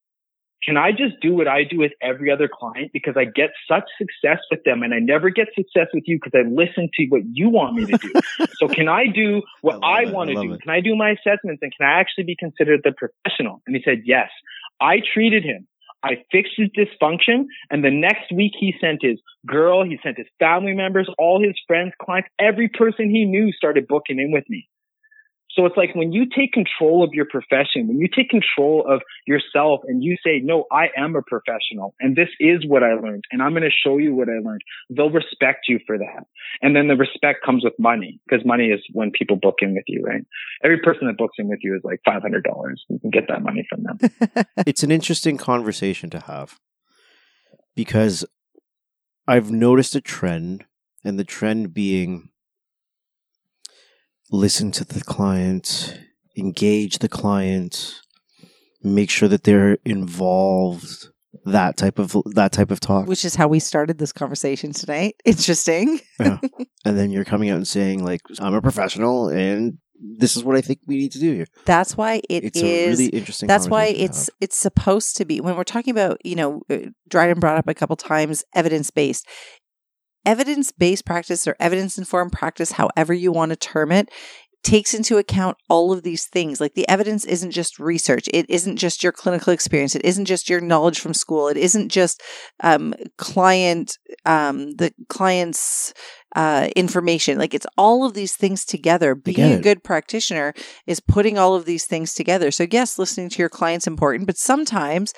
can 0.64 0.78
I 0.78 0.92
just 0.92 1.20
do 1.22 1.34
what 1.36 1.48
I 1.48 1.64
do 1.64 1.78
with 1.78 1.94
every 2.02 2.32
other 2.32 2.50
client 2.52 2.92
because 2.92 3.16
I 3.18 3.26
get 3.26 3.52
such 3.68 3.86
success 3.98 4.40
with 4.52 4.64
them 4.66 4.84
and 4.84 4.94
I 4.94 5.00
never 5.00 5.30
get 5.30 5.48
success 5.56 5.88
with 5.94 6.04
you 6.06 6.20
because 6.22 6.38
I 6.38 6.48
listen 6.48 6.90
to 6.96 7.06
what 7.08 7.22
you 7.32 7.50
want 7.50 7.76
me 7.76 7.86
to 7.86 7.98
do. 7.98 8.14
so 8.58 8.68
can 8.68 8.90
I 8.90 9.06
do 9.08 9.42
what 9.62 9.80
I 9.84 10.04
I, 10.04 10.12
want 10.12 10.30
to 10.30 10.36
do? 10.36 10.54
it. 10.54 10.62
Can 10.62 10.72
I 10.72 10.82
do 10.82 10.96
my 10.96 11.12
assessments 11.12 11.62
and 11.62 11.72
can 11.76 11.88
I 11.88 12.00
actually 12.00 12.26
be 12.26 12.36
considered 12.36 12.82
the 12.84 12.92
professional? 12.92 13.62
And 13.68 13.76
he 13.76 13.82
said, 13.84 14.04
yes. 14.06 14.30
I 14.82 15.02
treated 15.14 15.44
him. 15.44 15.68
I 16.04 16.24
fixed 16.32 16.54
his 16.56 16.70
dysfunction 16.70 17.46
and 17.70 17.84
the 17.84 17.92
next 17.92 18.32
week 18.34 18.54
he 18.58 18.74
sent 18.80 19.00
his 19.02 19.20
girl, 19.46 19.84
he 19.84 20.00
sent 20.04 20.18
his 20.18 20.28
family 20.40 20.74
members, 20.74 21.10
all 21.18 21.42
his 21.42 21.56
friends, 21.68 21.94
clients, 22.02 22.30
every 22.40 22.70
person 22.70 23.10
he 23.10 23.26
knew 23.26 23.52
started 23.52 23.88
booking 23.88 24.20
in 24.20 24.32
with 24.32 24.46
me. 24.50 24.68
So 25.60 25.66
it's 25.66 25.76
like 25.76 25.94
when 25.94 26.14
you 26.14 26.26
take 26.26 26.54
control 26.54 27.04
of 27.04 27.14
your 27.14 27.26
profession, 27.26 27.90
when 27.90 28.00
you 28.00 28.08
take 28.08 28.30
control 28.30 28.86
of 28.88 29.02
yourself 29.28 29.82
and 29.86 30.02
you 30.02 30.16
say, 30.24 30.40
no, 30.42 30.64
I 30.72 30.88
am 30.96 31.18
a 31.18 31.22
professional 31.22 31.96
and 32.00 32.16
this 32.16 32.30
is 32.40 32.66
what 32.66 32.82
I 32.82 32.94
learned 32.94 33.26
and 33.30 33.44
I'm 33.44 33.52
going 33.52 33.64
to 33.64 33.70
show 33.70 33.98
you 33.98 34.16
what 34.16 34.30
I 34.30 34.40
learned. 34.40 34.62
They'll 34.90 35.10
respect 35.10 35.66
you 35.68 35.80
for 35.86 35.98
that. 35.98 36.28
And 36.62 36.78
then 36.78 36.88
the 36.88 36.96
respect 36.96 37.44
comes 37.46 37.66
with 37.66 37.74
money 37.78 38.22
because 38.26 38.46
money 38.46 38.68
is 38.68 38.80
when 38.94 39.12
people 39.12 39.36
book 39.36 39.56
in 39.62 39.76
with 39.76 39.84
you, 39.88 40.02
right? 40.02 40.24
Every 40.64 40.80
person 40.80 41.08
that 41.08 41.18
books 41.18 41.36
in 41.38 41.50
with 41.50 41.60
you 41.62 41.76
is 41.76 41.82
like 41.84 42.00
$500. 42.08 42.24
You 42.88 43.00
can 43.00 43.10
get 43.10 43.28
that 43.28 43.44
money 43.44 43.68
from 43.70 43.84
them. 43.84 44.46
it's 44.66 44.84
an 44.84 44.92
interesting 44.92 45.36
conversation 45.36 46.10
to 46.12 46.22
have 46.22 46.58
because 47.76 48.24
I've 49.28 49.52
noticed 49.52 49.94
a 49.94 50.02
trend, 50.02 50.66
and 51.04 51.20
the 51.20 51.24
trend 51.24 51.74
being 51.74 52.30
listen 54.32 54.72
to 54.72 54.86
the 54.86 55.02
client, 55.02 56.00
engage 56.38 57.00
the 57.00 57.10
client, 57.10 58.00
make 58.84 59.10
sure 59.10 59.28
that 59.30 59.44
they're 59.44 59.78
involved. 59.86 61.10
That 61.46 61.78
type 61.78 62.00
of 62.00 62.16
that 62.34 62.52
type 62.52 62.70
of 62.70 62.80
talk, 62.80 63.08
which 63.08 63.24
is 63.24 63.36
how 63.36 63.48
we 63.48 63.60
started 63.60 63.98
this 63.98 64.12
conversation 64.12 64.74
tonight. 64.74 65.16
Interesting. 65.26 66.00
yeah. 66.20 66.38
and 66.86 66.98
then 66.98 67.12
you're 67.12 67.24
coming 67.24 67.50
out 67.50 67.58
and 67.58 67.68
saying 67.68 68.04
like, 68.04 68.22
"I'm 68.40 68.54
a 68.56 68.62
professional, 68.62 69.30
and 69.30 69.78
this 70.18 70.36
is 70.36 70.44
what 70.44 70.56
I 70.56 70.62
think 70.62 70.80
we 70.88 70.98
need 70.98 71.12
to 71.14 71.20
do 71.20 71.34
here." 71.34 71.46
That's 71.66 71.96
why 71.96 72.22
it 72.30 72.44
it's 72.46 72.60
is. 72.60 73.00
really 73.00 73.10
interesting. 73.12 73.48
that's 73.48 73.68
why 73.68 73.86
it's 73.86 74.30
it's 74.42 74.58
supposed 74.58 75.18
to 75.18 75.26
be 75.26 75.40
when 75.40 75.56
we're 75.56 75.64
talking 75.64 75.92
about 75.92 76.24
you 76.26 76.36
know 76.36 76.62
uh, 76.70 76.78
dryden 77.08 77.40
brought 77.40 77.58
up 77.58 77.68
a 77.68 77.76
couple 77.76 77.96
times 77.96 78.44
evidence 78.56 78.90
based 78.90 79.28
evidence 80.26 80.72
based 80.72 81.06
practice 81.06 81.48
or 81.48 81.56
evidence 81.60 81.98
informed 81.98 82.32
practice 82.32 82.74
however 82.74 83.14
you 83.14 83.32
want 83.32 83.50
to 83.52 83.56
term 83.56 83.92
it 83.92 84.10
takes 84.64 84.94
into 84.94 85.18
account 85.18 85.58
all 85.70 85.92
of 85.92 86.04
these 86.04 86.26
things. 86.26 86.60
Like 86.60 86.74
the 86.74 86.88
evidence 86.90 87.26
isn't 87.26 87.52
just 87.52 87.80
research. 87.80 88.28
It 88.34 88.46
isn't 88.50 88.78
just 88.78 89.04
your 89.04 89.12
clinical 89.12 89.54
experience. 89.54 89.96
It 89.96 90.04
isn't 90.04 90.26
just 90.26 90.50
your 90.50 90.60
knowledge 90.60 91.00
from 91.00 91.14
school. 91.14 91.48
It 91.48 91.58
isn't 91.58 91.90
just 91.90 92.22
um, 92.62 92.94
client 93.18 93.98
um, 94.26 94.72
the 94.72 94.94
client's 95.08 95.94
uh, 96.36 96.70
information. 96.76 97.38
Like 97.38 97.54
it's 97.54 97.68
all 97.78 98.06
of 98.06 98.14
these 98.14 98.36
things 98.36 98.66
together. 98.66 99.16
Being 99.16 99.54
a 99.54 99.62
good 99.62 99.84
practitioner 99.84 100.54
is 100.86 101.00
putting 101.00 101.38
all 101.38 101.56
of 101.56 101.66
these 101.66 101.86
things 101.86 102.14
together. 102.14 102.52
So 102.52 102.66
yes 102.70 103.00
listening 103.00 103.30
to 103.30 103.40
your 103.40 103.50
client's 103.50 103.88
important 103.88 104.28
but 104.28 104.38
sometimes 104.38 105.14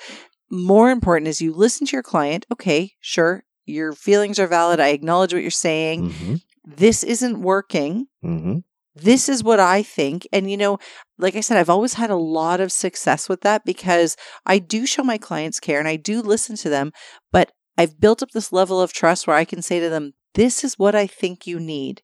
more 0.50 0.90
important 0.90 1.28
is 1.28 1.40
you 1.40 1.52
listen 1.52 1.86
to 1.86 1.96
your 1.96 2.02
client 2.02 2.44
okay 2.52 2.92
sure 3.00 3.44
your 3.66 3.92
feelings 3.92 4.38
are 4.38 4.46
valid 4.46 4.80
i 4.80 4.88
acknowledge 4.88 5.32
what 5.32 5.42
you're 5.42 5.50
saying 5.50 6.10
Mhm, 6.10 6.42
this 6.64 7.02
isn't 7.04 7.40
working 7.40 8.06
mhm. 8.24 8.62
this 8.94 9.28
is 9.28 9.42
what 9.42 9.58
I 9.58 9.82
think. 9.82 10.28
And, 10.34 10.50
you 10.50 10.56
know, 10.58 10.78
like 11.18 11.34
I 11.34 11.40
said, 11.40 11.56
I've 11.56 11.70
always 11.70 11.94
had 11.94 12.10
a 12.10 12.16
lot 12.16 12.60
of 12.60 12.70
success 12.70 13.26
with 13.26 13.40
that 13.40 13.64
because 13.64 14.16
I 14.44 14.58
do 14.58 14.84
show 14.84 15.02
my 15.02 15.16
clients 15.16 15.60
care 15.60 15.78
and 15.78 15.88
I 15.88 15.96
do 15.96 16.20
listen 16.20 16.56
to 16.56 16.68
them, 16.68 16.92
but 17.30 17.52
I've 17.78 17.98
built 17.98 18.22
up 18.22 18.32
this 18.32 18.52
level 18.52 18.82
of 18.82 18.92
trust 18.92 19.26
where 19.26 19.36
I 19.36 19.46
can 19.46 19.62
say 19.62 19.80
to 19.80 19.88
them, 19.88 20.12
this 20.34 20.62
is 20.62 20.78
what 20.78 20.94
I 20.94 21.06
think 21.06 21.46
you 21.46 21.58
need. 21.58 22.02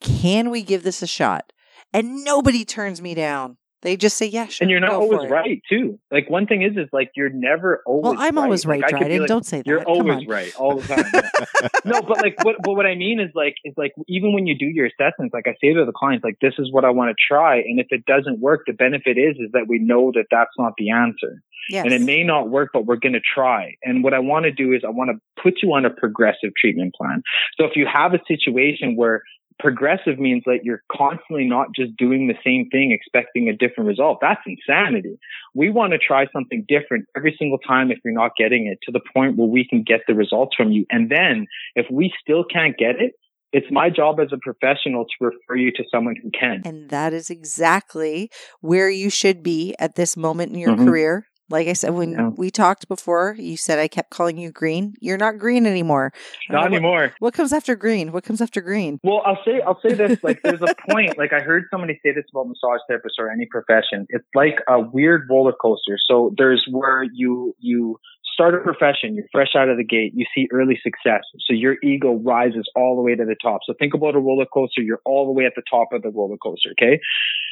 Can 0.00 0.50
we 0.50 0.62
give 0.62 0.84
this 0.84 1.02
a 1.02 1.06
shot? 1.08 1.52
And 1.92 2.22
nobody 2.24 2.64
turns 2.64 3.02
me 3.02 3.14
down. 3.14 3.56
They 3.84 3.96
just 3.96 4.16
say, 4.16 4.26
yeah, 4.26 4.46
sure. 4.46 4.64
and 4.64 4.70
you're 4.70 4.80
not 4.80 4.90
always 4.94 5.30
right 5.30 5.60
too. 5.68 6.00
Like 6.10 6.28
one 6.28 6.46
thing 6.46 6.62
is, 6.62 6.72
is 6.76 6.88
like 6.92 7.12
you're 7.14 7.30
never 7.30 7.82
always. 7.86 8.02
Well, 8.02 8.14
I'm 8.18 8.36
always 8.38 8.66
right, 8.66 8.80
Like, 8.80 8.94
I 8.94 8.98
could 8.98 9.04
be 9.04 9.04
Dryden. 9.04 9.20
like, 9.20 9.28
Don't 9.28 9.46
say 9.46 9.58
that. 9.58 9.66
You're 9.66 9.84
Come 9.84 9.92
always 9.94 10.16
on. 10.16 10.26
right 10.26 10.52
all 10.56 10.80
the 10.80 10.88
time. 10.88 11.04
yeah. 11.14 11.68
no, 11.84 12.02
but 12.02 12.16
like 12.22 12.42
what 12.44 12.56
but 12.64 12.74
what 12.74 12.86
I 12.86 12.96
mean 12.96 13.20
is 13.20 13.30
like 13.34 13.54
is 13.64 13.74
like 13.76 13.92
even 14.08 14.32
when 14.34 14.46
you 14.48 14.58
do 14.58 14.66
your 14.66 14.86
assessments, 14.86 15.32
like 15.34 15.46
I 15.46 15.54
say 15.60 15.72
to 15.74 15.84
the 15.84 15.92
clients, 15.92 16.24
like 16.24 16.38
this 16.40 16.54
is 16.58 16.72
what 16.72 16.84
I 16.84 16.90
want 16.90 17.10
to 17.10 17.16
try, 17.32 17.58
and 17.58 17.78
if 17.78 17.86
it 17.90 18.04
doesn't 18.06 18.40
work, 18.40 18.62
the 18.66 18.72
benefit 18.72 19.18
is 19.18 19.36
is 19.38 19.52
that 19.52 19.66
we 19.68 19.78
know 19.78 20.10
that 20.14 20.24
that's 20.30 20.50
not 20.58 20.72
the 20.78 20.90
answer, 20.90 21.42
Yes. 21.68 21.84
and 21.84 21.92
it 21.92 22.00
may 22.00 22.24
not 22.24 22.48
work, 22.48 22.70
but 22.72 22.86
we're 22.86 22.96
going 22.96 23.12
to 23.12 23.20
try. 23.20 23.74
And 23.84 24.02
what 24.02 24.14
I 24.14 24.18
want 24.18 24.44
to 24.46 24.50
do 24.50 24.72
is 24.72 24.82
I 24.86 24.90
want 24.90 25.10
to 25.10 25.42
put 25.42 25.54
you 25.62 25.72
on 25.74 25.84
a 25.84 25.90
progressive 25.90 26.50
treatment 26.58 26.94
plan. 26.94 27.22
So 27.58 27.64
if 27.66 27.72
you 27.76 27.86
have 27.92 28.14
a 28.14 28.18
situation 28.26 28.96
where 28.96 29.22
progressive 29.58 30.18
means 30.18 30.42
that 30.46 30.60
you're 30.64 30.82
constantly 30.90 31.44
not 31.44 31.68
just 31.74 31.96
doing 31.96 32.28
the 32.28 32.34
same 32.44 32.68
thing 32.70 32.92
expecting 32.92 33.48
a 33.48 33.52
different 33.52 33.88
result. 33.88 34.18
That's 34.20 34.40
insanity. 34.46 35.18
We 35.54 35.70
want 35.70 35.92
to 35.92 35.98
try 35.98 36.26
something 36.32 36.64
different 36.68 37.06
every 37.16 37.34
single 37.38 37.58
time 37.58 37.90
if 37.90 37.98
you're 38.04 38.14
not 38.14 38.32
getting 38.36 38.66
it 38.66 38.78
to 38.82 38.92
the 38.92 39.00
point 39.14 39.36
where 39.36 39.48
we 39.48 39.66
can 39.66 39.82
get 39.82 40.00
the 40.08 40.14
results 40.14 40.56
from 40.56 40.72
you. 40.72 40.86
And 40.90 41.10
then 41.10 41.46
if 41.74 41.86
we 41.90 42.12
still 42.20 42.44
can't 42.44 42.76
get 42.76 42.96
it, 43.00 43.12
it's 43.52 43.66
my 43.70 43.88
job 43.88 44.18
as 44.18 44.28
a 44.32 44.38
professional 44.38 45.04
to 45.04 45.14
refer 45.20 45.56
you 45.56 45.70
to 45.72 45.84
someone 45.88 46.16
who 46.20 46.30
can. 46.30 46.62
And 46.64 46.90
that 46.90 47.12
is 47.12 47.30
exactly 47.30 48.28
where 48.60 48.90
you 48.90 49.10
should 49.10 49.44
be 49.44 49.76
at 49.78 49.94
this 49.94 50.16
moment 50.16 50.52
in 50.52 50.58
your 50.58 50.76
Mhm. 50.76 50.84
career. 50.84 51.28
Like 51.50 51.68
I 51.68 51.74
said, 51.74 51.90
when 51.94 52.12
Yeah. 52.12 52.28
we 52.28 52.50
talked 52.50 52.88
before, 52.88 53.36
you 53.38 53.56
said 53.56 53.78
I 53.78 53.86
kept 53.88 54.10
calling 54.10 54.38
you 54.38 54.50
green. 54.50 54.94
You're 55.00 55.18
not 55.18 55.38
green 55.38 55.66
anymore. 55.66 56.12
Not 56.48 56.62
know 56.62 56.66
anymore. 56.76 57.02
What, 57.02 57.12
what 57.20 57.34
comes 57.34 57.52
after 57.52 57.76
green? 57.76 58.12
What 58.12 58.24
comes 58.24 58.40
after 58.40 58.60
green? 58.62 58.98
Well, 59.04 59.22
I'll 59.26 59.38
say 59.44 59.60
I'll 59.66 59.80
say 59.86 59.94
this. 59.94 60.18
Like, 60.22 60.40
there's 60.42 60.62
a 60.62 60.74
point. 60.90 61.18
Like, 61.18 61.32
I 61.32 61.40
heard 61.40 61.64
somebody 61.70 62.00
say 62.02 62.12
this 62.12 62.24
about 62.32 62.46
massage 62.48 62.80
therapists 62.90 63.18
or 63.18 63.30
any 63.30 63.46
profession. 63.46 64.06
It's 64.08 64.24
like 64.34 64.56
a 64.68 64.80
weird 64.80 65.28
roller 65.30 65.52
coaster. 65.52 65.98
So 66.08 66.32
there's 66.38 66.64
where 66.70 67.02
you 67.12 67.54
you 67.58 67.98
start 68.32 68.54
a 68.54 68.58
profession, 68.58 69.14
you're 69.14 69.26
fresh 69.30 69.54
out 69.56 69.68
of 69.68 69.76
the 69.76 69.84
gate, 69.84 70.12
you 70.16 70.26
see 70.34 70.48
early 70.52 70.76
success, 70.82 71.22
so 71.46 71.52
your 71.54 71.76
ego 71.84 72.14
rises 72.24 72.68
all 72.74 72.96
the 72.96 73.02
way 73.02 73.14
to 73.14 73.24
the 73.24 73.36
top. 73.40 73.60
So 73.64 73.74
think 73.78 73.94
about 73.94 74.16
a 74.16 74.18
roller 74.18 74.46
coaster. 74.52 74.80
You're 74.82 74.98
all 75.04 75.26
the 75.26 75.30
way 75.32 75.44
at 75.44 75.52
the 75.54 75.62
top 75.70 75.92
of 75.92 76.02
the 76.02 76.10
roller 76.10 76.36
coaster. 76.38 76.70
Okay, 76.72 76.98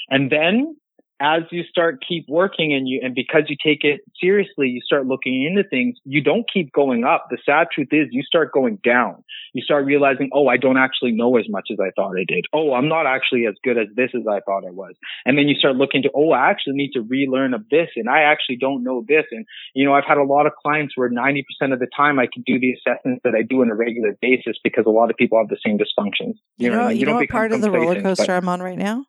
and 0.09 0.31
then 0.33 0.75
as 1.21 1.43
you 1.51 1.63
start 1.65 2.03
keep 2.07 2.27
working 2.29 2.75
and 2.75 2.89
you 2.89 3.01
and 3.03 3.15
because 3.15 3.43
you 3.49 3.57
take 3.65 3.85
it 3.85 4.01
seriously 4.21 4.69
you 4.69 4.81
start 4.85 5.07
looking 5.07 5.45
into 5.45 5.69
things 5.69 5.97
you 6.05 6.23
don't 6.23 6.45
keep 6.53 6.73
going 6.73 7.05
up. 7.05 7.27
The 7.31 7.39
sad 7.45 7.69
truth 7.73 7.89
is 7.93 8.09
you 8.11 8.23
start 8.23 8.53
going 8.53 8.79
down. 8.83 9.23
You 9.55 9.63
start 9.63 9.85
realizing 9.85 10.31
oh 10.33 10.49
i 10.49 10.57
don't 10.57 10.79
actually 10.79 11.13
know 11.13 11.37
as 11.37 11.45
much 11.49 11.69
as 11.71 11.79
i 11.81 11.91
thought 11.95 12.17
i 12.19 12.25
did. 12.27 12.47
Oh 12.53 12.75
i'm 12.75 12.89
not 12.89 13.07
actually 13.07 13.47
as 13.47 13.55
good 13.63 13.79
as 13.79 13.87
this 13.95 14.11
as 14.15 14.27
i 14.29 14.41
thought 14.41 14.67
i 14.67 14.71
was. 14.71 14.95
And 15.25 15.39
then 15.39 15.49
you 15.49 15.55
start 15.55 15.77
looking 15.77 16.03
to 16.03 16.11
oh 16.15 16.33
i 16.33 16.51
actually 16.51 16.75
need 16.75 16.93
to 16.93 17.03
relearn 17.03 17.55
of 17.55 17.69
this 17.71 17.89
and 17.97 18.09
i 18.09 18.23
actually 18.23 18.57
don't 18.57 18.83
know 18.83 19.05
this. 19.07 19.25
And 19.31 19.47
you 19.75 19.85
know 19.85 19.95
i've 19.95 20.07
had 20.07 20.19
a 20.19 20.25
lot 20.25 20.47
of 20.47 20.53
clients 20.63 20.97
where 20.97 21.11
90% 21.11 21.45
of 21.73 21.79
the 21.79 21.89
time 21.97 22.19
i 22.19 22.27
can 22.33 22.43
do 22.47 22.59
the 22.59 22.73
assessments 22.73 23.23
that 23.25 23.35
i 23.35 23.43
do 23.43 23.63
on 23.63 23.71
a 23.71 23.75
regular 23.75 24.17
basis 24.21 24.57
because 24.63 24.85
a 24.87 24.91
lot 24.91 25.11
of 25.11 25.17
people 25.17 25.39
have 25.39 25.49
the 25.49 25.59
same 25.65 25.79
dysfunctions. 25.79 26.35
You, 26.57 26.71
know, 26.71 26.79
what 26.79 26.87
I 26.87 26.89
mean? 26.91 26.99
you 26.99 27.07
know 27.07 27.13
don't 27.13 27.21
what 27.21 27.29
part 27.29 27.53
of 27.53 27.61
the 27.61 27.71
roller 27.71 27.95
complacent, 27.95 28.05
but 28.05 28.19
coaster 28.19 28.37
I'm 28.37 28.49
on 28.49 28.63
right 28.63 28.79
now? 28.79 29.07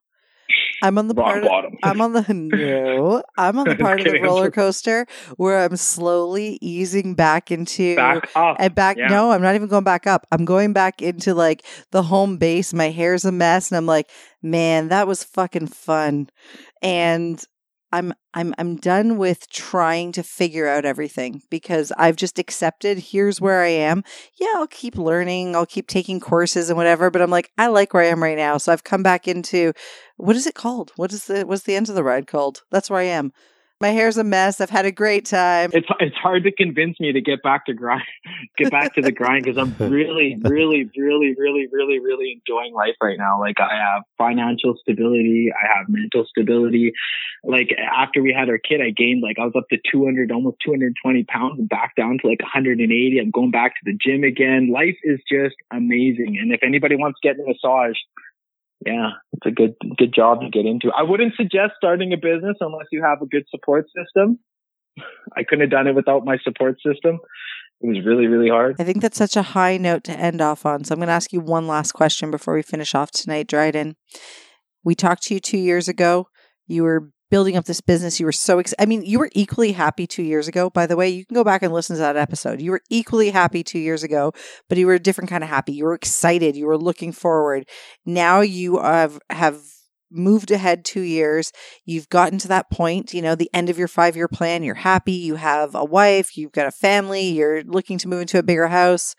I'm 0.84 0.98
on 0.98 1.07
the 1.07 1.14
rock 1.14 1.41
part. 1.44 1.65
Of, 1.65 1.74
I'm 1.82 2.02
on 2.02 2.11
the 2.11 2.26
no. 2.34 3.24
I'm 3.38 3.57
on 3.57 3.70
the 3.70 3.76
part 3.80 4.02
of 4.02 4.11
the 4.11 4.20
roller 4.20 4.52
coaster 4.52 5.07
where 5.38 5.64
I'm 5.64 5.78
slowly 5.78 6.57
easing 6.61 7.15
back 7.15 7.52
into 7.52 7.95
back 7.95 8.30
up 8.36 8.57
and 8.60 8.76
back. 8.76 8.98
Yeah. 8.98 9.07
No, 9.07 9.32
I'm 9.32 9.41
not 9.41 9.56
even 9.56 9.70
going 9.70 9.86
back 9.86 10.07
up. 10.07 10.28
I'm 10.32 10.44
going 10.44 10.74
back 10.74 11.02
into 11.02 11.34
like 11.34 11.65
the 11.91 12.03
home 12.03 12.38
base. 12.38 12.74
My 12.74 12.90
hair's 12.90 13.24
a 13.24 13.32
mess, 13.32 13.72
and 13.72 13.78
I'm 13.78 13.86
like, 13.86 14.10
man, 14.41 14.90
that 14.90 15.07
was 15.07 15.24
fucking 15.24 15.68
fun. 15.68 16.30
And 16.82 17.41
I'm 17.94 18.11
I'm 18.34 18.56
I'm 18.57 18.76
done 18.78 19.18
with 19.20 19.48
trying 19.52 20.14
to 20.14 20.24
figure 20.24 20.68
out 20.68 20.84
everything 20.84 21.44
because 21.52 21.91
I've 21.95 22.15
just 22.15 22.40
accepted 22.40 22.98
here's 22.98 23.40
where 23.40 23.61
I 23.61 23.68
am. 23.68 24.03
Yeah, 24.41 24.48
I'll 24.56 24.68
keep 24.68 24.98
learning, 24.98 25.56
I'll 25.56 25.68
keep 25.68 25.88
taking 25.88 26.20
courses 26.20 26.70
and 26.70 26.78
whatever, 26.78 27.11
but 27.11 27.22
I'm 27.22 27.30
like 27.30 27.52
I 27.56 27.68
like 27.68 27.94
where 27.94 28.02
I 28.02 28.07
am 28.07 28.24
right 28.24 28.36
now. 28.36 28.57
So 28.57 28.74
I've 28.74 28.84
come 28.84 29.03
back 29.03 29.28
into 29.28 29.74
what 30.18 30.36
is 30.36 30.48
it 30.48 30.56
called? 30.56 30.91
What 30.95 31.14
is 31.14 31.26
the 31.26 31.45
what's 31.45 31.64
the 31.64 31.76
end 31.76 31.88
of 31.88 31.94
the 31.94 32.03
ride 32.03 32.26
called? 32.26 32.64
That's 32.72 32.90
where 32.90 32.99
I 32.99 33.03
am. 33.03 33.32
My 33.82 33.90
hair's 33.90 34.18
a 34.18 34.24
mess. 34.24 34.62
I've 34.62 34.70
had 34.70 34.86
a 34.86 34.91
great 34.91 35.26
time. 35.26 35.72
it's 35.74 35.88
it's 36.00 36.16
hard 36.16 36.44
to 36.45 36.52
convince 36.52 37.00
me 37.00 37.12
to 37.12 37.20
get 37.20 37.44
back 37.44 37.66
to 37.66 37.74
grind, 37.74 38.04
get 38.58 38.72
back 38.72 38.95
to 38.95 39.02
the 39.02 39.12
grind 39.12 39.44
because 39.44 39.58
I'm 39.58 39.76
really, 39.91 40.38
really, 40.41 40.90
really, 40.95 41.36
really, 41.38 41.68
really, 41.70 42.00
really 42.00 42.41
enjoying 42.48 42.74
life 42.74 42.95
right 43.02 43.18
now. 43.18 43.40
Like 43.40 43.60
I 43.60 43.76
have 43.76 44.04
financial 44.18 44.76
stability, 44.80 45.52
I 45.52 45.78
have 45.78 45.90
mental 45.90 46.26
stability. 46.30 46.94
Like 47.44 47.76
after 47.94 48.22
we 48.22 48.34
had 48.34 48.48
our 48.48 48.58
kid, 48.58 48.80
I 48.80 48.91
gained 48.91 49.22
like 49.22 49.38
I 49.38 49.44
was 49.44 49.54
up 49.58 49.68
to 49.70 49.78
200, 49.91 50.32
almost 50.32 50.58
220 50.66 51.24
pounds, 51.26 51.60
and 51.60 51.68
back 51.68 51.95
down 51.98 52.20
to 52.20 52.28
like 52.28 52.41
180. 52.41 53.20
I'm 53.20 53.32
going 53.32 53.52
back 53.52 53.74
to 53.76 53.82
the 53.84 53.98
gym 54.00 54.24
again. 54.24 54.72
Life 54.72 54.98
is 55.04 55.20
just 55.30 55.56
amazing. 55.72 56.38
And 56.40 56.54
if 56.54 56.64
anybody 56.64 56.95
wants 56.95 57.20
to 57.22 57.28
get 57.28 57.38
a 57.38 57.44
massage, 57.45 57.98
yeah, 58.85 59.10
it's 59.34 59.45
a 59.45 59.51
good 59.51 59.76
good 59.97 60.14
job 60.14 60.41
to 60.41 60.49
get 60.49 60.65
into. 60.65 60.89
I 60.97 61.03
wouldn't 61.03 61.35
suggest 61.35 61.73
starting 61.77 62.14
a 62.14 62.18
business 62.18 62.57
unless 62.60 62.88
you 62.91 63.03
have 63.03 63.22
a 63.22 63.26
good 63.26 63.45
support 63.49 63.85
system. 63.95 64.39
I 65.35 65.43
couldn't 65.43 65.61
have 65.61 65.72
done 65.72 65.88
it 65.88 65.95
without 65.95 66.26
my 66.26 66.38
support 66.43 66.77
system. 66.85 67.19
It 67.81 67.88
was 67.88 68.05
really, 68.05 68.27
really 68.27 68.49
hard. 68.49 68.76
I 68.80 68.84
think 68.84 69.01
that's 69.01 69.18
such 69.18 69.35
a 69.35 69.41
high 69.41 69.77
note 69.77 70.03
to 70.05 70.14
end 70.14 70.39
off 70.41 70.65
on. 70.65 70.84
So 70.84 70.93
I'm 70.93 70.99
going 70.99 71.07
to 71.07 71.14
ask 71.14 71.34
you 71.34 71.41
one 71.41 71.68
last 71.68 71.91
question 71.91 72.31
before 72.31 72.53
we 72.53 72.61
finish 72.61 72.95
off 72.95 73.11
tonight, 73.11 73.47
Dryden. 73.47 73.95
We 74.84 74.95
talked 74.95 75.23
to 75.23 75.34
you 75.34 75.39
two 75.39 75.57
years 75.57 75.88
ago. 75.88 76.27
You 76.68 76.84
were 76.84 77.11
building 77.34 77.57
up 77.57 77.65
this 77.65 77.81
business. 77.81 78.19
You 78.19 78.27
were 78.27 78.31
so 78.31 78.60
excited. 78.60 78.80
I 78.80 78.85
mean, 78.85 79.03
you 79.03 79.18
were 79.18 79.31
equally 79.31 79.72
happy 79.72 80.05
two 80.05 80.22
years 80.22 80.47
ago. 80.47 80.69
By 80.69 80.85
the 80.85 80.95
way, 80.95 81.10
you 81.10 81.26
can 81.26 81.34
go 81.34 81.43
back 81.43 81.64
and 81.64 81.73
listen 81.73 81.95
to 81.95 81.99
that 81.99 82.15
episode. 82.15 82.61
You 82.61 82.69
were 82.69 82.81
equally 82.91 83.31
happy 83.31 83.64
two 83.64 83.80
years 83.80 84.03
ago, 84.03 84.34
but 84.69 84.77
you 84.77 84.85
were 84.85 84.93
a 84.93 84.99
different 84.99 85.31
kind 85.31 85.43
of 85.43 85.49
happy. 85.49 85.73
You 85.73 85.85
were 85.85 85.95
excited. 85.95 86.55
You 86.55 86.68
were 86.68 86.77
looking 86.77 87.11
forward. 87.11 87.68
Now 88.05 88.41
you 88.41 88.80
have 88.80 89.18
have 89.31 89.64
moved 90.11 90.51
ahead 90.51 90.85
two 90.85 91.01
years. 91.01 91.51
You've 91.85 92.07
gotten 92.10 92.38
to 92.38 92.47
that 92.49 92.69
point, 92.69 93.15
you 93.15 93.22
know, 93.23 93.34
the 93.34 93.49
end 93.51 93.72
of 93.72 93.80
your 93.80 93.88
five 93.88 94.15
year 94.15 94.27
plan. 94.27 94.61
You're 94.61 94.76
happy. 94.76 95.14
You 95.14 95.34
have 95.34 95.73
a 95.73 95.84
wife. 95.84 96.38
You've 96.38 96.51
got 96.51 96.68
a 96.68 96.72
family. 96.72 97.30
You're 97.30 97.64
looking 97.64 97.97
to 97.97 98.07
move 98.07 98.22
into 98.22 98.38
a 98.38 98.43
bigger 98.43 98.68
house. 98.68 99.15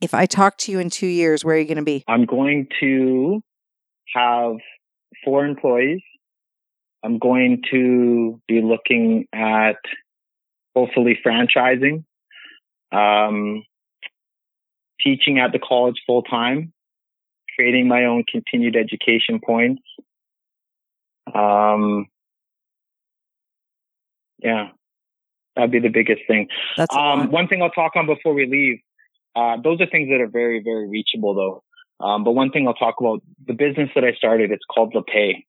If 0.00 0.14
I 0.14 0.24
talk 0.24 0.56
to 0.60 0.72
you 0.72 0.78
in 0.78 0.88
two 0.88 1.06
years, 1.06 1.44
where 1.44 1.56
are 1.56 1.58
you 1.58 1.66
going 1.66 1.76
to 1.76 1.84
be? 1.84 2.02
I'm 2.08 2.24
going 2.24 2.66
to 2.80 3.42
have 4.14 4.54
four 5.22 5.44
employees. 5.44 6.00
I'm 7.06 7.18
going 7.18 7.62
to 7.70 8.40
be 8.48 8.60
looking 8.60 9.28
at 9.32 9.76
hopefully 10.74 11.16
franchising, 11.24 12.02
um, 12.90 13.62
teaching 15.00 15.38
at 15.38 15.52
the 15.52 15.60
college 15.60 15.94
full 16.04 16.24
time, 16.24 16.72
creating 17.54 17.86
my 17.86 18.06
own 18.06 18.24
continued 18.28 18.74
education 18.74 19.38
points. 19.38 19.82
Um, 21.32 22.06
yeah, 24.38 24.70
that'd 25.54 25.70
be 25.70 25.78
the 25.78 25.88
biggest 25.88 26.22
thing. 26.26 26.48
That's 26.76 26.92
Um, 26.92 27.30
one 27.30 27.46
thing 27.46 27.62
I'll 27.62 27.70
talk 27.70 27.94
on 27.94 28.06
before 28.06 28.34
we 28.34 28.46
leave. 28.46 28.80
Uh, 29.36 29.58
those 29.62 29.80
are 29.80 29.86
things 29.86 30.08
that 30.08 30.20
are 30.20 30.26
very, 30.26 30.60
very 30.60 30.88
reachable 30.88 31.34
though. 31.34 31.62
Um, 32.04 32.24
but 32.24 32.32
one 32.32 32.50
thing 32.50 32.66
I'll 32.66 32.74
talk 32.74 32.96
about, 32.98 33.22
the 33.46 33.54
business 33.54 33.90
that 33.94 34.02
I 34.02 34.12
started, 34.14 34.50
it's 34.50 34.64
called 34.68 34.92
LePay. 34.92 35.44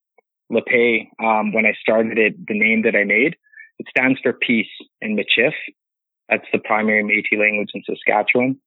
LePay, 0.51 1.07
um, 1.23 1.53
when 1.53 1.65
I 1.65 1.73
started 1.81 2.17
it, 2.17 2.35
the 2.47 2.57
name 2.57 2.83
that 2.83 2.95
I 2.95 3.03
made, 3.03 3.35
it 3.79 3.85
stands 3.89 4.19
for 4.21 4.33
peace 4.33 4.67
in 5.01 5.15
Michif. 5.15 5.53
That's 6.29 6.45
the 6.51 6.59
primary 6.59 7.03
Métis 7.03 7.39
language 7.39 7.69
in 7.73 7.83
Saskatchewan. 7.85 8.57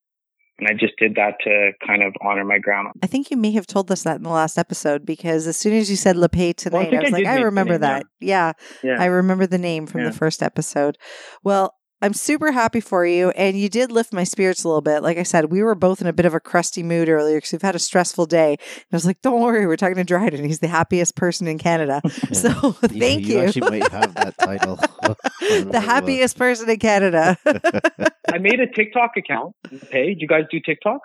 And 0.59 0.69
I 0.69 0.73
just 0.79 0.93
did 0.99 1.15
that 1.15 1.37
to 1.45 1.73
kind 1.87 2.03
of 2.03 2.13
honor 2.23 2.45
my 2.45 2.59
grandma. 2.59 2.91
I 3.03 3.07
think 3.07 3.31
you 3.31 3.39
may 3.39 3.51
have 3.53 3.67
told 3.67 3.91
us 3.91 4.03
that 4.03 4.17
in 4.17 4.23
the 4.25 4.29
last 4.29 4.59
episode 4.59 5.07
because 5.07 5.47
as 5.47 5.57
soon 5.57 5.73
as 5.73 5.89
you 5.91 5.97
said 5.97 6.17
LePay 6.17 6.55
tonight, 6.55 6.89
I, 6.89 6.91
think 6.91 7.03
was 7.03 7.15
I 7.15 7.17
like, 7.17 7.27
I 7.27 7.41
remember 7.41 7.73
name, 7.75 7.81
that. 7.81 8.07
Yeah. 8.21 8.53
Yeah. 8.83 8.97
I 9.01 9.07
remember 9.07 9.47
the 9.47 9.57
name 9.57 9.87
from 9.87 10.03
Yeah. 10.03 10.09
the 10.09 10.13
first 10.13 10.43
episode. 10.43 10.99
Well, 11.43 11.75
I'm 12.03 12.15
super 12.15 12.51
happy 12.53 12.81
for 12.81 13.05
you. 13.05 13.31
And 13.31 13.59
you 13.59 13.69
did 13.69 13.93
lift 13.93 14.13
my 14.13 14.25
spirits 14.25 14.65
a 14.65 14.69
little 14.69 14.81
bit. 14.81 15.03
Like 15.03 15.19
I 15.19 15.23
said, 15.23 15.47
we 15.53 15.63
were 15.63 15.75
both 15.75 16.01
in 16.01 16.07
a 16.07 16.13
bit 16.13 16.25
of 16.27 16.35
a 16.35 16.41
crusty 16.41 16.83
mood 16.83 17.09
earlier 17.09 17.37
because 17.37 17.53
we've 17.53 17.63
had 17.63 17.75
a 17.75 17.79
stressful 17.81 18.27
day. 18.27 18.53
And 18.53 18.87
I 18.93 18.97
was 18.97 19.05
like, 19.07 19.21
don't 19.23 19.41
worry, 19.41 19.67
we're 19.67 19.77
talking 19.77 19.97
to 19.97 20.05
Dryden. 20.05 20.45
He's 20.45 20.61
the 20.61 20.69
happiest 20.69 21.15
person 21.17 21.47
in 21.47 21.59
Canada. 21.59 22.01
So 22.33 22.49
Yeah, 22.49 22.89
thank 22.89 23.27
you. 23.27 23.35
You 23.35 23.41
actually 23.41 23.81
might 23.81 23.91
have 23.93 24.15
that 24.15 24.39
title. 24.39 24.77
the 25.41 25.81
happiest 25.81 26.39
person 26.39 26.69
in 26.71 26.79
Canada. 26.79 27.37
I 28.33 28.39
made 28.39 28.61
a 28.61 28.67
TikTok 28.67 29.13
account. 29.17 29.55
Hey, 29.91 30.15
do 30.15 30.21
you 30.21 30.29
guys 30.29 30.45
do 30.51 30.61
TikTok? 30.61 31.01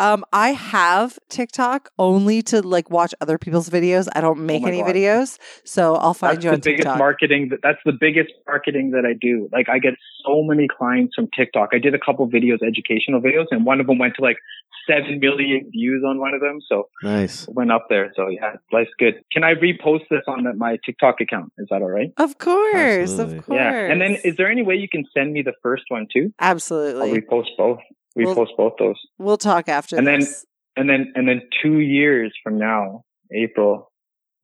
Um, 0.00 0.24
I 0.32 0.50
have 0.52 1.18
TikTok 1.28 1.90
only 1.98 2.40
to 2.42 2.62
like 2.62 2.88
watch 2.88 3.14
other 3.20 3.36
people's 3.36 3.68
videos. 3.68 4.06
I 4.14 4.20
don't 4.20 4.46
make 4.46 4.62
Oh 4.62 4.66
any 4.68 4.80
God. 4.82 4.94
videos, 4.94 5.38
so 5.64 5.96
I'll 5.96 6.14
find 6.14 6.36
That's 6.36 6.44
you 6.44 6.50
the 6.50 6.54
on 6.56 6.60
biggest 6.60 6.76
TikTok. 6.84 6.98
marketing. 6.98 7.48
that- 7.50 7.60
That's 7.64 7.80
the 7.84 7.92
biggest 7.98 8.30
marketing 8.46 8.92
that 8.92 9.04
I 9.04 9.14
do. 9.20 9.48
Like 9.52 9.68
I 9.68 9.80
get 9.80 9.94
so 10.24 10.37
many 10.44 10.66
clients 10.68 11.14
from 11.14 11.28
TikTok. 11.36 11.70
I 11.72 11.78
did 11.78 11.94
a 11.94 11.98
couple 11.98 12.28
videos, 12.28 12.58
educational 12.66 13.20
videos, 13.20 13.46
and 13.50 13.64
one 13.64 13.80
of 13.80 13.86
them 13.86 13.98
went 13.98 14.14
to 14.16 14.22
like 14.22 14.36
seven 14.88 15.18
million 15.20 15.70
views 15.70 16.02
on 16.06 16.18
one 16.18 16.34
of 16.34 16.40
them. 16.40 16.60
So 16.68 16.88
Nice. 17.02 17.46
went 17.48 17.70
up 17.70 17.86
there. 17.88 18.12
So 18.16 18.28
yeah, 18.28 18.54
life's 18.72 18.90
good. 18.98 19.14
Can 19.32 19.44
I 19.44 19.54
repost 19.54 20.02
this 20.10 20.22
on 20.26 20.46
my 20.58 20.78
TikTok 20.84 21.20
account? 21.20 21.52
Is 21.58 21.66
that 21.70 21.82
all 21.82 21.90
right? 21.90 22.12
of 22.16 22.38
course, 22.38 22.74
Absolutely. 22.74 23.38
of 23.38 23.46
course. 23.46 23.56
Yeah. 23.58 23.90
And 23.90 24.00
then 24.00 24.16
is 24.24 24.36
there 24.36 24.50
any 24.50 24.62
way 24.62 24.76
you 24.76 24.88
can 24.88 25.04
send 25.14 25.32
me 25.32 25.42
the 25.42 25.54
first 25.62 25.84
one 25.88 26.06
too? 26.12 26.32
Absolutely. 26.40 27.10
I'll 27.10 27.16
repost 27.16 27.48
both. 27.56 27.78
Well- 28.16 28.34
Repost 28.34 28.56
both 28.56 28.72
those. 28.78 28.96
We'll 29.18 29.36
talk 29.38 29.68
after 29.68 29.96
And 29.96 30.06
then- 30.06 30.22
And 30.76 30.88
then 30.88 31.12
and 31.16 31.26
then 31.28 31.42
two 31.62 31.78
years 31.80 32.32
from 32.42 32.56
now, 32.58 33.02
April, 33.32 33.90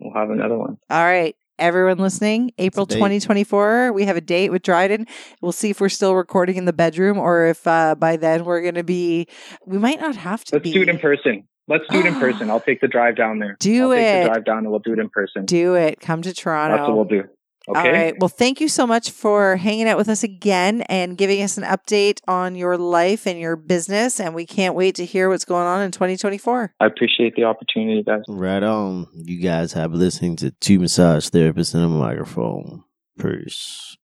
we'll 0.00 0.14
have 0.14 0.30
another 0.30 0.58
one. 0.58 0.78
All 0.90 1.04
right. 1.04 1.36
Everyone 1.58 1.98
listening, 1.98 2.50
April 2.58 2.84
2024, 2.84 3.92
we 3.92 4.04
have 4.06 4.16
a 4.16 4.20
date 4.20 4.50
with 4.50 4.62
Dryden. 4.62 5.06
We'll 5.40 5.52
see 5.52 5.70
if 5.70 5.80
we're 5.80 5.88
still 5.88 6.16
recording 6.16 6.56
in 6.56 6.64
the 6.64 6.72
bedroom 6.72 7.16
or 7.16 7.46
if 7.46 7.64
uh, 7.64 7.94
by 7.94 8.16
then 8.16 8.44
we're 8.44 8.60
going 8.60 8.74
to 8.74 8.82
be, 8.82 9.28
we 9.64 9.78
might 9.78 10.00
not 10.00 10.16
have 10.16 10.42
to 10.46 10.56
Let's 10.56 10.64
be. 10.64 10.72
do 10.72 10.82
it 10.82 10.88
in 10.88 10.98
person. 10.98 11.46
Let's 11.68 11.84
do 11.90 12.00
it 12.00 12.06
in 12.06 12.16
person. 12.16 12.50
I'll 12.50 12.60
take 12.60 12.80
the 12.80 12.88
drive 12.88 13.16
down 13.16 13.38
there. 13.38 13.56
Do 13.60 13.92
I'll 13.92 13.96
take 13.96 14.04
it. 14.04 14.22
the 14.24 14.28
drive 14.30 14.44
down 14.44 14.58
and 14.58 14.70
we'll 14.70 14.80
do 14.80 14.94
it 14.94 14.98
in 14.98 15.08
person. 15.10 15.44
Do 15.44 15.76
it. 15.76 16.00
Come 16.00 16.22
to 16.22 16.34
Toronto. 16.34 16.76
That's 16.76 16.88
what 16.88 16.96
we'll 16.96 17.22
do. 17.22 17.28
Okay. 17.68 17.78
All 17.78 17.92
right. 17.92 18.14
Well, 18.18 18.28
thank 18.28 18.60
you 18.60 18.68
so 18.68 18.86
much 18.86 19.10
for 19.10 19.56
hanging 19.56 19.88
out 19.88 19.96
with 19.96 20.08
us 20.08 20.22
again 20.22 20.82
and 20.82 21.16
giving 21.16 21.42
us 21.42 21.56
an 21.56 21.64
update 21.64 22.20
on 22.28 22.54
your 22.54 22.76
life 22.76 23.26
and 23.26 23.38
your 23.38 23.56
business. 23.56 24.20
And 24.20 24.34
we 24.34 24.46
can't 24.46 24.74
wait 24.74 24.96
to 24.96 25.04
hear 25.04 25.28
what's 25.28 25.44
going 25.44 25.66
on 25.66 25.82
in 25.82 25.90
2024. 25.90 26.74
I 26.80 26.86
appreciate 26.86 27.34
the 27.36 27.44
opportunity, 27.44 28.02
guys. 28.02 28.22
Right 28.28 28.62
on. 28.62 29.06
You 29.14 29.40
guys 29.40 29.72
have 29.72 29.92
been 29.92 30.00
listening 30.00 30.36
to 30.36 30.50
two 30.50 30.78
massage 30.78 31.28
therapists 31.28 31.74
and 31.74 31.84
a 31.84 31.88
microphone. 31.88 32.84
Peace. 33.18 33.96